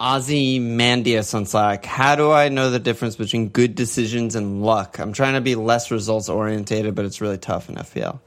Ozzy 0.00 0.60
Mandius 0.60 1.34
on 1.34 1.46
Slack. 1.46 1.84
How 1.84 2.14
do 2.16 2.30
I 2.30 2.48
know 2.48 2.70
the 2.70 2.78
difference 2.78 3.16
between 3.16 3.48
good 3.48 3.74
decisions 3.74 4.36
and 4.36 4.62
luck? 4.62 4.98
I'm 4.98 5.12
trying 5.12 5.34
to 5.34 5.40
be 5.40 5.54
less 5.54 5.90
results 5.90 6.28
orientated, 6.28 6.94
but 6.94 7.04
it's 7.04 7.20
really 7.20 7.38
tough 7.38 7.68
in 7.68 7.76
FPL. 7.76 8.20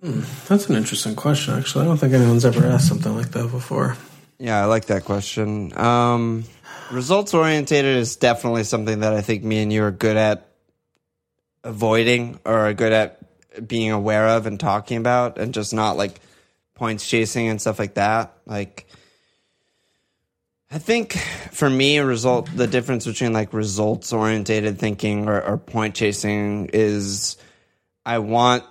That's 0.00 0.68
an 0.68 0.76
interesting 0.76 1.16
question, 1.16 1.54
actually. 1.54 1.84
I 1.84 1.88
don't 1.88 1.96
think 1.96 2.12
anyone's 2.12 2.44
ever 2.44 2.64
asked 2.66 2.88
something 2.88 3.16
like 3.16 3.30
that 3.32 3.50
before. 3.50 3.96
Yeah, 4.38 4.62
I 4.62 4.66
like 4.66 4.86
that 4.86 5.04
question. 5.04 5.76
Um, 5.76 6.44
results 6.92 7.34
orientated 7.34 7.96
is 7.96 8.14
definitely 8.14 8.62
something 8.62 9.00
that 9.00 9.12
I 9.12 9.22
think 9.22 9.42
me 9.42 9.60
and 9.60 9.72
you 9.72 9.82
are 9.82 9.90
good 9.90 10.16
at 10.16 10.47
avoiding 11.64 12.38
or 12.44 12.68
are 12.68 12.74
good 12.74 12.92
at 12.92 13.18
being 13.66 13.90
aware 13.90 14.28
of 14.28 14.46
and 14.46 14.60
talking 14.60 14.98
about 14.98 15.38
and 15.38 15.54
just 15.54 15.74
not 15.74 15.96
like 15.96 16.20
points 16.74 17.08
chasing 17.08 17.48
and 17.48 17.60
stuff 17.60 17.78
like 17.78 17.94
that. 17.94 18.32
Like 18.46 18.86
I 20.70 20.78
think 20.78 21.12
for 21.52 21.68
me 21.68 21.98
result 21.98 22.48
the 22.54 22.66
difference 22.66 23.06
between 23.06 23.32
like 23.32 23.52
results 23.52 24.12
orientated 24.12 24.78
thinking 24.78 25.28
or, 25.28 25.42
or 25.42 25.58
point 25.58 25.94
chasing 25.94 26.70
is 26.72 27.36
I 28.04 28.18
want 28.18 28.64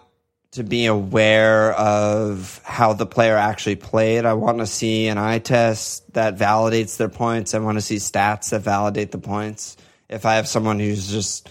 to 0.51 0.63
be 0.63 0.85
aware 0.85 1.73
of 1.73 2.61
how 2.63 2.93
the 2.93 3.05
player 3.05 3.35
actually 3.35 3.75
played. 3.75 4.25
I 4.25 4.33
want 4.33 4.59
to 4.59 4.65
see 4.65 5.07
an 5.07 5.17
eye 5.17 5.39
test 5.39 6.11
that 6.13 6.37
validates 6.37 6.97
their 6.97 7.09
points. 7.09 7.53
I 7.53 7.59
want 7.59 7.77
to 7.77 7.81
see 7.81 7.97
stats 7.97 8.49
that 8.51 8.61
validate 8.61 9.11
the 9.11 9.17
points. 9.17 9.75
If 10.09 10.25
I 10.25 10.35
have 10.35 10.47
someone 10.47 10.79
who's 10.79 11.11
just 11.11 11.49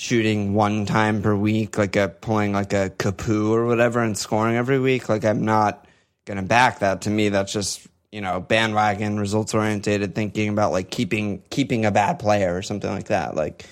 shooting 0.00 0.54
one 0.54 0.86
time 0.86 1.20
per 1.20 1.36
week, 1.36 1.76
like 1.76 1.94
a 1.94 2.08
pulling 2.08 2.54
like 2.54 2.72
a 2.72 2.88
Capoue 2.88 3.50
or 3.50 3.66
whatever 3.66 4.00
and 4.00 4.16
scoring 4.16 4.56
every 4.56 4.80
week, 4.80 5.10
like 5.10 5.26
I'm 5.26 5.44
not 5.44 5.86
gonna 6.24 6.42
back 6.42 6.78
that. 6.78 7.02
To 7.02 7.10
me, 7.10 7.28
that's 7.28 7.52
just 7.52 7.86
you 8.10 8.22
know 8.22 8.40
bandwagon 8.40 9.20
results 9.20 9.52
oriented 9.52 10.14
thinking 10.14 10.48
about 10.48 10.72
like 10.72 10.90
keeping 10.90 11.42
keeping 11.50 11.84
a 11.84 11.90
bad 11.90 12.18
player 12.18 12.56
or 12.56 12.62
something 12.62 12.90
like 12.90 13.08
that. 13.08 13.36
Like 13.36 13.66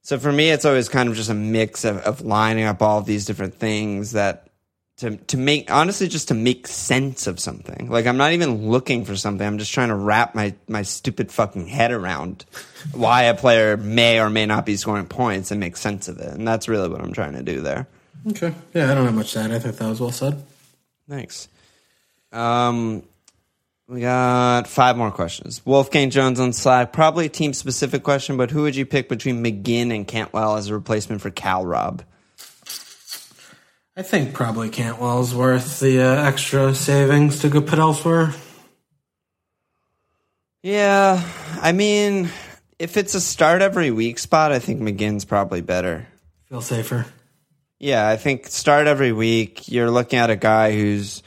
so 0.00 0.18
for 0.18 0.32
me, 0.32 0.48
it's 0.48 0.64
always 0.64 0.88
kind 0.88 1.10
of 1.10 1.14
just 1.14 1.28
a 1.28 1.34
mix 1.34 1.84
of, 1.84 1.98
of 1.98 2.22
lining 2.22 2.64
up 2.64 2.80
all 2.80 3.02
these 3.02 3.26
different 3.26 3.54
things 3.54 4.12
that 4.12 4.48
to 4.98 5.16
to 5.16 5.36
make 5.36 5.70
honestly 5.72 6.08
just 6.08 6.28
to 6.28 6.34
make 6.34 6.66
sense 6.66 7.26
of 7.26 7.40
something. 7.40 7.90
Like 7.90 8.06
I'm 8.06 8.16
not 8.16 8.32
even 8.32 8.68
looking 8.68 9.04
for 9.04 9.16
something. 9.16 9.46
I'm 9.46 9.58
just 9.58 9.72
trying 9.72 9.88
to 9.88 9.94
wrap 9.94 10.34
my 10.34 10.54
my 10.68 10.82
stupid 10.82 11.32
fucking 11.32 11.66
head 11.66 11.90
around 11.90 12.44
why 12.92 13.24
a 13.24 13.34
player 13.34 13.76
may 13.76 14.20
or 14.20 14.30
may 14.30 14.46
not 14.46 14.66
be 14.66 14.76
scoring 14.76 15.06
points 15.06 15.50
and 15.50 15.58
make 15.58 15.76
sense 15.76 16.08
of 16.08 16.18
it. 16.18 16.32
And 16.32 16.46
that's 16.46 16.68
really 16.68 16.88
what 16.88 17.00
I'm 17.00 17.12
trying 17.12 17.32
to 17.32 17.42
do 17.42 17.60
there. 17.60 17.86
Okay. 18.30 18.54
Yeah, 18.72 18.90
I 18.90 18.94
don't 18.94 19.04
have 19.04 19.14
much 19.14 19.32
to 19.32 19.40
add. 19.40 19.52
I 19.52 19.58
think 19.58 19.76
that 19.76 19.88
was 19.88 20.00
well 20.00 20.12
said. 20.12 20.42
Thanks. 21.08 21.48
Um, 22.32 23.02
we 23.86 24.00
got 24.00 24.66
five 24.66 24.96
more 24.96 25.10
questions. 25.10 25.60
Wolfgang 25.66 26.08
Jones 26.08 26.40
on 26.40 26.52
Slack. 26.54 26.92
Probably 26.92 27.26
a 27.26 27.28
team 27.28 27.52
specific 27.52 28.02
question, 28.02 28.38
but 28.38 28.50
who 28.50 28.62
would 28.62 28.76
you 28.76 28.86
pick 28.86 29.10
between 29.10 29.44
McGinn 29.44 29.94
and 29.94 30.06
Cantwell 30.06 30.56
as 30.56 30.68
a 30.68 30.74
replacement 30.74 31.20
for 31.20 31.30
Cal 31.30 31.66
Rob? 31.66 32.02
I 33.96 34.02
think 34.02 34.34
probably 34.34 34.70
Cantwell's 34.70 35.34
worth 35.34 35.78
the 35.80 36.00
uh, 36.00 36.24
extra 36.26 36.74
savings 36.74 37.40
to 37.40 37.48
go 37.48 37.60
put 37.60 37.78
elsewhere. 37.78 38.34
Yeah, 40.62 41.22
I 41.60 41.72
mean, 41.72 42.30
if 42.78 42.96
it's 42.96 43.14
a 43.14 43.20
start 43.20 43.62
every 43.62 43.90
week 43.90 44.18
spot, 44.18 44.50
I 44.50 44.58
think 44.58 44.80
McGinn's 44.80 45.24
probably 45.24 45.60
better. 45.60 46.06
Feel 46.48 46.60
safer. 46.62 47.06
Yeah, 47.78 48.08
I 48.08 48.16
think 48.16 48.46
start 48.46 48.86
every 48.86 49.12
week. 49.12 49.68
You're 49.68 49.90
looking 49.90 50.18
at 50.18 50.30
a 50.30 50.36
guy 50.36 50.72
who's 50.72 51.22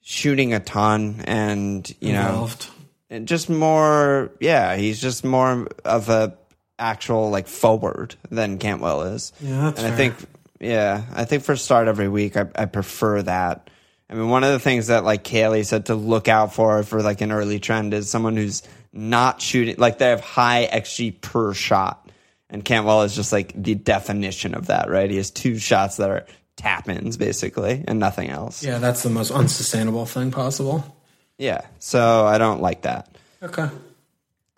shooting 0.00 0.54
a 0.54 0.60
ton 0.60 1.22
and 1.24 1.88
you 2.00 2.14
Involved. 2.14 2.68
know 3.10 3.20
just 3.20 3.48
more 3.48 4.30
yeah 4.40 4.74
he's 4.76 5.00
just 5.00 5.24
more 5.24 5.68
of 5.84 6.08
a 6.08 6.36
actual 6.80 7.30
like 7.30 7.46
forward 7.46 8.16
than 8.30 8.58
cantwell 8.58 9.02
is 9.02 9.32
yeah 9.40 9.68
and 9.68 9.76
fair. 9.76 9.92
i 9.92 9.94
think 9.94 10.14
yeah 10.60 11.04
i 11.12 11.24
think 11.24 11.42
for 11.42 11.56
start 11.56 11.88
every 11.88 12.08
week 12.08 12.36
I, 12.36 12.46
I 12.54 12.66
prefer 12.66 13.22
that 13.22 13.70
i 14.08 14.14
mean 14.14 14.28
one 14.28 14.44
of 14.44 14.52
the 14.52 14.60
things 14.60 14.88
that 14.88 15.04
like 15.04 15.24
kaylee 15.24 15.66
said 15.66 15.86
to 15.86 15.94
look 15.94 16.28
out 16.28 16.54
for 16.54 16.82
for 16.82 17.02
like 17.02 17.20
an 17.20 17.32
early 17.32 17.58
trend 17.58 17.94
is 17.94 18.10
someone 18.10 18.36
who's 18.36 18.62
not 18.92 19.40
shooting 19.40 19.76
like 19.78 19.98
they 19.98 20.10
have 20.10 20.20
high 20.20 20.68
xg 20.72 21.20
per 21.20 21.54
shot 21.54 22.10
and 22.48 22.64
cantwell 22.64 23.02
is 23.02 23.14
just 23.14 23.32
like 23.32 23.52
the 23.60 23.74
definition 23.74 24.54
of 24.54 24.66
that 24.66 24.90
right 24.90 25.10
he 25.10 25.16
has 25.16 25.30
two 25.30 25.58
shots 25.58 25.96
that 25.96 26.10
are 26.10 26.26
tap 26.60 26.88
ins 26.88 27.16
basically 27.16 27.84
and 27.88 27.98
nothing 27.98 28.28
else. 28.28 28.62
Yeah, 28.62 28.78
that's 28.78 29.02
the 29.02 29.10
most 29.10 29.30
unsustainable 29.30 30.06
thing 30.06 30.30
possible. 30.30 30.96
Yeah, 31.38 31.62
so 31.78 32.26
I 32.26 32.38
don't 32.38 32.60
like 32.60 32.82
that. 32.82 33.08
Okay. 33.42 33.68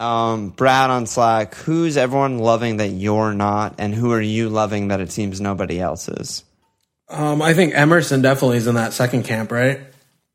Um, 0.02 0.48
Brad 0.48 0.90
on 0.90 1.06
Slack, 1.06 1.54
who's 1.54 1.96
everyone 1.96 2.38
loving 2.38 2.78
that 2.78 2.88
you're 2.88 3.32
not, 3.32 3.76
and 3.78 3.94
who 3.94 4.10
are 4.12 4.20
you 4.20 4.48
loving 4.48 4.88
that 4.88 5.00
it 5.00 5.12
seems 5.12 5.40
nobody 5.40 5.80
else 5.80 6.08
is? 6.08 6.44
Um, 7.08 7.40
I 7.40 7.54
think 7.54 7.74
Emerson 7.74 8.20
definitely 8.20 8.56
is 8.56 8.66
in 8.66 8.74
that 8.74 8.92
second 8.94 9.22
camp, 9.22 9.52
right? 9.52 9.80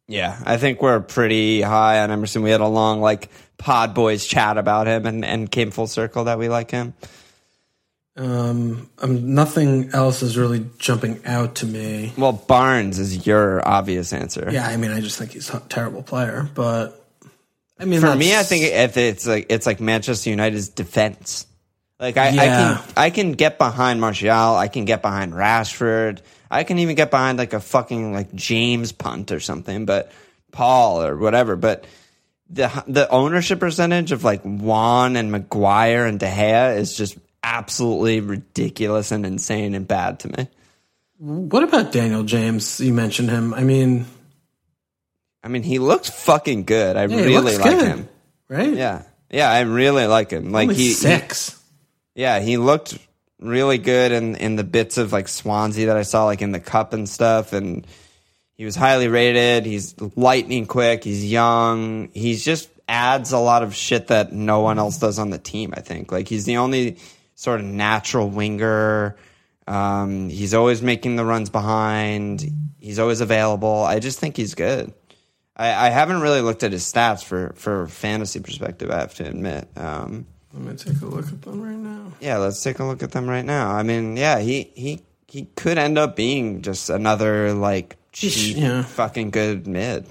Yeah, 0.07 0.39
I 0.45 0.55
think 0.55 0.82
we're 0.82 1.01
pretty 1.01 1.61
high 1.61 1.99
on 1.99 2.11
Emerson. 2.11 2.43
We 2.43 2.51
had 2.51 2.61
a 2.61 2.68
long 2.68 3.01
like 3.01 3.30
pod 3.57 3.93
boys 3.93 4.26
chat 4.26 4.57
about 4.57 4.88
him 4.88 5.05
and, 5.05 5.26
and 5.26 5.51
came 5.51 5.72
full 5.72 5.88
circle 5.88 6.26
that 6.26 6.39
we 6.39 6.47
like 6.47 6.72
him. 6.72 6.93
Um, 8.15 8.89
um, 8.99 9.36
nothing 9.36 9.89
else 9.93 10.24
is 10.24 10.38
really 10.38 10.65
jumping 10.80 11.20
out 11.26 11.55
to 11.55 11.65
me. 11.65 12.13
Well, 12.18 12.34
Barnes 12.34 12.99
is 12.99 13.28
your 13.28 13.68
obvious 13.68 14.13
answer. 14.13 14.49
Yeah, 14.51 14.65
I 14.65 14.78
mean, 14.78 14.91
I 14.91 15.01
just 15.01 15.20
think 15.20 15.32
he's 15.32 15.49
a 15.49 15.59
terrible 15.59 16.03
player, 16.03 16.49
but 16.55 16.97
I 17.80 17.86
mean, 17.86 18.02
For 18.02 18.16
me, 18.16 18.36
I 18.36 18.44
think 18.44 18.66
if 18.66 18.98
it's 18.98 19.28
like 19.28 19.48
it's 19.50 19.66
like 19.66 19.80
Manchester 19.80 20.30
United's 20.30 20.70
defense. 20.70 21.46
Like 22.00 22.18
I, 22.18 22.28
I 22.28 22.32
can 22.34 22.84
I 22.96 23.10
can 23.10 23.32
get 23.34 23.58
behind 23.58 24.00
Martial, 24.00 24.56
I 24.56 24.68
can 24.68 24.86
get 24.86 25.02
behind 25.02 25.34
Rashford, 25.34 26.20
I 26.50 26.64
can 26.64 26.78
even 26.80 26.96
get 26.96 27.10
behind 27.10 27.40
like 27.40 27.54
a 27.54 27.60
fucking 27.60 28.14
like 28.14 28.34
James 28.36 28.92
punt 28.92 29.32
or 29.32 29.40
something, 29.40 29.86
but 29.86 30.12
Paul 30.52 31.02
or 31.02 31.18
whatever. 31.18 31.56
But 31.56 31.86
the 32.50 32.72
the 32.88 33.10
ownership 33.10 33.60
percentage 33.60 34.12
of 34.12 34.24
like 34.24 34.42
Wan 34.44 35.16
and 35.16 35.32
Maguire 35.32 36.06
and 36.06 36.20
De 36.20 36.28
Gea 36.28 36.78
is 36.78 36.96
just 36.96 37.18
absolutely 37.44 38.20
ridiculous 38.20 39.12
and 39.12 39.26
insane 39.26 39.74
and 39.74 39.88
bad 39.88 40.20
to 40.20 40.38
me. 40.38 40.48
What 41.18 41.64
about 41.64 41.92
Daniel 41.92 42.24
James? 42.24 42.80
You 42.80 42.94
mentioned 42.94 43.32
him. 43.32 43.54
I 43.54 43.64
mean, 43.64 44.06
I 45.48 45.50
mean, 45.50 45.64
he 45.64 45.80
looks 45.80 46.10
fucking 46.10 46.66
good. 46.66 46.98
I 46.98 47.06
yeah, 47.06 47.18
he 47.20 47.24
really 47.24 47.58
like 47.58 47.64
good, 47.64 47.88
him. 47.88 48.10
right? 48.50 48.74
Yeah, 48.74 49.04
yeah, 49.32 49.50
I 49.50 49.62
really 49.62 50.06
like 50.06 50.30
him. 50.30 50.52
Like 50.52 50.64
Only 50.64 50.76
he, 50.76 50.88
he 50.88 50.93
six. 50.93 51.58
Yeah, 52.16 52.41
he 52.41 52.58
looked 52.58 52.98
really 53.39 53.78
good 53.78 54.12
in 54.12 54.36
in 54.36 54.58
the 54.58 54.66
bits 54.66 54.98
of 54.98 55.14
like 55.14 55.30
Swansea 55.30 55.86
that 55.86 55.95
I 55.95 56.02
saw, 56.02 56.26
like 56.26 56.41
in 56.41 56.52
the 56.52 56.60
cup 56.60 56.91
and 56.91 57.08
stuff, 57.08 57.54
and 57.54 57.88
he 58.56 58.66
was 58.66 58.76
highly 58.76 59.08
rated. 59.08 59.66
He's 59.66 59.95
lightning 60.18 60.66
quick. 60.66 61.06
He's 61.06 61.24
young. 61.24 62.10
He's 62.14 62.43
just 62.43 62.70
adds 62.89 63.32
a 63.32 63.39
lot 63.39 63.64
of 63.64 63.74
shit 63.74 64.08
that 64.08 64.34
no 64.34 64.60
one 64.60 64.80
else 64.80 64.98
does 64.98 65.18
on 65.18 65.30
the 65.30 65.38
team. 65.38 65.74
I 65.78 65.80
think 65.80 66.12
like 66.12 66.28
he's 66.28 66.43
the 66.43 66.58
only 66.58 66.98
sort 67.36 67.62
of 67.62 67.66
natural 67.68 68.30
winger. 68.30 69.16
Um, 69.66 70.28
he's 70.28 70.54
always 70.54 70.82
making 70.82 71.16
the 71.16 71.24
runs 71.24 71.50
behind. 71.50 72.52
He's 72.82 73.00
always 73.00 73.22
available. 73.22 73.84
I 73.84 74.00
just 74.00 74.20
think 74.20 74.36
he's 74.36 74.56
good. 74.56 74.93
I, 75.58 75.88
I 75.88 75.89
haven't 75.89 76.22
really 76.22 76.41
looked 76.41 76.62
at 76.64 76.72
his 76.72 76.84
stats 76.84 77.24
for 77.24 77.51
for 77.55 77.88
fantasy 77.88 78.39
perspective. 78.39 78.91
I 78.91 78.99
have 78.99 79.16
to 79.16 79.26
admit. 79.28 79.68
Um, 79.76 80.28
Let 80.53 80.64
me 80.64 80.76
take 80.78 81.01
a 81.01 81.05
look 81.05 81.28
at 81.28 81.41
them 81.41 81.62
right 81.62 81.76
now. 81.76 82.12
yeah, 82.22 82.38
let's 82.38 82.62
take 82.62 82.78
a 82.80 82.84
look 82.84 83.01
at 83.01 83.12
them 83.12 83.28
right 83.28 83.43
now. 83.45 83.72
I 83.72 83.82
mean, 83.84 84.18
yeah, 84.18 84.39
he 84.39 84.72
he 84.76 85.01
he 85.28 85.45
could 85.55 85.78
end 85.78 85.97
up 85.97 86.16
being 86.16 86.62
just 86.62 86.89
another 86.91 87.53
like 87.53 87.97
cheap, 88.12 88.55
yeah. 88.58 88.84
fucking 88.84 89.32
good 89.32 89.66
mid. 89.68 90.05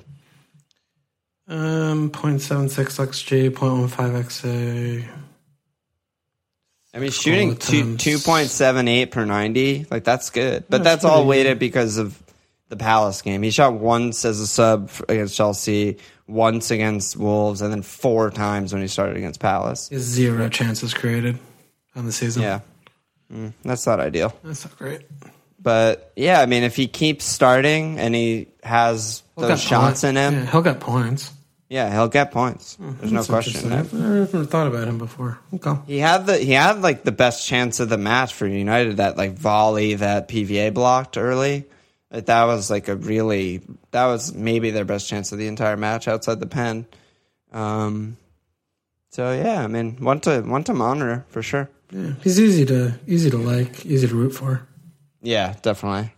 Um, 1.48 2.10
0.76 2.10 2.68
xg, 3.06 3.50
0.15 3.50 4.24
xa. 4.24 5.08
I 6.92 6.98
mean, 6.98 7.10
shooting 7.10 7.56
two 7.56 7.96
two 7.98 8.18
point 8.18 8.48
seven 8.48 8.88
eight 8.88 9.10
per 9.10 9.24
ninety, 9.26 9.86
like 9.90 10.02
that's 10.02 10.30
good. 10.30 10.64
But 10.68 10.82
That's 10.82 11.02
that's 11.02 11.04
all 11.04 11.26
weighted 11.26 11.58
because 11.58 11.98
of 11.98 12.20
the 12.68 12.76
Palace 12.76 13.22
game. 13.22 13.42
He 13.42 13.50
shot 13.50 13.74
once 13.74 14.24
as 14.24 14.40
a 14.40 14.46
sub 14.46 14.90
against 15.08 15.36
Chelsea, 15.36 15.98
once 16.26 16.70
against 16.70 17.16
Wolves, 17.16 17.62
and 17.62 17.72
then 17.72 17.82
four 17.82 18.30
times 18.30 18.72
when 18.72 18.82
he 18.82 18.88
started 18.88 19.16
against 19.16 19.40
Palace. 19.40 19.90
Is 19.92 20.02
zero 20.02 20.48
chances 20.48 20.92
created 20.94 21.38
on 21.94 22.06
the 22.06 22.12
season. 22.12 22.42
Yeah, 22.42 22.60
Mm, 23.32 23.52
that's 23.64 23.86
not 23.86 23.98
ideal. 24.00 24.32
that's 24.44 24.64
not 24.64 24.76
great. 24.78 25.02
But 25.60 26.12
yeah, 26.14 26.40
I 26.40 26.46
mean, 26.46 26.62
if 26.62 26.76
he 26.76 26.86
keeps 26.86 27.24
starting 27.24 27.98
and 27.98 28.14
he 28.14 28.46
has 28.62 29.22
He'll 29.36 29.48
those 29.48 29.60
shots 29.60 30.02
points. 30.02 30.04
in 30.04 30.16
him, 30.16 30.34
Yeah, 30.34 30.50
he'll 30.50 30.62
get 30.62 30.78
points. 30.80 31.32
Yeah, 31.68 31.90
he'll 31.92 32.06
get 32.06 32.30
points. 32.30 32.76
There's 32.78 33.10
no 33.10 33.24
question. 33.24 33.72
I've 33.72 33.92
never 33.92 34.44
thought 34.44 34.68
about 34.68 34.86
him 34.86 34.98
before. 34.98 35.40
Okay. 35.54 35.74
He 35.88 35.98
had 35.98 36.26
the 36.26 36.36
he 36.38 36.52
had 36.52 36.82
like 36.82 37.02
the 37.02 37.10
best 37.10 37.44
chance 37.48 37.80
of 37.80 37.88
the 37.88 37.98
match 37.98 38.32
for 38.34 38.46
United. 38.46 38.98
That 38.98 39.16
like 39.16 39.32
volley 39.36 39.94
that 39.94 40.28
PVA 40.28 40.72
blocked 40.72 41.16
early. 41.18 41.64
That 42.10 42.44
was 42.44 42.70
like 42.70 42.88
a 42.88 42.96
really 42.96 43.62
that 43.90 44.06
was 44.06 44.32
maybe 44.34 44.70
their 44.70 44.84
best 44.84 45.08
chance 45.08 45.32
of 45.32 45.38
the 45.38 45.48
entire 45.48 45.76
match 45.76 46.06
outside 46.08 46.40
the 46.40 46.46
pen. 46.46 46.86
Um, 47.52 48.16
so 49.10 49.32
yeah, 49.32 49.62
I 49.62 49.66
mean 49.66 49.96
one 49.96 50.20
to 50.20 50.40
one 50.42 50.64
to 50.64 50.74
monitor 50.74 51.24
for 51.28 51.42
sure. 51.42 51.68
Yeah, 51.90 52.12
he's 52.22 52.40
easy 52.40 52.64
to 52.66 52.98
easy 53.06 53.30
to 53.30 53.38
like, 53.38 53.84
easy 53.86 54.08
to 54.08 54.14
root 54.14 54.30
for. 54.30 54.66
Yeah, 55.22 55.54
definitely. 55.62 56.12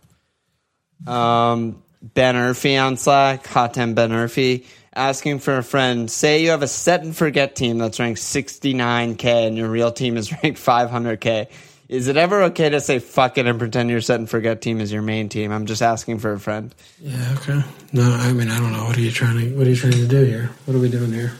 Um, 1.07 1.81
Ben 2.01 2.35
Urfi 2.35 2.81
on 2.81 2.97
Slack, 2.97 3.47
Hot 3.47 3.73
10 3.73 3.93
Ben 3.93 4.11
Urfi, 4.11 4.65
asking 4.93 5.39
for 5.39 5.57
a 5.57 5.63
friend. 5.63 6.09
Say 6.09 6.43
you 6.43 6.51
have 6.51 6.61
a 6.61 6.67
set 6.67 7.03
and 7.03 7.15
forget 7.15 7.55
team 7.55 7.77
that's 7.77 7.99
ranked 7.99 8.19
69K 8.19 9.47
and 9.47 9.57
your 9.57 9.69
real 9.69 9.91
team 9.91 10.17
is 10.17 10.31
ranked 10.43 10.59
500K. 10.59 11.47
Is 11.89 12.07
it 12.07 12.17
ever 12.17 12.43
okay 12.43 12.69
to 12.69 12.79
say 12.81 12.99
fuck 12.99 13.39
it 13.39 13.47
and 13.47 13.57
pretend 13.57 13.89
your 13.89 13.99
set 14.01 14.19
and 14.19 14.29
forget 14.29 14.61
team 14.61 14.79
is 14.79 14.91
your 14.93 15.01
main 15.01 15.27
team? 15.27 15.51
I'm 15.51 15.65
just 15.65 15.81
asking 15.81 16.19
for 16.19 16.31
a 16.33 16.39
friend. 16.39 16.73
Yeah. 17.01 17.35
Okay. 17.39 17.61
No, 17.93 18.03
I 18.11 18.31
mean, 18.31 18.49
I 18.49 18.59
don't 18.59 18.71
know. 18.71 18.85
What 18.85 18.95
are 18.95 19.01
you 19.01 19.09
trying 19.11 19.39
to 19.39 19.57
What 19.57 19.65
are 19.65 19.69
you 19.71 19.75
trying 19.75 19.93
to 19.93 20.07
do 20.07 20.23
here? 20.23 20.51
What 20.65 20.75
are 20.75 20.79
we 20.79 20.89
doing 20.89 21.11
here? 21.11 21.33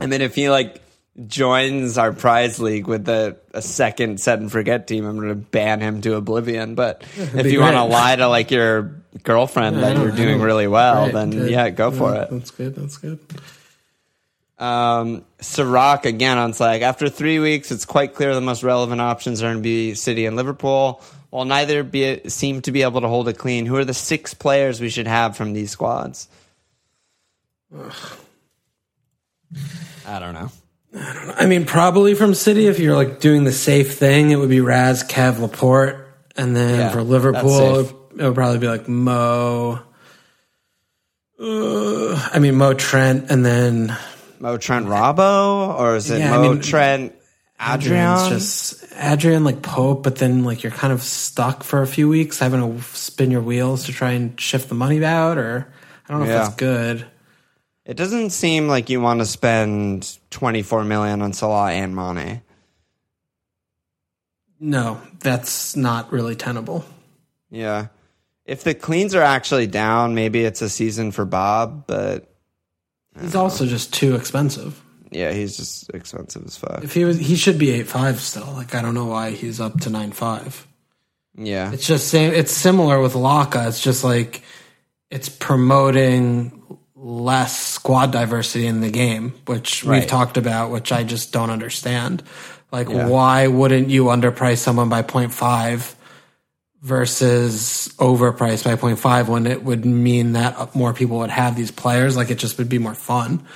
I 0.00 0.06
mean, 0.06 0.20
if 0.20 0.36
he 0.36 0.48
like 0.50 0.80
joins 1.26 1.98
our 1.98 2.12
prize 2.12 2.60
league 2.60 2.86
with 2.86 3.04
the 3.04 3.36
a 3.52 3.60
second 3.60 4.20
set 4.20 4.38
and 4.38 4.50
forget 4.50 4.86
team, 4.86 5.04
I'm 5.04 5.16
going 5.16 5.28
to 5.30 5.34
ban 5.34 5.80
him 5.80 6.00
to 6.02 6.14
oblivion. 6.14 6.76
But 6.76 7.02
if 7.18 7.42
be 7.44 7.52
you 7.52 7.60
want 7.60 7.74
to 7.74 7.82
lie 7.84 8.14
to 8.16 8.28
like 8.28 8.52
your 8.52 8.94
girlfriend 9.24 9.78
I 9.78 9.80
that 9.80 9.96
you're 9.98 10.12
doing 10.12 10.40
really 10.40 10.68
well, 10.68 11.04
Right, 11.06 11.12
then 11.12 11.30
good. 11.30 11.50
yeah, 11.50 11.70
go 11.70 11.90
for 11.90 12.14
Yeah, 12.14 12.22
it. 12.22 12.30
That's 12.30 12.50
good. 12.52 12.76
That's 12.76 12.96
good. 12.98 13.18
Um, 14.62 15.24
Sirac 15.40 16.04
again 16.04 16.38
on 16.38 16.52
Slack. 16.52 16.82
After 16.82 17.08
three 17.08 17.40
weeks, 17.40 17.72
it's 17.72 17.84
quite 17.84 18.14
clear 18.14 18.32
the 18.32 18.40
most 18.40 18.62
relevant 18.62 19.00
options 19.00 19.42
are 19.42 19.46
going 19.46 19.56
to 19.56 19.62
be 19.62 19.94
City 19.94 20.24
and 20.24 20.36
Liverpool. 20.36 21.02
While 21.30 21.46
neither 21.46 21.82
be, 21.82 22.28
seem 22.28 22.62
to 22.62 22.70
be 22.70 22.82
able 22.82 23.00
to 23.00 23.08
hold 23.08 23.28
it 23.28 23.38
clean, 23.38 23.66
who 23.66 23.74
are 23.74 23.84
the 23.84 23.92
six 23.92 24.34
players 24.34 24.80
we 24.80 24.88
should 24.88 25.08
have 25.08 25.36
from 25.36 25.52
these 25.52 25.72
squads? 25.72 26.28
I 30.06 30.18
don't 30.20 30.34
know. 30.34 30.52
I 30.94 31.46
mean, 31.46 31.64
probably 31.64 32.14
from 32.14 32.34
City. 32.34 32.68
If 32.68 32.78
you're 32.78 32.94
like 32.94 33.18
doing 33.18 33.42
the 33.42 33.52
safe 33.52 33.98
thing, 33.98 34.30
it 34.30 34.36
would 34.36 34.50
be 34.50 34.60
Raz, 34.60 35.02
Kev, 35.02 35.40
Laporte, 35.40 36.06
and 36.36 36.54
then 36.54 36.78
Yeah, 36.78 36.90
for 36.90 37.02
Liverpool, 37.02 37.80
it 37.80 38.22
would 38.22 38.34
probably 38.36 38.58
be 38.58 38.68
like 38.68 38.86
Mo. 38.86 39.80
Uh, 41.40 42.28
I 42.32 42.38
mean, 42.38 42.54
Mo 42.54 42.74
Trent, 42.74 43.30
and 43.30 43.44
then 43.44 43.96
Mo 44.42 44.56
Trent 44.58 44.86
Robbo, 44.86 45.78
or 45.78 45.94
is 45.94 46.10
it 46.10 46.18
Yeah, 46.18 46.34
I 46.34 46.38
Mo 46.38 46.52
mean, 46.54 46.60
Trent 46.62 47.14
Adrian? 47.60 47.78
Adrian's 48.02 48.28
just 48.28 48.84
Adrian 48.98 49.44
like 49.44 49.62
Pope, 49.62 50.02
but 50.02 50.16
then 50.16 50.42
like 50.42 50.64
you're 50.64 50.72
kind 50.72 50.92
of 50.92 51.00
stuck 51.00 51.62
for 51.62 51.80
a 51.80 51.86
few 51.86 52.08
weeks 52.08 52.40
having 52.40 52.60
to 52.60 52.82
spin 52.82 53.30
your 53.30 53.40
wheels 53.40 53.84
to 53.84 53.92
try 53.92 54.10
and 54.10 54.38
shift 54.40 54.68
the 54.68 54.74
money 54.74 55.02
out, 55.04 55.38
or 55.38 55.72
I 56.08 56.12
don't 56.12 56.22
know 56.22 56.26
Yeah. 56.26 56.40
if 56.40 56.44
that's 56.46 56.56
good. 56.56 57.06
It 57.84 57.96
doesn't 57.96 58.30
seem 58.30 58.66
like 58.66 58.90
you 58.90 59.00
want 59.00 59.20
to 59.20 59.26
spend 59.26 60.18
24 60.30 60.84
million 60.84 61.22
on 61.22 61.32
Salah 61.32 61.70
and 61.72 61.94
Mane. 61.94 62.42
No, 64.58 65.00
that's 65.20 65.76
not 65.76 66.12
really 66.12 66.34
tenable. 66.36 66.84
Yeah. 67.50 67.88
If 68.44 68.64
the 68.64 68.74
cleans 68.74 69.14
are 69.14 69.22
actually 69.22 69.68
down, 69.68 70.14
maybe 70.16 70.44
it's 70.44 70.62
a 70.62 70.68
season 70.68 71.12
for 71.12 71.24
Bob, 71.24 71.86
but 71.86 72.31
He's 73.20 73.34
also 73.34 73.66
just 73.66 73.92
too 73.92 74.14
expensive. 74.14 74.80
yeah, 75.10 75.32
he's 75.32 75.56
just 75.56 75.90
expensive 75.90 76.44
as 76.46 76.56
fuck. 76.56 76.82
If 76.82 76.94
he 76.94 77.04
was, 77.04 77.18
he 77.18 77.36
should 77.36 77.58
be 77.58 77.70
eight 77.70 77.86
five 77.86 78.20
still. 78.20 78.50
Like 78.52 78.74
I 78.74 78.80
don't 78.82 78.94
know 78.94 79.06
why 79.06 79.30
he's 79.32 79.60
up 79.60 79.80
to 79.80 79.90
nine 79.90 80.12
five. 80.12 80.66
Yeah. 81.36 81.72
It's 81.72 81.86
just 81.86 82.08
same. 82.08 82.32
It's 82.32 82.52
similar 82.52 83.00
with 83.00 83.14
Laka. 83.14 83.68
It's 83.68 83.80
just 83.80 84.04
like 84.04 84.42
it's 85.10 85.28
promoting 85.28 86.62
less 86.94 87.58
squad 87.58 88.12
diversity 88.12 88.66
in 88.66 88.80
the 88.80 88.90
game, 88.90 89.34
which 89.46 89.84
Right. 89.84 90.00
we've 90.00 90.08
talked 90.08 90.36
about, 90.36 90.70
which 90.70 90.92
I 90.92 91.02
just 91.02 91.32
don't 91.32 91.50
understand. 91.50 92.22
Like, 92.70 92.88
Yeah. 92.88 93.08
why 93.08 93.46
wouldn't 93.48 93.90
you 93.90 94.04
underprice 94.04 94.58
someone 94.58 94.88
by 94.88 95.02
0.5 95.02 95.94
versus 96.82 97.94
overpriced 97.98 98.64
by 98.64 98.74
0.5 98.74 99.28
when 99.28 99.46
it 99.46 99.62
would 99.62 99.84
mean 99.84 100.32
that 100.32 100.74
more 100.74 100.92
people 100.92 101.18
would 101.18 101.30
have 101.30 101.56
these 101.56 101.70
players? 101.70 102.16
Like, 102.16 102.30
it 102.30 102.38
just 102.38 102.58
would 102.58 102.68
be 102.68 102.78
more 102.78 102.94
fun. 102.94 103.46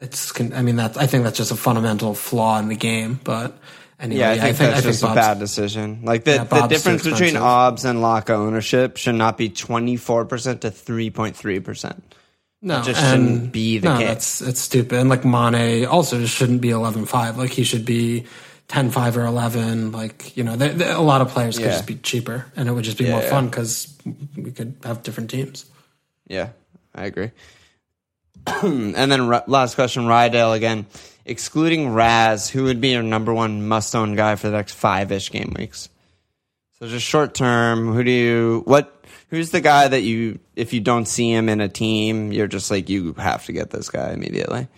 It's, 0.00 0.40
I 0.40 0.62
mean, 0.62 0.76
that's, 0.76 0.96
I 0.96 1.06
think 1.06 1.24
that's 1.24 1.36
just 1.36 1.50
a 1.50 1.56
fundamental 1.56 2.14
flaw 2.14 2.58
in 2.58 2.68
the 2.68 2.76
game, 2.76 3.18
but 3.24 3.58
anyway, 3.98 4.20
Yeah, 4.20 4.30
I 4.32 4.52
think 4.52 4.70
that's 4.70 4.82
just 4.82 5.02
a 5.02 5.06
bad 5.06 5.38
decision. 5.38 6.00
Like 6.04 6.24
the, 6.24 6.34
Yeah, 6.34 6.44
the 6.44 6.66
difference 6.66 7.04
between. 7.04 7.36
OBS 7.36 7.84
and 7.84 8.00
Laka 8.00 8.30
ownership 8.30 8.98
should 8.98 9.14
not 9.14 9.36
be 9.38 9.50
24% 9.50 10.60
to 10.60 10.70
3.3%. 10.70 12.02
No, 12.62 12.82
just 12.82 13.00
shouldn't 13.00 13.52
be 13.52 13.78
the 13.78 13.90
no, 13.90 13.98
case. 13.98 14.08
That's 14.08 14.40
it's 14.40 14.60
stupid. 14.60 14.98
And 14.98 15.10
like 15.10 15.24
Mane 15.24 15.84
also 15.84 16.18
just 16.18 16.34
shouldn't 16.34 16.62
be 16.62 16.68
11-5. 16.68 17.36
Like 17.36 17.50
he 17.50 17.62
should 17.62 17.84
be 17.84 18.24
10-5 18.74 19.16
or 19.16 19.24
eleven. 19.24 19.92
Like 19.92 20.36
you 20.36 20.42
know, 20.44 20.56
there, 20.56 20.72
there- 20.72 20.96
a 20.96 21.00
lot 21.00 21.20
of 21.20 21.28
players 21.28 21.56
could 21.56 21.66
Yeah. 21.66 21.72
just 21.72 21.86
be 21.86 21.94
cheaper, 21.96 22.46
and 22.56 22.68
it 22.68 22.72
would 22.72 22.84
just 22.84 22.98
be 22.98 23.04
Yeah, 23.04 23.12
more 23.12 23.22
yeah. 23.22 23.30
fun 23.30 23.46
because 23.48 23.94
we 24.36 24.50
could 24.50 24.74
have 24.84 25.02
different 25.02 25.30
teams. 25.30 25.64
Yeah, 26.26 26.48
I 26.94 27.04
agree. 27.04 27.30
and 28.62 28.94
then 29.12 29.28
Ra- 29.28 29.44
last 29.46 29.74
question, 29.74 30.04
Rydell 30.04 30.54
again. 30.56 30.86
Excluding 31.26 31.90
Raz, 31.94 32.50
who 32.50 32.64
would 32.64 32.80
be 32.82 32.88
your 32.90 33.02
number 33.02 33.32
one 33.32 33.66
must 33.66 33.94
own 33.96 34.14
guy 34.14 34.36
for 34.36 34.48
the 34.50 34.56
next 34.56 34.74
five 34.74 35.10
ish 35.10 35.30
game 35.30 35.54
weeks? 35.58 35.88
So 36.78 36.86
just 36.88 37.06
short 37.06 37.32
term, 37.34 37.92
who 37.94 38.04
do 38.04 38.10
you 38.10 38.62
what 38.66 39.04
who's 39.30 39.50
the 39.50 39.60
guy 39.62 39.88
that 39.88 40.02
you 40.02 40.38
if 40.56 40.72
you 40.74 40.80
don't 40.80 41.06
see 41.06 41.32
him 41.32 41.48
in 41.48 41.60
a 41.62 41.68
team, 41.68 42.32
you're 42.32 42.46
just 42.48 42.70
like 42.70 42.88
you 42.90 43.14
have 43.14 43.46
to 43.46 43.52
get 43.52 43.70
this 43.70 43.88
guy 43.88 44.12
immediately? 44.12 44.68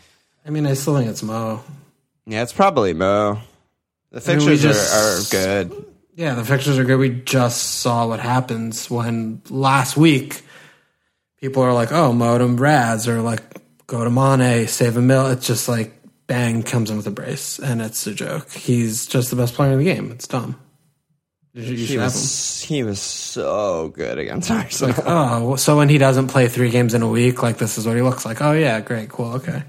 I 0.46 0.50
mean, 0.50 0.66
I 0.66 0.74
still 0.74 0.96
think 0.96 1.08
it's 1.10 1.22
Mo. 1.24 1.64
Yeah, 2.26 2.42
it's 2.42 2.52
probably 2.52 2.92
Mo. 2.92 3.40
The 4.20 4.36
mean, 4.36 4.46
we 4.46 4.52
fixtures 4.52 4.76
just- 4.76 4.94
are, 4.94 5.38
are 5.38 5.42
good. 5.42 5.86
Yeah, 6.14 6.34
the 6.34 6.44
fixtures 6.44 6.78
are 6.78 6.84
good. 6.84 6.98
We 6.98 7.10
just 7.10 7.80
saw 7.80 8.06
what 8.06 8.20
happens 8.20 8.90
when 8.90 9.42
last 9.50 9.98
week 9.98 10.40
people 11.40 11.62
are 11.62 11.74
like, 11.74 11.92
"Oh, 11.92 12.12
Modem 12.14 12.56
Raz," 12.56 13.06
or 13.06 13.20
like, 13.20 13.42
"Go 13.86 14.02
to 14.02 14.10
Mane, 14.10 14.66
save 14.66 14.96
a 14.96 15.02
mill." 15.02 15.26
It's 15.26 15.46
just 15.46 15.68
like 15.68 15.92
bang 16.26 16.62
comes 16.62 16.90
in 16.90 16.96
with 16.96 17.06
a 17.06 17.10
brace, 17.10 17.58
and 17.58 17.82
it's 17.82 18.06
a 18.06 18.14
joke. 18.14 18.50
He's 18.50 19.06
just 19.06 19.28
the 19.28 19.36
best 19.36 19.52
player 19.54 19.72
in 19.72 19.78
the 19.78 19.84
game. 19.84 20.10
It's 20.10 20.26
dumb. 20.26 20.58
He 21.52 21.64
should 21.64 21.78
have 21.78 21.88
him. 21.90 22.02
was, 22.04 22.62
he 22.62 22.82
was 22.82 23.00
so 23.00 23.88
good 23.94 24.18
against 24.18 24.50
Arsenal. 24.50 24.94
Oh, 25.06 25.56
so 25.56 25.76
when 25.76 25.88
he 25.90 25.98
doesn't 25.98 26.28
play 26.28 26.48
three 26.48 26.70
games 26.70 26.94
in 26.94 27.02
a 27.02 27.08
week, 27.08 27.42
like 27.42 27.58
this 27.58 27.76
is 27.78 27.86
what 27.86 27.96
he 27.96 28.02
looks 28.02 28.24
like. 28.24 28.40
Oh 28.40 28.52
yeah, 28.52 28.80
great, 28.80 29.10
cool, 29.10 29.34
okay. 29.34 29.64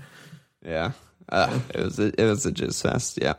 Yeah, 0.66 0.92
uh, 1.30 1.60
it 1.74 1.82
was 1.82 2.00
a, 2.00 2.22
it 2.22 2.26
was 2.26 2.46
a 2.46 2.52
jizz 2.54 2.82
fest. 2.82 3.20
Yeah. 3.22 3.34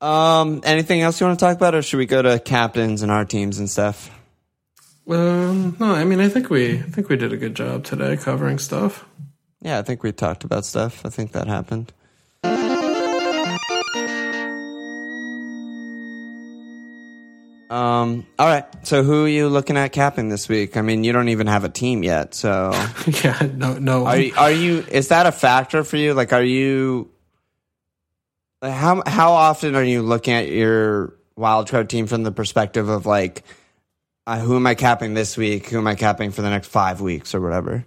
Um, 0.00 0.62
anything 0.64 1.02
else 1.02 1.20
you 1.20 1.26
want 1.26 1.38
to 1.38 1.44
talk 1.44 1.56
about, 1.56 1.74
or 1.74 1.82
should 1.82 1.98
we 1.98 2.06
go 2.06 2.22
to 2.22 2.38
captains 2.38 3.02
and 3.02 3.12
our 3.12 3.24
teams 3.24 3.58
and 3.58 3.68
stuff? 3.68 4.10
Um, 5.08 5.76
no, 5.78 5.92
I 5.92 6.04
mean, 6.04 6.20
I 6.20 6.28
think 6.28 6.50
we, 6.50 6.78
I 6.78 6.82
think 6.82 7.08
we 7.08 7.16
did 7.16 7.32
a 7.32 7.36
good 7.36 7.54
job 7.54 7.84
today 7.84 8.16
covering 8.16 8.58
stuff. 8.58 9.04
Yeah, 9.60 9.78
I 9.78 9.82
think 9.82 10.02
we 10.02 10.12
talked 10.12 10.44
about 10.44 10.64
stuff. 10.64 11.04
I 11.04 11.10
think 11.10 11.32
that 11.32 11.46
happened. 11.48 11.92
Um. 17.70 18.26
All 18.36 18.48
right. 18.48 18.64
So, 18.84 19.04
who 19.04 19.26
are 19.26 19.28
you 19.28 19.48
looking 19.48 19.76
at 19.76 19.92
capping 19.92 20.28
this 20.28 20.48
week? 20.48 20.76
I 20.76 20.82
mean, 20.82 21.04
you 21.04 21.12
don't 21.12 21.28
even 21.28 21.46
have 21.46 21.62
a 21.62 21.68
team 21.68 22.02
yet. 22.02 22.34
So, 22.34 22.72
yeah, 23.22 23.48
no, 23.54 23.78
no. 23.78 24.06
are 24.06 24.18
you, 24.18 24.34
are 24.36 24.50
you? 24.50 24.84
Is 24.90 25.08
that 25.08 25.26
a 25.26 25.32
factor 25.32 25.84
for 25.84 25.96
you? 25.96 26.12
Like, 26.12 26.32
are 26.32 26.42
you? 26.42 27.08
Like, 28.62 28.72
How 28.72 29.02
how 29.06 29.32
often 29.32 29.74
are 29.74 29.84
you 29.84 30.02
looking 30.02 30.34
at 30.34 30.48
your 30.48 31.14
wild 31.36 31.68
card 31.68 31.88
team 31.88 32.06
from 32.06 32.22
the 32.22 32.32
perspective 32.32 32.88
of 32.88 33.06
like, 33.06 33.42
uh, 34.26 34.38
who 34.38 34.56
am 34.56 34.66
I 34.66 34.74
capping 34.74 35.14
this 35.14 35.36
week? 35.36 35.68
Who 35.70 35.78
am 35.78 35.86
I 35.86 35.94
capping 35.94 36.30
for 36.30 36.42
the 36.42 36.50
next 36.50 36.68
five 36.68 37.00
weeks 37.00 37.34
or 37.34 37.40
whatever? 37.40 37.86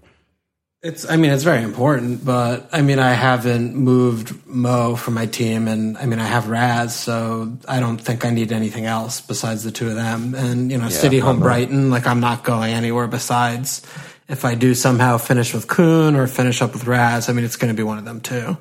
It's, 0.82 1.10
I 1.10 1.16
mean, 1.16 1.32
it's 1.32 1.46
very 1.46 1.64
important, 1.64 2.26
but 2.26 2.68
I 2.74 2.82
mean, 2.82 3.00
I 3.00 3.14
haven't 3.14 3.74
moved 3.74 4.46
Mo 4.46 4.98
from 4.98 5.14
my 5.14 5.28
team, 5.28 5.70
and 5.70 5.98
I 5.98 6.06
mean, 6.06 6.20
I 6.20 6.26
have 6.26 6.50
Raz, 6.50 6.94
so 6.94 7.58
I 7.70 7.80
don't 7.80 7.98
think 7.98 8.26
I 8.26 8.32
need 8.32 8.52
anything 8.52 8.86
else 8.86 9.22
besides 9.22 9.64
the 9.64 9.72
two 9.72 9.88
of 9.88 9.96
them. 9.96 10.36
And 10.36 10.70
you 10.70 10.78
know, 10.78 10.90
City 10.90 11.20
home. 11.20 11.40
Brighton, 11.40 11.90
like 11.90 12.06
I'm 12.06 12.20
not 12.20 12.44
going 12.44 12.74
anywhere 12.74 13.08
besides. 13.08 13.82
If 14.28 14.44
I 14.44 14.56
do 14.56 14.76
somehow 14.76 15.18
finish 15.20 15.54
with 15.54 15.68
Kun 15.68 16.18
or 16.18 16.28
finish 16.28 16.62
up 16.62 16.74
with 16.74 16.86
Raz, 16.86 17.30
I 17.30 17.34
mean, 17.34 17.46
it's 17.46 17.56
going 17.56 17.74
to 17.74 17.78
be 17.78 17.84
one 17.84 17.98
of 17.98 18.04
them 18.04 18.20
too, 18.20 18.58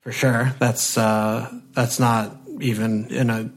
for 0.00 0.12
sure. 0.12 0.54
That's 0.58 0.96
uh, 0.98 1.50
that's 1.72 1.98
not 2.00 2.36
even 2.60 3.06
in 3.10 3.30
a 3.30 3.50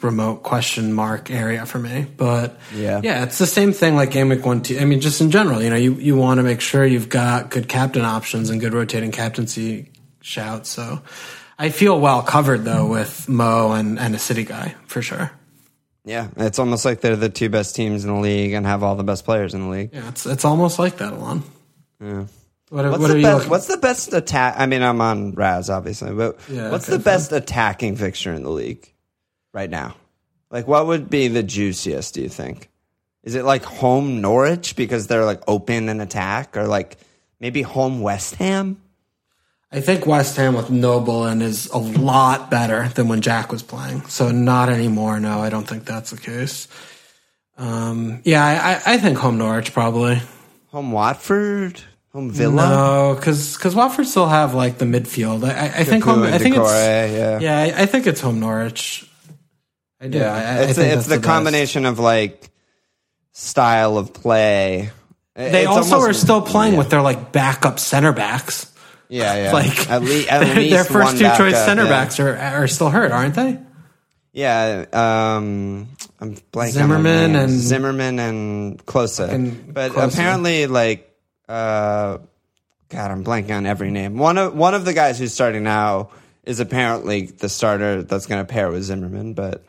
remote 0.00 0.44
question 0.44 0.92
mark 0.92 1.28
area 1.30 1.66
for 1.66 1.78
me. 1.80 2.06
But 2.16 2.56
Yeah. 2.72 3.00
yeah, 3.02 3.24
it's 3.24 3.38
the 3.38 3.46
same 3.48 3.72
thing 3.72 3.96
like 3.96 4.12
game 4.12 4.28
week 4.28 4.46
one, 4.46 4.62
two. 4.62 4.78
I 4.78 4.84
mean, 4.84 5.00
just 5.00 5.20
in 5.20 5.32
general, 5.32 5.60
you 5.60 5.70
know, 5.70 5.76
you, 5.76 5.94
you 5.94 6.16
want 6.16 6.38
to 6.38 6.44
make 6.44 6.60
sure 6.60 6.86
you've 6.86 7.08
got 7.08 7.50
good 7.50 7.68
captain 7.68 8.02
options 8.02 8.50
and 8.50 8.60
good 8.60 8.72
rotating 8.72 9.10
captaincy 9.10 9.90
shouts. 10.20 10.68
So 10.70 11.00
I 11.58 11.70
feel 11.70 11.98
well 11.98 12.22
covered 12.22 12.64
though 12.64 12.86
with 12.86 13.28
Mo 13.28 13.72
and, 13.72 13.98
and 13.98 14.14
a 14.14 14.18
city 14.20 14.44
guy 14.44 14.76
for 14.86 15.02
sure. 15.02 15.32
Yeah, 16.04 16.28
it's 16.36 16.58
almost 16.60 16.84
like 16.84 17.00
they're 17.00 17.16
the 17.16 17.30
two 17.30 17.48
best 17.48 17.74
teams 17.74 18.04
in 18.04 18.14
the 18.14 18.20
league 18.20 18.52
and 18.52 18.66
have 18.66 18.82
all 18.84 18.94
the 18.94 19.02
best 19.02 19.24
players 19.24 19.52
in 19.54 19.62
the 19.62 19.68
league. 19.68 19.90
Yeah, 19.92 20.08
it's 20.10 20.26
it's 20.26 20.44
almost 20.44 20.78
like 20.78 20.98
that, 20.98 21.12
Alon. 21.14 21.42
Yeah. 22.00 22.26
What, 22.70 22.86
What's 22.86 22.98
what 22.98 23.08
the 23.12 23.22
best? 23.22 23.48
What's 23.48 23.66
the 23.66 23.76
best 23.76 24.12
attack? 24.12 24.54
I 24.56 24.66
mean, 24.66 24.82
I'm 24.82 25.00
on 25.00 25.32
Raz 25.32 25.70
obviously, 25.70 26.12
but 26.12 26.38
Yeah, 26.48 26.70
what's 26.70 26.88
okay, 26.88 26.96
the 26.96 27.02
best 27.02 27.32
attacking 27.32 27.96
fixture 27.96 28.32
in 28.32 28.42
the 28.42 28.50
league 28.50 28.92
right 29.52 29.70
now? 29.70 29.96
Like, 30.50 30.66
what 30.66 30.86
would 30.86 31.10
be 31.10 31.28
the 31.28 31.42
juiciest? 31.42 32.14
Do 32.14 32.22
you 32.22 32.28
think? 32.28 32.70
Is 33.22 33.34
it 33.34 33.44
like 33.44 33.64
home 33.64 34.20
Norwich 34.20 34.76
because 34.76 35.06
they're 35.06 35.24
like 35.24 35.42
open 35.46 35.88
and 35.88 36.00
attack, 36.00 36.56
or 36.56 36.66
like 36.66 36.96
maybe 37.40 37.62
home 37.62 38.00
West 38.00 38.36
Ham? 38.36 38.80
I 39.72 39.80
think 39.80 40.06
West 40.06 40.36
Ham 40.36 40.54
with 40.54 40.70
Noble 40.70 41.24
and 41.24 41.42
is 41.42 41.66
a 41.70 41.78
lot 41.78 42.50
better 42.50 42.88
than 42.90 43.08
when 43.08 43.20
Jack 43.22 43.50
was 43.50 43.62
playing. 43.62 44.02
So 44.06 44.30
not 44.30 44.68
anymore. 44.68 45.18
No, 45.18 45.40
I 45.40 45.50
don't 45.50 45.66
think 45.66 45.84
that's 45.84 46.10
the 46.10 46.18
case. 46.18 46.68
Um, 47.58 48.20
yeah, 48.24 48.44
I, 48.44 48.92
I, 48.92 48.94
I 48.94 48.98
think 48.98 49.18
home 49.18 49.38
Norwich 49.38 49.72
probably. 49.72 50.20
Home 50.68 50.92
Watford? 50.92 51.80
Home 52.14 52.30
Villa? 52.30 52.68
No, 52.68 53.14
because 53.16 53.56
because 53.56 53.74
Watford 53.74 54.06
still 54.06 54.28
have 54.28 54.54
like 54.54 54.78
the 54.78 54.84
midfield. 54.84 55.44
I, 55.44 55.80
I, 55.80 55.84
think 55.84 56.04
home. 56.04 56.22
I 56.22 56.38
think 56.38 56.54
Decore, 56.54 56.70
it's 56.70 57.12
yeah. 57.12 57.38
yeah. 57.40 57.76
I, 57.76 57.82
I 57.82 57.86
think 57.86 58.06
it's 58.06 58.20
home 58.20 58.38
Norwich. 58.38 59.10
I 60.00 60.06
do. 60.06 60.22
I, 60.22 60.22
I 60.22 60.54
it's 60.62 60.78
think 60.78 60.92
it's 60.92 61.06
that's 61.06 61.20
the, 61.20 61.26
combination 61.26 61.86
of 61.86 61.98
like 61.98 62.50
style 63.32 63.98
of 63.98 64.12
play. 64.12 64.92
They 65.34 65.66
also 65.66 65.96
almost- 65.96 66.10
are 66.10 66.12
still 66.12 66.40
playing 66.40 66.74
yeah. 66.74 66.78
with 66.78 66.90
their 66.90 67.02
like 67.02 67.32
backup 67.32 67.80
center 67.80 68.12
backs. 68.12 68.72
Yeah, 69.08 69.34
yeah. 69.46 69.52
Like 69.52 69.90
at, 69.90 70.02
le- 70.02 70.28
at 70.28 70.38
their, 70.44 70.54
least 70.54 70.72
their 70.72 70.84
first 70.84 71.18
two 71.18 71.24
choice 71.36 71.64
center 71.64 71.82
yeah. 71.82 71.88
backs 71.88 72.20
are 72.20 72.36
are 72.36 72.68
still 72.68 72.90
hurt, 72.90 73.10
aren't 73.10 73.34
they? 73.34 73.58
Yeah, 74.32 74.84
um, 74.92 75.88
I'm 76.20 76.36
blanking. 76.52 76.70
Zimmermann 76.70 77.34
and- 77.34 77.50
Zimmermann 77.50 78.20
and 78.20 78.86
Klose. 78.86 79.16
Fucking 79.16 79.72
But 79.72 79.96
apparently, 79.96 80.68
like, 80.68 81.13
uh, 81.48 82.18
God, 82.88 83.10
I'm 83.10 83.24
blanking 83.24 83.56
on 83.56 83.66
every 83.66 83.90
name. 83.90 84.16
One 84.16 84.38
of 84.38 84.54
one 84.54 84.74
of 84.74 84.84
the 84.84 84.92
guys 84.92 85.18
who's 85.18 85.32
starting 85.32 85.62
now 85.62 86.10
is 86.44 86.60
apparently 86.60 87.26
the 87.26 87.48
starter 87.48 88.02
that's 88.02 88.26
going 88.26 88.44
to 88.44 88.50
pair 88.50 88.70
with 88.70 88.82
Zimmermann. 88.84 89.34
But 89.34 89.64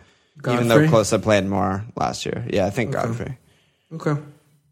even 0.48 0.68
though 0.68 0.80
Godfrey? 0.82 0.88
Klose 0.88 1.22
played 1.22 1.46
more 1.46 1.84
last 1.96 2.26
year, 2.26 2.46
yeah, 2.50 2.66
I 2.66 2.70
think 2.70 2.92
Godfrey. 2.92 3.38
Okay. 3.94 4.22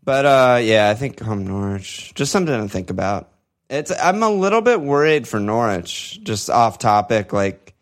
But 0.04 0.26
uh, 0.26 0.60
yeah, 0.62 0.90
I 0.90 0.96
think 0.96 1.20
home 1.20 1.48
Norwich. 1.48 2.14
Just 2.14 2.32
something 2.32 2.62
to 2.62 2.68
think 2.68 2.90
about. 2.90 3.30
It's 3.70 3.92
I'm 3.92 4.22
a 4.22 4.30
little 4.30 4.62
bit 4.62 4.82
worried 4.82 5.28
for 5.28 5.40
Norwich. 5.40 6.20
Just 6.24 6.50
off 6.50 6.78
topic, 6.78 7.32
like 7.32 7.74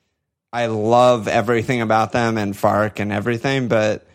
I 0.53 0.67
love 0.67 1.27
everything 1.27 1.81
about 1.81 2.11
them 2.11 2.37
and 2.37 2.53
Farke 2.53 2.99
and 2.99 3.11
everything, 3.11 3.67
but 3.67 4.05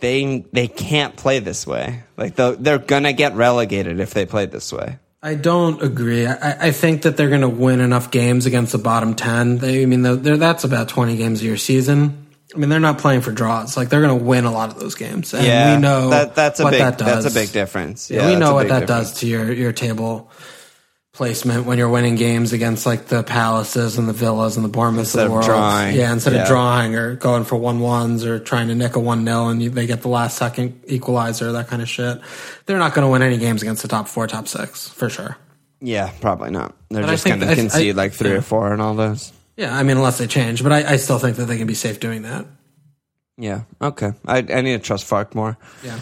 they 0.00 0.44
they 0.52 0.68
can't 0.68 1.16
play 1.16 1.38
this 1.38 1.66
way. 1.66 2.02
Like 2.16 2.34
they're 2.36 2.78
gonna 2.78 3.12
get 3.12 3.34
relegated 3.34 4.00
if 4.00 4.14
they 4.14 4.26
play 4.26 4.46
this 4.46 4.72
way. 4.72 4.98
I 5.24 5.36
don't 5.36 5.80
agree. 5.80 6.26
I, 6.26 6.68
I 6.68 6.70
think 6.72 7.02
that 7.02 7.16
they're 7.16 7.28
going 7.28 7.42
to 7.42 7.48
win 7.48 7.78
enough 7.78 8.10
games 8.10 8.44
against 8.44 8.72
the 8.72 8.78
bottom 8.78 9.14
ten. 9.14 9.58
They, 9.58 9.82
I 9.82 9.86
mean, 9.86 10.02
that's 10.02 10.64
about 10.64 10.88
twenty 10.88 11.16
games 11.16 11.42
a 11.42 11.44
year 11.44 11.56
season. 11.56 12.26
I 12.52 12.58
mean, 12.58 12.70
they're 12.70 12.80
not 12.80 12.98
playing 12.98 13.20
for 13.20 13.30
draws. 13.30 13.76
Like 13.76 13.88
they're 13.88 14.00
going 14.02 14.18
to 14.18 14.24
win 14.24 14.46
a 14.46 14.50
lot 14.50 14.70
of 14.70 14.80
those 14.80 14.96
games, 14.96 15.32
and 15.32 15.46
yeah, 15.46 15.76
we 15.76 15.80
know 15.80 16.10
that 16.10 16.34
that's 16.34 16.58
a 16.58 16.64
what 16.64 16.72
big 16.72 16.80
that 16.80 16.98
does. 16.98 17.22
that's 17.22 17.36
a 17.36 17.38
big 17.38 17.52
difference. 17.52 18.10
Yeah, 18.10 18.22
Yeah, 18.22 18.30
we 18.30 18.36
know 18.36 18.54
what 18.54 18.66
that 18.68 18.80
difference. 18.80 19.10
does 19.10 19.20
to 19.20 19.28
your 19.28 19.52
your 19.52 19.72
table 19.72 20.28
placement 21.22 21.66
when 21.66 21.76
you're 21.76 21.90
winning 21.90 22.14
games 22.16 22.54
against 22.54 22.86
like 22.86 23.06
the 23.06 23.22
Palaces 23.22 23.98
and 23.98 24.08
the 24.08 24.14
Villas 24.14 24.56
and 24.56 24.64
the 24.64 24.68
Bournemouths 24.70 25.10
Instead 25.14 25.26
of 25.26 25.28
the 25.28 25.34
world. 25.34 25.44
drawing. 25.46 25.94
Yeah, 25.94 26.10
instead 26.12 26.32
Yeah. 26.32 26.42
of 26.42 26.48
drawing 26.48 26.94
or 26.94 27.16
going 27.16 27.44
for 27.44 27.56
one 27.56 27.80
ones 27.80 28.24
or 28.24 28.38
trying 28.38 28.68
to 28.68 28.74
nick 28.74 28.96
a 28.96 29.00
one 29.00 29.22
nil 29.22 29.48
and 29.50 29.62
you, 29.62 29.68
they 29.68 29.86
get 29.86 30.00
the 30.02 30.08
last 30.08 30.38
second 30.38 30.80
equalizer, 30.86 31.52
that 31.52 31.68
kind 31.68 31.82
of 31.82 31.88
shit. 31.88 32.18
They're 32.64 32.78
not 32.78 32.94
going 32.94 33.04
to 33.06 33.10
win 33.10 33.20
any 33.22 33.36
games 33.36 33.60
against 33.60 33.82
the 33.82 33.88
top 33.88 34.08
four, 34.08 34.26
top 34.26 34.48
six 34.48 34.88
for 34.88 35.10
sure. 35.10 35.36
Yeah, 35.80 36.10
probably 36.20 36.50
not. 36.50 36.74
They're 36.90 37.02
But 37.02 37.10
just 37.10 37.26
gonna 37.26 37.46
I- 37.46 37.54
concede 37.56 37.94
I- 37.94 37.96
like 38.02 38.12
three 38.14 38.30
yeah. 38.30 38.36
or 38.36 38.42
four 38.42 38.72
and 38.72 38.80
all 38.80 38.94
those. 38.94 39.32
Yeah, 39.56 39.76
I 39.76 39.82
mean, 39.82 39.98
unless 39.98 40.16
they 40.16 40.26
change, 40.26 40.62
but 40.62 40.72
I, 40.72 40.92
I 40.92 40.96
still 40.96 41.18
think 41.18 41.36
that 41.36 41.44
they 41.44 41.58
can 41.58 41.66
be 41.66 41.74
safe 41.74 42.00
doing 42.00 42.22
that. 42.22 42.46
Yeah. 43.36 43.62
Okay. 43.82 44.12
I 44.26 44.38
I 44.38 44.60
need 44.62 44.72
to 44.72 44.78
trust 44.78 45.08
Farke 45.08 45.34
more. 45.34 45.58
Yeah. 45.84 45.98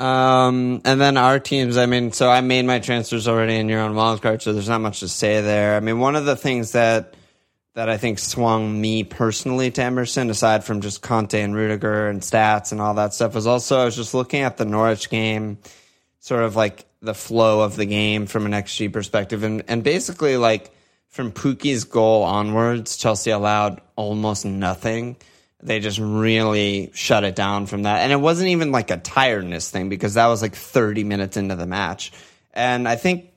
Um, 0.00 0.80
and 0.86 0.98
then 0.98 1.18
our 1.18 1.38
teams, 1.38 1.76
I 1.76 1.84
mean, 1.84 2.12
so 2.12 2.30
I 2.30 2.40
made 2.40 2.64
my 2.64 2.78
transfers 2.78 3.28
already 3.28 3.56
in 3.56 3.68
your 3.68 3.80
own 3.80 3.94
wild 3.94 4.22
card, 4.22 4.40
so 4.40 4.54
there's 4.54 4.68
not 4.68 4.80
much 4.80 5.00
to 5.00 5.08
say 5.08 5.42
there. 5.42 5.76
I 5.76 5.80
mean, 5.80 5.98
one 5.98 6.16
of 6.16 6.24
the 6.24 6.36
things 6.36 6.72
that 6.72 7.14
that 7.74 7.88
I 7.88 7.98
think 7.98 8.18
swung 8.18 8.80
me 8.80 9.04
personally 9.04 9.70
to 9.70 9.82
Emerson, 9.82 10.30
aside 10.30 10.64
from 10.64 10.80
just 10.80 11.02
Kanté 11.02 11.44
and 11.44 11.54
Rudiger 11.54 12.08
and 12.08 12.20
stats 12.20 12.72
and 12.72 12.80
all 12.80 12.94
that 12.94 13.14
stuff, 13.14 13.34
was 13.34 13.46
also 13.46 13.78
I 13.78 13.84
was 13.84 13.94
just 13.94 14.14
looking 14.14 14.40
at 14.40 14.56
the 14.56 14.64
Norwich 14.64 15.10
game, 15.10 15.58
sort 16.18 16.44
of 16.44 16.56
like 16.56 16.86
the 17.02 17.14
flow 17.14 17.60
of 17.60 17.76
the 17.76 17.86
game 17.86 18.24
from 18.24 18.46
an 18.46 18.52
XG 18.52 18.90
perspective, 18.90 19.42
and 19.42 19.62
and 19.68 19.84
basically 19.84 20.38
like 20.38 20.70
from 21.08 21.30
Pukki's 21.30 21.84
goal 21.84 22.22
onwards, 22.22 22.96
Chelsea 22.96 23.32
allowed 23.32 23.82
almost 23.96 24.46
nothing 24.46 25.16
they 25.62 25.80
just 25.80 25.98
really 25.98 26.90
shut 26.94 27.24
it 27.24 27.34
down 27.34 27.66
from 27.66 27.82
that. 27.82 28.00
And 28.00 28.12
it 28.12 28.20
wasn't 28.20 28.48
even 28.48 28.72
like 28.72 28.90
a 28.90 28.96
tiredness 28.96 29.70
thing 29.70 29.88
because 29.88 30.14
that 30.14 30.26
was 30.26 30.42
like 30.42 30.54
30 30.54 31.04
minutes 31.04 31.36
into 31.36 31.56
the 31.56 31.66
match. 31.66 32.12
And 32.52 32.88
I 32.88 32.96
think 32.96 33.30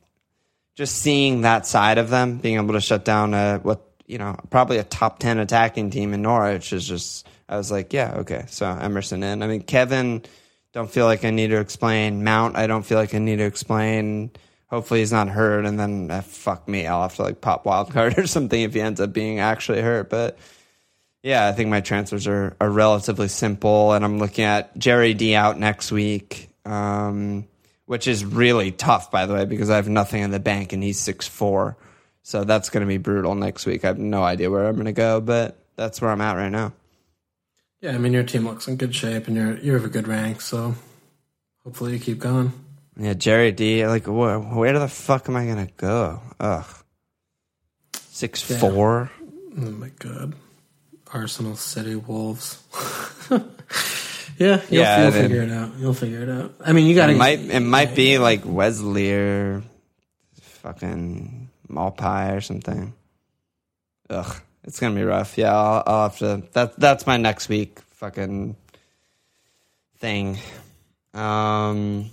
just 0.76 0.96
seeing 0.96 1.42
that 1.42 1.68
side 1.68 1.98
of 1.98 2.10
them, 2.10 2.38
being 2.38 2.56
able 2.56 2.74
to 2.74 2.82
shut 2.82 3.06
down 3.06 3.34
a, 3.34 3.60
what, 3.60 3.82
you 4.06 4.18
know, 4.18 4.36
probably 4.50 4.78
a 4.78 4.84
top 4.84 5.20
10 5.20 5.40
attacking 5.40 5.90
team 5.90 6.14
in 6.14 6.22
Norwich 6.22 6.74
is 6.74 6.88
just, 6.88 7.28
I 7.48 7.58
was 7.58 7.72
like, 7.72 7.94
yeah, 7.94 8.16
okay. 8.20 8.46
So 8.48 8.68
Emerson 8.68 9.22
in. 9.24 9.44
I 9.44 9.48
mean, 9.48 9.62
Kevin, 9.62 10.24
don't 10.74 10.90
feel 10.90 11.06
like 11.06 11.24
I 11.24 11.30
need 11.30 11.50
to 11.50 11.60
explain. 11.60 12.24
Mount, 12.24 12.58
I 12.58 12.68
don't 12.68 12.84
feel 12.84 12.98
like 12.98 13.14
I 13.14 13.20
need 13.20 13.38
to 13.38 13.46
explain. 13.46 14.32
hopefully 14.68 15.02
he's 15.02 15.12
not 15.12 15.30
hurt, 15.30 15.66
and 15.66 15.80
then 15.80 16.10
uh, 16.10 16.22
fuck 16.22 16.68
me, 16.68 16.88
I'll 16.88 17.04
have 17.04 17.16
to 17.18 17.22
like 17.22 17.42
pop 17.42 17.66
wild 17.66 17.92
card 17.92 18.18
or 18.18 18.26
something 18.26 18.60
if 18.60 18.74
he 18.74 18.82
ends 18.82 19.00
up 19.00 19.14
being 19.14 19.40
actually 19.40 19.82
hurt. 19.82 20.10
But 20.10 20.40
yeah, 21.24 21.48
I 21.48 21.54
think 21.54 21.70
my 21.70 21.82
transfers 21.82 22.28
are 22.28 22.56
are 22.62 22.70
relatively 22.70 23.30
simple, 23.30 23.94
and 23.94 24.06
I'm 24.06 24.20
looking 24.20 24.46
at 24.46 24.78
Jerry 24.78 25.14
D 25.14 25.36
out 25.36 25.58
next 25.58 25.92
week. 25.92 26.50
Um, 26.66 27.48
which 27.86 28.08
is 28.08 28.24
really 28.24 28.72
tough, 28.72 29.12
by 29.12 29.26
the 29.26 29.34
way, 29.34 29.46
because 29.46 29.70
I 29.70 29.76
have 29.76 29.90
nothing 29.90 30.22
in 30.22 30.32
the 30.32 30.40
bank 30.40 30.74
and 30.74 30.82
he's 30.82 31.00
six 31.00 31.28
four. 31.28 31.78
So 32.22 32.44
that's 32.44 32.70
going 32.70 32.82
to 32.82 32.88
be 32.88 32.98
brutal 32.98 33.36
next 33.36 33.66
week. 33.66 33.84
I 33.84 33.88
have 33.88 34.00
no 34.00 34.24
idea 34.24 34.50
where 34.50 34.66
I'm 34.66 34.76
going 34.76 34.86
to 34.86 34.94
go, 34.94 35.20
but 35.20 35.58
that's 35.76 36.02
where 36.02 36.10
I'm 36.10 36.22
at 36.22 36.38
right 36.38 36.52
now. 36.52 36.74
Yeah, 37.82 37.92
I 37.92 37.98
mean 37.98 38.14
your 38.14 38.24
team 38.24 38.46
looks 38.46 38.68
in 38.68 38.78
good 38.78 38.96
shape 38.96 39.28
and 39.28 39.36
you're 39.36 39.58
you 39.58 39.74
have 39.74 39.84
a 39.84 39.90
good 39.90 40.08
rank, 40.08 40.40
so 40.40 40.76
hopefully 41.64 41.94
you 41.94 42.00
keep 42.00 42.20
going. 42.20 42.54
Yeah, 42.98 43.14
Jerry 43.14 43.52
D. 43.52 43.86
Like, 43.88 44.06
where, 44.06 44.40
where 44.40 44.78
the 44.78 44.88
fuck 44.88 45.28
am 45.28 45.36
I 45.36 45.46
going 45.46 45.68
to 45.68 45.74
go? 45.76 46.22
Ugh, 46.40 46.66
six 47.94 48.42
four. 48.42 49.12
Oh 49.58 49.72
my 49.72 49.90
god. 50.00 50.36
Arsenal 51.14 51.56
City 51.56 51.96
Wolves. 51.96 52.62
yeah, 53.32 53.40
you'll, 54.38 54.62
Yeah, 54.70 55.04
you'll 55.04 55.12
figure 55.12 55.42
it 55.44 55.52
out. 55.52 55.72
You'll 55.78 55.94
figure 55.94 56.22
it 56.24 56.30
out. 56.30 56.56
I 56.66 56.74
mean 56.74 56.88
you 56.88 56.96
gotta 56.96 57.14
It 57.14 57.18
might 57.18 57.40
it 57.40 57.60
might 57.60 57.96
be 57.96 58.18
like 58.18 58.42
Wesley 58.44 59.14
or 59.14 59.64
fucking 60.42 61.50
Maupay 61.70 62.36
or 62.36 62.42
something. 62.42 62.94
Ugh, 64.10 64.36
it's 64.64 64.80
gonna 64.80 64.96
be 64.96 65.04
rough. 65.04 65.38
Yeah, 65.38 65.56
I'll, 65.56 65.84
I'll 65.86 66.10
have 66.10 66.18
to. 66.20 66.44
That 66.54 66.80
that's 66.80 67.06
my 67.06 67.18
next 67.18 67.48
week 67.50 67.80
fucking 67.92 68.56
thing. 70.00 70.38
Um, 71.14 72.10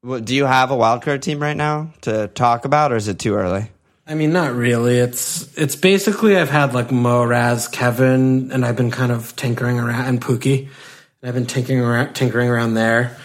what, 0.00 0.24
do 0.24 0.34
you 0.34 0.46
have 0.46 0.70
a 0.70 0.74
wildcard 0.74 1.20
team 1.22 1.40
right 1.40 1.56
now 1.56 1.92
to 2.02 2.28
talk 2.28 2.64
about, 2.64 2.92
or 2.92 2.96
is 2.96 3.08
it 3.08 3.18
too 3.18 3.34
early? 3.34 3.68
I 4.06 4.14
mean, 4.14 4.32
not 4.32 4.54
really. 4.54 4.98
It's 4.98 5.52
it's 5.58 5.74
basically 5.74 6.36
I've 6.36 6.50
had 6.50 6.74
like 6.74 6.92
Mo, 6.92 7.24
Raz, 7.24 7.66
Kevin, 7.68 8.52
and 8.52 8.64
I've 8.64 8.76
been 8.76 8.90
kind 8.92 9.10
of 9.10 9.34
tinkering 9.36 9.78
around, 9.80 10.04
and 10.06 10.20
Pukki. 10.20 10.68
And 11.22 11.28
I've 11.28 11.34
been 11.34 11.46
tinkering 11.46 11.80
around, 11.80 12.14
tinkering 12.14 12.48
around 12.48 12.74
there. 12.74 13.16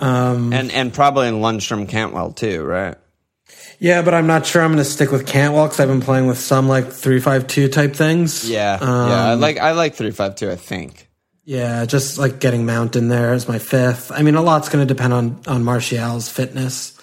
Um, 0.00 0.52
And 0.52 0.72
and 0.72 0.92
probably 0.92 1.28
in 1.28 1.34
Lundstram 1.34 1.88
Cantwell 1.88 2.32
too, 2.32 2.64
right? 2.64 2.96
yeah, 3.78 4.00
but 4.02 4.14
I'm 4.14 4.26
not 4.26 4.46
sure 4.46 4.62
I'm 4.62 4.72
going 4.72 4.78
to 4.78 4.84
stick 4.90 5.12
with 5.12 5.26
Cantwell 5.26 5.66
because 5.66 5.80
I've 5.80 5.88
been 5.88 6.00
playing 6.00 6.26
with 6.26 6.38
some 6.38 6.66
like 6.66 6.90
three 6.90 7.20
five 7.20 7.46
two 7.46 7.68
type 7.68 7.94
things. 7.94 8.48
Yeah, 8.50 8.78
Um, 8.80 9.08
yeah. 9.10 9.24
I 9.26 9.34
like 9.34 9.58
I 9.58 9.72
like 9.72 9.94
three 9.94 10.10
five 10.10 10.34
two. 10.34 10.50
I 10.50 10.56
think. 10.56 11.08
Yeah, 11.44 11.84
just 11.84 12.18
like 12.18 12.40
getting 12.40 12.66
Mount 12.66 12.96
in 12.96 13.08
there 13.08 13.32
as 13.32 13.46
my 13.46 13.60
fifth. 13.60 14.10
I 14.10 14.22
mean, 14.22 14.34
a 14.34 14.42
lot's 14.42 14.68
going 14.68 14.84
to 14.86 14.92
depend 14.92 15.12
on 15.12 15.40
on 15.46 15.62
Martial's 15.62 16.28
fitness. 16.28 16.95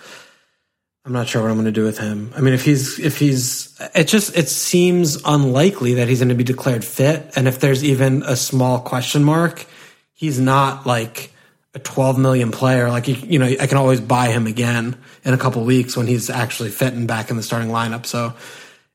I'm 1.05 1.11
not 1.11 1.27
sure 1.27 1.41
what 1.41 1.49
I'm 1.49 1.55
going 1.55 1.65
to 1.65 1.71
do 1.71 1.83
with 1.83 1.97
him. 1.97 2.31
I 2.35 2.41
mean, 2.41 2.53
if 2.53 2.63
he's 2.63 2.97
if 2.97 3.19
he's 3.19 3.77
it 3.93 4.07
just 4.07 4.37
it 4.37 4.47
seems 4.47 5.21
unlikely 5.25 5.95
that 5.95 6.07
he's 6.07 6.19
going 6.19 6.29
to 6.29 6.35
be 6.35 6.45
declared 6.45 6.85
fit, 6.85 7.31
and 7.35 7.47
if 7.47 7.59
there's 7.59 7.83
even 7.83 8.23
a 8.23 8.37
small 8.37 8.79
question 8.79 9.23
mark, 9.23 9.65
he's 10.13 10.39
not 10.39 10.85
like 10.85 11.33
a 11.73 11.79
12 11.79 12.17
million 12.17 12.51
player. 12.51 12.89
Like 12.89 13.09
you, 13.09 13.15
you 13.15 13.39
know, 13.39 13.45
I 13.45 13.67
can 13.67 13.77
always 13.77 13.99
buy 13.99 14.27
him 14.27 14.47
again 14.47 14.95
in 15.25 15.33
a 15.33 15.37
couple 15.37 15.63
weeks 15.65 15.97
when 15.97 16.07
he's 16.07 16.29
actually 16.29 16.69
fit 16.69 16.93
and 16.93 17.05
back 17.07 17.29
in 17.29 17.35
the 17.35 17.43
starting 17.43 17.69
lineup. 17.69 18.05
So 18.05 18.33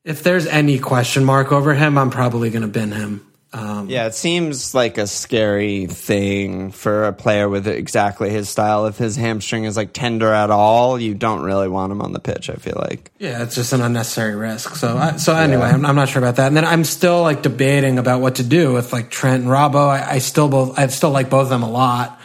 if 0.03 0.23
there's 0.23 0.47
any 0.47 0.79
question 0.79 1.23
mark 1.23 1.51
over 1.51 1.75
him, 1.75 1.97
I'm 1.97 2.09
probably 2.09 2.49
going 2.49 2.63
to 2.63 2.67
bin 2.67 2.91
him. 2.91 3.28
Um, 3.51 3.89
Yeah, 3.89 4.05
it 4.05 4.13
seems 4.13 4.75
like 4.75 4.97
a 4.97 5.07
scary 5.07 5.87
thing 5.87 6.71
for 6.71 7.05
a 7.05 7.13
player 7.13 7.49
with 7.49 7.67
exactly 7.67 8.29
his 8.29 8.47
style. 8.49 8.85
If 8.85 8.97
his 8.97 9.15
hamstring 9.15 9.63
is 9.63 9.75
like 9.75 9.91
tender 9.93 10.31
at 10.31 10.51
all, 10.51 10.99
you 10.99 11.15
don't 11.15 11.41
really 11.41 11.67
want 11.67 11.91
him 11.91 12.01
on 12.01 12.13
the 12.13 12.19
pitch. 12.19 12.49
I 12.49 12.55
feel 12.55 12.77
like. 12.77 13.11
Yeah, 13.17 13.41
it's 13.43 13.55
just 13.55 13.73
an 13.73 13.81
unnecessary 13.81 14.35
risk. 14.35 14.75
So, 14.75 14.97
I, 14.97 15.17
so 15.17 15.35
anyway, 15.35 15.65
I'm, 15.65 15.85
I'm 15.85 15.95
not 15.95 16.09
sure 16.09 16.21
about 16.21 16.35
that. 16.35 16.47
And 16.47 16.55
then 16.57 16.65
I'm 16.65 16.83
still 16.83 17.21
like 17.23 17.41
debating 17.41 17.97
about 17.97 18.21
what 18.21 18.35
to 18.35 18.43
do 18.43 18.73
with 18.73 18.93
like 18.93 19.09
Trent 19.09 19.43
and 19.43 19.51
Robbo. 19.51 19.87
I, 19.87 20.15
I 20.15 20.17
still 20.19 20.47
both, 20.47 20.77
I 20.77 20.85
still 20.87 21.11
like 21.11 21.29
both 21.29 21.43
of 21.43 21.49
them 21.49 21.63
a 21.63 21.69
lot. 21.69 22.19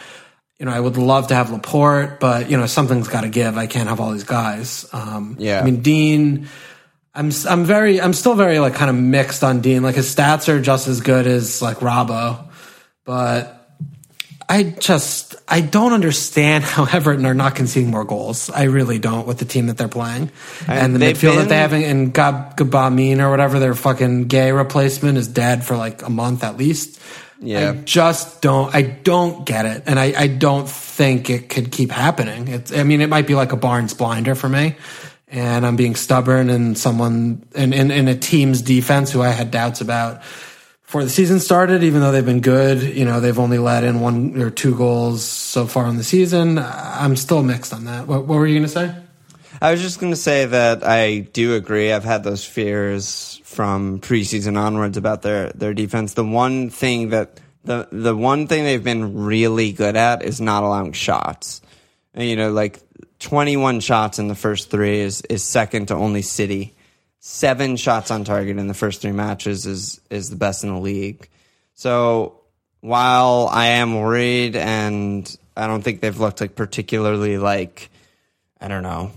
You 0.59 0.65
know, 0.67 0.71
I 0.71 0.79
would 0.79 0.95
love 0.95 1.27
to 1.29 1.35
have 1.35 1.49
Laporte, 1.51 2.19
but 2.19 2.49
you 2.49 2.55
know, 2.57 2.65
something's 2.65 3.07
got 3.09 3.21
to 3.21 3.29
give. 3.29 3.57
I 3.57 3.67
can't 3.67 3.89
have 3.89 3.99
all 3.99 4.11
these 4.11 4.23
guys. 4.23 4.87
Um, 4.93 5.35
Yeah. 5.39 5.59
I 5.59 5.63
mean, 5.65 5.81
Digne. 5.81 6.45
I'm 7.15 7.31
I'm 7.47 7.63
very 7.63 8.01
I'm 8.01 8.13
still 8.13 8.35
very 8.35 8.59
like 8.59 8.73
kind 8.73 8.89
of 8.89 8.95
mixed 8.97 9.43
on 9.43 9.61
Digne. 9.61 9.81
Like 9.81 9.95
his 9.95 10.13
stats 10.13 10.49
are 10.49 10.61
just 10.61 10.87
as 10.87 10.99
good 10.99 11.25
as 11.27 11.61
like 11.61 11.77
Robbo, 11.77 12.49
but 13.05 13.55
I 14.49 14.63
just 14.63 15.35
I 15.47 15.61
don't 15.61 15.93
understand 15.93 16.63
how 16.65 16.85
Everton 16.85 17.25
are 17.25 17.33
not 17.33 17.55
conceding 17.55 17.89
more 17.89 18.03
goals. 18.03 18.49
I 18.49 18.63
really 18.63 18.99
don't 18.99 19.25
with 19.25 19.37
the 19.37 19.45
team 19.45 19.67
that 19.67 19.77
they're 19.77 19.87
playing 19.87 20.29
and 20.67 20.93
the 20.93 20.99
they've 20.99 21.17
midfield 21.17 21.37
that 21.37 21.47
they 21.47 21.57
have 21.57 21.71
and 21.73 22.13
Gab 22.13 22.57
Gbamin 22.57 23.19
or 23.19 23.29
whatever 23.29 23.59
their 23.59 23.75
fucking 23.75 24.25
gay 24.25 24.51
replacement 24.51 25.17
is 25.17 25.27
dead 25.29 25.63
for 25.63 25.77
like 25.77 26.01
a 26.01 26.09
month 26.09 26.43
at 26.43 26.57
least. 26.57 26.99
Yeah. 27.39 27.71
I 27.71 27.75
just 27.75 28.41
don't 28.41 28.73
I 28.75 28.81
don't 28.81 29.45
get 29.45 29.65
it, 29.65 29.83
and 29.85 29.99
I 29.99 30.13
I 30.17 30.27
don't 30.27 30.69
think 30.69 31.29
it 31.29 31.49
could 31.49 31.71
keep 31.71 31.91
happening. 31.91 32.47
It's 32.49 32.73
I 32.73 32.83
mean 32.83 33.01
it 33.01 33.07
might 33.07 33.27
be 33.27 33.35
like 33.35 33.51
a 33.51 33.57
Barnes 33.57 33.93
blinder 33.93 34.35
for 34.35 34.49
me. 34.49 34.75
And 35.35 35.65
I'm 35.65 35.75
being 35.75 35.95
stubborn, 35.95 36.49
and 36.49 36.77
someone 36.77 37.45
in, 37.53 37.73
in, 37.73 37.91
in 37.91 38.07
a 38.07 38.15
team's 38.15 38.61
defense 38.61 39.11
who 39.11 39.21
I 39.21 39.29
had 39.29 39.51
doubts 39.51 39.81
about 39.81 40.21
before 40.83 41.03
the 41.03 41.09
season 41.09 41.41
started, 41.41 41.83
even 41.83 41.99
though 41.99 42.13
they've 42.13 42.25
been 42.25 42.39
good, 42.39 42.81
you 42.81 43.03
know, 43.03 43.19
they've 43.19 43.37
only 43.37 43.57
let 43.57 43.83
in 43.83 43.99
one 43.99 44.41
or 44.41 44.49
two 44.49 44.75
goals 44.75 45.25
so 45.25 45.67
far 45.67 45.87
in 45.87 45.97
the 45.97 46.05
season. 46.05 46.57
I'm 46.57 47.17
still 47.17 47.43
mixed 47.43 47.73
on 47.73 47.83
that. 47.83 48.07
What, 48.07 48.27
what 48.27 48.37
were 48.37 48.47
you 48.47 48.53
going 48.53 48.67
to 48.67 48.69
say? 48.69 48.95
I 49.61 49.71
was 49.71 49.81
just 49.81 49.99
going 49.99 50.13
to 50.13 50.17
say 50.17 50.45
that 50.45 50.85
I 50.85 51.19
do 51.19 51.55
agree. 51.55 51.91
I've 51.91 52.05
had 52.05 52.23
those 52.23 52.45
fears 52.45 53.41
from 53.43 53.99
preseason 53.99 54.57
onwards 54.57 54.95
about 54.95 55.21
their 55.21 55.49
their 55.49 55.73
defense. 55.73 56.13
The 56.13 56.23
one 56.23 56.69
thing 56.69 57.09
that 57.09 57.41
the 57.65 57.87
the 57.91 58.15
one 58.15 58.47
thing 58.47 58.63
they've 58.63 58.83
been 58.83 59.25
really 59.25 59.73
good 59.73 59.97
at 59.97 60.23
is 60.23 60.39
not 60.39 60.63
allowing 60.63 60.93
shots. 60.93 61.61
And, 62.13 62.23
you 62.23 62.37
know, 62.37 62.51
like 62.51 62.79
21 63.25 63.79
shots 63.79 64.19
in 64.19 64.27
the 64.27 64.35
first 64.35 64.69
three 64.69 64.99
is 64.99 65.21
is 65.21 65.43
second 65.43 65.87
to 65.87 65.95
only 65.95 66.21
City. 66.21 66.75
Seven 67.19 67.75
shots 67.75 68.11
on 68.11 68.23
target 68.23 68.59
in 68.59 68.67
the 68.67 68.75
first 68.75 69.01
three 69.01 69.13
matches 69.13 69.65
is 69.65 69.99
is 70.11 70.29
the 70.29 70.35
best 70.35 70.63
in 70.63 70.71
the 70.71 70.79
league. 70.79 71.27
So 71.73 72.41
while 72.81 73.49
I 73.51 73.65
am 73.81 73.99
worried 73.99 74.55
and 74.55 75.35
I 75.57 75.65
don't 75.65 75.81
think 75.81 76.01
they've 76.01 76.19
looked 76.19 76.39
like 76.39 76.55
particularly 76.55 77.39
like 77.39 77.89
I 78.61 78.67
don't 78.67 78.83
know 78.83 79.11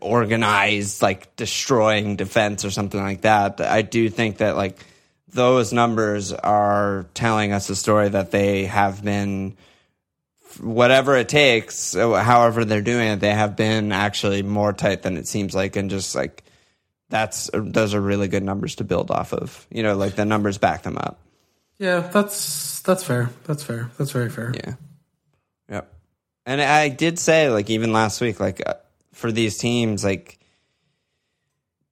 organized 0.00 1.02
like 1.02 1.36
destroying 1.36 2.16
defense 2.16 2.64
or 2.64 2.70
something 2.70 3.00
like 3.00 3.20
that. 3.22 3.60
I 3.60 3.82
do 3.82 4.08
think 4.08 4.38
that 4.38 4.56
like 4.56 4.78
those 5.28 5.70
numbers 5.74 6.32
are 6.32 7.04
telling 7.12 7.52
us 7.52 7.68
a 7.68 7.76
story 7.76 8.08
that 8.08 8.30
they 8.30 8.64
have 8.64 9.04
been 9.04 9.58
whatever 10.60 11.16
it 11.16 11.28
takes, 11.28 11.94
however 11.94 12.64
they're 12.64 12.82
doing 12.82 13.08
it, 13.08 13.20
they 13.20 13.32
have 13.32 13.56
been 13.56 13.92
actually 13.92 14.42
more 14.42 14.72
tight 14.72 15.02
than 15.02 15.16
it 15.16 15.26
seems 15.26 15.54
like 15.54 15.76
and 15.76 15.90
just 15.90 16.14
like 16.14 16.44
that's 17.08 17.50
those 17.52 17.94
are 17.94 18.00
really 18.00 18.28
good 18.28 18.44
numbers 18.44 18.76
to 18.76 18.84
build 18.84 19.10
off 19.10 19.32
of. 19.32 19.66
You 19.70 19.82
know, 19.82 19.96
like 19.96 20.14
the 20.14 20.24
numbers 20.24 20.58
back 20.58 20.82
them 20.82 20.96
up. 20.96 21.20
Yeah, 21.78 22.00
that's 22.00 22.80
that's 22.82 23.02
fair. 23.02 23.30
That's 23.44 23.62
fair. 23.62 23.90
That's 23.98 24.10
very 24.10 24.30
fair. 24.30 24.52
Yeah. 24.54 24.74
Yep. 25.70 25.92
And 26.46 26.60
I 26.60 26.88
did 26.88 27.18
say, 27.18 27.48
like, 27.50 27.70
even 27.70 27.92
last 27.92 28.20
week, 28.20 28.40
like, 28.40 28.62
uh, 28.66 28.74
for 29.12 29.30
these 29.30 29.58
teams, 29.58 30.02
like, 30.02 30.38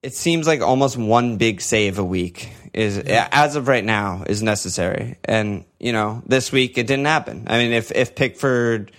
it 0.02 0.14
seems 0.14 0.46
like 0.46 0.60
almost 0.60 0.96
one 0.96 1.36
big 1.36 1.60
save 1.60 1.98
a 1.98 2.04
week 2.04 2.52
is, 2.72 2.98
as 2.98 3.56
of 3.56 3.68
right 3.68 3.84
now, 3.84 4.24
is 4.26 4.42
necessary. 4.42 5.16
And, 5.24 5.64
you 5.80 5.92
know, 5.92 6.22
this 6.26 6.50
week 6.52 6.76
it 6.78 6.86
didn't 6.86 7.06
happen. 7.06 7.44
I 7.48 7.58
mean, 7.58 7.72
if, 7.72 7.92
if 7.92 8.14
Pickford 8.14 8.92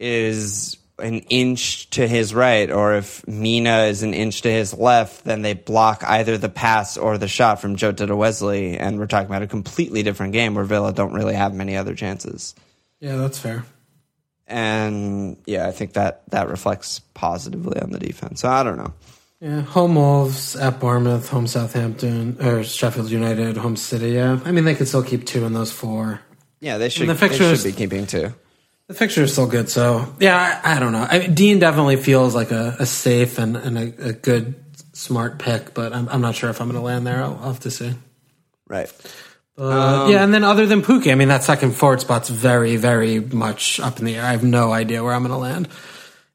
is 0.00 0.76
an 0.98 1.20
inch 1.28 1.90
to 1.90 2.06
his 2.06 2.32
right, 2.34 2.70
or 2.70 2.94
if 2.94 3.26
Mina 3.26 3.84
is 3.84 4.02
an 4.02 4.14
inch 4.14 4.42
to 4.42 4.50
his 4.50 4.72
left, 4.74 5.24
then 5.24 5.42
they 5.42 5.54
block 5.54 6.02
either 6.04 6.38
the 6.38 6.48
pass 6.48 6.96
or 6.96 7.18
the 7.18 7.26
shot 7.28 7.60
from 7.60 7.76
Jota 7.76 8.06
to 8.06 8.14
Wesley. 8.16 8.76
And 8.78 8.98
we're 8.98 9.06
talking 9.06 9.26
about 9.26 9.42
a 9.42 9.46
completely 9.48 10.02
different 10.02 10.32
game 10.32 10.54
where 10.54 10.64
Villa 10.64 10.92
don't 10.92 11.14
really 11.14 11.34
have 11.34 11.52
many 11.54 11.76
other 11.76 11.94
chances 11.94 12.54
Yeah, 13.00 13.16
that's 13.16 13.38
fair. 13.38 13.64
and 14.46 15.36
yeah, 15.46 15.66
I 15.66 15.72
think 15.72 15.94
that 15.94 16.22
that 16.30 16.48
reflects 16.48 17.00
positively 17.14 17.80
on 17.80 17.90
the 17.90 17.98
defense. 17.98 18.40
So 18.40 18.48
I 18.48 18.62
don't 18.62 18.76
know. 18.78 18.92
Yeah, 19.44 19.60
home 19.60 19.94
Wolves 19.96 20.56
at 20.56 20.80
Bournemouth, 20.80 21.28
home 21.28 21.46
Southampton 21.46 22.38
or 22.40 22.64
Sheffield 22.64 23.10
United, 23.10 23.58
home 23.58 23.76
City. 23.76 24.12
Yeah, 24.12 24.40
I 24.42 24.52
mean 24.52 24.64
they 24.64 24.74
could 24.74 24.88
still 24.88 25.02
keep 25.02 25.26
two 25.26 25.44
in 25.44 25.52
those 25.52 25.70
four. 25.70 26.22
Yeah, 26.60 26.78
they 26.78 26.88
should. 26.88 27.10
the 27.10 27.14
fixtures- 27.14 27.60
should 27.60 27.68
be 27.68 27.76
keeping 27.76 28.06
two. 28.06 28.32
The 28.86 28.94
fixture 28.94 29.22
is 29.22 29.32
still 29.32 29.46
good, 29.46 29.68
so 29.68 30.14
yeah, 30.18 30.60
I, 30.64 30.76
I 30.76 30.80
don't 30.80 30.92
know. 30.92 31.06
I 31.06 31.18
mean, 31.18 31.34
Digne 31.34 31.58
definitely 31.58 31.96
feels 31.96 32.34
like 32.34 32.52
a, 32.52 32.76
a 32.78 32.86
safe 32.86 33.38
and, 33.38 33.54
and 33.56 33.76
a, 33.76 34.08
a 34.08 34.12
good, 34.14 34.54
smart 34.94 35.38
pick, 35.38 35.74
but 35.74 35.92
I'm, 35.92 36.08
I'm 36.08 36.22
not 36.22 36.34
sure 36.34 36.48
if 36.48 36.60
I'm 36.62 36.68
going 36.68 36.80
to 36.80 36.84
land 36.84 37.06
there. 37.06 37.22
I'll, 37.22 37.34
I'll 37.42 37.52
have 37.52 37.60
to 37.60 37.70
see. 37.70 37.92
Right. 38.66 38.90
Uh, 39.58 40.08
yeah, 40.10 40.24
and 40.24 40.32
then 40.34 40.44
other 40.44 40.66
than 40.66 40.82
Pukki, 40.82 41.12
I 41.12 41.14
mean, 41.14 41.28
that 41.28 41.44
second 41.44 41.72
forward 41.72 42.00
spot's 42.00 42.28
very, 42.28 42.76
very 42.76 43.20
much 43.20 43.78
up 43.80 43.98
in 43.98 44.04
the 44.06 44.16
air. 44.16 44.24
I 44.24 44.32
have 44.32 44.44
no 44.44 44.72
idea 44.72 45.02
where 45.04 45.12
I'm 45.14 45.22
going 45.22 45.32
to 45.32 45.38
land. 45.38 45.68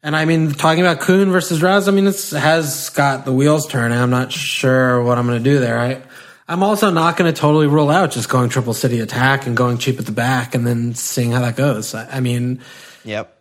And 0.01 0.15
I 0.15 0.25
mean, 0.25 0.51
talking 0.51 0.81
about 0.81 1.01
Kun 1.01 1.29
versus 1.29 1.61
Raz, 1.61 1.87
I 1.87 1.91
mean, 1.91 2.07
it 2.07 2.29
has 2.31 2.89
got 2.89 3.25
the 3.25 3.33
wheels 3.33 3.67
turning. 3.67 3.97
I'm 3.97 4.09
not 4.09 4.31
sure 4.31 5.03
what 5.03 5.17
I'm 5.17 5.27
going 5.27 5.43
to 5.43 5.43
do 5.43 5.59
there. 5.59 5.77
I, 5.77 6.01
I'm 6.47 6.63
also 6.63 6.89
not 6.89 7.17
going 7.17 7.31
to 7.31 7.37
totally 7.37 7.67
rule 7.67 7.89
out 7.89 8.11
just 8.11 8.29
going 8.29 8.49
triple 8.49 8.73
city 8.73 9.01
attack 9.01 9.45
and 9.45 9.57
going 9.57 9.77
cheap 9.77 9.99
at 9.99 10.05
the 10.05 10.13
back 10.13 10.55
and 10.55 10.65
then 10.65 10.95
seeing 10.95 11.31
how 11.31 11.41
that 11.41 11.57
goes. 11.57 11.93
I, 11.93 12.17
I 12.17 12.19
mean, 12.21 12.61
Yep. 13.03 13.38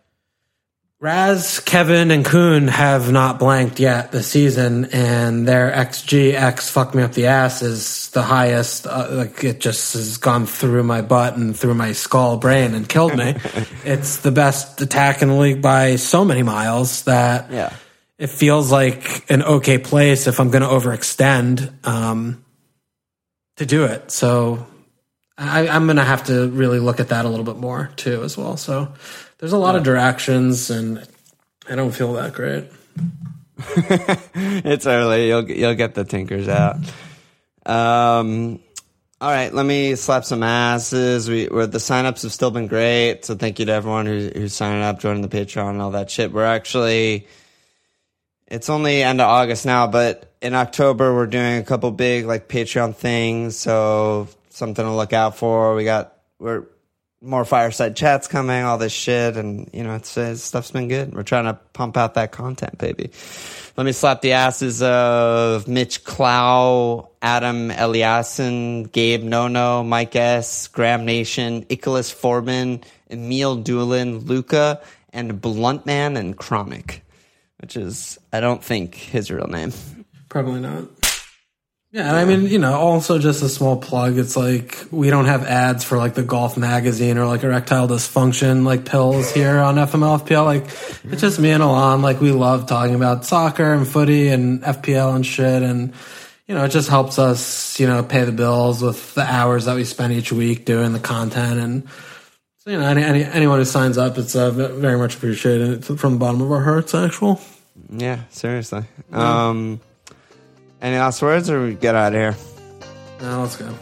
Raz, 1.01 1.61
Kevin, 1.61 2.11
and 2.11 2.25
Kun 2.25 2.67
have 2.67 3.09
not 3.09 3.39
blanked 3.39 3.79
yet 3.79 4.11
this 4.11 4.27
season, 4.27 4.83
and 4.91 5.47
their 5.47 5.71
XG 5.71 6.33
X 6.33 6.69
fuck 6.69 6.93
me 6.93 7.03
up 7.03 7.13
the 7.13 7.27
ass 7.27 7.61
is 7.61 8.09
the 8.09 8.21
highest. 8.21 8.85
Uh, 8.85 9.07
like 9.11 9.41
it 9.45 9.61
just 9.61 9.93
has 9.93 10.17
gone 10.17 10.45
through 10.45 10.83
my 10.83 11.01
butt 11.01 11.37
and 11.37 11.55
through 11.55 11.75
my 11.75 11.93
skull 11.93 12.35
brain 12.35 12.73
and 12.73 12.89
killed 12.89 13.15
me. 13.17 13.33
it's 13.85 14.17
the 14.17 14.31
best 14.31 14.81
attack 14.81 15.21
in 15.21 15.29
the 15.29 15.35
league 15.35 15.61
by 15.61 15.95
so 15.95 16.25
many 16.25 16.43
miles 16.43 17.03
that 17.03 17.49
Yeah. 17.49 17.73
it 18.17 18.27
feels 18.29 18.69
like 18.69 19.23
an 19.31 19.41
okay 19.41 19.77
place 19.77 20.27
if 20.27 20.41
I'm 20.41 20.51
going 20.51 20.63
to 20.63 20.67
overextend 20.67 21.87
um, 21.87 22.43
to 23.55 23.65
do 23.65 23.85
it. 23.85 24.11
So 24.11 24.67
I, 25.37 25.69
I'm 25.69 25.85
going 25.85 25.95
to 25.95 26.03
have 26.03 26.25
to 26.25 26.49
really 26.49 26.79
look 26.79 26.99
at 26.99 27.07
that 27.07 27.23
a 27.23 27.29
little 27.29 27.45
bit 27.45 27.55
more 27.55 27.89
too, 27.95 28.21
as 28.23 28.37
well. 28.37 28.57
So 28.57 28.91
there's 29.39 29.53
a 29.53 29.57
lot 29.57 29.75
of 29.75 29.83
directions, 29.83 30.69
and 30.69 31.05
I 31.69 31.75
don't 31.75 31.91
feel 31.91 32.13
that 32.13 32.33
great. 32.33 32.65
it's 34.35 34.85
early. 34.85 35.27
You'll 35.27 35.49
you'll 35.49 35.75
get 35.75 35.95
the 35.95 36.03
tinkers 36.03 36.47
out. 36.47 36.75
Um, 37.65 38.59
all 39.21 39.31
right, 39.31 39.53
let 39.53 39.65
me 39.65 39.95
slap 39.95 40.23
some 40.23 40.43
asses. 40.43 41.29
We 41.29 41.45
the 41.47 41.79
signups 41.79 42.23
have 42.23 42.31
still 42.31 42.51
been 42.51 42.67
great, 42.67 43.25
so 43.25 43.35
thank 43.35 43.59
you 43.59 43.65
to 43.65 43.71
everyone 43.71 44.05
who 44.05 44.29
who's 44.33 44.53
signing 44.53 44.83
up, 44.83 44.99
joining 44.99 45.21
the 45.21 45.27
Patreon, 45.29 45.71
and 45.71 45.81
all 45.81 45.91
that 45.91 46.11
shit. 46.11 46.31
We're 46.31 46.45
actually 46.45 47.27
it's 48.47 48.69
only 48.69 49.03
end 49.03 49.21
of 49.21 49.27
August 49.27 49.65
now, 49.65 49.87
but 49.87 50.33
in 50.41 50.55
October 50.55 51.13
we're 51.13 51.27
doing 51.27 51.57
a 51.57 51.63
couple 51.63 51.91
big 51.91 52.25
like 52.25 52.47
Patreon 52.47 52.95
things, 52.95 53.57
so 53.57 54.27
something 54.49 54.83
to 54.83 54.91
look 54.93 55.13
out 55.13 55.37
for. 55.37 55.75
We 55.75 55.83
got 55.83 56.15
we're 56.39 56.65
more 57.21 57.43
fireside 57.43 57.95
chats 57.95 58.27
coming, 58.27 58.63
all 58.63 58.77
this 58.77 58.93
shit, 58.93 59.35
and 59.35 59.69
you 59.73 59.83
know, 59.83 59.95
it's, 59.95 60.17
uh, 60.17 60.35
stuff's 60.35 60.71
been 60.71 60.87
good. 60.87 61.13
We're 61.13 61.23
trying 61.23 61.45
to 61.45 61.53
pump 61.73 61.97
out 61.97 62.13
that 62.13 62.31
content, 62.31 62.77
baby. 62.77 63.11
Let 63.75 63.85
me 63.85 63.91
slap 63.91 64.21
the 64.21 64.33
asses 64.33 64.81
of 64.81 65.67
Mitch 65.67 66.03
Clow, 66.03 67.09
Adam 67.21 67.69
Eliassen, 67.69 68.91
Gabe 68.91 69.23
Nono, 69.23 69.83
Mike 69.83 70.15
S, 70.15 70.67
Graham 70.67 71.05
Nation, 71.05 71.65
Icarus 71.69 72.11
Foreman, 72.11 72.83
Emil 73.09 73.57
Doolin, 73.57 74.19
Luca, 74.19 74.81
and 75.11 75.41
Bluntman 75.41 76.17
and 76.17 76.37
Chronic, 76.37 77.03
which 77.59 77.75
is 77.75 78.17
I 78.31 78.39
don't 78.39 78.63
think 78.63 78.95
his 78.95 79.31
real 79.31 79.47
name. 79.47 79.73
Probably 80.29 80.61
not. 80.61 80.98
Yeah, 81.91 82.07
and 82.07 82.17
I 82.17 82.25
mean, 82.25 82.45
you 82.45 82.59
know, 82.59 82.73
also 82.73 83.17
just 83.17 83.41
a 83.41 83.49
small 83.49 83.75
plug. 83.75 84.19
It's 84.19 84.37
like 84.37 84.77
we 84.91 85.09
don't 85.09 85.25
have 85.25 85.43
ads 85.43 85.83
for 85.83 85.97
like 85.97 86.13
the 86.13 86.21
golf 86.21 86.55
magazine 86.55 87.17
or 87.17 87.25
like 87.25 87.41
erectile 87.41 87.87
dysfunction 87.87 88.63
like 88.63 88.85
pills 88.85 89.31
here 89.31 89.57
on 89.57 89.75
FML 89.75 90.21
FPL. 90.21 90.45
Like 90.45 90.65
it's 91.11 91.21
just 91.21 91.39
me 91.39 91.49
and 91.49 91.63
Alon. 91.63 92.03
Like 92.03 92.21
we 92.21 92.31
love 92.31 92.67
talking 92.67 92.93
about 92.93 93.25
soccer 93.25 93.73
and 93.73 93.87
footy 93.87 94.27
and 94.27 94.61
FPL 94.61 95.15
and 95.15 95.25
shit. 95.25 95.63
And 95.63 95.93
you 96.45 96.53
know, 96.53 96.63
it 96.63 96.69
just 96.69 96.89
helps 96.89 97.17
us, 97.17 97.79
you 97.79 97.87
know, 97.87 98.03
pay 98.03 98.23
the 98.23 98.31
bills 98.31 98.83
with 98.83 99.15
the 99.15 99.23
hours 99.23 99.65
that 99.65 99.75
we 99.75 99.83
spend 99.83 100.13
each 100.13 100.31
week 100.31 100.65
doing 100.65 100.93
the 100.93 100.99
content. 100.99 101.59
And 101.59 101.87
so, 102.59 102.69
you 102.69 102.77
know, 102.77 102.85
any, 102.85 103.01
any 103.01 103.23
anyone 103.23 103.57
who 103.57 103.65
signs 103.65 103.97
up, 103.97 104.19
it's 104.19 104.35
uh, 104.35 104.51
very 104.51 104.99
much 104.99 105.15
appreciated 105.15 105.69
it's 105.69 105.87
from 105.99 106.13
the 106.13 106.19
bottom 106.19 106.41
of 106.41 106.51
our 106.51 106.63
hearts. 106.63 106.93
Actual. 106.93 107.41
Yeah, 107.89 108.21
seriously. 108.29 108.83
Um, 109.11 109.81
any 110.81 110.97
last 110.97 111.21
words, 111.21 111.49
or 111.49 111.63
we 111.63 111.73
get 111.75 111.95
out 111.95 112.13
of 112.13 112.19
here? 112.19 112.35
Now 113.21 113.41
let's 113.41 113.55
go. 113.57 113.73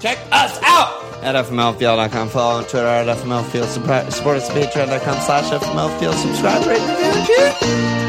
Check 0.00 0.18
us 0.32 0.58
out 0.62 1.04
at 1.22 1.34
fmlfl.com. 1.44 2.28
Follow 2.30 2.58
on 2.58 2.64
Twitter 2.64 2.86
at 2.86 3.06
fmlfield. 3.18 3.66
Support 4.10 4.36
us 4.36 4.50
at 4.50 4.56
patreon.com 4.56 5.20
slash 5.20 5.50
fmlfield. 5.50 6.14
Subscribe, 6.14 6.66
rate, 6.66 6.80
review, 6.80 7.04
and 7.04 7.26
shit. 7.26 7.99